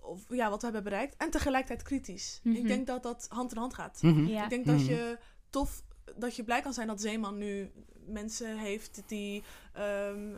of, 0.01 0.25
ja, 0.29 0.49
wat 0.49 0.57
we 0.59 0.65
hebben 0.65 0.83
bereikt. 0.83 1.15
En 1.17 1.29
tegelijkertijd 1.29 1.81
kritisch. 1.83 2.39
Mhm. 2.43 2.55
Ik 2.55 2.67
denk 2.67 2.87
dat 2.87 3.03
dat 3.03 3.25
hand 3.29 3.51
in 3.51 3.57
hand 3.57 3.73
gaat. 3.73 4.01
Mhm. 4.01 4.25
Ja. 4.27 4.43
Ik 4.43 4.49
denk 4.49 4.65
dat 4.65 4.75
Mhm. 4.79 4.89
je 4.89 5.17
tof, 5.49 5.83
dat 6.15 6.35
je 6.35 6.43
blij 6.43 6.61
kan 6.61 6.73
zijn 6.73 6.87
dat 6.87 7.01
Zeeman 7.01 7.37
nu 7.37 7.71
mensen 8.07 8.57
heeft 8.57 9.03
die, 9.05 9.43
ehm, 9.73 10.35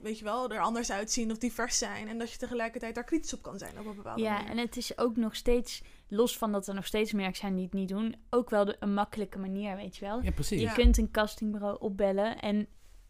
weet 0.00 0.18
je 0.18 0.24
wel, 0.24 0.50
er 0.50 0.60
anders 0.60 0.90
uitzien 0.90 1.30
of 1.30 1.38
divers 1.38 1.78
zijn. 1.78 2.08
En 2.08 2.18
dat 2.18 2.32
je 2.32 2.38
tegelijkertijd 2.38 2.94
daar 2.94 3.04
kritisch 3.04 3.34
op 3.34 3.42
kan 3.42 3.58
zijn 3.58 3.78
op 3.78 3.86
een 3.86 3.96
bepaalde 3.96 4.22
Ja, 4.22 4.32
manier. 4.32 4.50
en 4.50 4.58
het 4.58 4.76
is 4.76 4.98
ook 4.98 5.16
nog 5.16 5.36
steeds, 5.36 5.82
los 6.08 6.38
van 6.38 6.52
dat 6.52 6.66
er 6.68 6.74
nog 6.74 6.86
steeds 6.86 7.12
merken 7.12 7.36
zijn 7.36 7.54
die 7.54 7.64
het 7.64 7.72
niet 7.72 7.88
doen, 7.88 8.14
ook 8.30 8.50
wel 8.50 8.64
de, 8.64 8.76
een 8.80 8.94
makkelijke 8.94 9.38
manier, 9.38 9.76
weet 9.76 9.96
je 9.96 10.04
wel. 10.04 10.22
Ja, 10.22 10.30
precies. 10.30 10.60
Ja. 10.60 10.68
Je 10.68 10.74
kunt 10.74 10.98
een 10.98 11.10
castingbureau 11.10 11.76
opbellen 11.80 12.38
en 12.40 12.66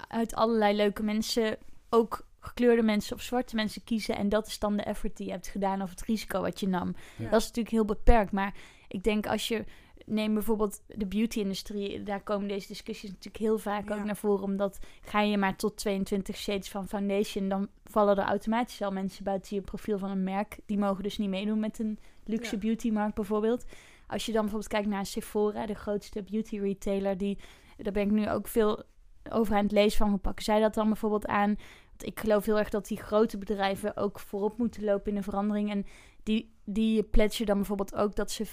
uit 0.08 0.34
allerlei 0.34 0.76
leuke 0.76 1.02
mensen, 1.02 1.58
ook 1.90 2.26
gekleurde 2.40 2.82
mensen 2.82 3.16
of 3.16 3.22
zwarte 3.22 3.54
mensen 3.54 3.84
kiezen. 3.84 4.16
En 4.16 4.28
dat 4.28 4.46
is 4.46 4.58
dan 4.58 4.76
de 4.76 4.82
effort 4.82 5.16
die 5.16 5.26
je 5.26 5.32
hebt 5.32 5.48
gedaan 5.48 5.82
of 5.82 5.90
het 5.90 6.02
risico 6.02 6.40
wat 6.40 6.60
je 6.60 6.68
nam. 6.68 6.94
Ja. 7.16 7.30
Dat 7.30 7.40
is 7.40 7.46
natuurlijk 7.46 7.74
heel 7.74 7.84
beperkt. 7.84 8.32
Maar 8.32 8.54
ik 8.88 9.02
denk 9.02 9.26
als 9.26 9.48
je. 9.48 9.64
Neem 10.06 10.34
bijvoorbeeld 10.34 10.82
de 10.86 11.06
beauty-industrie. 11.06 12.02
Daar 12.02 12.22
komen 12.22 12.48
deze 12.48 12.66
discussies 12.68 13.10
natuurlijk 13.10 13.36
heel 13.44 13.58
vaak 13.58 13.88
Ja. 13.88 13.96
ook 13.98 14.04
naar 14.04 14.16
voren. 14.16 14.44
Omdat 14.44 14.78
ga 15.00 15.20
je 15.20 15.38
maar 15.38 15.56
tot 15.56 15.76
22 15.76 16.36
shades 16.36 16.68
van 16.70 16.88
foundation. 16.88 17.48
Dan 17.48 17.68
vallen 17.84 18.16
er 18.16 18.24
automatisch 18.24 18.82
al 18.82 18.92
mensen 18.92 19.24
buiten 19.24 19.56
je 19.56 19.62
profiel 19.62 19.98
van 19.98 20.10
een 20.10 20.24
merk. 20.24 20.58
Die 20.66 20.78
mogen 20.78 21.02
dus 21.02 21.18
niet 21.18 21.28
meedoen 21.28 21.60
met 21.60 21.78
een 21.78 21.98
luxe 22.24 22.54
Ja. 22.54 22.60
beauty-markt 22.60 23.14
bijvoorbeeld. 23.14 23.64
Als 24.06 24.26
je 24.26 24.32
dan 24.32 24.40
bijvoorbeeld 24.40 24.72
kijkt 24.72 24.88
naar 24.88 25.06
Sephora, 25.06 25.66
de 25.66 25.74
grootste 25.74 26.22
beauty-retailer. 26.22 27.18
Die, 27.18 27.38
daar 27.76 27.92
ben 27.92 28.02
ik 28.02 28.10
nu 28.10 28.30
ook 28.30 28.48
veel 28.48 28.82
over 29.30 29.54
aan 29.56 29.62
het 29.62 29.72
lezen 29.72 29.98
van. 29.98 30.08
Hoe 30.10 30.18
pakken 30.18 30.44
zij 30.44 30.60
dat 30.60 30.74
dan 30.74 30.86
bijvoorbeeld 30.86 31.26
aan? 31.26 31.56
Want 31.88 32.04
ik 32.06 32.20
geloof 32.20 32.44
heel 32.44 32.58
erg 32.58 32.68
dat 32.70 32.86
die 32.86 32.98
grote 32.98 33.38
bedrijven 33.38 33.96
ook 33.96 34.20
voorop 34.20 34.58
moeten 34.58 34.84
lopen 34.84 35.08
in 35.08 35.14
de 35.14 35.22
verandering. 35.22 35.70
En 35.70 35.86
die, 36.22 36.54
die 36.68 37.02
pledgen 37.02 37.46
dan 37.46 37.56
bijvoorbeeld 37.56 37.94
ook 37.94 38.16
dat 38.16 38.30
ze 38.30 38.46
15% 38.46 38.50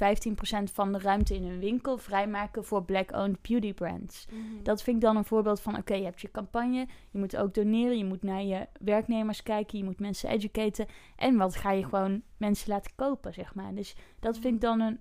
van 0.74 0.92
de 0.92 1.00
ruimte 1.00 1.36
in 1.36 1.44
hun 1.44 1.60
winkel 1.60 1.98
vrijmaken 1.98 2.66
voor 2.66 2.84
black-owned 2.84 3.42
beauty 3.42 3.74
brands. 3.74 4.26
Mhm. 4.32 4.64
Dat 4.64 4.84
vind 4.84 4.96
ik 4.96 5.02
dan 5.02 5.16
een 5.16 5.26
voorbeeld 5.26 5.62
van, 5.62 5.78
oké, 5.78 5.94
je 5.94 6.04
hebt 6.04 6.22
je 6.22 6.32
campagne, 6.32 6.88
je 7.12 7.20
moet 7.20 7.38
ook 7.38 7.54
doneren, 7.54 7.98
je 7.98 8.06
moet 8.06 8.24
naar 8.24 8.44
je 8.44 8.68
werknemers 8.80 9.44
kijken, 9.44 9.78
je 9.78 9.84
moet 9.84 10.00
mensen 10.00 10.30
educaten. 10.30 10.86
En 11.16 11.38
wat 11.38 11.56
ga 11.56 11.72
je 11.72 11.84
gewoon 11.84 12.22
mensen 12.38 12.70
laten 12.70 12.92
kopen, 12.96 13.34
zeg 13.34 13.56
maar. 13.56 13.76
Dus 13.76 13.96
dat 14.20 14.38
vind 14.38 14.56
ik 14.56 14.62
dan 14.62 14.80
een 14.80 15.00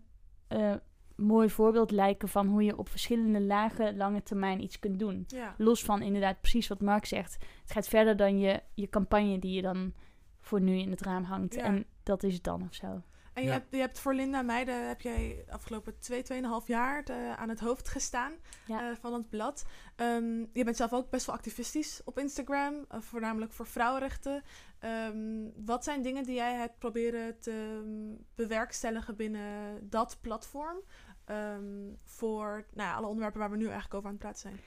eh, 0.49 0.75
mooi 1.17 1.51
voorbeeld 1.51 1.91
lijken 1.91 2.29
van 2.29 2.47
hoe 2.47 2.65
je 2.65 2.79
op 2.79 2.89
verschillende 2.89 3.41
lagen 3.41 3.97
lange 3.97 4.23
termijn 4.23 4.63
iets 4.63 4.79
kunt 4.79 4.99
doen. 4.99 5.25
ja. 5.27 5.55
Los 5.59 5.85
van 5.85 6.03
inderdaad 6.03 6.41
precies 6.41 6.69
wat 6.69 6.81
Mark 6.81 7.05
zegt. 7.05 7.33
Het 7.63 7.73
gaat 7.73 7.89
verder 7.89 8.17
dan 8.17 8.39
je, 8.39 8.63
je 8.75 8.89
campagne 8.89 9.39
die 9.39 9.53
je 9.53 9.63
dan 9.63 9.93
voor 10.41 10.61
nu 10.61 10.77
in 10.79 10.91
het 10.91 11.03
raam 11.03 11.25
hangt. 11.25 11.55
Ja. 11.55 11.63
En 11.63 11.87
dat 12.03 12.23
is 12.23 12.35
het 12.35 12.45
dan 12.45 12.63
of 12.63 12.75
zo. 12.75 13.03
En 13.33 13.43
je, 13.43 13.49
Ja. 13.49 13.55
hebt, 13.55 13.67
je 13.71 13.77
hebt 13.77 13.99
voor 13.99 14.15
Linda 14.15 14.43
Meijden 14.43 14.89
heb 14.89 15.01
jij 15.01 15.45
afgelopen 15.51 15.99
twee, 15.99 16.23
tweeënhalf 16.23 16.67
jaar 16.67 17.05
de- 17.05 17.35
aan 17.37 17.49
het 17.49 17.61
hoofd 17.61 17.89
gestaan 17.89 18.33
Ja. 18.67 18.91
eh, 18.91 18.97
van 19.01 19.13
het 19.13 19.29
blad. 19.31 19.65
Ehm, 19.97 20.39
je 20.53 20.65
bent 20.65 20.77
zelf 20.77 20.93
ook 20.93 21.11
best 21.11 21.27
wel 21.27 21.35
activistisch 21.35 22.01
op 22.05 22.19
Instagram, 22.19 22.85
eh, 22.89 23.01
voornamelijk 23.01 23.53
voor 23.53 23.67
vrouwenrechten. 23.67 24.43
Ehm, 24.79 25.49
wat 25.57 25.85
zijn 25.85 26.03
dingen 26.03 26.25
die 26.25 26.35
jij 26.35 26.55
hebt 26.55 26.79
proberen 26.79 27.39
te 27.39 27.81
mm, 27.85 28.25
bewerkstelligen 28.35 29.17
binnen 29.17 29.89
dat 29.91 30.19
platform? 30.21 30.77
ehm, 31.25 31.91
voor 32.05 32.65
nou 32.75 32.89
ja, 32.89 32.95
alle 32.95 33.07
onderwerpen 33.07 33.41
waar 33.41 33.51
we 33.51 33.57
nu 33.57 33.65
eigenlijk 33.65 33.95
over 33.95 34.07
aan 34.09 34.13
het 34.15 34.23
praten 34.23 34.41
zijn. 34.41 34.61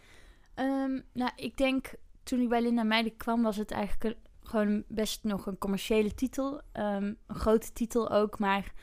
Ehm, 0.53 1.01
nou, 1.13 1.31
ik 1.35 1.57
denk 1.57 1.93
toen 2.23 2.39
ik 2.41 2.49
bij 2.49 2.61
Linda 2.61 2.83
Meijden 2.83 3.17
kwam, 3.17 3.41
was 3.41 3.57
het 3.57 3.71
eigenlijk 3.71 4.03
een- 4.15 4.24
gewoon 4.47 4.83
best 4.87 5.23
nog 5.23 5.45
een 5.45 5.57
commerciële 5.57 6.13
titel. 6.13 6.61
Ehm, 6.71 7.13
een 7.27 7.35
grote 7.35 7.73
titel 7.73 8.11
ook, 8.11 8.39
maar 8.39 8.73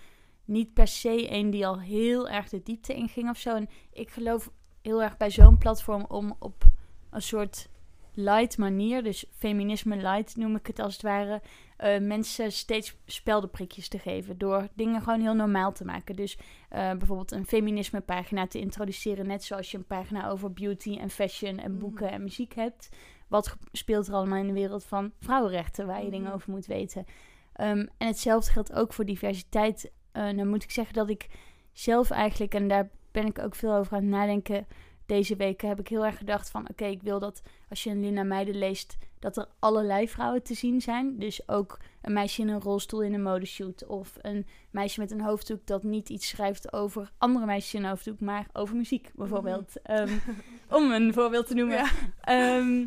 niet 0.44 0.72
per 0.72 0.86
se 0.88 1.30
een 1.32 1.50
die 1.50 1.66
al 1.66 1.80
heel 1.80 2.28
erg 2.28 2.48
de 2.48 2.62
diepte 2.62 2.94
inging 2.94 3.30
of 3.30 3.36
zo. 3.38 3.54
En 3.56 3.68
ik 3.92 4.10
geloof 4.10 4.50
heel 4.82 5.02
erg 5.02 5.16
bij 5.16 5.30
zo'n 5.30 5.58
platform 5.58 6.04
om 6.08 6.36
op 6.38 6.64
een 7.10 7.22
soort 7.22 7.68
light 8.14 8.58
manier, 8.58 9.02
dus 9.02 9.24
feminisme 9.36 9.96
light 9.96 10.36
noem 10.36 10.56
ik 10.56 10.66
het 10.66 10.78
als 10.78 10.92
het 10.92 11.02
ware, 11.02 11.42
eh, 11.76 12.00
mensen 12.00 12.52
steeds 12.52 12.96
speldenprikjes 13.06 13.88
te 13.88 13.98
geven. 13.98 14.38
Door 14.38 14.68
dingen 14.74 15.02
gewoon 15.02 15.20
heel 15.20 15.34
normaal 15.34 15.72
te 15.72 15.84
maken. 15.84 16.16
Dus 16.16 16.38
eh, 16.68 16.90
bijvoorbeeld 16.90 17.32
een 17.32 17.46
feminisme 17.46 18.00
pagina 18.00 18.46
te 18.46 18.58
introduceren. 18.58 19.26
Net 19.26 19.44
zoals 19.44 19.70
je 19.70 19.76
een 19.76 19.86
pagina 19.86 20.28
over 20.28 20.52
beauty 20.52 20.96
en 20.98 21.10
fashion 21.10 21.58
en 21.58 21.70
Mhm. 21.70 21.80
boeken 21.80 22.10
en 22.10 22.22
muziek 22.22 22.54
hebt. 22.54 22.88
Wat 23.33 23.57
speelt 23.72 24.07
er 24.09 24.14
allemaal 24.14 24.39
in 24.39 24.47
de 24.47 24.53
wereld 24.53 24.85
van 24.85 25.12
vrouwenrechten 25.20 25.87
waar 25.87 25.97
je 25.99 26.03
Mhm. 26.03 26.11
dingen 26.12 26.33
over 26.33 26.51
moet 26.51 26.66
weten. 26.66 27.05
Ehm, 27.53 27.87
en 27.99 28.07
hetzelfde 28.07 28.51
geldt 28.53 28.72
ook 28.72 28.93
voor 28.93 29.05
diversiteit. 29.05 29.91
Eh 30.12 30.37
dan 30.37 30.49
moet 30.49 30.62
ik 30.62 30.70
zeggen 30.70 30.95
dat 30.95 31.09
ik 31.09 31.26
zelf 31.72 32.11
eigenlijk, 32.11 32.55
en 32.55 32.68
daar 32.68 32.89
ben 33.12 33.26
ik 33.26 33.39
ook 33.39 33.55
veel 33.55 33.74
over 33.74 33.97
aan 33.97 34.03
het 34.03 34.11
nadenken 34.11 34.66
deze 35.07 35.37
weken, 35.37 35.68
heb 35.68 35.80
ik 35.80 35.89
heel 35.89 36.05
erg 36.05 36.16
gedacht 36.18 36.51
van 36.51 36.68
oké, 36.70 36.85
ik 36.85 37.03
wil 37.03 37.18
dat 37.18 37.43
als 37.68 37.83
je 37.83 37.91
een 37.91 38.01
Linda 38.01 38.22
Meijden 38.22 38.59
leest, 38.59 38.97
dat 39.18 39.37
er 39.37 39.47
allerlei 39.59 40.09
vrouwen 40.09 40.43
te 40.43 40.55
zien 40.55 40.80
zijn. 40.80 41.18
Dus 41.18 41.49
ook 41.49 41.78
een 42.03 42.12
meisje 42.12 42.41
in 42.43 42.49
een 42.49 42.61
rolstoel 42.61 43.03
in 43.03 43.14
een 43.14 43.22
modeshoot. 43.22 43.87
Of 43.87 44.12
een 44.20 44.47
meisje 44.70 45.01
met 45.01 45.11
een 45.11 45.20
hoofddoek 45.20 45.66
dat 45.66 45.83
niet 45.83 46.09
iets 46.09 46.28
schrijft 46.28 46.72
over 46.72 47.11
andere 47.18 47.47
meisjes 47.47 47.74
in 47.74 47.83
een 47.83 47.89
hoofddoek, 47.89 48.20
maar 48.20 48.47
over 48.53 48.76
muziek 48.76 49.11
bijvoorbeeld. 49.14 49.83
Ehm, 49.83 50.18
om 50.70 50.91
een 50.93 51.12
voorbeeld 51.12 51.47
te 51.47 51.55
noemen. 51.55 51.76
Ja. 51.76 51.87
Ehm, 52.20 52.87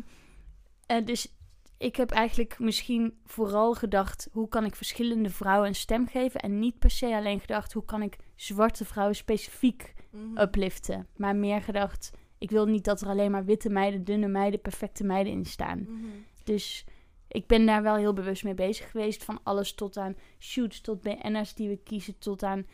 eh, 0.86 1.04
dus 1.04 1.34
ik 1.78 1.96
heb 1.96 2.10
eigenlijk 2.10 2.58
misschien 2.58 3.18
vooral 3.24 3.74
gedacht... 3.74 4.28
hoe 4.32 4.48
kan 4.48 4.64
ik 4.64 4.74
verschillende 4.74 5.30
vrouwen 5.30 5.68
een 5.68 5.74
stem 5.74 6.06
geven... 6.06 6.40
en 6.40 6.58
niet 6.58 6.78
per 6.78 6.90
se 6.90 7.06
alleen 7.16 7.40
gedacht... 7.40 7.72
hoe 7.72 7.84
kan 7.84 8.02
ik 8.02 8.16
zwarte 8.36 8.84
vrouwen 8.84 9.16
specifiek 9.16 9.94
Mhm. 10.16 10.40
upliften. 10.40 11.06
Maar 11.16 11.36
meer 11.36 11.62
gedacht... 11.62 12.10
ik 12.38 12.50
wil 12.50 12.66
niet 12.66 12.84
dat 12.84 13.00
er 13.00 13.08
alleen 13.08 13.30
maar 13.30 13.44
witte 13.44 13.68
meiden, 13.68 14.04
dunne 14.04 14.28
meiden... 14.28 14.60
perfecte 14.60 15.04
meiden 15.04 15.32
in 15.32 15.44
staan. 15.44 15.78
Mhm. 15.78 16.04
Dus 16.44 16.84
ik 17.28 17.46
ben 17.46 17.66
daar 17.66 17.82
wel 17.82 17.96
heel 17.96 18.12
bewust 18.12 18.44
mee 18.44 18.54
bezig 18.54 18.90
geweest. 18.90 19.24
Van 19.24 19.40
alles 19.42 19.74
tot 19.74 19.96
aan 19.96 20.16
shoots, 20.38 20.80
tot 20.80 21.00
BN'ers 21.02 21.54
die 21.54 21.68
we 21.68 21.76
kiezen... 21.76 22.18
tot 22.18 22.42
aan 22.42 22.66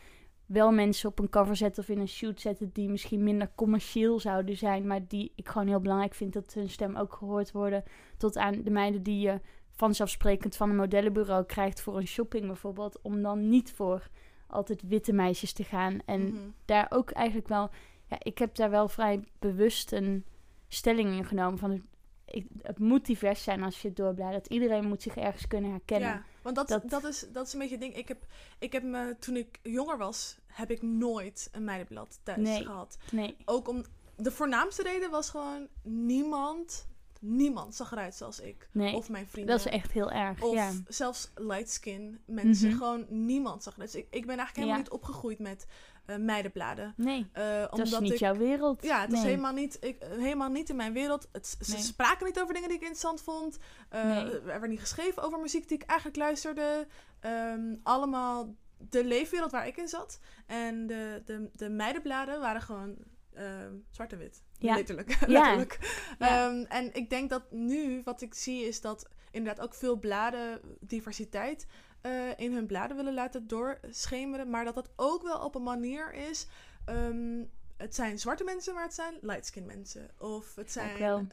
wel 0.53 0.71
mensen 0.71 1.09
op 1.09 1.19
een 1.19 1.29
cover 1.29 1.55
zetten 1.55 1.83
of 1.83 1.89
in 1.89 1.99
een 1.99 2.07
shoot 2.07 2.41
zetten... 2.41 2.69
die 2.73 2.89
misschien 2.89 3.23
minder 3.23 3.51
commercieel 3.55 4.19
zouden 4.19 4.57
zijn... 4.57 4.87
maar 4.87 5.07
die 5.07 5.31
ik 5.35 5.47
gewoon 5.49 5.67
heel 5.67 5.79
belangrijk 5.79 6.13
vind 6.13 6.33
dat 6.33 6.53
hun 6.53 6.69
stem 6.69 6.95
ook 6.95 7.13
gehoord 7.13 7.51
worden. 7.51 7.83
Tot 8.17 8.37
aan 8.37 8.61
de 8.63 8.69
meiden 8.69 9.03
die 9.03 9.19
je 9.19 9.39
vanzelfsprekend 9.71 10.55
van 10.55 10.69
een 10.69 10.75
modellenbureau 10.75 11.45
krijgt... 11.45 11.81
voor 11.81 11.97
een 11.97 12.07
shopping 12.07 12.45
bijvoorbeeld. 12.45 12.99
Om 13.01 13.21
dan 13.21 13.49
niet 13.49 13.71
voor 13.71 14.07
altijd 14.47 14.81
witte 14.87 15.13
meisjes 15.13 15.53
te 15.53 15.63
gaan. 15.63 15.99
En 16.05 16.21
Mhm. 16.23 16.35
daar 16.65 16.85
ook 16.89 17.11
eigenlijk 17.11 17.47
wel... 17.47 17.69
Ja, 18.09 18.15
ik 18.19 18.37
heb 18.37 18.55
daar 18.55 18.69
wel 18.69 18.87
vrij 18.87 19.23
bewust 19.39 19.91
een 19.91 20.25
stelling 20.67 21.09
in 21.17 21.25
genomen 21.25 21.59
van... 21.59 21.71
Het, 21.71 21.81
ik, 22.25 22.47
het 22.61 22.79
moet 22.79 23.05
divers 23.05 23.43
zijn 23.43 23.63
als 23.63 23.81
je 23.81 23.87
het 23.87 23.97
doorbladert. 23.97 24.47
Iedereen 24.47 24.87
moet 24.87 25.01
zich 25.01 25.15
ergens 25.15 25.47
kunnen 25.47 25.71
herkennen. 25.71 26.09
Ja, 26.09 26.23
want 26.41 26.55
dat, 26.55 26.67
Dat- 26.67 26.89
dat... 26.89 27.03
is, 27.03 27.25
dat 27.31 27.47
is 27.47 27.53
een 27.53 27.59
beetje 27.59 27.75
het 27.75 27.83
ding. 27.83 27.95
Ik 27.95 28.07
heb, 28.07 28.25
ik 28.59 28.71
heb 28.71 28.83
me, 28.83 29.15
toen 29.19 29.35
ik 29.37 29.59
jonger 29.63 29.97
was, 29.97 30.37
heb 30.53 30.71
ik 30.71 30.81
nooit 30.81 31.49
een 31.51 31.63
meidenblad 31.63 32.19
thuis 32.23 32.37
Nee. 32.47 32.63
gehad. 32.65 32.97
Nee. 33.11 33.37
Ook 33.45 33.67
om, 33.67 33.83
de 34.17 34.31
voornaamste 34.31 34.83
reden 34.83 35.09
was 35.11 35.29
gewoon 35.29 35.67
niemand 35.83 36.87
niemand 37.25 37.75
zag 37.75 37.91
eruit 37.91 38.15
zoals 38.15 38.39
ik. 38.39 38.67
Nee, 38.71 38.95
Of 38.95 39.09
mijn 39.09 39.27
vrienden. 39.27 39.55
dat 39.57 39.65
is 39.65 39.71
echt 39.71 39.91
heel 39.91 40.11
erg. 40.11 40.41
Of 40.41 40.53
ja. 40.53 40.71
zelfs 40.87 41.31
light 41.35 41.69
skin 41.69 42.19
mensen. 42.25 42.67
Mhm. 42.69 42.77
Gewoon 42.77 43.05
niemand 43.09 43.63
zag 43.63 43.73
eruit. 43.75 43.91
Dus 43.91 44.01
ik, 44.01 44.07
ik 44.09 44.25
ben 44.25 44.37
eigenlijk 44.37 44.55
helemaal 44.55 44.75
Ja. 44.75 44.81
niet 44.83 44.91
opgegroeid 44.91 45.39
met 45.39 45.65
eh, 46.05 46.15
meidenbladen. 46.15 46.93
Nee, 46.97 47.27
Eh, 47.31 47.59
dat 47.69 47.79
is 47.79 47.99
niet 47.99 48.11
ik, 48.13 48.19
jouw 48.19 48.35
wereld. 48.35 48.83
Ja, 48.83 49.01
het 49.01 49.11
is 49.11 49.21
helemaal 49.21 49.53
niet, 49.53 49.77
ik, 49.81 49.97
helemaal 50.09 50.49
niet 50.49 50.69
in 50.69 50.75
mijn 50.75 50.93
wereld. 50.93 51.27
Het, 51.31 51.57
ze 51.61 51.71
Nee. 51.73 51.81
spraken 51.81 52.25
niet 52.25 52.39
over 52.41 52.53
dingen 52.53 52.67
die 52.69 52.77
ik 52.77 52.83
interessant 52.83 53.21
vond. 53.21 53.57
Nee. 53.91 54.01
Er 54.39 54.45
werd 54.45 54.67
niet 54.67 54.79
geschreven 54.79 55.23
over 55.23 55.39
muziek 55.39 55.67
die 55.67 55.77
ik 55.77 55.83
eigenlijk 55.85 56.17
luisterde. 56.19 56.87
Ehm, 57.19 57.75
allemaal 57.83 58.55
de 58.89 59.05
leefwereld 59.05 59.51
waar 59.51 59.67
ik 59.67 59.77
in 59.77 59.87
zat. 59.87 60.19
En 60.45 60.87
de, 60.87 61.21
de, 61.25 61.49
de 61.53 61.69
meidenbladen 61.69 62.39
waren 62.39 62.61
gewoon 62.61 62.97
ehm, 63.33 63.73
zwart 63.89 64.11
en 64.11 64.17
wit. 64.17 64.43
Ja. 64.57 64.75
Letterlijk. 64.75 65.09
Ja. 65.19 65.27
letterlijk. 65.27 65.79
Ja. 66.19 66.47
Ehm, 66.47 66.63
en 66.63 66.93
ik 66.93 67.09
denk 67.09 67.29
dat 67.29 67.51
nu 67.51 68.01
wat 68.03 68.21
ik 68.21 68.33
zie 68.33 68.65
is 68.67 68.81
dat 68.81 69.09
inderdaad 69.31 69.65
ook 69.65 69.73
veel 69.73 69.99
bladen 69.99 70.59
diversiteit 70.79 71.67
eh, 72.01 72.37
in 72.39 72.53
hun 72.53 72.65
bladen 72.65 72.95
willen 72.97 73.13
laten 73.13 73.47
doorschemeren. 73.47 74.49
Maar 74.49 74.65
dat 74.65 74.75
dat 74.75 74.89
ook 74.95 75.23
wel 75.23 75.39
op 75.39 75.55
een 75.55 75.63
manier 75.63 76.13
is. 76.13 76.47
ehm, 76.85 77.43
het 77.77 77.95
zijn 77.95 78.19
zwarte 78.19 78.43
mensen, 78.43 78.73
maar 78.73 78.83
het 78.83 78.93
zijn 78.93 79.17
light-skin 79.21 79.65
mensen. 79.65 80.09
Of 80.17 80.55
het 80.55 80.71
zijn. 80.71 81.31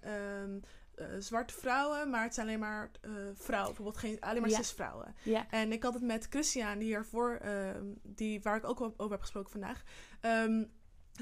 Eh, 1.01 1.07
zwarte 1.19 1.55
vrouwen, 1.55 2.11
maar 2.11 2.23
het 2.23 2.35
zijn 2.35 2.47
alleen 2.47 2.59
maar 2.59 2.91
eh, 3.01 3.11
vrouwen. 3.35 3.67
Bijvoorbeeld 3.75 3.97
geen, 4.05 4.21
alleen 4.21 4.41
maar 4.41 4.51
Ja. 4.51 4.57
cis-vrouwen. 4.57 5.15
Ja. 5.23 5.51
En 5.51 5.73
ik 5.73 5.83
had 5.83 5.95
het 5.95 6.03
met 6.03 6.27
Christian, 6.31 6.79
die 6.79 6.89
hiervoor, 6.89 7.35
ehm, 7.35 7.85
die, 8.03 8.43
waar 8.43 8.57
ik 8.57 8.65
ook 8.65 8.81
over 8.81 9.11
heb 9.11 9.21
gesproken 9.21 9.51
vandaag, 9.51 9.83
ehm 10.21 10.65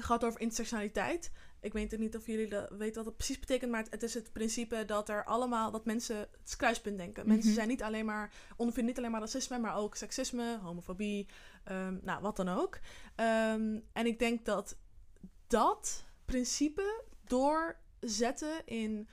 gehad 0.01 0.23
over 0.25 0.39
intersectionaliteit. 0.39 1.31
Ik 1.61 1.73
weet 1.73 1.97
niet 1.97 2.15
of 2.15 2.25
jullie 2.25 2.47
dat 2.47 2.69
weten 2.69 2.95
wat 2.95 3.05
het 3.05 3.15
precies 3.15 3.39
betekent, 3.39 3.71
maar 3.71 3.81
het, 3.83 3.91
het 3.91 4.03
is 4.03 4.13
het 4.13 4.31
principe 4.33 4.85
dat 4.85 5.09
er 5.09 5.23
allemaal, 5.25 5.71
dat 5.71 5.85
mensen, 5.85 6.17
het 6.17 6.29
is 6.45 6.55
kruispunt 6.55 6.97
denken. 6.97 7.27
Mensen 7.27 7.45
Mhm. 7.47 7.55
zijn 7.55 7.67
niet 7.67 7.83
alleen 7.83 8.05
maar, 8.05 8.31
ondervinden 8.51 8.85
niet 8.85 8.97
alleen 8.97 9.11
maar 9.11 9.19
racisme, 9.21 9.59
maar 9.59 9.75
ook 9.75 9.95
seksisme, 9.95 10.59
homofobie, 10.61 11.27
ehm, 11.63 11.97
nou 12.01 12.21
wat 12.21 12.35
dan 12.35 12.49
ook. 12.49 12.79
En 13.15 14.05
ik 14.05 14.19
denk 14.19 14.45
dat 14.45 14.77
dat 15.47 16.05
principe 16.25 17.03
doorzetten 17.23 18.65
in 18.65 19.09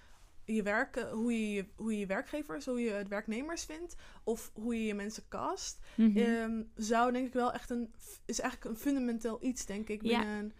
je 0.46 0.62
werk, 0.62 0.96
eh, 0.96 1.10
hoe 1.12 1.52
je, 1.52 1.66
hoe 1.76 1.98
je 1.98 2.06
werkgevers, 2.06 2.64
hoe 2.66 2.80
je 2.80 2.90
het 2.90 3.08
werknemers 3.08 3.64
vindt, 3.64 3.96
of 4.24 4.50
hoe 4.54 4.74
je 4.74 4.86
je 4.86 4.94
mensen 4.94 5.28
cast, 5.28 5.84
Mhm. 5.96 6.18
ehm, 6.18 6.62
zou 6.74 7.12
denk 7.12 7.26
ik 7.26 7.32
wel 7.32 7.52
echt 7.52 7.70
een, 7.70 7.94
is 8.26 8.40
eigenlijk 8.40 8.70
een 8.70 8.80
fundamenteel 8.80 9.38
iets, 9.40 9.66
denk 9.66 9.88
ik, 9.88 10.02
Ja. 10.02 10.18
binnen, 10.18 10.52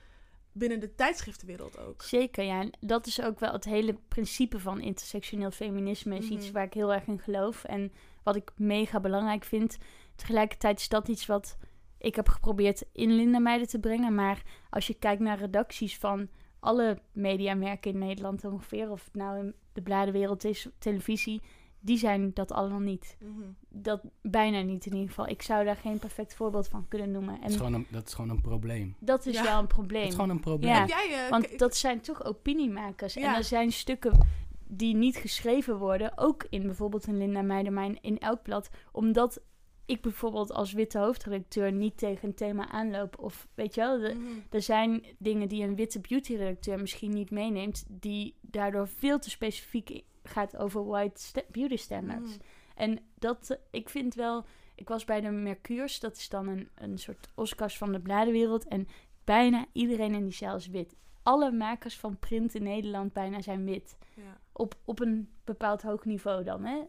binnen 0.52 0.80
de 0.80 0.94
tijdschriftenwereld 0.94 1.78
ook. 1.78 2.02
Zeker, 2.02 2.44
ja. 2.44 2.60
En 2.60 2.70
dat 2.80 3.06
is 3.06 3.22
ook 3.22 3.40
wel 3.40 3.52
het 3.52 3.64
hele 3.64 3.98
principe 4.08 4.60
van 4.60 4.80
intersectioneel 4.80 5.50
feminisme. 5.50 6.16
Is 6.16 6.24
Mhm. 6.24 6.34
iets 6.34 6.50
waar 6.50 6.64
ik 6.64 6.74
heel 6.74 6.92
erg 6.92 7.06
in 7.06 7.18
geloof. 7.20 7.64
En 7.64 7.92
wat 8.22 8.36
ik 8.36 8.50
mega 8.56 9.00
belangrijk 9.00 9.44
vind. 9.44 9.78
Tegelijkertijd 10.14 10.78
is 10.80 10.88
dat 10.88 11.08
iets 11.08 11.26
wat 11.26 11.56
ik 11.98 12.14
heb 12.14 12.28
geprobeerd 12.28 12.84
in 12.92 13.12
Linda 13.12 13.64
te 13.64 13.78
brengen. 13.80 14.14
Maar 14.14 14.42
als 14.70 14.86
je 14.86 14.94
kijkt 14.94 15.22
naar 15.22 15.38
redacties 15.38 15.98
van 15.98 16.28
alle 16.60 16.98
mediamerken 17.12 17.90
in 17.90 17.98
Nederland 17.98 18.44
ongeveer... 18.44 18.90
of 18.90 19.04
het 19.04 19.14
nou 19.14 19.38
in 19.38 19.54
de 19.76 19.82
bladenwereld 19.82 20.44
is, 20.44 20.68
televisie... 20.78 21.42
die 21.80 21.98
zijn 21.98 22.30
dat 22.34 22.52
allemaal 22.52 22.78
niet. 22.80 23.16
Mhm. 23.20 23.42
Dat 23.68 24.00
bijna 24.22 24.60
niet 24.60 24.86
in 24.86 24.92
ieder 24.92 25.08
geval. 25.08 25.28
Ik 25.28 25.42
zou 25.42 25.64
daar 25.64 25.76
geen 25.76 25.98
perfect 25.98 26.34
voorbeeld 26.34 26.68
van 26.68 26.88
kunnen 26.88 27.10
noemen. 27.10 27.34
Dat 27.34 27.44
is 27.48 27.52
En 27.52 27.58
gewoon 27.58 27.74
een, 27.74 27.86
dat 27.90 28.06
is 28.06 28.14
gewoon 28.14 28.30
een 28.30 28.40
probleem. 28.40 28.94
dat 28.98 29.26
is 29.26 29.34
Ja. 29.34 29.42
wel 29.42 29.58
een 29.58 29.66
probleem. 29.66 30.00
Dat 30.02 30.08
is 30.10 30.14
gewoon 30.14 30.30
een 30.30 30.40
probleem. 30.40 30.72
Ja. 30.74 30.86
Jij, 30.86 31.24
eh, 31.24 31.30
Want 31.30 31.58
dat 31.58 31.76
zijn 31.76 32.00
toch 32.00 32.24
opiniemakers. 32.24 33.16
En 33.16 33.34
er 33.34 33.44
zijn 33.44 33.72
stukken 33.72 34.26
die 34.68 34.94
niet 34.94 35.16
geschreven 35.16 35.78
worden, 35.78 36.18
ook 36.18 36.46
in 36.50 36.62
bijvoorbeeld 36.62 37.06
een 37.06 37.18
Linda 37.18 37.42
Meijermijn 37.42 37.98
in 38.00 38.18
elk 38.18 38.42
blad, 38.42 38.70
omdat 38.92 39.40
ik 39.86 40.00
bijvoorbeeld 40.00 40.52
als 40.52 40.72
witte 40.72 40.98
hoofdredacteur 40.98 41.72
niet 41.72 41.98
tegen 41.98 42.28
een 42.28 42.34
thema 42.34 42.68
aanloop. 42.68 43.18
Of 43.18 43.48
weet 43.54 43.74
je 43.74 43.80
wel, 43.80 43.98
de- 43.98 44.14
Mhm. 44.14 44.28
er 44.50 44.62
zijn 44.62 45.04
dingen 45.18 45.48
die 45.48 45.62
een 45.64 45.74
witte 45.76 46.00
beauty-redacteur 46.00 46.80
misschien 46.80 47.10
niet 47.14 47.30
meeneemt, 47.30 47.84
die 47.88 48.34
daardoor 48.40 48.88
veel 48.88 49.18
te 49.18 49.30
specifiek 49.30 50.02
gaat 50.22 50.56
over 50.56 50.86
white 50.86 51.22
sta- 51.22 51.42
beauty 51.50 51.76
standards. 51.76 52.30
Mhm. 52.30 52.44
En 52.74 52.98
dat, 53.18 53.50
eh, 53.50 53.56
ik 53.70 53.88
vind 53.88 54.14
wel, 54.14 54.44
ik 54.74 54.88
was 54.88 55.04
bij 55.04 55.20
de 55.20 55.30
Mercures, 55.30 56.00
dat 56.00 56.16
is 56.16 56.28
dan 56.28 56.48
een, 56.48 56.68
een 56.74 56.98
soort 56.98 57.28
Oscars 57.34 57.78
van 57.78 57.92
de 57.92 58.00
bladenwereld. 58.00 58.68
En 58.68 58.88
bijna 59.24 59.66
iedereen 59.72 60.14
in 60.14 60.24
die 60.24 60.32
zaal 60.34 60.56
is 60.56 60.66
wit. 60.68 60.96
Alle 61.26 61.52
makers 61.52 61.96
van 61.98 62.18
print 62.18 62.54
in 62.54 62.62
Nederland 62.62 63.12
bijna 63.12 63.40
zijn 63.40 63.64
wit. 63.64 63.98
Ja. 64.14 64.40
Op, 64.52 64.74
op 64.84 65.00
een 65.00 65.28
bepaald 65.44 65.82
hoog 65.82 66.04
niveau 66.04 66.44
dan. 66.44 66.64
Hè? 66.64 66.82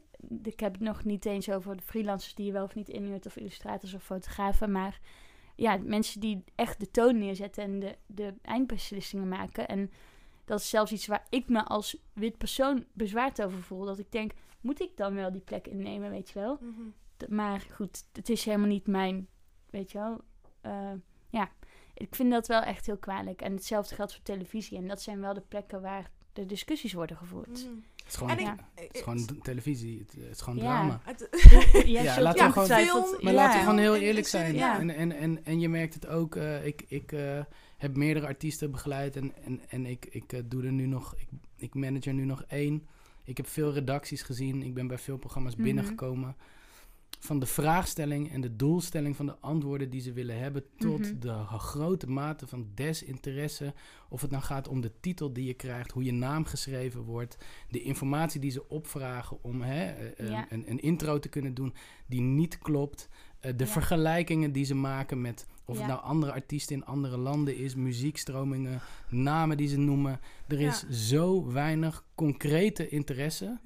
Ik 0.43 0.59
heb 0.59 0.71
het 0.73 0.81
nog 0.81 1.03
niet 1.03 1.25
eens 1.25 1.49
over 1.49 1.77
de 1.77 1.83
freelancers 1.83 2.35
die 2.35 2.45
je 2.45 2.51
wel 2.51 2.63
of 2.63 2.75
niet 2.75 2.89
inhuurt, 2.89 3.25
of 3.25 3.35
illustrators 3.35 3.93
of 3.93 4.03
fotografen. 4.03 4.71
Maar 4.71 4.99
ja, 5.55 5.77
mensen 5.83 6.19
die 6.19 6.43
echt 6.55 6.79
de 6.79 6.91
toon 6.91 7.17
neerzetten 7.17 7.63
en 7.63 7.79
de, 7.79 7.95
de 8.05 8.33
eindbeslissingen 8.41 9.27
maken. 9.27 9.67
En 9.67 9.91
dat 10.45 10.59
is 10.59 10.69
zelfs 10.69 10.91
iets 10.91 11.07
waar 11.07 11.25
ik 11.29 11.49
me 11.49 11.63
als 11.65 11.97
wit 12.13 12.37
persoon 12.37 12.85
bezwaard 12.93 13.41
over 13.43 13.63
voel. 13.63 13.85
Dat 13.85 13.99
ik 13.99 14.11
denk, 14.11 14.31
moet 14.61 14.81
ik 14.81 14.97
dan 14.97 15.13
wel 15.13 15.31
die 15.31 15.41
plek 15.41 15.67
innemen, 15.67 16.09
weet 16.09 16.29
je 16.29 16.39
wel? 16.39 16.57
Mhm. 16.61 17.35
Maar 17.35 17.65
goed, 17.73 18.03
het 18.13 18.29
is 18.29 18.45
helemaal 18.45 18.67
niet 18.67 18.87
mijn, 18.87 19.27
weet 19.69 19.91
je 19.91 19.97
wel. 19.97 20.21
eh, 20.61 20.91
ja, 21.29 21.51
ik 21.97 22.15
vind 22.15 22.31
dat 22.31 22.47
wel 22.47 22.61
echt 22.61 22.85
heel 22.85 22.97
kwalijk. 22.97 23.41
En 23.41 23.51
hetzelfde 23.53 23.95
geldt 23.95 24.13
voor 24.13 24.23
televisie. 24.23 24.77
En 24.77 24.87
dat 24.87 25.01
zijn 25.01 25.19
wel 25.19 25.33
de 25.33 25.43
plekken 25.47 25.81
waar 25.81 26.09
de 26.33 26.45
discussies 26.45 26.93
worden 26.93 27.17
gevoerd. 27.17 27.47
Het 27.47 28.07
is 28.07 28.15
gewoon, 28.15 28.29
En 28.31 28.39
ik, 28.39 28.45
Ja. 28.45 28.55
het 28.75 28.89
is 28.95 29.01
gewoon 29.01 29.39
televisie. 29.41 29.99
Het, 29.99 30.11
het 30.23 30.35
is 30.35 30.41
gewoon 30.41 30.59
Ja. 30.59 30.63
drama. 30.63 31.01
Ja, 31.85 32.01
Ja, 32.01 32.21
laten 32.21 32.45
we 32.45 32.51
gewoon- 32.51 32.67
film, 32.67 33.23
Maar 33.23 33.33
ja. 33.33 33.39
laten 33.39 33.59
we 33.59 33.63
gewoon 33.65 33.79
heel 33.79 33.95
eerlijk 33.95 34.27
zijn. 34.27 34.55
Ja. 34.55 34.79
En, 34.79 34.89
en, 34.89 35.11
en, 35.11 35.45
en 35.45 35.59
je 35.59 35.69
merkt 35.69 35.93
het 35.93 36.07
ook. 36.07 36.35
eh, 36.35 36.65
ik 36.65 36.83
ik 36.87 37.11
eh, 37.11 37.39
heb 37.77 37.95
meerdere 37.97 38.25
artiesten 38.27 38.71
begeleid. 38.71 39.15
En, 39.15 39.33
en, 39.43 39.61
en 39.69 39.85
ik, 39.85 40.05
ik 40.05 40.33
eh, 40.33 40.39
doe 40.45 40.63
er 40.65 40.71
nu 40.71 40.85
nog. 40.85 41.15
Ik, 41.17 41.27
ik 41.55 41.73
manage 41.73 42.07
er 42.09 42.13
nu 42.15 42.25
nog 42.25 42.43
één. 42.47 42.87
Ik 43.23 43.37
heb 43.37 43.47
veel 43.47 43.73
redacties 43.73 44.21
gezien. 44.21 44.61
Ik 44.63 44.73
ben 44.73 44.87
bij 44.87 44.97
veel 44.97 45.17
programma's 45.17 45.53
Mhm. 45.55 45.63
binnengekomen. 45.63 46.35
Van 47.19 47.39
de 47.39 47.45
vraagstelling 47.45 48.31
en 48.31 48.41
de 48.41 48.55
doelstelling 48.55 49.15
van 49.15 49.25
de 49.25 49.37
antwoorden 49.39 49.89
die 49.89 50.01
ze 50.01 50.13
willen 50.13 50.39
hebben. 50.39 50.63
Tot 50.77 50.99
Mhm. 50.99 51.19
de 51.19 51.33
grote 51.57 52.09
mate 52.09 52.47
van 52.47 52.67
desinteresse. 52.75 53.73
Of 54.09 54.21
het 54.21 54.31
nou 54.31 54.43
gaat 54.43 54.67
om 54.67 54.81
de 54.81 54.91
titel 54.99 55.33
die 55.33 55.45
je 55.45 55.53
krijgt. 55.53 55.91
Hoe 55.91 56.03
je 56.03 56.11
naam 56.13 56.45
geschreven 56.45 57.01
wordt. 57.01 57.37
De 57.69 57.81
informatie 57.81 58.39
die 58.39 58.51
ze 58.51 58.69
opvragen 58.69 59.43
om 59.43 59.61
hè, 59.61 59.85
eh, 59.85 60.19
eh, 60.25 60.29
Ja. 60.29 60.45
een, 60.49 60.69
een 60.71 60.79
intro 60.79 61.19
te 61.19 61.29
kunnen 61.29 61.53
doen. 61.53 61.73
Die 62.05 62.21
niet 62.21 62.57
klopt. 62.57 63.09
Eh, 63.39 63.51
de 63.55 63.63
Ja. 63.63 63.69
vergelijkingen 63.69 64.51
die 64.51 64.65
ze 64.65 64.75
maken 64.75 65.21
met 65.21 65.47
of 65.65 65.75
Ja. 65.75 65.81
het 65.81 65.91
nou 65.91 66.03
andere 66.03 66.31
artiesten 66.31 66.75
in 66.75 66.85
andere 66.85 67.17
landen 67.17 67.57
is, 67.57 67.75
muziekstromingen, 67.75 68.81
namen 69.09 69.57
die 69.57 69.67
ze 69.67 69.77
noemen. 69.77 70.19
Er 70.47 70.59
is 70.61 70.85
zo 70.89 71.51
weinig 71.51 72.03
concrete 72.15 72.89
interesse. 72.89 73.59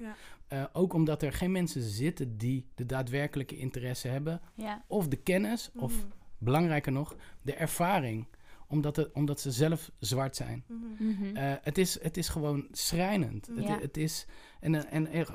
Eh, 0.52 0.64
ook 0.72 0.92
omdat 0.92 1.22
er 1.22 1.32
geen 1.32 1.52
mensen 1.52 1.82
zitten 1.82 2.36
die 2.38 2.66
de 2.74 2.86
daadwerkelijke 2.86 3.56
interesse 3.58 4.08
hebben. 4.08 4.40
Ja, 4.54 4.84
Of 4.86 5.08
de 5.08 5.16
kennis, 5.16 5.70
of 5.76 5.92
Mhm. 5.96 6.06
belangrijker 6.38 6.92
nog, 6.92 7.16
de 7.42 7.54
ervaring. 7.54 8.26
Omdat, 8.68 8.96
het, 8.96 9.12
omdat 9.12 9.40
ze 9.40 9.50
zelf 9.50 9.90
zwart 9.98 10.36
zijn. 10.36 10.64
Mhm. 10.66 11.06
mhm. 11.08 11.36
Eh, 11.36 11.52
het, 11.62 11.78
is, 11.78 12.02
het 12.02 12.16
is 12.16 12.28
gewoon 12.28 12.66
schrijnend. 12.72 13.46
Het, 13.46 13.64
Ja. 13.64 13.78
het 13.80 13.96
is, 13.96 14.26
en, 14.60 14.90
en, 14.90 15.06
en, 15.06 15.26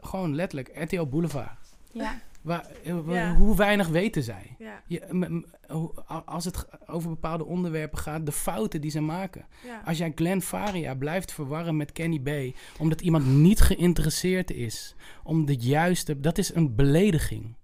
gewoon 0.00 0.34
letterlijk, 0.34 0.70
RTL 0.82 1.04
Boulevard. 1.06 1.58
ja. 1.92 2.20
Waar, 2.46 2.66
eh, 2.84 2.94
Ja. 3.06 3.34
Hoe 3.34 3.56
weinig 3.56 3.88
weten 3.88 4.22
zij? 4.22 4.54
Ja, 4.58 4.82
Je, 4.86 5.42
als 6.24 6.44
het 6.44 6.66
over 6.86 7.08
bepaalde 7.10 7.44
onderwerpen 7.44 7.98
gaat, 7.98 8.26
de 8.26 8.32
fouten 8.32 8.80
die 8.80 8.90
ze 8.90 9.00
maken. 9.00 9.46
ja. 9.64 9.82
Als 9.84 9.98
jij 9.98 10.12
Glenn 10.14 10.40
Faria 10.42 10.94
blijft 10.94 11.32
verwarren 11.32 11.76
met 11.76 11.92
Kenny 11.92 12.18
B, 12.20 12.56
omdat 12.78 13.00
iemand 13.00 13.26
niet 13.26 13.60
geïnteresseerd 13.60 14.50
is 14.50 14.94
om 15.22 15.44
de 15.46 15.56
juiste. 15.56 16.20
Dat 16.20 16.38
is 16.38 16.54
een 16.54 16.74
belediging. 16.74 17.54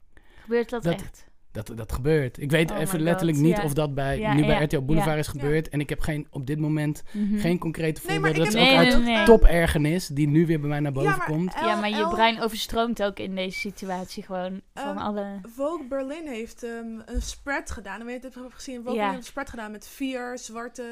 Gebeurt 0.42 0.70
dat, 0.70 0.82
Dat- 0.82 0.94
echt? 0.94 1.30
Dat, 1.52 1.72
dat 1.74 1.92
gebeurt. 1.92 2.40
Ik 2.40 2.50
weet 2.50 2.70
Oh 2.70 2.78
even 2.78 3.00
letterlijk 3.00 3.36
God, 3.38 3.46
niet 3.46 3.56
ja. 3.56 3.62
of 3.64 3.72
dat 3.72 3.94
bij, 3.94 4.18
Ja, 4.18 4.34
nu 4.34 4.40
bij 4.46 4.50
ja, 4.58 4.62
RTL 4.64 4.80
Boulevard 4.80 5.12
ja. 5.14 5.18
is 5.18 5.26
gebeurd. 5.28 5.68
En 5.68 5.80
ik 5.80 5.88
heb 5.88 6.00
geen, 6.00 6.26
op 6.30 6.46
dit 6.46 6.58
moment 6.58 7.02
Mhm. 7.12 7.38
geen 7.38 7.58
concrete 7.58 8.00
voorbeelden. 8.00 8.30
ik 8.30 8.36
Dat 8.36 8.46
is 8.46 8.54
ook 8.54 9.02
Nee, 9.02 9.16
uit 9.16 9.26
topergernis, 9.26 10.06
die 10.06 10.28
nu 10.28 10.46
weer 10.46 10.60
bij 10.60 10.68
mij 10.68 10.80
naar 10.80 10.92
boven 10.92 11.08
maar 11.10 11.26
komt. 11.26 11.52
Ja, 11.54 11.76
maar 11.80 11.88
je 11.88 12.08
brein 12.08 12.40
overstroomt 12.42 13.02
ook 13.02 13.18
in 13.18 13.34
deze 13.34 13.58
situatie 13.58 14.22
gewoon 14.22 14.60
van 14.74 14.84
Ehm, 14.88 14.96
alle... 14.96 15.26
Vogue 15.54 15.86
Berlin 15.88 16.26
heeft 16.26 16.62
ehm, 16.62 17.00
een 17.06 17.22
spread 17.22 17.70
gedaan. 17.70 18.00
En 18.00 18.06
weet 18.06 18.20
je 18.22 18.26
het 18.26 18.34
heb 18.34 18.52
gezien? 18.52 18.82
Vogue 18.84 19.02
heeft 19.02 19.16
een 19.16 19.22
spread 19.22 19.50
gedaan 19.50 19.70
met 19.70 19.86
vier 19.86 20.38
zwarte 20.38 20.84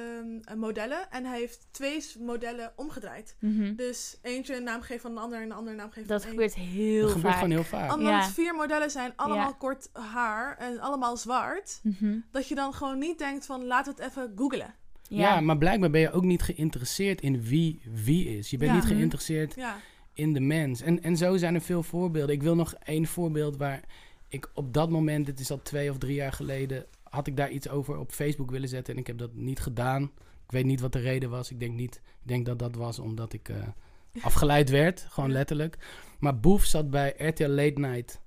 ehm, 0.45 0.59
modellen. 0.59 0.99
En 1.11 1.25
hij 1.25 1.39
heeft 1.39 1.67
twee 1.71 2.05
modellen 2.21 2.73
omgedraaid. 2.77 3.37
Mhm. 3.41 3.75
Dus 3.75 4.19
eentje 4.23 4.57
een 4.57 4.63
naam 4.65 4.81
geeft 4.81 5.03
van 5.03 5.11
een 5.11 5.19
ander 5.19 5.39
en 5.39 5.45
een 5.45 5.53
andere 5.53 5.77
naam 5.77 5.91
geeft 5.91 6.09
Dat 6.09 6.23
van 6.23 6.31
gebeurt 6.31 6.55
heel 6.55 7.01
Dat 7.03 7.11
gebeurt 7.11 7.33
vaak. 7.35 7.43
gewoon 7.43 7.51
heel 7.51 7.65
vaak. 7.65 7.93
Omdat 7.95 8.27
vier 8.27 8.55
modellen 8.55 8.91
zijn, 8.91 9.13
allemaal 9.17 9.49
Ja. 9.49 9.55
kort 9.59 9.89
haar 9.93 10.50
en 10.59 10.81
allemaal 10.81 11.17
zwart. 11.17 11.81
Mhm. 11.83 12.19
Dat 12.31 12.49
je 12.49 12.55
dan 12.55 12.73
gewoon 12.75 12.99
niet 12.99 13.19
denkt 13.19 13.47
van 13.47 13.65
laten 13.67 13.95
we 13.97 14.03
het 14.03 14.11
even 14.13 14.33
googlen. 14.37 14.75
Ja. 15.09 15.41
maar 15.41 15.59
blijkbaar 15.59 15.91
ben 15.91 16.01
je 16.01 16.13
ook 16.13 16.25
niet 16.25 16.43
geïnteresseerd 16.43 17.21
in 17.21 17.43
wie 17.43 17.83
wie 18.05 18.39
is. 18.39 18.51
Je 18.51 18.57
bent 18.57 18.71
Ja. 18.71 18.77
niet 18.77 18.85
Mhm. 18.87 18.95
geïnteresseerd 18.95 19.55
Ja, 19.55 19.77
in 20.15 20.33
de 20.33 20.41
mens. 20.41 20.81
En, 20.81 21.03
en 21.03 21.17
zo 21.17 21.37
zijn 21.37 21.55
er 21.55 21.61
veel 21.61 21.83
voorbeelden. 21.83 22.35
Ik 22.35 22.43
wil 22.43 22.55
nog 22.55 22.75
één 22.75 23.07
voorbeeld 23.07 23.57
waar 23.57 23.81
ik 24.29 24.51
op 24.55 24.75
dat 24.75 24.91
moment, 24.91 25.27
dit 25.27 25.41
is 25.41 25.51
al 25.51 25.63
twee 25.63 25.91
of 25.91 25.99
drie 25.99 26.15
jaar 26.15 26.33
geleden, 26.33 26.87
had 27.03 27.27
ik 27.27 27.37
daar 27.37 27.51
iets 27.51 27.69
over 27.69 27.97
op 27.99 28.13
Facebook 28.13 28.51
willen 28.51 28.69
zetten. 28.69 28.95
En 28.95 29.01
ik 29.01 29.07
heb 29.07 29.19
dat 29.19 29.35
niet 29.35 29.61
gedaan. 29.61 30.03
Ik 30.45 30.51
weet 30.57 30.65
niet 30.65 30.81
wat 30.81 30.93
de 30.93 30.99
reden 30.99 31.31
was. 31.31 31.51
Ik 31.51 31.61
denk 31.61 31.75
niet. 31.75 31.95
Ik 32.23 32.29
denk 32.29 32.47
dat 32.47 32.59
dat 32.59 32.75
was 32.75 32.99
omdat 32.99 33.33
ik 33.33 33.49
eh, 33.49 33.57
afgeleid 34.23 34.71
werd, 34.71 35.07
gewoon 35.09 35.33
letterlijk. 35.33 35.77
Maar 36.19 36.41
Boef 36.41 36.65
zat 36.65 36.91
bij 36.91 37.15
RTL 37.17 37.49
Late 37.49 37.81
Night 37.81 38.21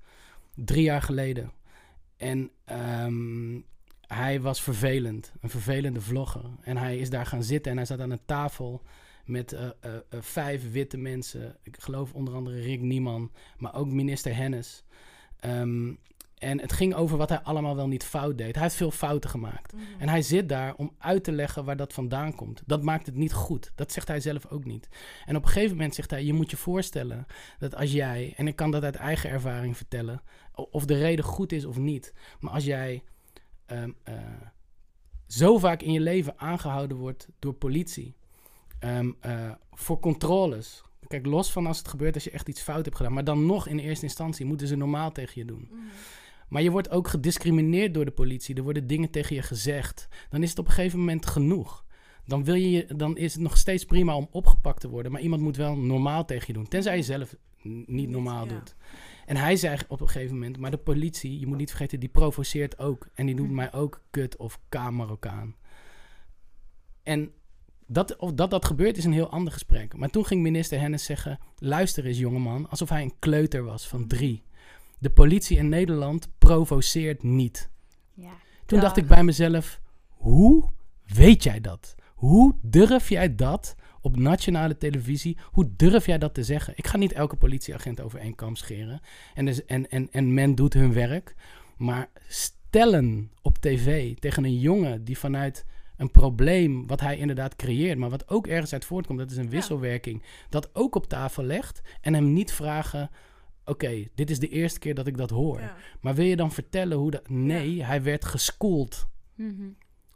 drie 0.55 0.83
jaar 0.83 1.01
geleden. 1.01 1.51
En 2.23 2.51
ehm, 2.65 3.59
hij 4.07 4.41
was 4.41 4.61
vervelend, 4.61 5.33
een 5.41 5.49
vervelende 5.49 6.01
vlogger. 6.01 6.45
En 6.61 6.77
hij 6.77 6.97
is 6.97 7.09
daar 7.09 7.25
gaan 7.25 7.43
zitten 7.43 7.71
en 7.71 7.77
hij 7.77 7.85
zat 7.85 7.99
aan 7.99 8.11
een 8.11 8.25
tafel 8.25 8.81
met 9.25 9.53
eh, 9.53 9.65
eh, 9.65 9.95
eh, 9.95 10.21
vijf 10.21 10.71
witte 10.71 10.97
mensen. 10.97 11.57
Ik 11.63 11.75
geloof 11.79 12.13
onder 12.13 12.33
andere 12.33 12.61
Rick 12.61 12.81
Nieman, 12.81 13.31
maar 13.57 13.75
ook 13.75 13.87
minister 13.87 14.35
Hennis. 14.35 14.83
Ehm, 15.39 15.93
en 16.43 16.59
het 16.59 16.73
ging 16.73 16.93
over 16.93 17.17
wat 17.17 17.29
hij 17.29 17.39
allemaal 17.39 17.75
wel 17.75 17.87
niet 17.87 18.03
fout 18.03 18.37
deed. 18.37 18.53
Hij 18.53 18.63
heeft 18.63 18.75
veel 18.75 18.91
fouten 18.91 19.29
gemaakt. 19.29 19.73
Mhm. 19.73 19.83
En 19.99 20.09
hij 20.09 20.21
zit 20.21 20.49
daar 20.49 20.75
om 20.75 20.95
uit 20.97 21.23
te 21.23 21.31
leggen 21.31 21.65
waar 21.65 21.77
dat 21.77 21.93
vandaan 21.93 22.35
komt. 22.35 22.61
Dat 22.65 22.83
maakt 22.83 23.05
het 23.05 23.15
niet 23.15 23.33
goed. 23.33 23.71
Dat 23.75 23.91
zegt 23.91 24.07
hij 24.07 24.19
zelf 24.19 24.45
ook 24.45 24.65
niet. 24.65 24.89
En 25.25 25.35
op 25.35 25.43
een 25.43 25.49
gegeven 25.49 25.75
moment 25.75 25.95
zegt 25.95 26.09
hij: 26.09 26.23
Je 26.23 26.33
moet 26.33 26.51
je 26.51 26.57
voorstellen 26.57 27.25
dat 27.59 27.75
als 27.75 27.91
jij, 27.91 28.33
en 28.37 28.47
ik 28.47 28.55
kan 28.55 28.71
dat 28.71 28.83
uit 28.83 28.95
eigen 28.95 29.29
ervaring 29.29 29.77
vertellen, 29.77 30.21
of 30.55 30.85
de 30.85 30.97
reden 30.97 31.25
goed 31.25 31.51
is 31.51 31.65
of 31.65 31.77
niet, 31.77 32.13
maar 32.39 32.53
als 32.53 32.65
jij 32.65 33.03
ehm, 33.65 33.91
eh, 34.03 34.15
zo 35.27 35.57
vaak 35.57 35.81
in 35.81 35.91
je 35.91 35.99
leven 35.99 36.39
aangehouden 36.39 36.97
wordt 36.97 37.27
door 37.39 37.53
politie 37.53 38.15
ehm, 38.79 39.11
eh, 39.19 39.51
voor 39.71 39.99
controles. 39.99 40.83
Kijk, 41.07 41.25
los 41.25 41.51
van 41.51 41.67
als 41.67 41.77
het 41.77 41.87
gebeurt 41.87 42.13
als 42.13 42.23
je 42.23 42.31
echt 42.31 42.49
iets 42.49 42.61
fout 42.61 42.85
hebt 42.85 42.97
gedaan, 42.97 43.13
maar 43.13 43.23
dan 43.23 43.45
nog 43.45 43.67
in 43.67 43.79
eerste 43.79 44.05
instantie 44.05 44.45
moeten 44.45 44.67
ze 44.67 44.75
normaal 44.75 45.11
tegen 45.11 45.33
je 45.35 45.45
doen. 45.45 45.67
Mhm. 45.71 45.81
Maar 46.53 46.61
je 46.61 46.71
wordt 46.71 46.89
ook 46.89 47.07
gediscrimineerd 47.07 47.93
door 47.93 48.05
de 48.05 48.11
politie. 48.11 48.55
Er 48.55 48.63
worden 48.63 48.87
dingen 48.87 49.09
tegen 49.09 49.35
je 49.35 49.41
gezegd. 49.41 50.07
Dan 50.29 50.43
is 50.43 50.49
het 50.49 50.59
op 50.59 50.65
een 50.65 50.71
gegeven 50.71 50.99
moment 50.99 51.25
genoeg. 51.25 51.85
Dan, 52.25 52.43
wil 52.43 52.55
je, 52.55 52.85
dan 52.95 53.17
is 53.17 53.33
het 53.33 53.41
nog 53.41 53.57
steeds 53.57 53.85
prima 53.85 54.15
om 54.15 54.27
opgepakt 54.31 54.79
te 54.79 54.89
worden. 54.89 55.11
Maar 55.11 55.21
iemand 55.21 55.41
moet 55.41 55.55
wel 55.55 55.77
normaal 55.77 56.25
tegen 56.25 56.47
je 56.47 56.53
doen. 56.53 56.67
Tenzij 56.67 56.95
je 56.95 57.03
zelf 57.03 57.35
niet 57.85 58.09
normaal 58.09 58.45
ja. 58.45 58.53
doet. 58.53 58.75
En 59.25 59.35
hij 59.35 59.55
zei 59.55 59.77
op 59.87 60.01
een 60.01 60.09
gegeven 60.09 60.33
moment... 60.33 60.57
Maar 60.57 60.71
de 60.71 60.77
politie, 60.77 61.39
je 61.39 61.47
moet 61.47 61.57
niet 61.57 61.69
vergeten, 61.69 61.99
die 61.99 62.09
provoceert 62.09 62.79
ook. 62.79 63.07
En 63.13 63.25
die 63.25 63.35
noemt 63.35 63.47
Mhm. 63.47 63.57
mij 63.57 63.73
ook 63.73 64.01
kut 64.09 64.37
of 64.37 64.59
K-Marokkaan. 64.69 65.55
En 67.03 67.31
dat, 67.87 68.15
of 68.15 68.33
dat 68.33 68.49
dat 68.49 68.65
gebeurt 68.65 68.97
is 68.97 69.05
een 69.05 69.13
heel 69.13 69.29
ander 69.29 69.53
gesprek. 69.53 69.97
Maar 69.97 70.09
toen 70.09 70.25
ging 70.25 70.41
minister 70.41 70.79
Hennis 70.79 71.05
zeggen... 71.05 71.39
Luister 71.57 72.05
eens 72.05 72.17
jongeman, 72.17 72.69
alsof 72.69 72.89
hij 72.89 73.01
een 73.01 73.19
kleuter 73.19 73.63
was 73.63 73.87
van 73.87 74.07
drie. 74.07 74.43
De 75.03 75.09
politie 75.09 75.57
in 75.57 75.69
Nederland 75.69 76.29
provoceert 76.37 77.23
niet. 77.23 77.69
Ja. 78.13 78.31
Toen 78.65 78.79
dacht 78.79 78.97
ik 78.97 79.07
bij 79.07 79.23
mezelf: 79.23 79.79
hoe 80.07 80.69
weet 81.13 81.43
jij 81.43 81.61
dat? 81.61 81.95
Hoe 82.15 82.55
durf 82.61 83.09
jij 83.09 83.35
dat 83.35 83.75
op 84.01 84.17
nationale 84.17 84.77
televisie? 84.77 85.37
Hoe 85.43 85.69
durf 85.75 86.05
jij 86.05 86.17
dat 86.17 86.33
te 86.33 86.43
zeggen? 86.43 86.73
Ik 86.75 86.87
ga 86.87 86.97
niet 86.97 87.11
elke 87.11 87.35
politieagent 87.35 88.01
over 88.01 88.19
één 88.19 88.35
kam 88.35 88.55
scheren. 88.55 89.01
En, 89.33 89.45
dus, 89.45 89.65
en, 89.65 89.89
en, 89.89 90.07
en 90.11 90.33
men 90.33 90.55
doet 90.55 90.73
hun 90.73 90.93
werk. 90.93 91.35
Maar 91.77 92.09
stellen 92.27 93.31
op 93.41 93.57
tv 93.57 94.15
tegen 94.15 94.43
een 94.43 94.59
jongen 94.59 95.03
die 95.03 95.17
vanuit 95.17 95.65
een 95.97 96.11
probleem 96.11 96.87
wat 96.87 96.99
hij 96.99 97.17
inderdaad 97.17 97.55
creëert, 97.55 97.97
maar 97.97 98.09
wat 98.09 98.29
ook 98.29 98.47
ergens 98.47 98.73
uit 98.73 98.85
voortkomt, 98.85 99.19
dat 99.19 99.31
is 99.31 99.37
een 99.37 99.49
wisselwerking, 99.49 100.23
dat 100.49 100.75
ook 100.75 100.95
op 100.95 101.07
tafel 101.07 101.43
legt 101.43 101.81
en 102.01 102.13
hem 102.13 102.33
niet 102.33 102.51
vragen. 102.51 103.09
Oké, 103.65 104.07
dit 104.15 104.29
is 104.29 104.39
de 104.39 104.47
eerste 104.47 104.79
keer 104.79 104.95
dat 104.95 105.07
ik 105.07 105.17
dat 105.17 105.29
hoor. 105.29 105.59
Ja. 105.59 105.75
Maar 106.01 106.15
wil 106.15 106.25
je 106.25 106.35
dan 106.35 106.51
vertellen 106.51 106.97
hoe 106.97 107.11
dat... 107.11 107.29
Nee, 107.29 107.83
hij 107.83 108.03
werd 108.03 108.25
geschoold. 108.25 109.07
Mhm. 109.35 109.69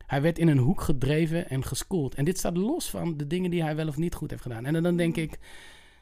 Hij 0.06 0.22
werd 0.22 0.40
in 0.40 0.48
een 0.48 0.58
hoek 0.58 0.82
gedreven 0.82 1.50
en 1.50 1.64
geschoold. 1.64 2.16
En 2.16 2.26
dit 2.26 2.38
staat 2.38 2.58
los 2.58 2.90
van 2.90 3.18
de 3.18 3.28
dingen 3.28 3.52
die 3.52 3.64
hij 3.64 3.76
wel 3.76 3.88
of 3.88 3.98
niet 3.98 4.16
goed 4.16 4.30
heeft 4.30 4.42
gedaan. 4.42 4.66
En 4.66 4.84
dan 4.84 4.98
denk 4.98 5.16
ik, 5.16 5.38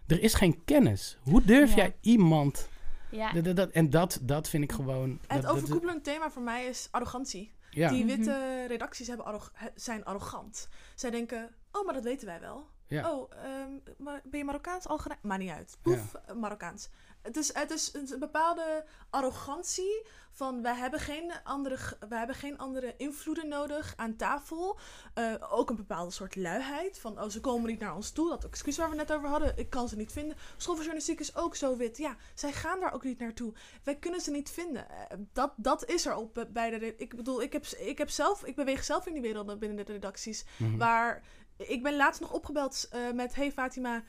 er 0.08 0.22
is 0.22 0.34
geen 0.34 0.64
kennis. 0.66 1.18
Hoe 1.24 1.44
durf 1.44 1.70
Ja. 1.70 1.76
jij 1.76 1.96
iemand... 2.02 2.70
Ja. 3.12 3.32
Dat, 3.32 3.44
dat, 3.44 3.56
dat- 3.56 3.70
en 3.72 3.90
dat, 3.90 4.20
dat 4.22 4.50
vind 4.50 4.64
ik 4.64 4.72
gewoon... 4.72 5.10
Het 5.10 5.30
dat- 5.30 5.42
dat- 5.42 5.52
overkoepelend 5.52 6.04
thema 6.04 6.30
voor 6.32 6.42
mij 6.42 6.66
is 6.66 6.88
arrogantie. 6.92 7.52
ja, 7.72 7.90
Die 7.90 8.06
Mhm. 8.06 8.16
witte 8.16 8.66
redacties 8.68 9.08
hebben 9.08 9.26
arro- 9.26 9.50
zijn 9.76 10.06
arrogant. 10.06 10.70
Zij 10.96 11.10
denken, 11.12 11.50
oh, 11.72 11.86
maar 11.86 11.94
dat 11.94 12.04
weten 12.04 12.28
wij 12.28 12.40
wel. 12.40 12.68
ja. 12.88 13.12
Oh, 13.12 13.32
ehm, 13.44 13.70
maar 13.98 14.22
ben 14.24 14.40
je 14.40 14.46
Marokkaans? 14.46 14.88
Algerijn? 14.88 15.20
Maakt 15.22 15.42
niet 15.42 15.50
uit. 15.52 15.78
Poef, 15.82 16.14
eh, 16.14 16.36
Marokkaans. 16.36 16.90
Het 17.26 17.38
is, 17.38 17.54
het 17.54 17.72
is 17.72 17.94
een 17.94 18.20
bepaalde 18.20 18.86
arrogantie 19.10 20.06
van 20.32 20.62
wij 20.62 20.76
hebben 20.76 21.00
geen 21.00 21.32
andere, 21.44 21.78
wij 22.10 22.18
hebben 22.18 22.36
geen 22.36 22.58
andere 22.58 22.94
invloeden 22.98 23.48
nodig 23.48 23.94
aan 23.96 24.16
tafel. 24.16 24.80
Eh, 25.14 25.34
ook 25.50 25.70
een 25.70 25.76
bepaalde 25.76 26.12
soort 26.12 26.36
luiheid 26.36 27.00
van 27.00 27.22
oh, 27.22 27.30
ze 27.30 27.40
komen 27.40 27.70
niet 27.70 27.80
naar 27.80 27.96
ons 27.96 28.12
toe. 28.12 28.30
Dat 28.30 28.46
excuus 28.46 28.78
waar 28.78 28.90
we 28.90 28.96
net 28.96 29.14
over 29.14 29.30
hadden, 29.30 29.58
ik 29.58 29.70
kan 29.70 29.90
ze 29.90 29.96
niet 29.96 30.12
vinden. 30.12 30.38
School 30.38 30.76
voor 30.76 30.84
journalistiek 30.84 31.20
is 31.20 31.36
ook 31.36 31.56
zo 31.56 31.78
wit. 31.78 31.98
Ja, 31.98 32.16
zij 32.34 32.52
gaan 32.52 32.80
daar 32.80 32.94
ook 32.94 33.04
niet 33.04 33.20
naartoe. 33.20 33.54
Wij 33.84 33.96
kunnen 33.96 34.22
ze 34.22 34.32
niet 34.32 34.50
vinden. 34.50 34.90
Eh, 34.90 35.18
dat, 35.34 35.54
dat 35.56 35.86
is 35.86 36.06
er 36.06 36.16
op 36.16 36.38
eh, 36.38 36.46
bij 36.50 36.70
de. 36.80 36.96
Ik 36.96 37.16
bedoel, 37.16 37.42
ik 37.42 37.54
heb, 37.54 37.66
ik 37.66 37.98
heb 37.98 38.10
zelf, 38.10 38.44
ik 38.44 38.56
beweeg 38.56 38.84
zelf 38.84 39.06
in 39.06 39.14
die 39.14 39.22
wereld 39.22 39.60
binnen 39.60 39.86
de 39.86 39.92
redacties. 39.92 40.46
Mhm. 40.58 40.78
Waar 40.78 41.24
ik 41.58 41.84
ben 41.84 41.96
laatst 41.96 42.22
nog 42.22 42.34
opgebeld 42.34 42.90
met 43.14 43.36
Hey 43.36 43.52
Fatima. 43.52 44.04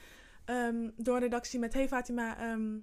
ehm, 0.45 0.91
door 0.97 1.14
een 1.14 1.23
redactie 1.23 1.59
met 1.59 1.73
Hey 1.73 1.89
Fatima. 1.89 2.39
ehm 2.39 2.79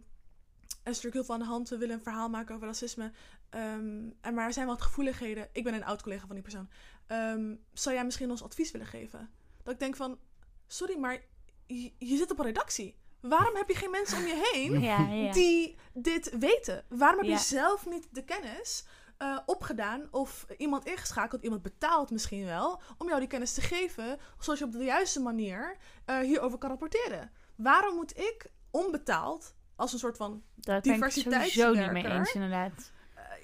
er 0.84 0.92
is 0.92 1.02
natuurlijk 1.02 1.14
heel 1.14 1.24
veel 1.24 1.34
aan 1.34 1.40
de 1.40 1.46
hand. 1.48 1.70
We 1.70 1.78
willen 1.78 1.96
een 1.96 2.04
verhaal 2.04 2.30
maken 2.30 2.56
over 2.56 2.68
racisme. 2.68 3.12
Ehm, 3.50 4.10
en 4.22 4.34
maar 4.34 4.46
er 4.46 4.54
zijn 4.54 4.68
wat 4.68 4.82
gevoeligheden. 4.82 5.48
Ik 5.52 5.64
ben 5.64 5.74
een 5.74 5.86
oud 5.86 6.02
collega 6.02 6.26
van 6.26 6.36
die 6.36 6.44
persoon. 6.44 6.70
Ehm, 7.08 7.56
zou 7.74 7.96
jij 7.96 8.06
misschien 8.06 8.30
ons 8.30 8.44
advies 8.44 8.72
willen 8.72 8.88
geven? 8.88 9.30
Dat 9.64 9.74
ik 9.74 9.80
denk 9.80 9.96
van, 9.96 10.20
sorry, 10.68 10.98
maar 10.98 11.22
je, 11.68 11.94
je 11.98 12.18
zit 12.18 12.32
op 12.32 12.40
een 12.40 12.46
redactie. 12.46 13.02
Waarom 13.22 13.56
heb 13.56 13.68
je 13.68 13.76
geen 13.76 13.92
mensen 13.92 14.18
om 14.18 14.26
je 14.26 14.50
heen 14.54 14.80
Ja, 14.92 15.08
ja. 15.08 15.32
die 15.32 15.76
dit 15.94 16.38
weten? 16.40 16.86
Waarom 16.90 17.20
heb 17.20 17.28
Ja. 17.28 17.34
je 17.36 17.40
zelf 17.44 17.86
niet 17.86 18.08
de 18.12 18.24
kennis 18.24 18.86
eh, 19.18 19.40
opgedaan 19.46 20.08
of 20.12 20.46
iemand 20.58 20.86
ingeschakeld, 20.86 21.44
iemand 21.44 21.62
betaald 21.62 22.12
misschien 22.12 22.46
wel, 22.46 22.82
om 22.98 23.08
jou 23.08 23.20
die 23.20 23.30
kennis 23.30 23.54
te 23.54 23.62
geven, 23.62 24.20
zodat 24.40 24.60
je 24.60 24.66
op 24.66 24.72
de 24.72 24.84
juiste 24.84 25.20
manier 25.22 25.78
eh, 26.06 26.20
hierover 26.20 26.58
kan 26.58 26.70
rapporteren? 26.70 27.32
Waarom 27.56 27.96
moet 27.96 28.18
ik 28.18 28.52
onbetaald 28.72 29.56
als 29.76 29.94
een 29.94 30.00
soort 30.00 30.18
van 30.18 30.44
ben 30.56 30.76
ik 30.86 31.14
sowieso 31.14 31.74
niet 31.74 31.92
mee 31.92 32.06
eens, 32.08 32.34
inderdaad. 32.34 32.92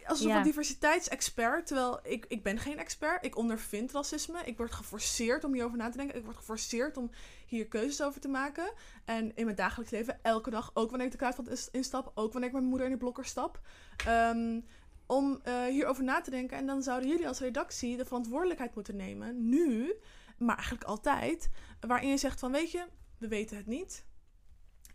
als 0.08 0.10
een 0.10 0.16
soort 0.16 0.30
Ja. 0.30 0.34
van 0.34 0.44
diversiteitsexpert. 0.44 1.66
Terwijl 1.68 2.00
ik, 2.04 2.26
ik 2.28 2.44
ben 2.44 2.58
geen 2.60 2.78
expert. 2.80 3.26
Ik 3.26 3.38
ondervind 3.38 3.92
racisme. 3.92 4.40
Ik 4.46 4.58
word 4.58 4.72
geforceerd 4.72 5.44
om 5.44 5.54
hierover 5.54 5.78
na 5.78 5.90
te 5.90 5.98
denken. 5.98 6.18
Ik 6.18 6.24
word 6.24 6.38
geforceerd 6.38 6.98
om 6.98 7.10
hier 7.48 7.68
keuzes 7.68 8.02
over 8.02 8.22
te 8.22 8.28
maken. 8.28 8.72
En 9.06 9.36
in 9.36 9.44
mijn 9.46 9.56
dagelijks 9.56 9.92
leven, 9.92 10.20
elke 10.22 10.50
dag, 10.50 10.72
ook 10.74 10.90
wanneer 10.90 11.06
ik 11.06 11.12
de 11.12 11.18
kruidvat 11.18 11.70
instap, 11.72 12.12
ook 12.16 12.32
wanneer 12.32 12.50
ik 12.50 12.56
met 12.56 12.62
mijn 12.62 12.66
moeder 12.66 12.86
in 12.88 12.92
de 12.94 12.98
blokker 13.00 13.26
stap. 13.26 13.60
ehm, 14.06 14.60
om 15.06 15.40
eh, 15.44 15.64
hierover 15.66 16.04
na 16.04 16.22
te 16.22 16.30
denken. 16.30 16.58
En 16.58 16.66
dan 16.66 16.84
zouden 16.84 17.10
jullie 17.10 17.28
als 17.28 17.40
redactie 17.40 17.98
de 17.98 18.06
verantwoordelijkheid 18.06 18.76
moeten 18.76 18.96
nemen. 18.96 19.50
Nu, 19.50 19.94
maar 20.38 20.56
eigenlijk 20.56 20.84
altijd. 20.88 21.50
Waarin 21.80 22.10
je 22.10 22.18
zegt 22.18 22.40
van, 22.40 22.52
weet 22.52 22.72
je, 22.72 22.86
we 23.18 23.28
weten 23.28 23.58
het 23.58 23.68
niet. 23.68 24.06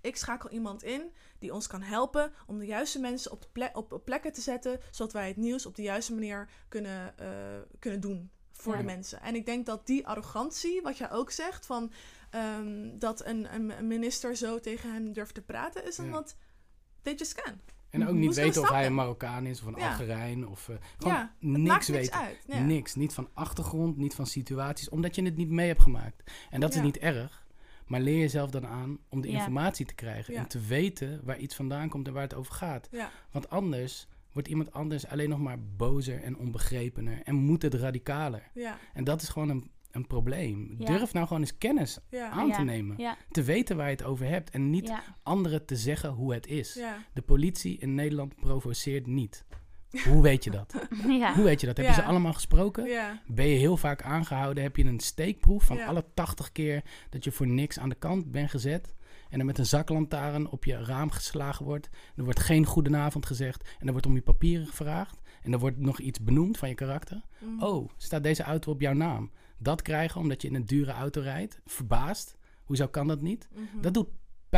Ik 0.04 0.16
schakel 0.16 0.50
iemand 0.50 0.82
in 0.82 1.02
die 1.38 1.52
ons 1.54 1.66
kan 1.66 1.82
helpen 1.82 2.32
om 2.46 2.58
de 2.58 2.66
juiste 2.66 3.00
mensen 3.00 3.30
op, 3.32 3.42
de 3.42 3.48
ple- 3.52 3.70
op, 3.72 4.00
plekken 4.04 4.32
te 4.32 4.40
zetten, 4.40 4.80
zodat 4.90 5.12
wij 5.12 5.28
het 5.28 5.36
nieuws 5.36 5.66
op 5.66 5.74
de 5.74 5.82
juiste 5.82 6.14
manier 6.14 6.48
kunnen, 6.68 7.18
eh, 7.18 7.28
kunnen 7.78 8.00
doen 8.00 8.30
voor 8.52 8.72
Ja. 8.72 8.78
de 8.78 8.84
mensen. 8.84 9.20
En 9.22 9.34
ik 9.34 9.46
denk 9.46 9.66
dat 9.66 9.86
die 9.86 10.06
arrogantie, 10.06 10.82
wat 10.82 10.98
jij 10.98 11.10
ook 11.10 11.30
zegt, 11.30 11.66
van 11.66 11.92
ehm, 12.30 12.98
dat 12.98 13.24
een, 13.26 13.54
een, 13.54 13.86
minister 13.86 14.36
zo 14.36 14.60
tegen 14.60 14.92
hem 14.92 15.12
durft 15.12 15.34
te 15.34 15.42
praten, 15.42 15.86
is 15.86 15.96
Ja. 15.96 16.04
omdat 16.04 16.36
they 17.02 17.14
just 17.14 17.34
can. 17.34 17.60
En 17.90 18.08
ook 18.08 18.14
niet 18.14 18.34
weten 18.34 18.62
of 18.62 18.68
hij 18.70 18.86
een 18.86 18.94
Marokkaan 18.94 19.46
is 19.46 19.60
of 19.60 19.66
een 19.66 19.74
Ja. 19.78 19.88
Algerijn. 19.88 20.48
Of 20.48 20.68
eh, 20.68 20.76
gewoon 20.98 21.12
ja, 21.14 21.34
niks 21.40 21.88
weten. 21.88 22.02
niks 22.02 22.10
uit. 22.26 22.44
Ja. 22.46 22.58
Niks. 22.60 22.94
Niet 22.94 23.12
van 23.14 23.28
achtergrond, 23.34 23.96
niet 23.96 24.14
van 24.14 24.26
situaties. 24.26 24.88
Omdat 24.88 25.14
je 25.14 25.22
het 25.24 25.36
niet 25.36 25.48
mee 25.50 25.66
hebt 25.66 25.82
gemaakt. 25.82 26.30
En 26.50 26.60
dat 26.60 26.72
Ja. 26.72 26.78
is 26.78 26.84
niet 26.84 26.98
erg. 26.98 27.43
Maar 27.86 28.00
leer 28.00 28.18
jezelf 28.18 28.50
dan 28.50 28.66
aan 28.66 28.98
om 29.08 29.20
de 29.20 29.30
Ja. 29.30 29.34
informatie 29.38 29.86
te 29.86 29.94
krijgen. 29.94 30.34
Ja. 30.34 30.40
En 30.40 30.48
te 30.48 30.60
weten 30.60 31.20
waar 31.24 31.38
iets 31.38 31.54
vandaan 31.54 31.88
komt 31.88 32.06
en 32.06 32.12
waar 32.12 32.22
het 32.22 32.34
over 32.34 32.52
gaat. 32.54 32.88
Ja. 32.90 33.10
Want 33.30 33.50
anders 33.50 34.06
wordt 34.32 34.48
iemand 34.48 34.72
anders 34.72 35.06
alleen 35.06 35.28
nog 35.28 35.38
maar 35.38 35.58
bozer 35.76 36.22
en 36.22 36.36
onbegrepener. 36.36 37.20
En 37.24 37.34
moet 37.34 37.62
het 37.62 37.74
radicaler. 37.74 38.50
Ja. 38.54 38.78
En 38.94 39.04
dat 39.04 39.22
is 39.22 39.28
gewoon 39.28 39.48
een, 39.48 39.70
een 39.90 40.06
probleem. 40.06 40.74
Ja. 40.78 40.86
Durf 40.86 41.12
nou 41.12 41.26
gewoon 41.26 41.42
eens 41.42 41.58
kennis 41.58 41.98
Ja. 42.10 42.28
aan 42.30 42.46
Ja. 42.46 42.56
te 42.56 42.62
nemen. 42.62 42.96
Ja, 42.98 43.16
Te 43.30 43.42
weten 43.42 43.76
waar 43.76 43.86
je 43.86 43.92
het 43.96 44.04
over 44.04 44.26
hebt. 44.26 44.50
En 44.50 44.70
niet 44.70 44.88
ja. 44.88 45.02
anderen 45.22 45.66
te 45.66 45.76
zeggen 45.76 46.10
hoe 46.10 46.34
het 46.34 46.46
is. 46.46 46.74
Ja. 46.74 46.98
De 47.12 47.22
politie 47.22 47.78
in 47.78 47.94
Nederland 47.94 48.34
provoceert 48.36 49.06
niet. 49.06 49.44
Hoe 50.08 50.22
weet 50.22 50.44
je 50.44 50.50
dat? 50.50 50.74
ja. 51.08 51.34
Hoe 51.34 51.44
weet 51.44 51.60
je 51.60 51.66
dat? 51.66 51.76
Heb 51.76 51.86
je 51.86 51.92
Ja. 51.92 51.98
ze 51.98 52.04
allemaal 52.04 52.32
gesproken? 52.32 52.84
Ja. 52.86 53.20
Ben 53.26 53.46
je 53.46 53.56
heel 53.58 53.76
vaak 53.76 54.02
aangehouden? 54.02 54.62
Heb 54.62 54.76
je 54.76 54.84
een 54.84 55.00
steekproef 55.00 55.64
van 55.64 55.80
alle 55.80 56.04
80 56.14 56.52
keer 56.52 56.82
dat 57.10 57.24
je 57.24 57.32
voor 57.32 57.46
niks 57.46 57.78
aan 57.78 57.88
de 57.88 57.94
kant 57.94 58.30
bent 58.30 58.50
gezet? 58.50 58.94
en 59.30 59.40
er 59.40 59.46
met 59.46 59.58
een 59.58 59.66
zaklantaarn 59.66 60.48
op 60.48 60.64
je 60.64 60.84
raam 60.84 61.10
geslagen 61.10 61.64
wordt. 61.64 61.88
Er 62.16 62.24
wordt 62.24 62.40
geen 62.40 62.64
goedenavond 62.64 63.26
gezegd 63.26 63.68
en 63.78 63.86
er 63.86 63.92
wordt 63.92 64.06
om 64.06 64.14
je 64.14 64.20
papieren 64.22 64.66
gevraagd. 64.66 65.20
En 65.42 65.52
er 65.52 65.58
wordt 65.58 65.78
nog 65.78 65.98
iets 65.98 66.20
benoemd 66.20 66.58
van 66.58 66.68
je 66.68 66.74
karakter. 66.74 67.22
Mhm. 67.38 67.62
Oh, 67.62 67.88
staat 67.96 68.22
deze 68.22 68.42
auto 68.42 68.70
op 68.72 68.80
jouw 68.80 68.92
naam? 68.92 69.30
Dat 69.58 69.82
krijgen 69.82 70.20
omdat 70.20 70.42
je 70.42 70.48
in 70.48 70.54
een 70.54 70.66
dure 70.66 70.90
auto 70.92 71.20
rijdt. 71.20 71.60
Verbaasd. 71.66 72.36
Hoezo 72.64 72.86
kan 72.86 73.06
dat 73.06 73.20
niet? 73.20 73.48
Mhm. 73.52 73.80
Dat 73.80 73.94
doet 73.94 74.08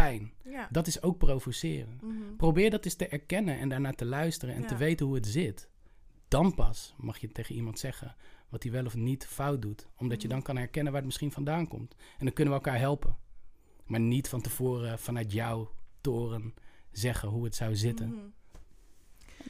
pijn. 0.01 0.33
Ja. 0.45 0.69
Dat 0.71 0.87
is 0.87 1.03
ook 1.03 1.19
provoceren. 1.19 1.99
Mhm. 2.03 2.37
Probeer 2.37 2.71
dat 2.71 2.85
eens 2.85 2.95
te 2.95 3.09
erkennen 3.09 3.59
en 3.59 3.69
daarnaar 3.69 3.95
te 3.95 4.05
luisteren 4.05 4.55
en 4.55 4.67
te 4.67 4.77
weten 4.77 5.07
hoe 5.07 5.15
het 5.15 5.27
zit. 5.27 5.69
Dan 6.29 6.55
pas 6.55 6.95
mag 6.97 7.19
je 7.19 7.29
tegen 7.33 7.55
iemand 7.55 7.79
zeggen 7.79 8.15
wat 8.49 8.63
hij 8.63 8.73
wel 8.73 8.85
of 8.85 8.95
niet 8.95 9.27
fout 9.27 9.63
doet. 9.63 9.87
Omdat 9.97 10.21
je 10.23 10.27
Mhm. 10.27 10.37
dan 10.37 10.45
kan 10.45 10.57
herkennen 10.57 10.93
waar 10.93 11.01
het 11.01 11.11
misschien 11.11 11.33
vandaan 11.33 11.69
komt. 11.69 11.95
En 12.19 12.25
dan 12.25 12.33
kunnen 12.33 12.55
we 12.55 12.61
elkaar 12.61 12.81
helpen. 12.81 13.17
Maar 13.85 14.01
niet 14.01 14.29
van 14.29 14.41
tevoren 14.41 14.99
vanuit 14.99 15.33
jouw 15.33 15.71
toren 16.01 16.55
zeggen 16.93 17.29
hoe 17.29 17.45
het 17.45 17.55
zou 17.55 17.77
zitten. 17.77 18.09
Mhm. 18.09 18.25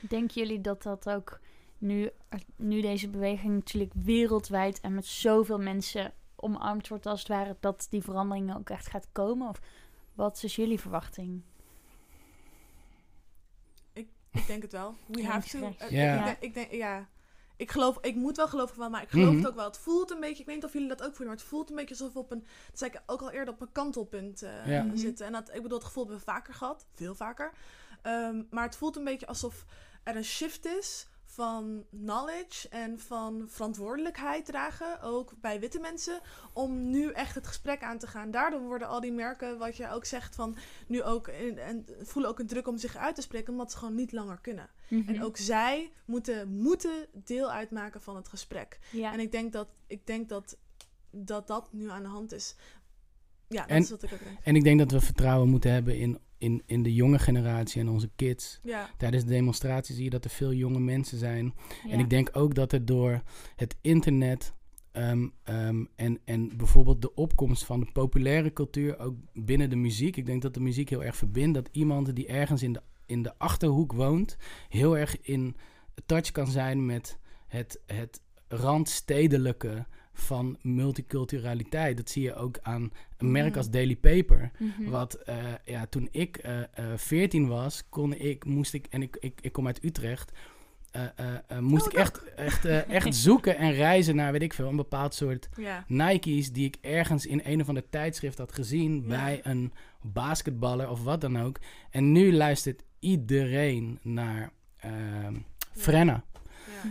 Denken 0.09 0.43
jullie 0.43 0.61
dat 0.61 0.83
dat 0.83 1.09
ook 1.11 1.41
nu, 1.79 2.11
nu 2.57 2.81
deze 2.81 3.09
beweging 3.11 3.55
natuurlijk 3.55 3.93
wereldwijd 3.95 4.81
en 4.81 4.95
met 4.95 5.07
zoveel 5.07 5.59
mensen 5.59 6.13
omarmd 6.37 6.89
wordt 6.89 7.07
als 7.07 7.19
het 7.19 7.29
ware, 7.29 7.57
dat 7.61 7.87
die 7.91 8.03
verandering 8.03 8.55
ook 8.57 8.71
echt 8.71 8.87
gaat 8.87 9.09
komen? 9.13 9.49
Of 9.49 9.61
wat 10.17 10.43
is 10.43 10.57
jullie 10.57 10.81
verwachting? 10.81 11.43
Ik 14.33 14.47
denk 14.47 14.63
het 14.63 14.73
wel. 14.73 14.95
We 15.07 15.21
Ja, 15.23 15.29
have 15.31 15.59
to. 15.59 15.75
Eh, 15.79 15.91
Ja. 15.91 16.17
Ik, 16.19 16.25
denk, 16.25 16.39
ik 16.41 16.55
denk, 16.55 16.71
ja. 16.73 17.09
Ik 17.57 17.71
geloof, 17.71 17.99
ik 18.01 18.15
moet 18.15 18.37
wel 18.37 18.49
geloven 18.49 18.79
wel, 18.79 18.91
maar 18.91 19.03
ik 19.03 19.09
geloof 19.09 19.27
Mhm. 19.29 19.37
het 19.37 19.47
ook 19.49 19.55
wel. 19.55 19.65
Het 19.65 19.79
voelt 19.79 20.11
een 20.11 20.21
beetje, 20.21 20.41
ik 20.41 20.47
weet 20.47 20.55
niet 20.55 20.65
of 20.65 20.73
jullie 20.73 20.89
dat 20.89 21.03
ook 21.03 21.09
voelen, 21.11 21.27
maar 21.27 21.37
het 21.37 21.47
voelt 21.47 21.71
een 21.71 21.77
beetje 21.77 21.95
alsof 21.95 22.13
we 22.13 22.19
op 22.19 22.31
een, 22.31 22.47
dat 22.71 22.79
zei 22.79 22.91
ik 22.91 23.03
ook 23.07 23.21
al 23.21 23.31
eerder, 23.31 23.55
op 23.55 23.61
een 23.61 23.73
kantelpunt 23.73 24.43
eh, 24.43 24.67
Ja. 24.67 24.83
Mhm. 24.83 24.97
zitten. 24.97 25.27
En 25.27 25.33
dat, 25.33 25.55
ik 25.55 25.63
bedoel, 25.63 25.79
het 25.79 25.87
gevoel 25.87 26.03
hebben 26.03 26.25
we 26.25 26.31
vaker 26.31 26.55
gehad, 26.55 26.87
veel 26.95 27.15
vaker. 27.15 27.53
Ehm, 28.03 28.43
maar 28.51 28.65
het 28.65 28.77
voelt 28.77 28.97
een 28.97 29.05
beetje 29.05 29.27
alsof 29.27 29.65
er 30.05 30.17
een 30.17 30.25
shift 30.25 30.65
is 30.67 31.09
van 31.37 31.85
knowledge 31.91 32.69
en 32.69 32.99
van 32.99 33.45
verantwoordelijkheid 33.49 34.45
dragen, 34.45 35.01
ook 35.01 35.33
bij 35.41 35.61
witte 35.61 35.79
mensen, 35.79 36.21
om 36.53 36.91
nu 36.91 37.11
echt 37.13 37.35
het 37.35 37.47
gesprek 37.47 37.83
aan 37.83 37.99
te 37.99 38.07
gaan. 38.07 38.31
Daardoor 38.31 38.61
worden 38.61 38.89
al 38.89 39.01
die 39.01 39.13
merken, 39.13 39.59
wat 39.59 39.77
je 39.77 39.91
ook 39.91 40.05
zegt, 40.05 40.35
van 40.35 40.57
nu 40.87 41.03
ook 41.03 41.29
in- 41.29 41.59
en 41.59 41.87
voelen 42.03 42.31
ook 42.31 42.39
een 42.39 42.47
druk 42.47 42.69
om 42.69 42.77
zich 42.79 42.97
uit 42.97 43.15
te 43.15 43.23
spreken, 43.23 43.53
omdat 43.53 43.73
ze 43.73 43.79
gewoon 43.79 43.95
niet 43.95 44.13
langer 44.13 44.39
kunnen. 44.41 44.69
Mhm. 44.89 45.09
En 45.09 45.23
ook 45.25 45.37
zij 45.37 45.93
moeten, 46.07 46.49
moeten 46.49 47.07
deel 47.13 47.51
uitmaken 47.51 48.03
van 48.03 48.17
het 48.17 48.29
gesprek. 48.29 48.79
ja. 48.91 49.13
En 49.13 49.21
ik 49.21 49.33
denk 49.33 49.53
dat 49.53 49.69
ik 49.87 50.07
denk 50.07 50.29
dat, 50.29 50.59
dat 51.11 51.47
dat 51.47 51.73
nu 51.73 51.91
aan 51.91 52.03
de 52.03 52.09
hand 52.09 52.33
is. 52.33 52.57
Ja, 53.49 53.61
dat 53.61 53.71
En- 53.71 53.83
is 53.83 53.91
wat 53.91 54.03
ik 54.03 54.13
ook 54.13 54.25
denk. 54.25 54.39
En 54.43 54.57
ik 54.57 54.65
denk 54.65 54.79
dat 54.79 54.91
we 54.91 55.01
vertrouwen 55.01 55.49
moeten 55.49 55.73
hebben 55.73 55.99
in, 55.99 56.19
in, 56.39 56.63
in 56.67 56.83
de 56.83 56.95
jonge 56.95 57.19
generatie 57.19 57.81
en 57.81 57.89
onze 57.89 58.11
kids. 58.17 58.61
Ja, 58.63 58.91
Tijdens 58.97 59.25
de 59.25 59.31
demonstraties 59.31 59.95
zie 59.95 60.05
je 60.05 60.11
dat 60.11 60.25
er 60.25 60.31
veel 60.31 60.53
jonge 60.53 60.79
mensen 60.79 61.19
zijn. 61.19 61.55
ja. 61.85 61.91
En 61.91 61.99
ik 61.99 62.11
denk 62.11 62.29
ook 62.33 62.55
dat 62.55 62.73
er 62.73 62.85
door 62.85 63.23
het 63.57 63.77
internet 63.81 64.55
ehm, 64.93 65.29
ehm, 65.43 65.85
en, 65.95 66.19
en 66.25 66.57
bijvoorbeeld 66.57 67.03
de 67.03 67.15
opkomst 67.15 67.65
van 67.65 67.81
de 67.81 67.87
populaire 67.93 68.53
cultuur, 68.53 68.99
ook 68.99 69.15
binnen 69.33 69.71
de 69.71 69.77
muziek. 69.77 70.17
Ik 70.17 70.27
denk 70.27 70.43
dat 70.43 70.55
de 70.55 70.61
muziek 70.61 70.89
heel 70.89 71.05
erg 71.05 71.17
verbindt. 71.17 71.55
Dat 71.55 71.69
iemand 71.73 72.15
die 72.17 72.27
ergens 72.27 72.63
in 72.63 72.73
de, 72.73 72.83
in 73.07 73.23
de 73.23 73.39
achterhoek 73.39 73.93
woont, 73.93 74.37
heel 74.69 74.97
erg 74.99 75.21
in 75.21 75.57
touch 76.07 76.31
kan 76.31 76.47
zijn 76.47 76.87
met 76.87 77.19
het, 77.47 77.81
het 77.87 78.21
randstedelijke 78.49 79.87
van 80.17 80.57
multiculturaliteit. 80.63 81.97
Dat 81.97 82.11
zie 82.11 82.23
je 82.23 82.35
ook 82.35 82.59
aan 82.63 82.93
een 83.17 83.31
merk 83.31 83.57
als 83.57 83.71
Daily 83.71 83.97
Paper. 83.97 84.51
Mhm. 84.59 84.91
Wat, 84.91 85.15
eh, 85.15 85.37
ja, 85.65 85.87
toen 85.87 86.09
ik 86.11 86.37
eh, 86.37 86.61
eh, 86.61 86.67
14 86.97 87.47
was, 87.49 87.83
kon 87.89 88.15
ik, 88.15 88.45
moest 88.45 88.75
ik, 88.75 88.87
en 88.91 89.03
ik, 89.03 89.17
ik, 89.21 89.39
ik 89.41 89.53
kom 89.53 89.67
uit 89.67 89.85
Utrecht, 89.85 90.33
moest 91.61 91.87
Oh, 91.87 91.93
ik 91.93 91.99
echt, 91.99 92.35
echt, 92.35 92.65
echt 92.65 93.15
zoeken 93.27 93.57
en 93.57 93.73
reizen 93.73 94.17
naar, 94.17 94.33
weet 94.33 94.43
ik 94.43 94.53
veel, 94.53 94.69
een 94.69 94.77
bepaald 94.77 95.15
soort. 95.15 95.49
Nike's 95.87 96.53
die 96.53 96.67
ik 96.67 96.77
ergens 96.81 97.27
in 97.27 97.41
een 97.45 97.61
of 97.61 97.69
ander 97.69 97.89
tijdschrift 97.91 98.39
had 98.39 98.53
gezien 98.53 99.07
bij 99.07 99.41
een 99.43 99.73
basketballer 100.03 100.91
of 100.91 101.03
wat 101.03 101.21
dan 101.21 101.41
ook. 101.41 101.59
En 101.91 102.13
nu 102.13 102.33
luistert 102.33 102.83
iedereen 102.99 103.99
naar 104.03 104.51
ehm 104.77 105.35
Frenna. 105.73 106.25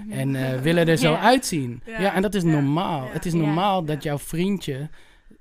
Ja. 0.09 0.15
En 0.15 0.35
eh, 0.35 0.61
willen 0.61 0.87
er 0.87 0.97
zo 0.97 1.11
Ja. 1.11 1.19
uitzien. 1.19 1.81
Ja. 1.85 2.01
Ja. 2.01 2.13
en 2.13 2.21
dat 2.21 2.35
is 2.35 2.43
normaal. 2.43 3.07
Het 3.11 3.25
is 3.25 3.33
normaal 3.33 3.85
dat 3.85 4.03
jouw 4.03 4.17
vriendje 4.17 4.89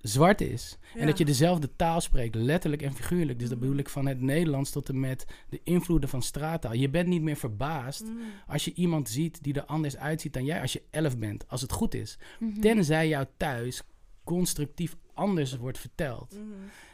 zwart 0.01 0.41
is. 0.41 0.79
En 0.95 1.07
dat 1.07 1.19
je 1.19 1.25
dezelfde 1.25 1.71
taal 1.77 2.01
spreekt, 2.01 2.35
letterlijk 2.35 2.83
en 2.83 2.95
figuurlijk. 2.95 3.39
Dus 3.39 3.49
dat 3.49 3.59
bedoel 3.59 3.77
ik 3.77 3.89
van 3.89 4.07
het 4.07 4.21
Nederlands 4.21 4.71
tot 4.71 4.89
en 4.89 5.01
met 5.01 5.27
de 5.49 5.61
invloeden 5.65 6.09
van 6.09 6.23
straattaal. 6.23 6.73
Je 6.73 6.89
bent 6.91 7.09
niet 7.09 7.23
meer 7.23 7.37
verbaasd 7.37 8.03
Mhm. 8.03 8.13
als 8.47 8.65
je 8.65 8.75
iemand 8.75 9.09
ziet 9.09 9.43
die 9.43 9.55
er 9.55 9.65
anders 9.65 9.97
uitziet 9.97 10.33
dan 10.33 10.45
jij 10.45 10.61
als 10.61 10.73
je 10.73 10.83
elf 10.91 11.19
bent. 11.19 11.49
Als 11.49 11.61
het 11.61 11.73
goed 11.73 11.95
is. 11.95 12.19
Mhm. 12.39 12.61
Tenzij 12.61 13.09
jou 13.09 13.27
thuis 13.37 13.83
constructief 14.25 14.97
anders 15.15 15.57
wordt 15.57 15.79
verteld. 15.79 16.33
Mhm. 16.33 16.43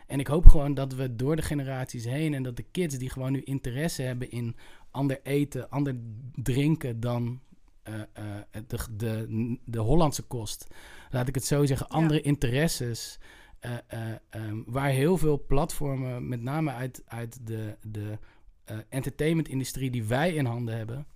En 0.07 0.19
ik 0.21 0.27
hoop 0.27 0.47
gewoon 0.47 0.75
dat 0.75 0.95
we 0.95 1.15
door 1.17 1.37
de 1.37 1.43
generaties 1.43 2.05
heen 2.05 2.35
en 2.35 2.43
dat 2.43 2.57
de 2.57 2.65
kids 2.71 2.99
die 2.99 3.11
gewoon 3.11 3.33
nu 3.33 3.41
interesse 3.43 4.03
hebben 4.03 4.31
in 4.31 4.57
ander 4.91 5.21
eten, 5.23 5.71
ander 5.71 5.97
drinken 6.35 7.01
dan 7.01 7.41
eh, 7.83 8.01
eh, 8.13 8.35
de, 8.67 8.79
de, 8.97 9.59
de 9.65 9.79
Hollandse 9.79 10.23
kost. 10.23 10.67
Laat 11.11 11.29
ik 11.29 11.35
het 11.35 11.45
zo 11.45 11.65
zeggen, 11.67 11.87
Ja. 11.91 11.95
andere 11.97 12.21
interesses. 12.21 13.19
eh, 13.61 13.73
eh, 13.87 14.15
ehm, 14.31 14.63
waar 14.67 14.89
heel 14.91 15.17
veel 15.19 15.45
platformen, 15.47 16.29
met 16.29 16.43
name 16.43 16.73
uit, 16.73 17.03
uit 17.07 17.47
de, 17.47 17.77
de 17.83 18.19
entertainment-industrie 18.89 19.91
die 19.91 20.05
wij 20.05 20.35
in 20.35 20.45
handen 20.45 20.77
hebben, 20.77 21.07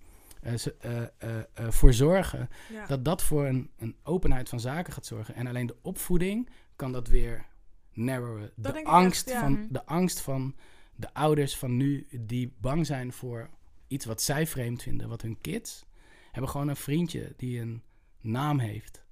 voor 1.69 1.93
zorgen 1.93 2.49
Ja. 2.71 2.85
dat 2.85 3.05
dat 3.05 3.23
voor 3.23 3.45
een, 3.45 3.69
een 3.77 3.95
openheid 4.03 4.49
van 4.49 4.59
zaken 4.59 4.93
gaat 4.93 5.05
zorgen. 5.05 5.35
En 5.35 5.47
alleen 5.47 5.65
de 5.67 5.75
opvoeding 5.81 6.49
kan 6.75 6.91
dat 6.91 7.07
weer 7.07 7.45
narrowen. 7.93 8.51
De 8.55 8.83
angst, 8.83 9.27
echt, 9.27 9.35
ja. 9.35 9.41
van, 9.41 9.51
Mhm. 9.51 9.73
de 9.73 9.85
angst 9.85 10.19
van 10.21 10.55
de 10.95 11.13
ouders 11.13 11.57
van 11.57 11.77
nu 11.77 12.07
die 12.19 12.53
bang 12.61 12.85
zijn 12.85 13.11
voor 13.13 13.49
iets 13.87 14.05
wat 14.05 14.21
zij 14.21 14.47
vreemd 14.47 14.81
vinden. 14.81 15.09
Wat 15.09 15.21
hun 15.21 15.41
kids 15.41 15.85
hebben 16.31 16.51
gewoon 16.51 16.67
een 16.67 16.75
vriendje 16.75 17.33
die 17.37 17.59
een 17.59 17.83
naam 18.21 18.59
heeft. 18.59 19.03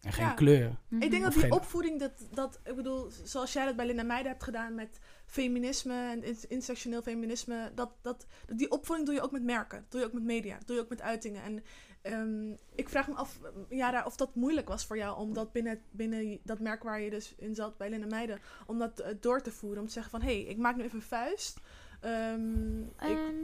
En 0.00 0.12
geen 0.12 0.26
Ja. 0.26 0.32
kleur. 0.34 0.76
Mhm. 0.88 1.02
Ik 1.02 1.10
denk 1.10 1.22
dat 1.22 1.32
die 1.32 1.40
geen- 1.40 1.52
opvoeding, 1.52 2.00
dat, 2.00 2.12
dat, 2.30 2.60
ik 2.64 2.76
bedoel, 2.76 3.10
zoals 3.24 3.52
jij 3.52 3.64
dat 3.64 3.76
bij 3.76 3.86
Linda 3.86 4.02
Meijden 4.02 4.30
hebt 4.30 4.42
gedaan 4.44 4.74
met 4.74 4.98
feminisme 5.26 5.94
en 6.10 6.22
in- 6.22 6.36
intersectioneel 6.48 7.02
feminisme, 7.02 7.72
dat, 7.74 7.90
dat, 8.00 8.26
die 8.54 8.70
opvoeding 8.70 9.06
doe 9.08 9.16
je 9.16 9.22
ook 9.22 9.32
met 9.32 9.42
merken, 9.42 9.78
dat 9.80 9.90
doe 9.90 10.00
je 10.00 10.06
ook 10.06 10.12
met 10.12 10.22
media, 10.22 10.58
dat 10.58 10.66
doe 10.66 10.76
je 10.76 10.82
ook 10.82 10.88
met 10.88 11.00
uitingen. 11.02 11.42
En 11.42 11.62
ehm, 12.02 12.50
ik 12.74 12.88
vraag 12.88 13.08
me 13.08 13.14
af, 13.14 13.40
Jara, 13.68 14.04
of 14.04 14.16
dat 14.16 14.34
moeilijk 14.34 14.68
was 14.68 14.84
voor 14.86 14.96
jou 14.96 15.16
om 15.18 15.32
dat 15.34 15.52
binnen, 15.52 15.80
binnen 15.90 16.38
dat 16.44 16.58
merk 16.60 16.82
waar 16.82 17.00
je 17.00 17.10
dus 17.10 17.34
in 17.36 17.54
zat 17.54 17.76
bij 17.76 17.90
Linda 17.90 18.06
Meijden, 18.06 18.40
om 18.66 18.78
dat 18.78 19.00
eh, 19.00 19.14
door 19.20 19.40
te 19.42 19.52
voeren, 19.52 19.80
om 19.80 19.86
te 19.86 19.92
zeggen 19.92 20.10
van, 20.10 20.22
hé, 20.22 20.40
hey, 20.42 20.42
ik 20.50 20.56
maak 20.58 20.76
nu 20.76 20.82
even 20.82 20.96
een 20.98 21.02
vuist. 21.04 21.60
Ehm, 22.00 22.80
ik, 22.82 22.88
Ehm, 22.96 23.34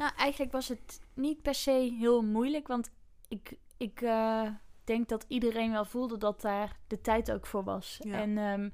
nou, 0.00 0.12
eigenlijk 0.16 0.52
was 0.52 0.68
het 0.68 1.00
niet 1.14 1.42
per 1.42 1.54
se 1.54 1.94
heel 1.98 2.22
moeilijk, 2.22 2.66
want 2.68 2.90
ik, 3.28 3.58
ik 3.76 4.00
eh, 4.00 4.48
denk 4.84 5.08
dat 5.08 5.24
iedereen 5.28 5.70
wel 5.70 5.84
voelde 5.84 6.18
dat 6.18 6.40
daar 6.40 6.78
de 6.86 7.00
tijd 7.00 7.32
ook 7.32 7.46
voor 7.46 7.64
was. 7.64 7.98
Ja. 8.02 8.20
En 8.20 8.38
ehm, 8.38 8.70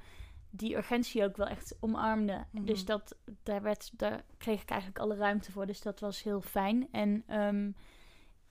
die 0.51 0.77
urgentie 0.77 1.25
ook 1.25 1.37
wel 1.37 1.47
echt 1.47 1.77
omarmde. 1.81 2.45
Mhm. 2.51 2.65
Dus 2.65 2.85
dat, 2.85 3.17
daar, 3.43 3.63
werd, 3.63 3.91
daar 3.99 4.25
kreeg 4.39 4.63
ik 4.63 4.71
eigenlijk 4.71 5.01
alle 5.01 5.17
ruimte 5.17 5.53
voor, 5.53 5.67
dus 5.67 5.83
dat 5.83 6.01
was 6.01 6.23
heel 6.23 6.41
fijn. 6.41 6.89
En 6.93 7.23
ehm, 7.27 7.71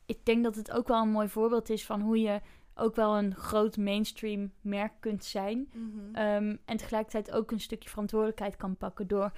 ik 0.05 0.25
denk 0.25 0.43
dat 0.43 0.55
het 0.55 0.71
ook 0.71 0.87
wel 0.87 1.01
een 1.01 1.11
mooi 1.11 1.29
voorbeeld 1.29 1.69
is 1.69 1.85
van 1.85 2.01
hoe 2.01 2.19
je 2.19 2.41
ook 2.73 2.95
wel 2.95 3.17
een 3.17 3.35
groot 3.35 3.77
mainstream 3.77 4.51
merk 4.61 4.93
kunt 4.99 5.23
zijn. 5.23 5.69
mhm. 5.73 6.15
Ehm, 6.15 6.55
en 6.65 6.77
tegelijkertijd 6.77 7.31
ook 7.31 7.51
een 7.51 7.59
stukje 7.59 7.89
verantwoordelijkheid 7.89 8.55
kan 8.55 8.77
pakken 8.77 9.07
door. 9.07 9.31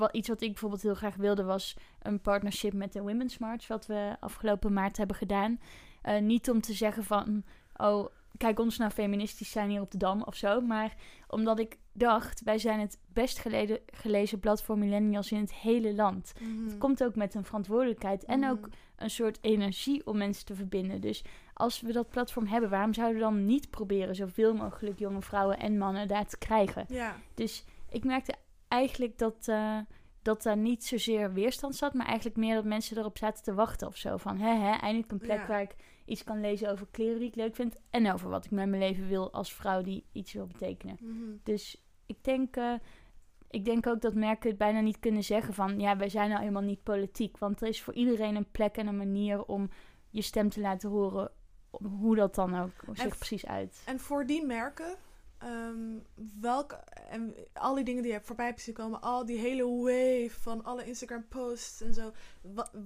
Wat, 0.00 0.14
iets 0.14 0.28
wat 0.28 0.40
ik 0.42 0.50
bijvoorbeeld 0.50 0.82
heel 0.82 0.94
graag 0.94 1.16
wilde 1.16 1.42
was 1.44 1.76
een 2.02 2.20
partnership 2.20 2.72
met 2.72 2.92
de 2.92 3.00
Women's 3.02 3.38
March, 3.38 3.66
wat 3.68 3.86
we 3.86 4.16
afgelopen 4.20 4.72
maart 4.72 4.96
hebben 4.96 5.16
gedaan. 5.16 5.60
Eh, 6.02 6.20
niet 6.20 6.50
om 6.50 6.60
te 6.60 6.72
zeggen 6.72 7.04
van, 7.04 7.42
oh, 7.76 8.06
kijk 8.36 8.58
ons 8.58 8.76
nou 8.78 8.90
feministisch 8.90 9.50
zijn 9.50 9.70
hier 9.70 9.80
op 9.80 9.90
de 9.90 9.98
Dam 9.98 10.22
of 10.22 10.34
zo. 10.34 10.60
Maar 10.60 10.94
omdat 11.28 11.58
ik 11.58 11.78
dacht, 11.92 12.42
wij 12.42 12.58
zijn 12.58 12.80
het 12.80 12.98
best 13.12 13.38
geleden, 13.38 13.78
gelezen 13.86 14.40
blad 14.40 14.62
voor 14.62 14.78
millennials 14.78 15.32
in 15.32 15.40
het 15.40 15.54
hele 15.54 15.94
land. 15.94 16.32
Mhm. 16.40 16.64
Het 16.64 16.78
komt 16.78 17.04
ook 17.04 17.14
met 17.14 17.34
een 17.34 17.44
verantwoordelijkheid 17.44 18.24
en 18.24 18.38
Mhm. 18.40 18.50
ook 18.50 18.68
een 18.96 19.10
soort 19.10 19.38
energie 19.40 20.06
om 20.06 20.16
mensen 20.16 20.44
te 20.44 20.54
verbinden. 20.54 21.00
Dus 21.00 21.24
als 21.54 21.80
we 21.80 21.92
dat 21.92 22.08
platform 22.10 22.46
hebben, 22.46 22.70
waarom 22.70 22.94
zouden 22.94 23.16
we 23.16 23.22
dan 23.22 23.44
niet 23.46 23.70
proberen 23.70 24.14
zoveel 24.14 24.54
mogelijk 24.54 24.98
jonge 24.98 25.22
vrouwen 25.22 25.58
en 25.58 25.78
mannen 25.78 26.08
daar 26.08 26.26
te 26.26 26.38
krijgen? 26.38 26.84
Ja, 26.88 27.16
Dus 27.34 27.64
ik 27.90 28.04
merkte 28.04 28.34
eigenlijk 28.70 29.18
dat, 29.18 29.48
eh, 29.48 29.78
dat 30.22 30.42
daar 30.42 30.56
niet 30.56 30.84
zozeer 30.84 31.32
weerstand 31.32 31.76
zat, 31.76 31.94
maar 31.94 32.06
eigenlijk 32.06 32.36
meer 32.36 32.54
dat 32.54 32.64
mensen 32.64 32.98
erop 32.98 33.18
zaten 33.18 33.42
te 33.42 33.54
wachten 33.54 33.86
of 33.86 33.96
zo. 33.96 34.16
Van 34.16 34.38
hè, 34.38 34.54
hè, 34.54 34.72
eindelijk 34.72 35.12
een 35.12 35.18
plek 35.18 35.38
Ja. 35.38 35.46
waar 35.46 35.62
ik 35.62 35.74
iets 36.04 36.24
kan 36.24 36.40
lezen 36.40 36.70
over 36.70 36.86
kleren 36.90 37.18
die 37.18 37.28
ik 37.28 37.34
leuk 37.34 37.54
vind 37.54 37.76
en 37.90 38.12
over 38.12 38.28
wat 38.28 38.44
ik 38.44 38.50
met 38.50 38.68
mijn 38.68 38.82
leven 38.82 39.08
wil 39.08 39.32
als 39.32 39.54
vrouw 39.54 39.82
die 39.82 40.04
iets 40.12 40.32
wil 40.32 40.46
betekenen. 40.46 40.96
mhm. 41.00 41.36
Dus 41.42 41.84
ik 42.06 42.24
denk 42.24 42.56
eh, 42.56 42.74
ik 43.50 43.64
denk 43.64 43.86
ook 43.86 44.00
dat 44.00 44.14
merken 44.14 44.48
het 44.48 44.58
bijna 44.58 44.80
niet 44.80 44.98
kunnen 44.98 45.24
zeggen 45.24 45.54
van... 45.54 45.80
ja, 45.80 45.96
wij 45.96 46.08
zijn 46.08 46.28
nou 46.28 46.40
helemaal 46.40 46.62
niet 46.62 46.82
politiek. 46.82 47.38
Want 47.38 47.60
er 47.60 47.68
is 47.68 47.82
voor 47.82 47.94
iedereen 47.94 48.36
een 48.36 48.50
plek 48.50 48.76
en 48.76 48.86
een 48.86 48.96
manier 48.96 49.44
om 49.44 49.70
je 50.10 50.22
stem 50.22 50.48
te 50.48 50.60
laten 50.60 50.90
horen... 50.90 51.30
hoe 52.00 52.16
dat 52.16 52.34
dan 52.34 52.58
ook 52.58 52.70
zich 52.92 53.16
precies 53.18 53.46
uit. 53.46 53.82
En 53.86 54.00
voor 54.00 54.26
die 54.26 54.46
merken, 54.46 54.94
ehm, 55.40 55.98
welke, 56.40 56.74
en 57.08 57.34
al 57.52 57.74
die 57.74 57.84
dingen 57.84 58.02
die 58.02 58.10
je 58.10 58.16
hebt 58.16 58.26
voorbij 58.26 58.46
hebt 58.46 58.60
zien 58.60 58.74
komen, 58.74 59.00
al 59.00 59.26
die 59.26 59.38
hele 59.38 59.64
wave 59.64 60.40
van 60.40 60.64
alle 60.64 60.84
Instagram 60.84 61.28
posts 61.28 61.80
en 61.80 61.94
zo. 61.94 62.12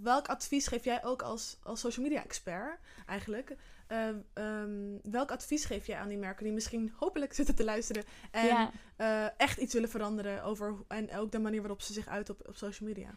welk 0.02 0.28
advies 0.28 0.66
geef 0.66 0.84
jij 0.84 1.04
ook 1.04 1.22
als, 1.22 1.58
als 1.62 1.80
social 1.80 2.06
media 2.06 2.22
expert 2.22 2.78
eigenlijk? 3.06 3.56
Ehm, 3.86 4.16
ehm, 4.32 4.98
welk 5.02 5.30
advies 5.30 5.64
geef 5.64 5.86
jij 5.86 5.98
aan 5.98 6.08
die 6.08 6.18
merken 6.18 6.44
die 6.44 6.52
misschien 6.52 6.92
hopelijk 6.96 7.32
zitten 7.32 7.54
te 7.54 7.64
luisteren 7.64 8.04
en 8.30 8.46
ja, 8.46 8.70
eh, 8.96 9.26
echt 9.36 9.58
iets 9.58 9.72
willen 9.72 9.88
veranderen 9.88 10.42
over 10.42 10.74
en 10.88 11.16
ook 11.16 11.32
de 11.32 11.38
manier 11.38 11.60
waarop 11.60 11.80
ze 11.80 11.92
zich 11.92 12.06
uit 12.06 12.30
op, 12.30 12.48
op 12.48 12.56
social 12.56 12.88
media? 12.88 13.14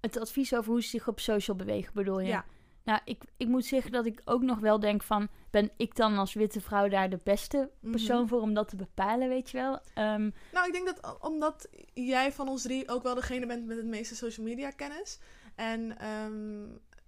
Het 0.00 0.18
advies 0.18 0.54
over 0.54 0.70
hoe 0.72 0.82
ze 0.82 0.88
zich 0.88 1.08
op 1.08 1.20
social 1.20 1.56
bewegen, 1.56 1.92
bedoel 1.94 2.20
je? 2.20 2.26
Ja. 2.28 2.44
Nou, 2.84 3.00
ik, 3.04 3.22
ik 3.36 3.48
moet 3.48 3.64
zeggen 3.64 3.92
dat 3.92 4.06
ik 4.06 4.20
ook 4.24 4.42
nog 4.42 4.58
wel 4.58 4.80
denk 4.80 5.02
van... 5.02 5.28
ben 5.50 5.70
ik 5.76 5.96
dan 5.96 6.18
als 6.18 6.34
witte 6.34 6.60
vrouw 6.60 6.88
daar 6.88 7.10
de 7.10 7.18
beste 7.24 7.70
persoon 7.80 8.18
Mhm. 8.20 8.28
voor 8.28 8.40
om 8.40 8.54
dat 8.54 8.68
te 8.68 8.76
bepalen, 8.76 9.28
weet 9.28 9.50
je 9.50 9.56
wel? 9.56 9.78
Ehm, 9.94 10.30
Nou, 10.52 10.66
ik 10.66 10.72
denk 10.72 10.86
dat 10.86 11.16
omdat 11.20 11.68
jij 11.94 12.32
van 12.32 12.48
ons 12.48 12.62
drie 12.62 12.88
ook 12.88 13.02
wel 13.02 13.14
degene 13.14 13.46
bent 13.46 13.66
met 13.66 13.76
het 13.76 13.86
meeste 13.86 14.14
social 14.16 14.46
media 14.46 14.70
kennis. 14.70 15.18
En 15.54 15.98
ehm, 15.98 16.64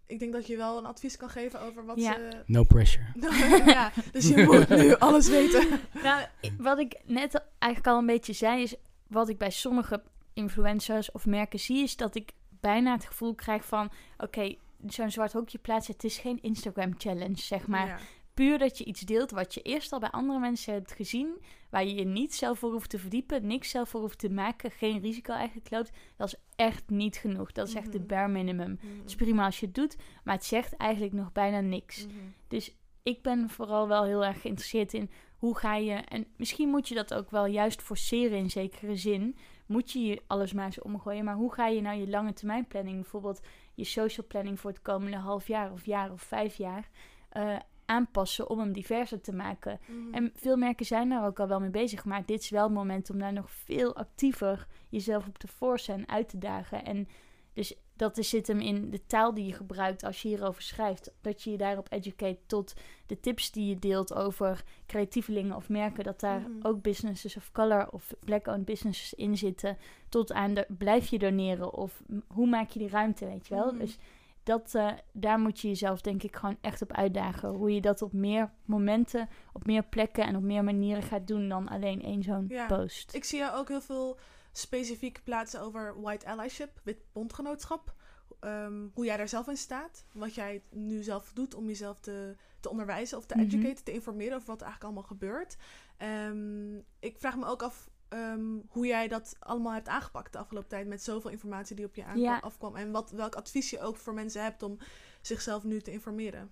ik 0.06 0.18
denk 0.18 0.32
dat 0.32 0.46
je 0.46 0.56
wel 0.56 0.78
een 0.78 0.86
advies 0.86 1.16
kan 1.16 1.30
geven 1.30 1.60
over 1.60 1.84
wat 1.84 1.96
Ja. 2.00 2.12
ze... 2.14 2.42
No 2.46 2.64
pressure. 2.64 3.04
ja, 3.66 3.92
dus 4.12 4.28
je 4.28 4.42
moet 4.44 4.68
nu 4.68 4.94
alles 5.06 5.28
weten. 5.28 5.68
nou, 6.02 6.26
wat 6.58 6.78
ik 6.78 7.00
net 7.04 7.42
eigenlijk 7.58 7.92
al 7.92 7.98
een 7.98 8.06
beetje 8.06 8.32
zei... 8.32 8.62
is 8.62 8.74
wat 9.06 9.28
ik 9.28 9.38
bij 9.38 9.50
sommige 9.50 10.02
influencers 10.34 11.10
of 11.10 11.26
merken 11.26 11.58
zie... 11.58 11.82
is 11.82 11.96
dat 11.96 12.14
ik 12.14 12.30
bijna 12.60 12.92
het 12.92 13.04
gevoel 13.04 13.34
krijg 13.34 13.64
van... 13.64 13.90
oké, 14.18 14.54
zo'n 14.90 15.10
zwart 15.10 15.32
hokje 15.32 15.58
plaatsen... 15.58 15.94
het 15.94 16.04
is 16.04 16.18
geen 16.18 16.42
Instagram-challenge, 16.42 17.36
zeg 17.40 17.66
maar. 17.66 17.86
Ja. 17.86 17.98
puur 18.34 18.58
dat 18.58 18.78
je 18.78 18.84
iets 18.84 19.00
deelt 19.00 19.30
wat 19.30 19.54
je 19.54 19.62
eerst 19.62 19.92
al 19.92 19.98
bij 19.98 20.10
andere 20.10 20.38
mensen 20.38 20.72
hebt 20.72 20.92
gezien, 20.92 21.42
waar 21.70 21.84
je 21.84 21.94
je 21.94 22.04
niet 22.04 22.34
zelf 22.34 22.58
voor 22.58 22.72
hoeft 22.72 22.90
te 22.90 22.98
verdiepen, 22.98 23.46
niks 23.46 23.70
zelf 23.70 23.88
voor 23.88 24.00
hoeft 24.00 24.18
te 24.18 24.30
maken, 24.30 24.70
geen 24.70 25.00
risico 25.00 25.32
eigenlijk 25.32 25.70
loopt, 25.70 25.90
dat 26.16 26.26
is 26.26 26.34
echt 26.56 26.90
niet 26.90 27.16
genoeg. 27.16 27.52
Dat 27.52 27.68
is 27.68 27.74
echt 27.74 27.92
de 27.92 27.98
Mhm. 27.98 28.06
bare 28.06 28.28
minimum. 28.28 28.78
Mhm. 28.82 28.96
Het 28.98 29.08
is 29.08 29.14
prima 29.14 29.44
als 29.44 29.60
je 29.60 29.66
het 29.66 29.74
doet, 29.74 29.96
maar 30.24 30.34
het 30.34 30.44
zegt 30.44 30.76
eigenlijk 30.76 31.12
nog 31.12 31.32
bijna 31.32 31.60
niks. 31.60 32.06
Mhm. 32.06 32.14
Dus 32.48 32.76
ik 33.02 33.22
ben 33.22 33.50
vooral 33.50 33.88
wel 33.88 34.04
heel 34.04 34.24
erg 34.24 34.40
geïnteresseerd 34.40 34.94
in 34.94 35.10
hoe 35.36 35.56
ga 35.56 35.74
je, 35.76 35.92
en 35.94 36.26
misschien 36.36 36.68
moet 36.68 36.88
je 36.88 36.94
dat 36.94 37.14
ook 37.14 37.30
wel 37.30 37.46
juist 37.46 37.82
forceren 37.82 38.38
in 38.38 38.50
zekere 38.50 38.96
zin, 38.96 39.36
moet 39.66 39.90
je 39.92 40.02
je 40.02 40.22
alles 40.26 40.52
maar 40.52 40.64
eens 40.64 40.82
omgooien, 40.82 41.24
maar 41.24 41.34
hoe 41.34 41.52
ga 41.52 41.66
je 41.66 41.80
nou 41.80 42.00
je 42.00 42.08
lange 42.08 42.32
termijn 42.32 42.66
planning, 42.66 43.00
bijvoorbeeld 43.00 43.40
je 43.76 43.84
social 43.84 44.26
planning 44.26 44.60
voor 44.60 44.70
het 44.70 44.82
komende 44.82 45.16
half 45.16 45.46
jaar 45.46 45.72
of 45.72 45.86
jaar 45.86 46.12
of 46.12 46.22
vijf 46.22 46.56
jaar, 46.56 46.88
eh, 47.28 47.56
aanpassen 47.84 48.50
om 48.50 48.58
hem 48.58 48.72
diverser 48.72 49.20
te 49.20 49.32
maken. 49.32 49.80
Mhm. 49.86 50.14
En 50.14 50.32
veel 50.34 50.56
merken 50.56 50.86
zijn 50.86 51.08
daar 51.08 51.26
ook 51.26 51.40
al 51.40 51.48
wel 51.48 51.60
mee 51.60 51.70
bezig. 51.70 52.04
Maar 52.04 52.26
dit 52.26 52.40
is 52.40 52.50
wel 52.50 52.64
het 52.64 52.72
moment 52.72 53.10
om 53.10 53.18
daar 53.18 53.32
nog 53.32 53.50
veel 53.50 53.96
actiever 53.96 54.66
jezelf 54.88 55.26
op 55.26 55.38
te 55.38 55.48
forcen 55.48 55.94
en 55.94 56.08
uit 56.08 56.28
te 56.28 56.38
dagen. 56.38 56.84
En 56.84 57.08
dus 57.52 57.74
dat 57.96 58.18
is, 58.18 58.28
zit 58.28 58.46
hem 58.46 58.60
in 58.60 58.90
de 58.90 59.06
taal 59.06 59.34
die 59.34 59.46
je 59.46 59.52
gebruikt 59.52 60.04
als 60.04 60.22
je 60.22 60.28
hierover 60.28 60.62
schrijft. 60.62 61.10
Dat 61.20 61.42
je 61.42 61.50
je 61.50 61.56
daarop 61.56 61.92
educate 61.92 62.38
tot 62.46 62.74
de 63.06 63.20
tips 63.20 63.50
die 63.50 63.68
je 63.68 63.78
deelt 63.78 64.14
over 64.14 64.64
creatievelingen 64.86 65.56
of 65.56 65.68
merken. 65.68 66.04
Dat 66.04 66.20
daar 66.20 66.40
Mhm. 66.40 66.50
ook 66.66 66.82
businesses 66.82 67.36
of 67.36 67.52
color 67.52 67.88
of 67.90 68.14
black-owned 68.24 68.64
businesses 68.64 69.14
in 69.14 69.36
zitten. 69.36 69.76
Tot 70.08 70.32
aan 70.32 70.54
de 70.54 70.66
blijf 70.78 71.08
je 71.08 71.18
doneren 71.18 71.72
of 71.74 72.02
hoe 72.26 72.46
maak 72.48 72.70
je 72.70 72.78
die 72.78 72.88
ruimte, 72.88 73.26
weet 73.26 73.46
je 73.46 73.54
wel. 73.54 73.66
Mhm. 73.72 73.78
Dus 73.78 73.98
dat, 74.42 74.74
eh, 74.74 74.92
daar 75.12 75.38
moet 75.38 75.60
je 75.60 75.68
jezelf 75.68 76.00
denk 76.00 76.22
ik 76.22 76.36
gewoon 76.36 76.56
echt 76.60 76.82
op 76.82 76.92
uitdagen. 76.92 77.48
Hoe 77.48 77.74
je 77.74 77.80
dat 77.80 78.02
op 78.02 78.12
meer 78.12 78.50
momenten, 78.64 79.28
op 79.52 79.66
meer 79.66 79.82
plekken 79.84 80.24
en 80.26 80.36
op 80.36 80.42
meer 80.42 80.64
manieren 80.64 81.02
gaat 81.02 81.26
doen 81.26 81.48
dan 81.48 81.68
alleen 81.68 82.02
één 82.02 82.22
zo'n 82.22 82.44
Ja. 82.48 82.66
post. 82.66 83.14
Ik 83.14 83.24
zie 83.24 83.38
jou 83.38 83.56
ook 83.58 83.68
heel 83.68 83.80
veel 83.80 84.16
specifiek 84.58 85.20
plaatsen 85.24 85.60
over 85.60 86.00
white 86.00 86.26
allyship, 86.26 86.80
wit 86.82 86.98
bondgenootschap. 87.12 87.94
Ehm, 88.40 88.86
hoe 88.94 89.04
jij 89.04 89.16
daar 89.16 89.28
zelf 89.28 89.48
in 89.48 89.56
staat. 89.56 90.04
Wat 90.12 90.34
jij 90.34 90.62
nu 90.70 91.02
zelf 91.02 91.30
doet 91.34 91.54
om 91.54 91.66
jezelf 91.66 92.00
te, 92.00 92.36
te 92.60 92.68
onderwijzen 92.70 93.18
of 93.18 93.26
te 93.26 93.34
Mhm. 93.34 93.44
educaten, 93.44 93.84
te 93.84 93.92
informeren 93.92 94.34
over 94.34 94.46
wat 94.46 94.60
er 94.60 94.66
eigenlijk 94.66 94.84
allemaal 94.94 95.08
gebeurt. 95.16 95.56
Ehm, 95.96 96.76
ik 97.00 97.18
vraag 97.18 97.36
me 97.36 97.46
ook 97.46 97.62
af 97.62 97.88
ehm, 98.08 98.58
hoe 98.68 98.86
jij 98.86 99.08
dat 99.08 99.36
allemaal 99.38 99.72
hebt 99.72 99.88
aangepakt 99.88 100.32
de 100.32 100.38
afgelopen 100.38 100.68
tijd 100.68 100.86
met 100.86 101.02
zoveel 101.02 101.30
informatie 101.30 101.76
die 101.76 101.84
op 101.84 101.94
je 101.94 102.04
aankwam, 102.04 102.22
Ja. 102.22 102.38
afkwam. 102.38 102.76
En 102.76 102.90
wat, 102.90 103.10
welk 103.10 103.34
advies 103.34 103.70
je 103.70 103.80
ook 103.80 103.96
voor 103.96 104.14
mensen 104.14 104.42
hebt 104.42 104.62
om 104.62 104.78
zichzelf 105.20 105.64
nu 105.64 105.80
te 105.80 105.90
informeren. 105.92 106.50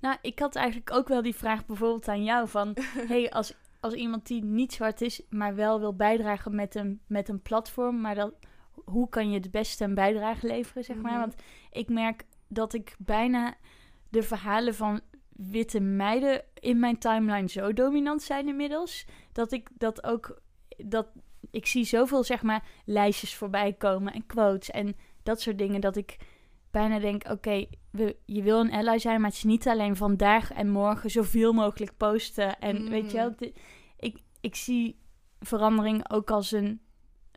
Nou, 0.00 0.16
ik 0.22 0.38
had 0.38 0.54
eigenlijk 0.56 0.90
ook 0.90 1.08
wel 1.08 1.22
die 1.22 1.34
vraag 1.34 1.66
bijvoorbeeld 1.66 2.08
aan 2.08 2.24
jou 2.24 2.48
van... 2.48 2.76
hey, 3.08 3.30
als, 3.30 3.54
als 3.80 3.94
iemand 3.94 4.26
die 4.26 4.44
niet 4.44 4.72
zwart 4.72 5.00
is, 5.00 5.22
maar 5.28 5.54
wel 5.54 5.80
wil 5.80 5.96
bijdragen 5.96 6.54
met 6.54 6.74
een, 6.74 7.00
met 7.06 7.28
een 7.28 7.42
platform... 7.42 8.00
maar 8.00 8.14
dan, 8.14 8.34
hoe 8.84 9.08
kan 9.08 9.30
je 9.30 9.38
het 9.38 9.50
beste 9.50 9.84
een 9.84 9.94
bijdrage 9.94 10.46
leveren, 10.46 10.84
zeg 10.84 10.96
maar? 10.96 11.12
Mhm. 11.12 11.20
Want 11.20 11.34
ik 11.70 11.88
merk 11.88 12.24
dat 12.48 12.74
ik 12.74 12.96
bijna 12.98 13.54
de 14.08 14.22
verhalen 14.22 14.74
van 14.74 15.00
witte 15.28 15.80
meiden 15.80 16.42
in 16.54 16.78
mijn 16.78 16.98
timeline 16.98 17.48
zo 17.48 17.72
dominant 17.72 18.22
zijn 18.22 18.48
inmiddels... 18.48 19.06
dat 19.32 19.52
ik 19.52 19.68
dat 19.74 20.04
ook... 20.04 20.40
Dat, 20.76 21.08
ik 21.50 21.66
zie 21.66 21.84
zoveel, 21.84 22.24
zeg 22.24 22.42
maar, 22.42 22.64
lijstjes 22.84 23.34
voorbij 23.34 23.72
komen 23.72 24.12
en 24.12 24.26
quotes 24.26 24.70
en 24.70 24.96
dat 25.22 25.40
soort 25.40 25.58
dingen... 25.58 25.80
dat 25.80 25.96
ik 25.96 26.16
bijna 26.78 26.98
denk, 26.98 27.30
oké, 27.30 27.64
je 28.24 28.42
wil 28.42 28.60
een 28.60 28.72
ally 28.72 28.98
zijn, 28.98 29.20
maar 29.20 29.28
het 29.28 29.38
is 29.38 29.44
niet 29.44 29.68
alleen 29.68 29.96
vandaag 29.96 30.52
en 30.52 30.68
morgen 30.70 31.10
zoveel 31.10 31.52
mogelijk 31.52 31.96
posten. 31.96 32.58
En 32.58 32.82
Mm. 32.82 32.88
weet 32.88 33.10
je 33.10 33.16
wel, 33.16 33.32
di- 33.36 33.52
ik, 33.98 34.18
ik 34.40 34.54
zie 34.54 34.98
verandering 35.40 36.10
ook 36.10 36.30
als 36.30 36.52
een, 36.52 36.80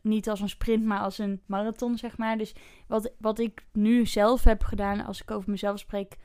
niet 0.02 0.28
als 0.28 0.40
een 0.40 0.48
sprint, 0.48 0.84
maar 0.84 1.00
als 1.00 1.18
een 1.18 1.40
marathon, 1.46 1.96
zeg 1.98 2.18
maar. 2.18 2.38
Dus 2.38 2.54
wat, 2.88 3.12
wat 3.18 3.38
ik 3.38 3.66
nu 3.72 4.06
zelf 4.06 4.44
heb 4.44 4.62
gedaan, 4.62 5.04
als 5.04 5.20
ik 5.22 5.30
over 5.30 5.50
mezelf 5.50 5.78
spreek, 5.78 6.16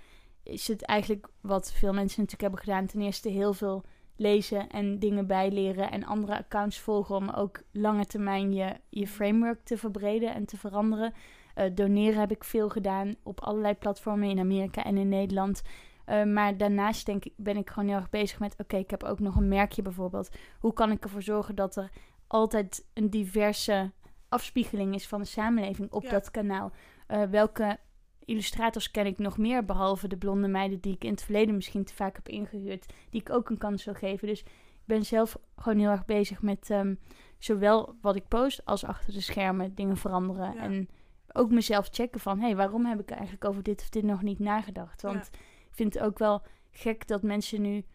is 0.44 0.68
het 0.68 0.82
eigenlijk 0.86 1.28
wat 1.42 1.72
veel 1.74 1.94
mensen 1.94 2.22
natuurlijk 2.22 2.42
hebben 2.42 2.60
gedaan. 2.60 2.86
Ten 2.86 3.02
eerste 3.02 3.30
heel 3.30 3.54
veel 3.54 3.84
lezen 4.18 4.70
en 4.70 5.00
dingen 5.00 5.28
bijleren 5.28 5.92
en 5.92 6.04
andere 6.06 6.38
accounts 6.38 6.80
volgen 6.80 7.16
om 7.16 7.30
ook 7.30 7.62
lange 7.72 8.06
termijn 8.06 8.54
je, 8.54 8.76
je 8.90 9.08
framework 9.08 9.60
te 9.64 9.78
verbreden 9.78 10.34
en 10.34 10.46
te 10.46 10.58
veranderen. 10.58 11.14
Eh, 11.56 11.70
doneren 11.74 12.20
heb 12.20 12.32
ik 12.32 12.44
veel 12.44 12.70
gedaan 12.70 13.16
op 13.24 13.42
allerlei 13.42 13.74
platformen 13.74 14.30
in 14.30 14.40
Amerika 14.40 14.84
en 14.84 14.98
in 14.98 15.10
Nederland. 15.10 15.62
Eh, 16.06 16.24
maar 16.24 16.58
daarnaast 16.58 17.06
denk 17.06 17.26
ik, 17.26 17.34
ben 17.36 17.58
ik 17.58 17.70
gewoon 17.70 17.90
heel 17.90 17.98
erg 17.98 18.10
bezig 18.10 18.40
met... 18.40 18.56
oké, 18.58 18.78
ik 18.78 18.90
heb 18.90 19.04
ook 19.04 19.20
nog 19.20 19.36
een 19.36 19.48
merkje 19.48 19.82
bijvoorbeeld. 19.82 20.30
Hoe 20.60 20.74
kan 20.74 20.92
ik 20.92 21.04
ervoor 21.04 21.22
zorgen 21.22 21.56
dat 21.56 21.76
er 21.76 21.90
altijd 22.28 22.88
een 22.94 23.10
diverse 23.10 23.92
afspiegeling 24.30 24.94
is 24.96 25.08
van 25.08 25.20
de 25.20 25.28
samenleving 25.28 25.92
op 25.92 26.04
Ja. 26.04 26.10
dat 26.10 26.32
kanaal? 26.32 26.72
Eh, 27.08 27.24
welke 27.24 27.78
illustrators 28.26 28.92
ken 28.92 29.06
ik 29.06 29.18
nog 29.18 29.38
meer, 29.38 29.66
behalve 29.66 30.08
de 30.08 30.18
blonde 30.18 30.48
meiden 30.48 30.80
die 30.80 30.94
ik 30.94 31.04
in 31.04 31.12
het 31.12 31.24
verleden 31.24 31.56
misschien 31.56 31.84
te 31.84 31.94
vaak 31.94 32.16
heb 32.16 32.30
ingehuurd, 32.30 32.94
die 33.10 33.22
ik 33.22 33.30
ook 33.30 33.50
een 33.50 33.58
kans 33.58 33.86
wil 33.86 33.94
geven. 33.94 34.28
Dus 34.28 34.40
ik 34.42 34.48
ben 34.86 35.06
zelf 35.06 35.38
gewoon 35.56 35.80
heel 35.80 35.90
erg 35.90 36.06
bezig 36.06 36.42
met 36.42 36.70
ehm, 36.70 36.96
zowel 37.38 37.96
wat 38.02 38.16
ik 38.16 38.28
post 38.28 38.66
als 38.66 38.86
achter 38.86 39.14
de 39.14 39.22
schermen 39.22 39.76
dingen 39.76 39.98
veranderen. 39.98 40.54
Ja. 40.54 40.62
En 40.62 40.90
ook 41.36 41.52
mezelf 41.52 41.88
checken 41.92 42.20
van, 42.20 42.40
hé, 42.40 42.46
hey, 42.46 42.56
waarom 42.56 42.86
heb 42.86 43.00
ik 43.00 43.10
eigenlijk 43.10 43.46
over 43.46 43.64
dit 43.64 43.82
of 43.82 43.90
dit 43.90 44.04
nog 44.04 44.22
niet 44.22 44.40
nagedacht? 44.40 45.02
Want 45.02 45.30
ik 45.70 45.72
vind 45.72 45.94
het 45.94 46.04
ook 46.04 46.18
wel 46.20 46.42
gek 46.72 47.08
dat 47.08 47.22
mensen 47.22 47.62
nu 47.62 47.86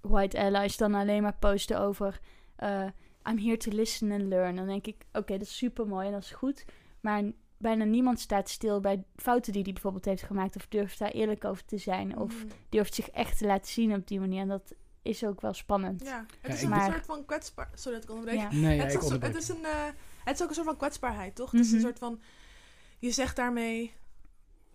white 0.00 0.38
allies 0.42 0.76
dan 0.76 0.94
alleen 0.94 1.22
maar 1.22 1.36
posten 1.38 1.80
over 1.80 2.20
eh, 2.56 2.86
I'm 3.30 3.38
here 3.38 3.56
to 3.56 3.70
listen 3.72 4.12
and 4.12 4.22
learn. 4.22 4.56
Dan 4.56 4.66
denk 4.66 4.86
ik, 4.86 5.04
oké, 5.12 5.32
dat 5.32 5.40
is 5.46 5.56
super 5.56 5.86
mooi 5.86 6.06
en 6.06 6.12
dat 6.12 6.22
is 6.22 6.30
goed. 6.30 6.64
Maar 7.00 7.22
bijna 7.56 7.84
niemand 7.84 8.20
staat 8.20 8.48
stil 8.48 8.80
bij 8.80 9.04
fouten 9.16 9.52
die 9.52 9.62
hij 9.62 9.72
bijvoorbeeld 9.72 10.04
heeft 10.04 10.22
gemaakt. 10.22 10.56
Of 10.56 10.66
durft 10.68 10.98
daar 10.98 11.10
eerlijk 11.10 11.44
over 11.44 11.64
te 11.64 11.78
zijn. 11.78 12.18
Of 12.18 12.44
Mhm. 12.44 12.52
durft 12.68 12.94
zich 12.94 13.08
echt 13.10 13.38
te 13.38 13.46
laten 13.46 13.72
zien 13.72 13.94
op 13.94 14.06
die 14.06 14.20
manier. 14.20 14.40
En 14.40 14.48
dat 14.48 14.74
is 15.02 15.24
ook 15.24 15.40
wel 15.40 15.52
spannend. 15.52 16.04
Ja, 16.04 16.26
het 16.40 16.52
is 16.54 16.62
een 16.62 16.68
Maar- 16.68 16.92
soort 16.92 17.06
van 17.06 17.24
kwetsbaar... 17.24 17.70
Sorry 17.74 17.94
dat 17.98 18.08
ik 18.08 18.14
onderbreek. 18.14 18.40
Ja. 18.40 18.52
Nee, 18.52 18.76
ja, 18.76 18.82
het, 18.84 19.02
is 19.02 19.10
ik 19.10 19.22
het, 19.22 19.36
is 19.36 19.48
een, 19.48 19.64
eh, 19.64 19.86
het 20.24 20.34
is 20.34 20.42
ook 20.42 20.48
een 20.48 20.54
soort 20.54 20.66
van 20.66 20.76
kwetsbaarheid, 20.76 21.34
toch? 21.34 21.50
Het 21.50 21.60
is 21.60 21.70
een 21.70 21.76
Mhm. 21.76 21.84
soort 21.86 21.98
van... 21.98 22.20
Je 22.98 23.10
zegt 23.10 23.36
daarmee... 23.36 23.94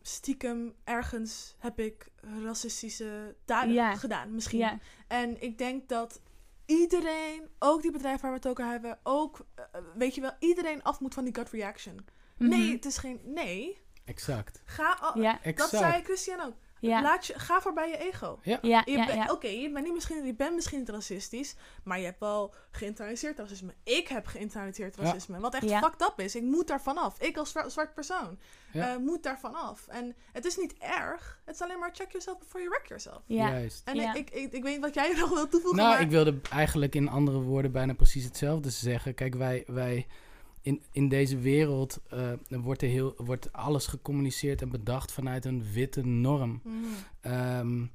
Stiekem 0.02 0.76
ergens 0.84 1.56
heb 1.58 1.80
ik 1.80 2.10
racistische 2.44 3.36
daden 3.46 3.98
gedaan, 3.98 4.34
misschien. 4.34 4.80
En 5.08 5.42
ik 5.42 5.58
denk 5.58 5.90
dat 5.90 6.22
iedereen, 6.66 7.50
ook 7.60 7.82
die 7.82 7.92
bedrijven 7.92 8.22
waar 8.22 8.32
we 8.32 8.38
het 8.38 8.48
over 8.48 8.66
hebben... 8.66 9.00
ook, 9.04 9.46
eh, 9.56 9.64
weet 9.96 10.16
je 10.16 10.22
wel, 10.22 10.32
iedereen 10.40 10.84
af 10.84 11.00
moet 11.00 11.14
van 11.14 11.24
die 11.24 11.36
gut 11.36 11.50
reaction. 11.50 12.06
Mhm. 12.38 12.50
Nee, 12.50 12.72
het 12.72 12.86
is 12.86 12.98
geen... 12.98 13.22
Nee, 13.24 13.78
Exact. 14.06 14.62
ga... 14.66 15.12
Ja, 15.16 15.40
Dat 15.56 15.70
zei. 15.70 16.04
Christian 16.04 16.42
ook. 16.42 16.54
Ja. 16.80 17.02
Laat 17.02 17.26
je, 17.26 17.40
ga 17.40 17.62
voorbij 17.62 17.90
je 17.90 17.98
ego. 17.98 18.40
Ja, 18.44 18.60
ja. 18.62 19.28
Oké, 19.32 19.48
je, 19.48 19.72
bent 19.72 19.86
niet 19.86 19.94
misschien, 19.94 20.26
je 20.26 20.34
bent 20.36 20.56
misschien 20.56 20.80
niet 20.80 20.90
racistisch, 20.90 21.56
maar 21.84 22.00
je 22.00 22.06
hebt 22.06 22.20
wel 22.20 22.54
geïnternaliseerd 22.72 23.40
racisme. 23.40 23.74
Ik 23.84 24.08
heb 24.08 24.26
geïnternaliseerd 24.26 24.96
Ja. 24.96 25.04
racisme, 25.04 25.40
wat 25.40 25.54
echt 25.54 25.70
Ja. 25.70 25.80
fucked 25.80 26.02
up 26.02 26.20
is. 26.20 26.36
Ik 26.36 26.44
moet 26.44 26.68
daar 26.68 26.82
vanaf. 26.82 27.22
Ik 27.22 27.38
als 27.38 27.50
zwart, 27.50 27.72
zwart 27.72 27.94
persoon 27.94 28.40
Ja. 28.72 28.92
eh, 28.94 28.98
moet 28.98 29.24
daar 29.24 29.40
vanaf. 29.40 29.88
En 29.88 30.16
het 30.32 30.46
is 30.46 30.58
niet 30.58 30.74
erg. 30.78 31.40
Het 31.46 31.56
is 31.56 31.62
alleen 31.62 31.80
maar 31.80 31.92
check 31.94 32.12
yourself 32.12 32.38
before 32.40 32.64
you 32.64 32.70
wreck 32.70 32.88
yourself. 32.88 33.22
Ja. 33.26 33.50
Juist. 33.50 33.82
En 33.86 33.96
Ja. 33.96 34.14
ik, 34.14 34.30
ik, 34.30 34.52
ik 34.54 34.64
weet 34.64 34.74
niet 34.74 34.82
wat 34.82 34.94
jij 34.94 35.14
nog 35.20 35.30
wil 35.30 35.48
toevoegen, 35.48 35.80
Nou, 35.80 35.90
maar... 35.94 36.02
ik 36.02 36.10
wilde 36.10 36.36
eigenlijk 36.52 36.96
in 36.96 37.10
andere 37.10 37.40
woorden 37.40 37.72
bijna 37.72 37.94
precies 37.94 38.24
hetzelfde 38.24 38.70
zeggen. 38.70 39.14
Kijk, 39.14 39.36
wij, 39.36 39.64
wij 39.68 40.08
in, 40.70 40.82
in 40.92 41.10
deze 41.10 41.38
wereld 41.38 42.02
eh, 42.10 42.32
wordt, 42.48 42.82
er 42.82 42.88
heel, 42.88 43.14
wordt 43.18 43.54
alles 43.54 43.88
gecommuniceerd 43.88 44.62
en 44.62 44.70
bedacht 44.70 45.12
vanuit 45.12 45.46
een 45.46 45.64
witte 45.74 46.06
norm. 46.06 46.62
Mhm. 46.64 46.76
Ehm, 47.22 47.86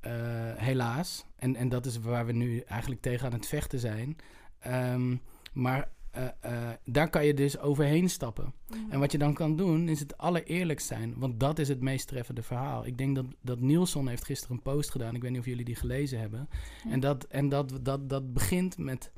eh, 0.00 0.12
helaas. 0.56 1.24
En, 1.36 1.56
en 1.56 1.68
dat 1.68 1.86
is 1.86 1.98
waar 1.98 2.26
we 2.26 2.32
nu 2.32 2.58
eigenlijk 2.58 3.00
tegen 3.00 3.26
aan 3.26 3.32
het 3.32 3.46
vechten 3.46 3.78
zijn. 3.78 4.16
Ehm, 4.58 5.16
maar 5.52 5.88
eh, 6.10 6.68
daar 6.84 7.10
kan 7.10 7.26
je 7.26 7.34
dus 7.34 7.58
overheen 7.58 8.10
stappen. 8.10 8.52
Mhm. 8.68 8.78
En 8.90 9.00
wat 9.00 9.12
je 9.12 9.18
dan 9.18 9.34
kan 9.34 9.56
doen, 9.56 9.88
is 9.88 10.00
het 10.00 10.18
allereerlijkst 10.18 10.86
zijn. 10.86 11.14
Want 11.16 11.40
dat 11.40 11.58
is 11.58 11.68
het 11.68 11.80
meest 11.80 12.08
treffende 12.08 12.42
verhaal. 12.42 12.86
Ik 12.86 12.98
denk 12.98 13.14
dat, 13.14 13.26
dat 13.40 13.60
Nielsen 13.60 14.08
heeft 14.08 14.24
gisteren 14.24 14.56
een 14.56 14.62
post 14.62 14.90
gedaan. 14.90 15.14
Ik 15.14 15.22
weet 15.22 15.30
niet 15.30 15.40
of 15.40 15.46
jullie 15.46 15.64
die 15.64 15.74
gelezen 15.74 16.20
hebben. 16.20 16.48
En, 16.88 17.00
dat, 17.00 17.24
en 17.24 17.48
dat, 17.48 17.78
dat, 17.82 18.08
dat 18.08 18.32
begint 18.32 18.78
met 18.78 19.12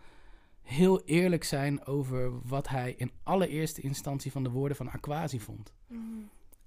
heel 0.62 1.02
eerlijk 1.04 1.44
zijn 1.44 1.84
over 1.86 2.48
wat 2.48 2.68
hij 2.68 2.94
in 2.96 3.10
allereerste 3.22 3.80
instantie 3.80 4.32
van 4.32 4.42
de 4.42 4.50
woorden 4.50 4.76
van 4.76 4.90
Aquasi 4.90 5.40
vond. 5.40 5.72
Mhm. 5.86 6.00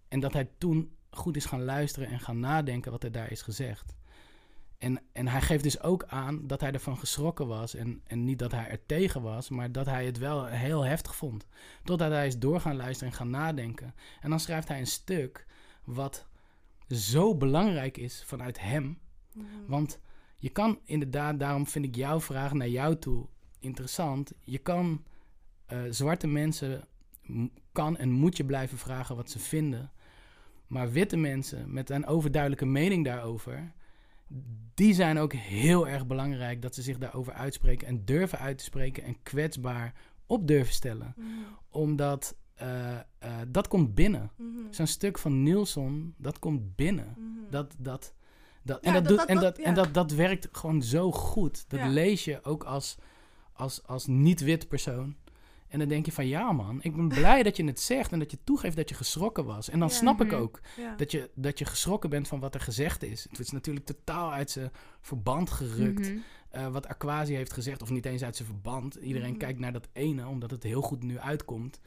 En 0.07 0.19
dat 0.19 0.33
hij 0.33 0.49
toen 0.57 0.95
goed 1.09 1.35
is 1.35 1.45
gaan 1.45 1.63
luisteren 1.63 2.09
en 2.09 2.19
gaan 2.19 2.39
nadenken 2.39 2.91
wat 2.91 3.03
er 3.03 3.11
daar 3.11 3.31
is 3.31 3.41
gezegd. 3.41 3.95
En, 4.77 5.01
en 5.11 5.27
hij 5.27 5.41
geeft 5.41 5.63
dus 5.63 5.81
ook 5.81 6.03
aan 6.03 6.47
dat 6.47 6.61
hij 6.61 6.71
ervan 6.71 6.97
geschrokken 6.97 7.47
was. 7.47 7.75
En, 7.75 8.01
en 8.03 8.23
niet 8.23 8.39
dat 8.39 8.51
hij 8.51 8.67
er 8.67 8.85
tegen 8.85 9.21
was, 9.21 9.49
maar 9.49 9.71
dat 9.71 9.85
hij 9.85 10.05
het 10.05 10.17
wel 10.17 10.45
heel 10.45 10.83
heftig 10.83 11.15
vond. 11.15 11.45
Totdat 11.83 12.11
hij 12.11 12.27
is 12.27 12.39
door 12.39 12.59
gaan 12.59 12.75
luisteren 12.75 13.11
en 13.11 13.17
gaan 13.17 13.29
nadenken. 13.29 13.95
En 14.21 14.29
dan 14.29 14.39
schrijft 14.39 14.67
hij 14.67 14.79
een 14.79 14.87
stuk 14.87 15.45
wat 15.83 16.27
zo 16.89 17.35
belangrijk 17.35 17.97
is 17.97 18.23
vanuit 18.25 18.59
hem. 18.59 18.99
Mhm. 19.33 19.45
Want 19.67 19.99
je 20.37 20.49
kan 20.49 20.79
inderdaad, 20.83 21.39
daarom 21.39 21.67
vind 21.67 21.85
ik 21.85 21.95
jouw 21.95 22.21
vraag 22.21 22.53
naar 22.53 22.69
jou 22.69 22.97
toe 22.97 23.27
interessant. 23.65 24.31
Je 24.43 24.57
kan 24.57 25.03
eh, 25.65 25.79
zwarte 25.89 26.27
mensen, 26.27 26.83
kan 27.71 27.97
en 27.97 28.11
moet 28.11 28.37
je 28.37 28.45
blijven 28.45 28.77
vragen 28.77 29.15
wat 29.15 29.29
ze 29.29 29.39
vinden. 29.39 29.91
Maar 30.67 30.91
witte 30.91 31.17
mensen 31.17 31.73
met 31.73 31.89
een 31.89 32.05
overduidelijke 32.07 32.65
mening 32.65 33.05
daarover, 33.05 33.71
die 34.73 34.93
zijn 34.93 35.17
ook 35.17 35.33
heel 35.33 35.87
erg 35.87 36.07
belangrijk 36.07 36.61
dat 36.61 36.75
ze 36.75 36.81
zich 36.81 36.97
daarover 36.97 37.33
uitspreken 37.33 37.87
en 37.87 38.05
durven 38.05 38.39
uit 38.39 38.57
te 38.57 38.63
spreken 38.63 39.03
en 39.03 39.21
kwetsbaar 39.23 39.93
op 40.25 40.47
durven 40.47 40.73
stellen. 40.73 41.13
Mhm. 41.17 41.27
Omdat 41.69 42.35
eh, 42.55 42.93
eh, 42.99 43.01
dat 43.47 43.67
komt 43.67 43.95
binnen. 43.95 44.31
Mhm. 44.37 44.47
Zo'n 44.69 44.87
stuk 44.87 45.17
van 45.17 45.43
Nielsen, 45.43 46.13
dat 46.17 46.39
komt 46.39 46.75
binnen. 46.75 47.15
Mhm. 47.17 47.51
Dat, 47.51 47.75
dat, 47.79 48.13
dat, 48.63 48.79
en 48.81 48.93
dat, 48.93 49.03
dat- 49.03 49.07
doet, 49.07 49.17
dat- 49.17 49.27
en, 49.27 49.39
dat- 49.39 49.57
en 49.57 49.73
dat, 49.73 49.93
dat 49.93 50.11
werkt 50.11 50.47
gewoon 50.51 50.81
zo 50.81 51.11
goed. 51.11 51.69
Dat 51.69 51.79
Ja. 51.79 51.87
lees 51.87 52.23
je 52.25 52.43
ook 52.43 52.63
als, 52.63 52.97
als, 53.55 53.87
als 53.87 54.05
niet-wit 54.07 54.67
persoon. 54.67 55.15
En 55.67 55.79
dan 55.79 55.87
denk 55.89 56.05
je 56.05 56.11
van 56.11 56.27
ja 56.27 56.51
man, 56.51 56.79
ik 56.83 56.95
ben 56.95 57.07
blij 57.07 57.43
dat 57.43 57.57
je 57.57 57.65
het 57.65 57.79
zegt 57.79 58.11
en 58.11 58.19
dat 58.19 58.31
je 58.31 58.37
toegeeft 58.43 58.75
dat 58.75 58.89
je 58.89 58.95
geschrokken 58.95 59.45
was. 59.45 59.69
En 59.69 59.79
dan 59.79 59.87
Ja. 59.87 59.93
snap 59.93 60.21
ik 60.21 60.27
Mhm. 60.31 60.35
ook 60.41 60.59
Ja. 60.77 60.95
dat 60.95 61.11
je, 61.11 61.29
dat 61.35 61.59
je 61.59 61.65
geschrokken 61.65 62.09
bent 62.09 62.27
van 62.27 62.39
wat 62.39 62.53
er 62.55 62.61
gezegd 62.61 63.03
is. 63.03 63.23
Het 63.29 63.39
is 63.39 63.51
natuurlijk 63.51 63.85
totaal 63.85 64.31
uit 64.33 64.51
zijn 64.51 64.71
verband 65.01 65.49
gerukt. 65.49 66.09
Mhm. 66.09 66.17
eh, 66.49 66.67
wat 66.67 66.87
Aquasi 66.87 67.35
heeft 67.35 67.53
gezegd, 67.53 67.81
of 67.81 67.89
niet 67.89 68.05
eens 68.05 68.23
uit 68.23 68.35
zijn 68.35 68.47
verband. 68.47 68.95
Iedereen 68.95 69.29
Mhm. 69.29 69.37
kijkt 69.39 69.59
naar 69.59 69.73
dat 69.73 69.87
ene, 69.93 70.27
omdat 70.27 70.51
het 70.51 70.63
heel 70.63 70.81
goed 70.81 71.03
nu 71.03 71.19
uitkomt. 71.19 71.79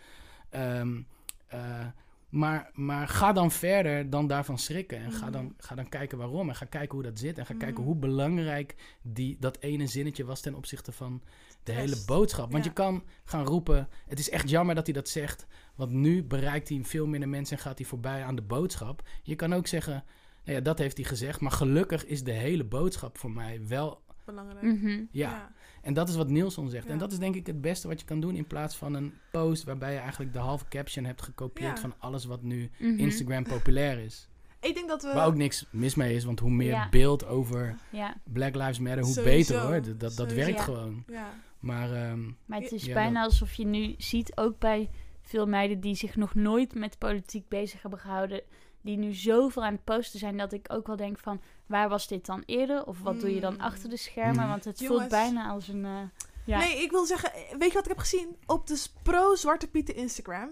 Ehm, 0.50 1.00
eh, 1.46 1.86
maar, 2.28 2.70
maar 2.74 3.08
ga 3.08 3.32
dan 3.32 3.50
verder 3.50 4.10
dan 4.10 4.26
daarvan 4.26 4.58
schrikken. 4.58 4.98
En 4.98 5.12
ga, 5.12 5.30
dan, 5.30 5.54
ga 5.58 5.74
dan 5.74 5.88
kijken 5.88 6.18
waarom. 6.18 6.48
En 6.48 6.54
ga 6.56 6.64
kijken 6.64 6.94
hoe 6.94 7.02
dat 7.02 7.18
zit. 7.18 7.38
En 7.38 7.46
ga 7.46 7.54
kijken 7.54 7.84
hoe 7.84 7.94
belangrijk 7.96 8.74
die, 9.02 9.36
dat 9.40 9.56
ene 9.60 9.86
zinnetje 9.86 10.24
was 10.24 10.40
ten 10.40 10.54
opzichte 10.54 10.92
van 10.92 11.22
de 11.62 11.72
hele 11.72 11.96
boodschap. 12.06 12.50
Want 12.52 12.64
Ja. 12.64 12.70
je 12.70 12.76
kan 12.76 13.04
gaan 13.24 13.44
roepen: 13.46 13.88
Het 14.06 14.18
is 14.18 14.30
echt 14.30 14.50
jammer 14.50 14.74
dat 14.74 14.84
hij 14.86 14.94
dat 14.94 15.08
zegt. 15.08 15.46
Want 15.74 15.90
nu 15.90 16.24
bereikt 16.24 16.68
hij 16.68 16.80
veel 16.84 17.06
minder 17.06 17.28
mensen 17.28 17.56
en 17.56 17.62
gaat 17.62 17.78
hij 17.78 17.86
voorbij 17.86 18.24
aan 18.24 18.36
de 18.36 18.42
boodschap. 18.42 19.02
Je 19.22 19.34
kan 19.34 19.52
ook 19.54 19.66
zeggen: 19.66 20.04
nou 20.44 20.56
ja, 20.58 20.60
dat 20.64 20.78
heeft 20.78 20.96
hij 20.96 21.06
gezegd. 21.06 21.40
Maar 21.40 21.50
gelukkig 21.52 22.06
is 22.06 22.22
de 22.24 22.32
hele 22.32 22.64
boodschap 22.64 23.18
voor 23.18 23.30
mij 23.30 23.60
wel. 23.66 24.00
Belangrijk. 24.24 24.62
Mhm. 24.62 25.02
Ja, 25.10 25.52
en 25.82 25.94
dat 25.94 26.08
is 26.08 26.16
wat 26.16 26.28
Nielsen 26.28 26.70
zegt. 26.70 26.86
En 26.86 26.98
dat 26.98 27.12
is 27.12 27.18
denk 27.18 27.34
ik 27.34 27.46
het 27.46 27.60
beste 27.60 27.88
wat 27.88 28.00
je 28.00 28.06
kan 28.06 28.20
doen 28.20 28.34
in 28.34 28.46
plaats 28.46 28.76
van 28.76 28.94
een 28.94 29.12
post 29.30 29.64
waarbij 29.64 29.92
je 29.92 29.98
eigenlijk 29.98 30.32
de 30.32 30.38
halve 30.38 30.64
caption 30.68 31.04
hebt 31.04 31.22
gekopieerd 31.22 31.74
Ja. 31.76 31.80
van 31.80 31.94
alles 31.98 32.24
wat 32.24 32.42
nu 32.42 32.70
Mhm. 32.78 32.98
Instagram 32.98 33.44
populair 33.44 33.98
is. 33.98 34.28
Ik 34.60 34.74
denk 34.74 34.88
dat 34.88 35.02
we... 35.02 35.12
Waar 35.14 35.26
ook 35.26 35.34
niks 35.34 35.66
mis 35.70 35.94
mee 35.94 36.14
is, 36.14 36.24
want 36.24 36.40
hoe 36.40 36.50
meer 36.50 36.68
Ja. 36.70 36.88
beeld 36.88 37.26
over 37.26 37.76
Ja, 37.90 38.16
Black 38.24 38.54
Lives 38.54 38.78
Matter, 38.78 39.02
hoe 39.04 39.12
Sowieso. 39.12 39.36
beter 39.54 39.58
hoor. 39.66 39.82
Dat, 39.82 40.00
dat, 40.00 40.12
Sowieso. 40.12 40.34
werkt 40.36 40.56
Ja. 40.58 40.62
gewoon. 40.62 41.04
Ja. 41.06 41.32
Maar 41.58 41.92
ehm, 41.92 42.30
maar 42.46 42.60
het 42.60 42.72
is 42.72 42.84
Ja, 42.84 42.94
bijna 42.94 43.20
dat- 43.22 43.30
alsof 43.30 43.54
je 43.54 43.66
nu 43.66 43.94
ziet, 43.98 44.36
ook 44.36 44.58
bij 44.58 44.90
veel 45.22 45.46
meiden 45.46 45.80
die 45.80 45.94
zich 45.94 46.16
nog 46.16 46.34
nooit 46.34 46.74
met 46.74 46.98
politiek 46.98 47.48
bezig 47.48 47.82
hebben 47.82 48.00
gehouden, 48.00 48.42
die 48.80 48.96
nu 48.96 49.12
zoveel 49.14 49.64
aan 49.64 49.72
het 49.72 49.84
posten 49.84 50.18
zijn, 50.18 50.36
dat 50.36 50.52
ik 50.52 50.66
ook 50.72 50.86
wel 50.86 50.96
denk 50.96 51.18
van, 51.18 51.40
waar 51.66 51.88
was 51.88 52.08
dit 52.08 52.26
dan 52.26 52.42
eerder? 52.46 52.86
Of 52.86 53.00
wat 53.02 53.20
doe 53.20 53.34
je 53.34 53.40
dan 53.40 53.54
Mm. 53.54 53.60
achter 53.60 53.88
de 53.88 53.96
schermen? 53.96 54.42
Mm. 54.44 54.48
Want 54.48 54.64
het 54.64 54.78
Jongens. 54.78 54.98
voelt 54.98 55.10
bijna 55.10 55.48
als 55.48 55.68
een... 55.68 55.84
eh, 55.84 56.00
ja. 56.44 56.58
Nee, 56.58 56.82
ik 56.82 56.90
wil 56.90 57.04
zeggen, 57.04 57.34
eh, 57.34 57.40
weet 57.58 57.68
je 57.68 57.74
wat 57.74 57.82
ik 57.82 57.88
heb 57.88 57.98
gezien? 57.98 58.36
Op 58.46 58.66
de 58.66 58.84
pro-Zwarte 59.02 59.68
Pieten 59.70 59.94
Instagram 59.94 60.50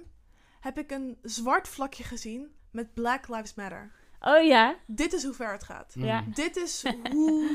heb 0.61 0.79
ik 0.79 0.91
een 0.91 1.19
zwart 1.23 1.69
vlakje 1.69 2.03
gezien 2.05 2.49
met 2.71 2.95
Black 2.95 3.29
Lives 3.29 3.55
Matter. 3.55 3.93
Oh 4.21 4.45
ja? 4.45 4.77
Dit 4.87 5.13
is 5.13 5.25
hoe 5.25 5.35
ver 5.35 5.53
het 5.53 5.65
gaat. 5.65 5.95
mm, 5.97 6.05
Ja. 6.05 6.25
Dit 6.35 6.57
is 6.57 6.85
hoe, 7.13 7.51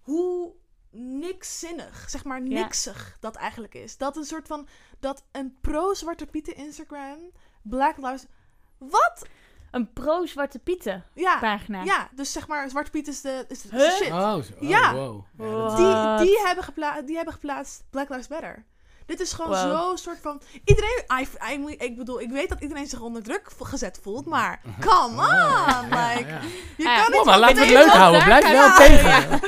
hoe 0.00 0.52
nikszinnig, 0.90 2.04
zeg 2.10 2.24
maar 2.24 2.42
Ja. 2.42 2.48
niksig 2.62 3.16
dat 3.20 3.36
eigenlijk 3.36 3.74
is. 3.74 3.96
Dat 3.96 4.16
een 4.16 4.24
soort 4.24 4.46
van, 4.46 4.68
dat 5.00 5.24
een 5.32 5.56
pro-Zwarte 5.60 6.26
Pieten 6.26 6.56
Instagram, 6.56 7.18
Black 7.62 7.96
Lives... 7.96 8.26
Wat? 8.78 9.26
Een 9.70 9.92
pro-Zwarte 9.92 10.58
Pieten 10.58 11.04
Ja, 11.14 11.38
pagina. 11.38 11.82
ja 11.82 12.08
dus 12.12 12.32
zeg 12.32 12.48
maar, 12.48 12.70
Zwarte 12.70 12.90
Piet 12.90 13.08
is 13.08 13.20
de, 13.20 13.44
is 13.48 13.62
de 13.62 13.68
Huh? 13.76 13.90
shit. 13.90 14.10
Oh, 14.12 14.34
oh, 14.36 14.68
Ja. 14.68 14.94
wow. 14.94 15.24
Ja, 15.38 15.44
dat- 15.44 15.76
Wow. 15.76 15.76
Die, 16.18 16.26
die, 16.26 16.40
hebben 16.46 17.06
die 17.06 17.16
hebben 17.16 17.34
geplaatst 17.34 17.84
Black 17.90 18.08
Lives 18.08 18.28
Matter. 18.28 18.64
Dit 19.10 19.20
is 19.20 19.32
gewoon 19.32 19.50
Wow. 19.50 19.58
zo 19.90 19.96
soort 19.96 20.18
van... 20.20 20.40
Iedereen... 20.64 21.04
I, 21.20 21.26
I- 21.54 21.74
ik 21.78 21.96
bedoel, 21.96 22.20
ik 22.20 22.30
weet 22.30 22.48
dat 22.48 22.60
iedereen 22.60 22.86
zich 22.86 23.00
onder 23.00 23.22
druk 23.22 23.50
gezet 23.60 23.98
voelt, 24.02 24.26
maar... 24.26 24.60
Come 24.86 25.14
on! 25.14 25.20
Ah, 25.20 25.84
ja, 25.90 26.14
like, 26.14 26.28
ja. 26.28 26.40
Je 26.76 26.82
Ja, 26.82 26.94
kan 26.96 27.04
kom 27.04 27.14
niet 27.14 27.24
maar 27.24 27.38
laten 27.38 27.56
we 27.56 27.62
het 27.62 27.70
leuk 27.70 27.86
houden. 27.92 28.24
Blijf 28.24 28.50
wel 28.50 28.76
tegen. 28.76 29.40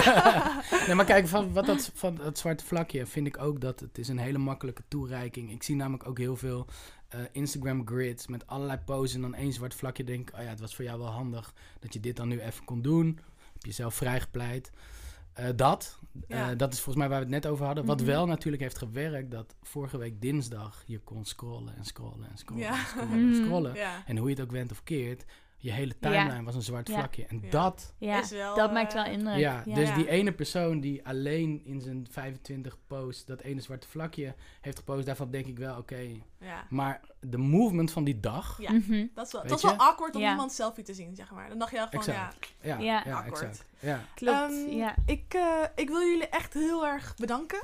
nee, 0.86 0.94
maar 0.94 1.04
kijk, 1.04 1.28
van, 1.28 1.52
wat 1.52 1.66
dat, 1.66 1.90
van 1.94 2.18
het 2.22 2.38
zwarte 2.38 2.64
vlakje 2.64 3.06
vind 3.06 3.26
ik 3.26 3.38
ook 3.42 3.60
dat 3.60 3.80
het 3.80 3.98
is 3.98 4.08
een 4.08 4.18
hele 4.18 4.38
makkelijke 4.38 4.82
toereiking. 4.88 5.50
Ik 5.50 5.62
zie 5.62 5.76
namelijk 5.76 6.08
ook 6.08 6.18
heel 6.18 6.36
veel 6.36 6.66
eh, 7.08 7.20
Instagram 7.32 7.86
grids 7.86 8.26
met 8.26 8.46
allerlei 8.46 8.78
poses 8.78 9.14
en 9.14 9.20
dan 9.20 9.34
één 9.34 9.52
zwart 9.52 9.74
vlakje. 9.74 10.04
Denk 10.04 10.28
ik, 10.28 10.36
oh 10.36 10.42
ja, 10.42 10.48
het 10.48 10.60
was 10.60 10.74
voor 10.74 10.84
jou 10.84 10.98
wel 10.98 11.10
handig 11.10 11.52
dat 11.80 11.92
je 11.92 12.00
dit 12.00 12.16
dan 12.16 12.28
nu 12.28 12.40
even 12.40 12.64
kon 12.64 12.82
doen. 12.82 13.18
Heb 13.52 13.64
je 13.64 13.72
zelf 13.72 13.94
vrijgepleit. 13.94 14.70
Eh, 15.36 15.46
dat, 15.56 15.98
Ja. 16.28 16.50
eh, 16.50 16.58
dat 16.58 16.72
is 16.72 16.80
volgens 16.80 16.96
mij 16.96 17.08
waar 17.08 17.18
we 17.26 17.32
het 17.32 17.42
net 17.42 17.52
over 17.52 17.66
hadden. 17.66 17.84
Wat 17.84 17.96
Mhm. 18.00 18.06
wel 18.06 18.26
natuurlijk 18.26 18.62
heeft 18.62 18.78
gewerkt, 18.78 19.30
dat 19.30 19.54
vorige 19.62 19.98
week 19.98 20.20
dinsdag 20.20 20.82
je 20.86 20.98
kon 20.98 21.24
scrollen 21.24 21.76
en 21.76 21.84
scrollen 21.84 22.30
en 22.30 22.38
scrollen 22.38 22.64
Ja. 22.64 22.72
en 22.78 22.86
scrollen 22.86 23.12
en 23.12 23.28
Mhm. 23.30 23.44
scrollen. 23.44 23.74
Ja, 23.74 24.02
En 24.06 24.16
hoe 24.16 24.28
je 24.28 24.34
het 24.34 24.44
ook 24.44 24.50
went 24.52 24.70
of 24.70 24.82
keert, 24.82 25.24
je 25.58 25.72
hele 25.72 25.94
Ja. 26.00 26.10
timeline 26.10 26.42
was 26.44 26.54
een 26.54 26.62
zwart 26.62 26.88
Ja. 26.88 26.94
vlakje. 26.94 27.26
En 27.26 27.40
Ja. 27.42 27.50
dat 27.50 27.94
Ja, 27.98 28.18
Is 28.20 28.30
wel, 28.30 28.54
dat 28.56 28.68
eh, 28.68 28.74
maakt 28.74 28.92
wel 28.92 29.04
indruk. 29.04 29.36
ja, 29.36 29.62
dus 29.64 29.88
Ja. 29.88 29.94
die 29.94 30.08
ene 30.08 30.32
persoon 30.32 30.80
die 30.80 31.06
alleen 31.06 31.60
in 31.64 31.80
zijn 31.80 32.06
25 32.10 32.76
post 32.86 33.26
dat 33.26 33.40
ene 33.40 33.60
zwarte 33.60 33.88
vlakje 33.88 34.34
heeft 34.60 34.78
gepost, 34.78 35.06
daarvan 35.06 35.30
denk 35.30 35.46
ik 35.46 35.58
wel, 35.58 35.76
oké. 35.78 36.06
ja. 36.40 36.66
Maar 36.70 37.00
de 37.20 37.38
movement 37.38 37.90
van 37.90 38.04
die 38.04 38.20
dag, 38.20 38.58
Ja. 38.60 38.72
Mhm. 38.72 39.06
Dat 39.14 39.26
is 39.26 39.32
wel, 39.32 39.42
dat 39.42 39.56
is 39.56 39.62
wel 39.62 39.72
je? 39.72 39.78
awkward 39.78 40.14
om 40.14 40.20
Ja. 40.20 40.30
iemand 40.30 40.52
selfie 40.52 40.84
te 40.84 40.94
zien, 40.94 41.14
zeg 41.16 41.30
maar. 41.30 41.48
Dan 41.48 41.58
dacht 41.58 41.70
je 41.70 41.80
al 41.80 41.86
van, 41.90 41.98
Exact. 41.98 42.52
ja... 42.60 42.68
ja, 42.78 42.82
Ja. 42.84 43.02
ja, 43.04 43.16
Awkward. 43.16 43.42
exact. 43.42 43.64
Ja. 43.78 44.00
Klopt, 44.14 44.38
Ehm, 44.38 44.68
ja. 44.76 44.94
Ik, 45.06 45.34
eh, 45.34 45.62
ik 45.74 45.88
wil 45.88 46.00
jullie 46.00 46.28
echt 46.28 46.54
heel 46.54 46.86
erg 46.86 47.14
bedanken. 47.16 47.60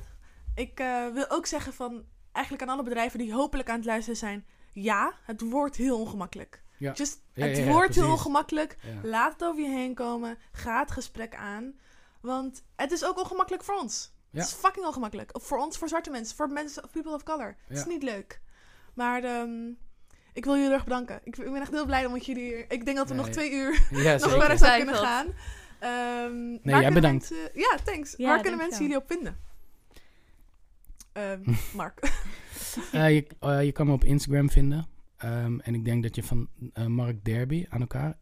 Ik 0.54 0.80
eh, 0.80 1.06
wil 1.08 1.30
ook 1.30 1.46
zeggen 1.46 1.72
van, 1.72 2.04
eigenlijk 2.32 2.64
aan 2.68 2.74
alle 2.74 2.82
bedrijven 2.82 3.18
die 3.18 3.32
hopelijk 3.34 3.68
aan 3.70 3.76
het 3.76 3.84
luisteren 3.84 4.18
zijn, 4.18 4.44
ja, 4.72 5.12
het 5.22 5.40
wordt 5.40 5.76
heel 5.76 6.00
ongemakkelijk. 6.00 6.62
Ja. 6.82 6.92
Just, 6.92 7.20
Ja, 7.32 7.46
het 7.46 7.56
ja, 7.56 7.64
ja, 7.64 7.70
wordt 7.70 7.94
heel 7.94 8.10
ongemakkelijk. 8.10 8.76
Ja. 8.82 9.08
Laat 9.08 9.32
het 9.32 9.44
over 9.44 9.62
je 9.62 9.68
heen 9.68 9.94
komen. 9.94 10.38
Ga 10.52 10.78
het 10.80 10.90
gesprek 10.90 11.34
aan. 11.34 11.74
Want 12.20 12.62
het 12.76 12.92
is 12.92 13.04
ook 13.04 13.18
ongemakkelijk 13.18 13.64
voor 13.64 13.74
ons. 13.78 14.12
Ja. 14.30 14.38
Het 14.40 14.48
is 14.48 14.54
fucking 14.54 14.86
ongemakkelijk. 14.86 15.30
Voor 15.32 15.58
ons, 15.58 15.78
voor 15.78 15.88
zwarte 15.88 16.10
mensen, 16.10 16.36
voor 16.36 16.48
mensen, 16.48 16.82
people 16.92 17.12
of 17.14 17.22
color. 17.22 17.56
Het 17.66 17.78
is 17.78 17.84
niet 17.86 18.02
leuk. 18.02 18.40
Maar 18.94 19.22
ehm, 19.24 19.68
Ik 20.32 20.44
wil 20.44 20.52
jullie 20.52 20.62
heel 20.68 20.72
erg 20.76 20.84
bedanken. 20.84 21.20
Ik, 21.24 21.36
ik 21.36 21.52
ben 21.52 21.60
echt 21.60 21.70
heel 21.70 21.86
blij 21.86 22.08
met 22.08 22.26
jullie 22.26 22.42
hier. 22.44 22.64
Ik 22.68 22.84
denk 22.84 22.96
dat 22.96 23.08
we 23.08 23.14
Ja, 23.14 23.18
nog 23.20 23.26
ja. 23.28 23.32
twee 23.32 23.52
uur 23.52 23.86
Ja, 23.90 24.12
nog 24.18 24.30
verder 24.30 24.58
zou 24.58 24.76
kunnen 24.76 24.94
gaan. 24.94 25.26
Ehm, 25.26 25.90
waar 26.50 26.60
jij 26.62 26.72
kunnen 26.72 26.92
bedankt. 26.94 27.30
mensen- 27.30 27.50
ja, 27.60 27.76
thanks. 27.84 28.14
Ja, 28.16 28.26
waar 28.28 28.40
kunnen 28.40 28.60
mensen 28.60 28.82
jullie 28.82 28.96
op 28.96 29.06
vinden? 29.06 29.38
Ehm, 31.12 31.40
Mark. 31.76 32.00
Eh, 32.92 33.14
je, 33.14 33.26
eh, 33.40 33.64
je 33.64 33.72
kan 33.72 33.86
me 33.86 33.92
op 33.92 34.04
Instagram 34.04 34.50
vinden. 34.50 34.86
Ehm, 35.22 35.58
en 35.58 35.74
ik 35.74 35.84
denk 35.84 36.02
dat 36.02 36.14
je 36.16 36.22
van 36.22 36.48
eh, 36.72 36.86
Mark 36.86 37.24
Derby 37.24 37.66
aan 37.68 37.80
elkaar, 37.80 38.18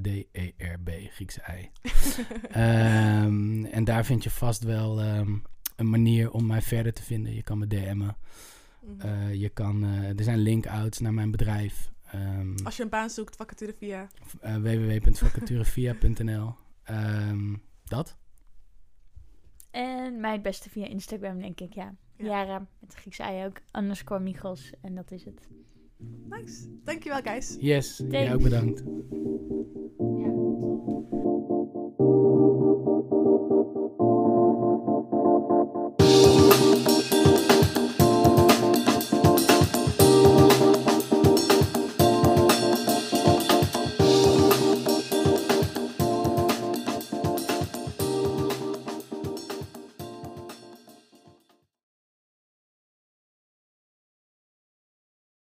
M-A-R-C-D-E-R-B, 0.00 0.90
Griekse 1.10 1.40
ei. 1.40 1.70
Ehm, 2.50 3.64
en 3.64 3.84
daar 3.84 4.04
vind 4.04 4.22
je 4.24 4.30
vast 4.30 4.62
wel 4.62 5.00
ehm, 5.00 5.34
een 5.76 5.90
manier 5.90 6.30
om 6.30 6.46
mij 6.46 6.62
verder 6.62 6.92
te 6.92 7.02
vinden. 7.02 7.34
Je 7.34 7.42
kan 7.42 7.58
me 7.58 7.66
DM'en. 7.66 8.16
Mhm. 8.82 9.00
Eh, 9.06 9.34
je 9.34 9.48
kan, 9.48 9.84
eh, 9.84 10.18
er 10.18 10.24
zijn 10.24 10.38
link-outs 10.38 10.98
naar 10.98 11.14
mijn 11.14 11.30
bedrijf. 11.30 11.90
Ehm 12.12 12.54
Als 12.64 12.76
je 12.76 12.82
een 12.82 12.88
baan 12.88 13.10
zoekt, 13.10 13.36
vacature 13.36 13.74
via. 13.78 14.08
www.vacaturevia.nl 14.40 16.54
Ehm, 16.82 17.54
Dat? 17.84 18.16
En 19.70 20.20
mij 20.20 20.32
het 20.32 20.42
beste 20.42 20.70
via 20.70 20.86
Instagram, 20.86 21.38
denk 21.40 21.60
ik, 21.60 21.74
ja. 21.74 21.94
Ja. 22.22 22.26
Jara, 22.26 22.58
met 22.80 22.90
de 22.90 22.96
Griekse 22.96 23.22
ei 23.22 23.46
ook, 23.46 23.60
underscore 23.72 24.20
Michels. 24.20 24.72
En 24.80 24.94
dat 24.94 25.10
is 25.10 25.24
het. 25.24 25.48
Nice. 26.28 26.68
Dankjewel, 26.84 27.20
guys. 27.22 27.56
Yes, 27.60 28.02
jij 28.08 28.24
Thanks. 28.24 28.32
ook 28.32 28.42
bedankt. 28.42 28.82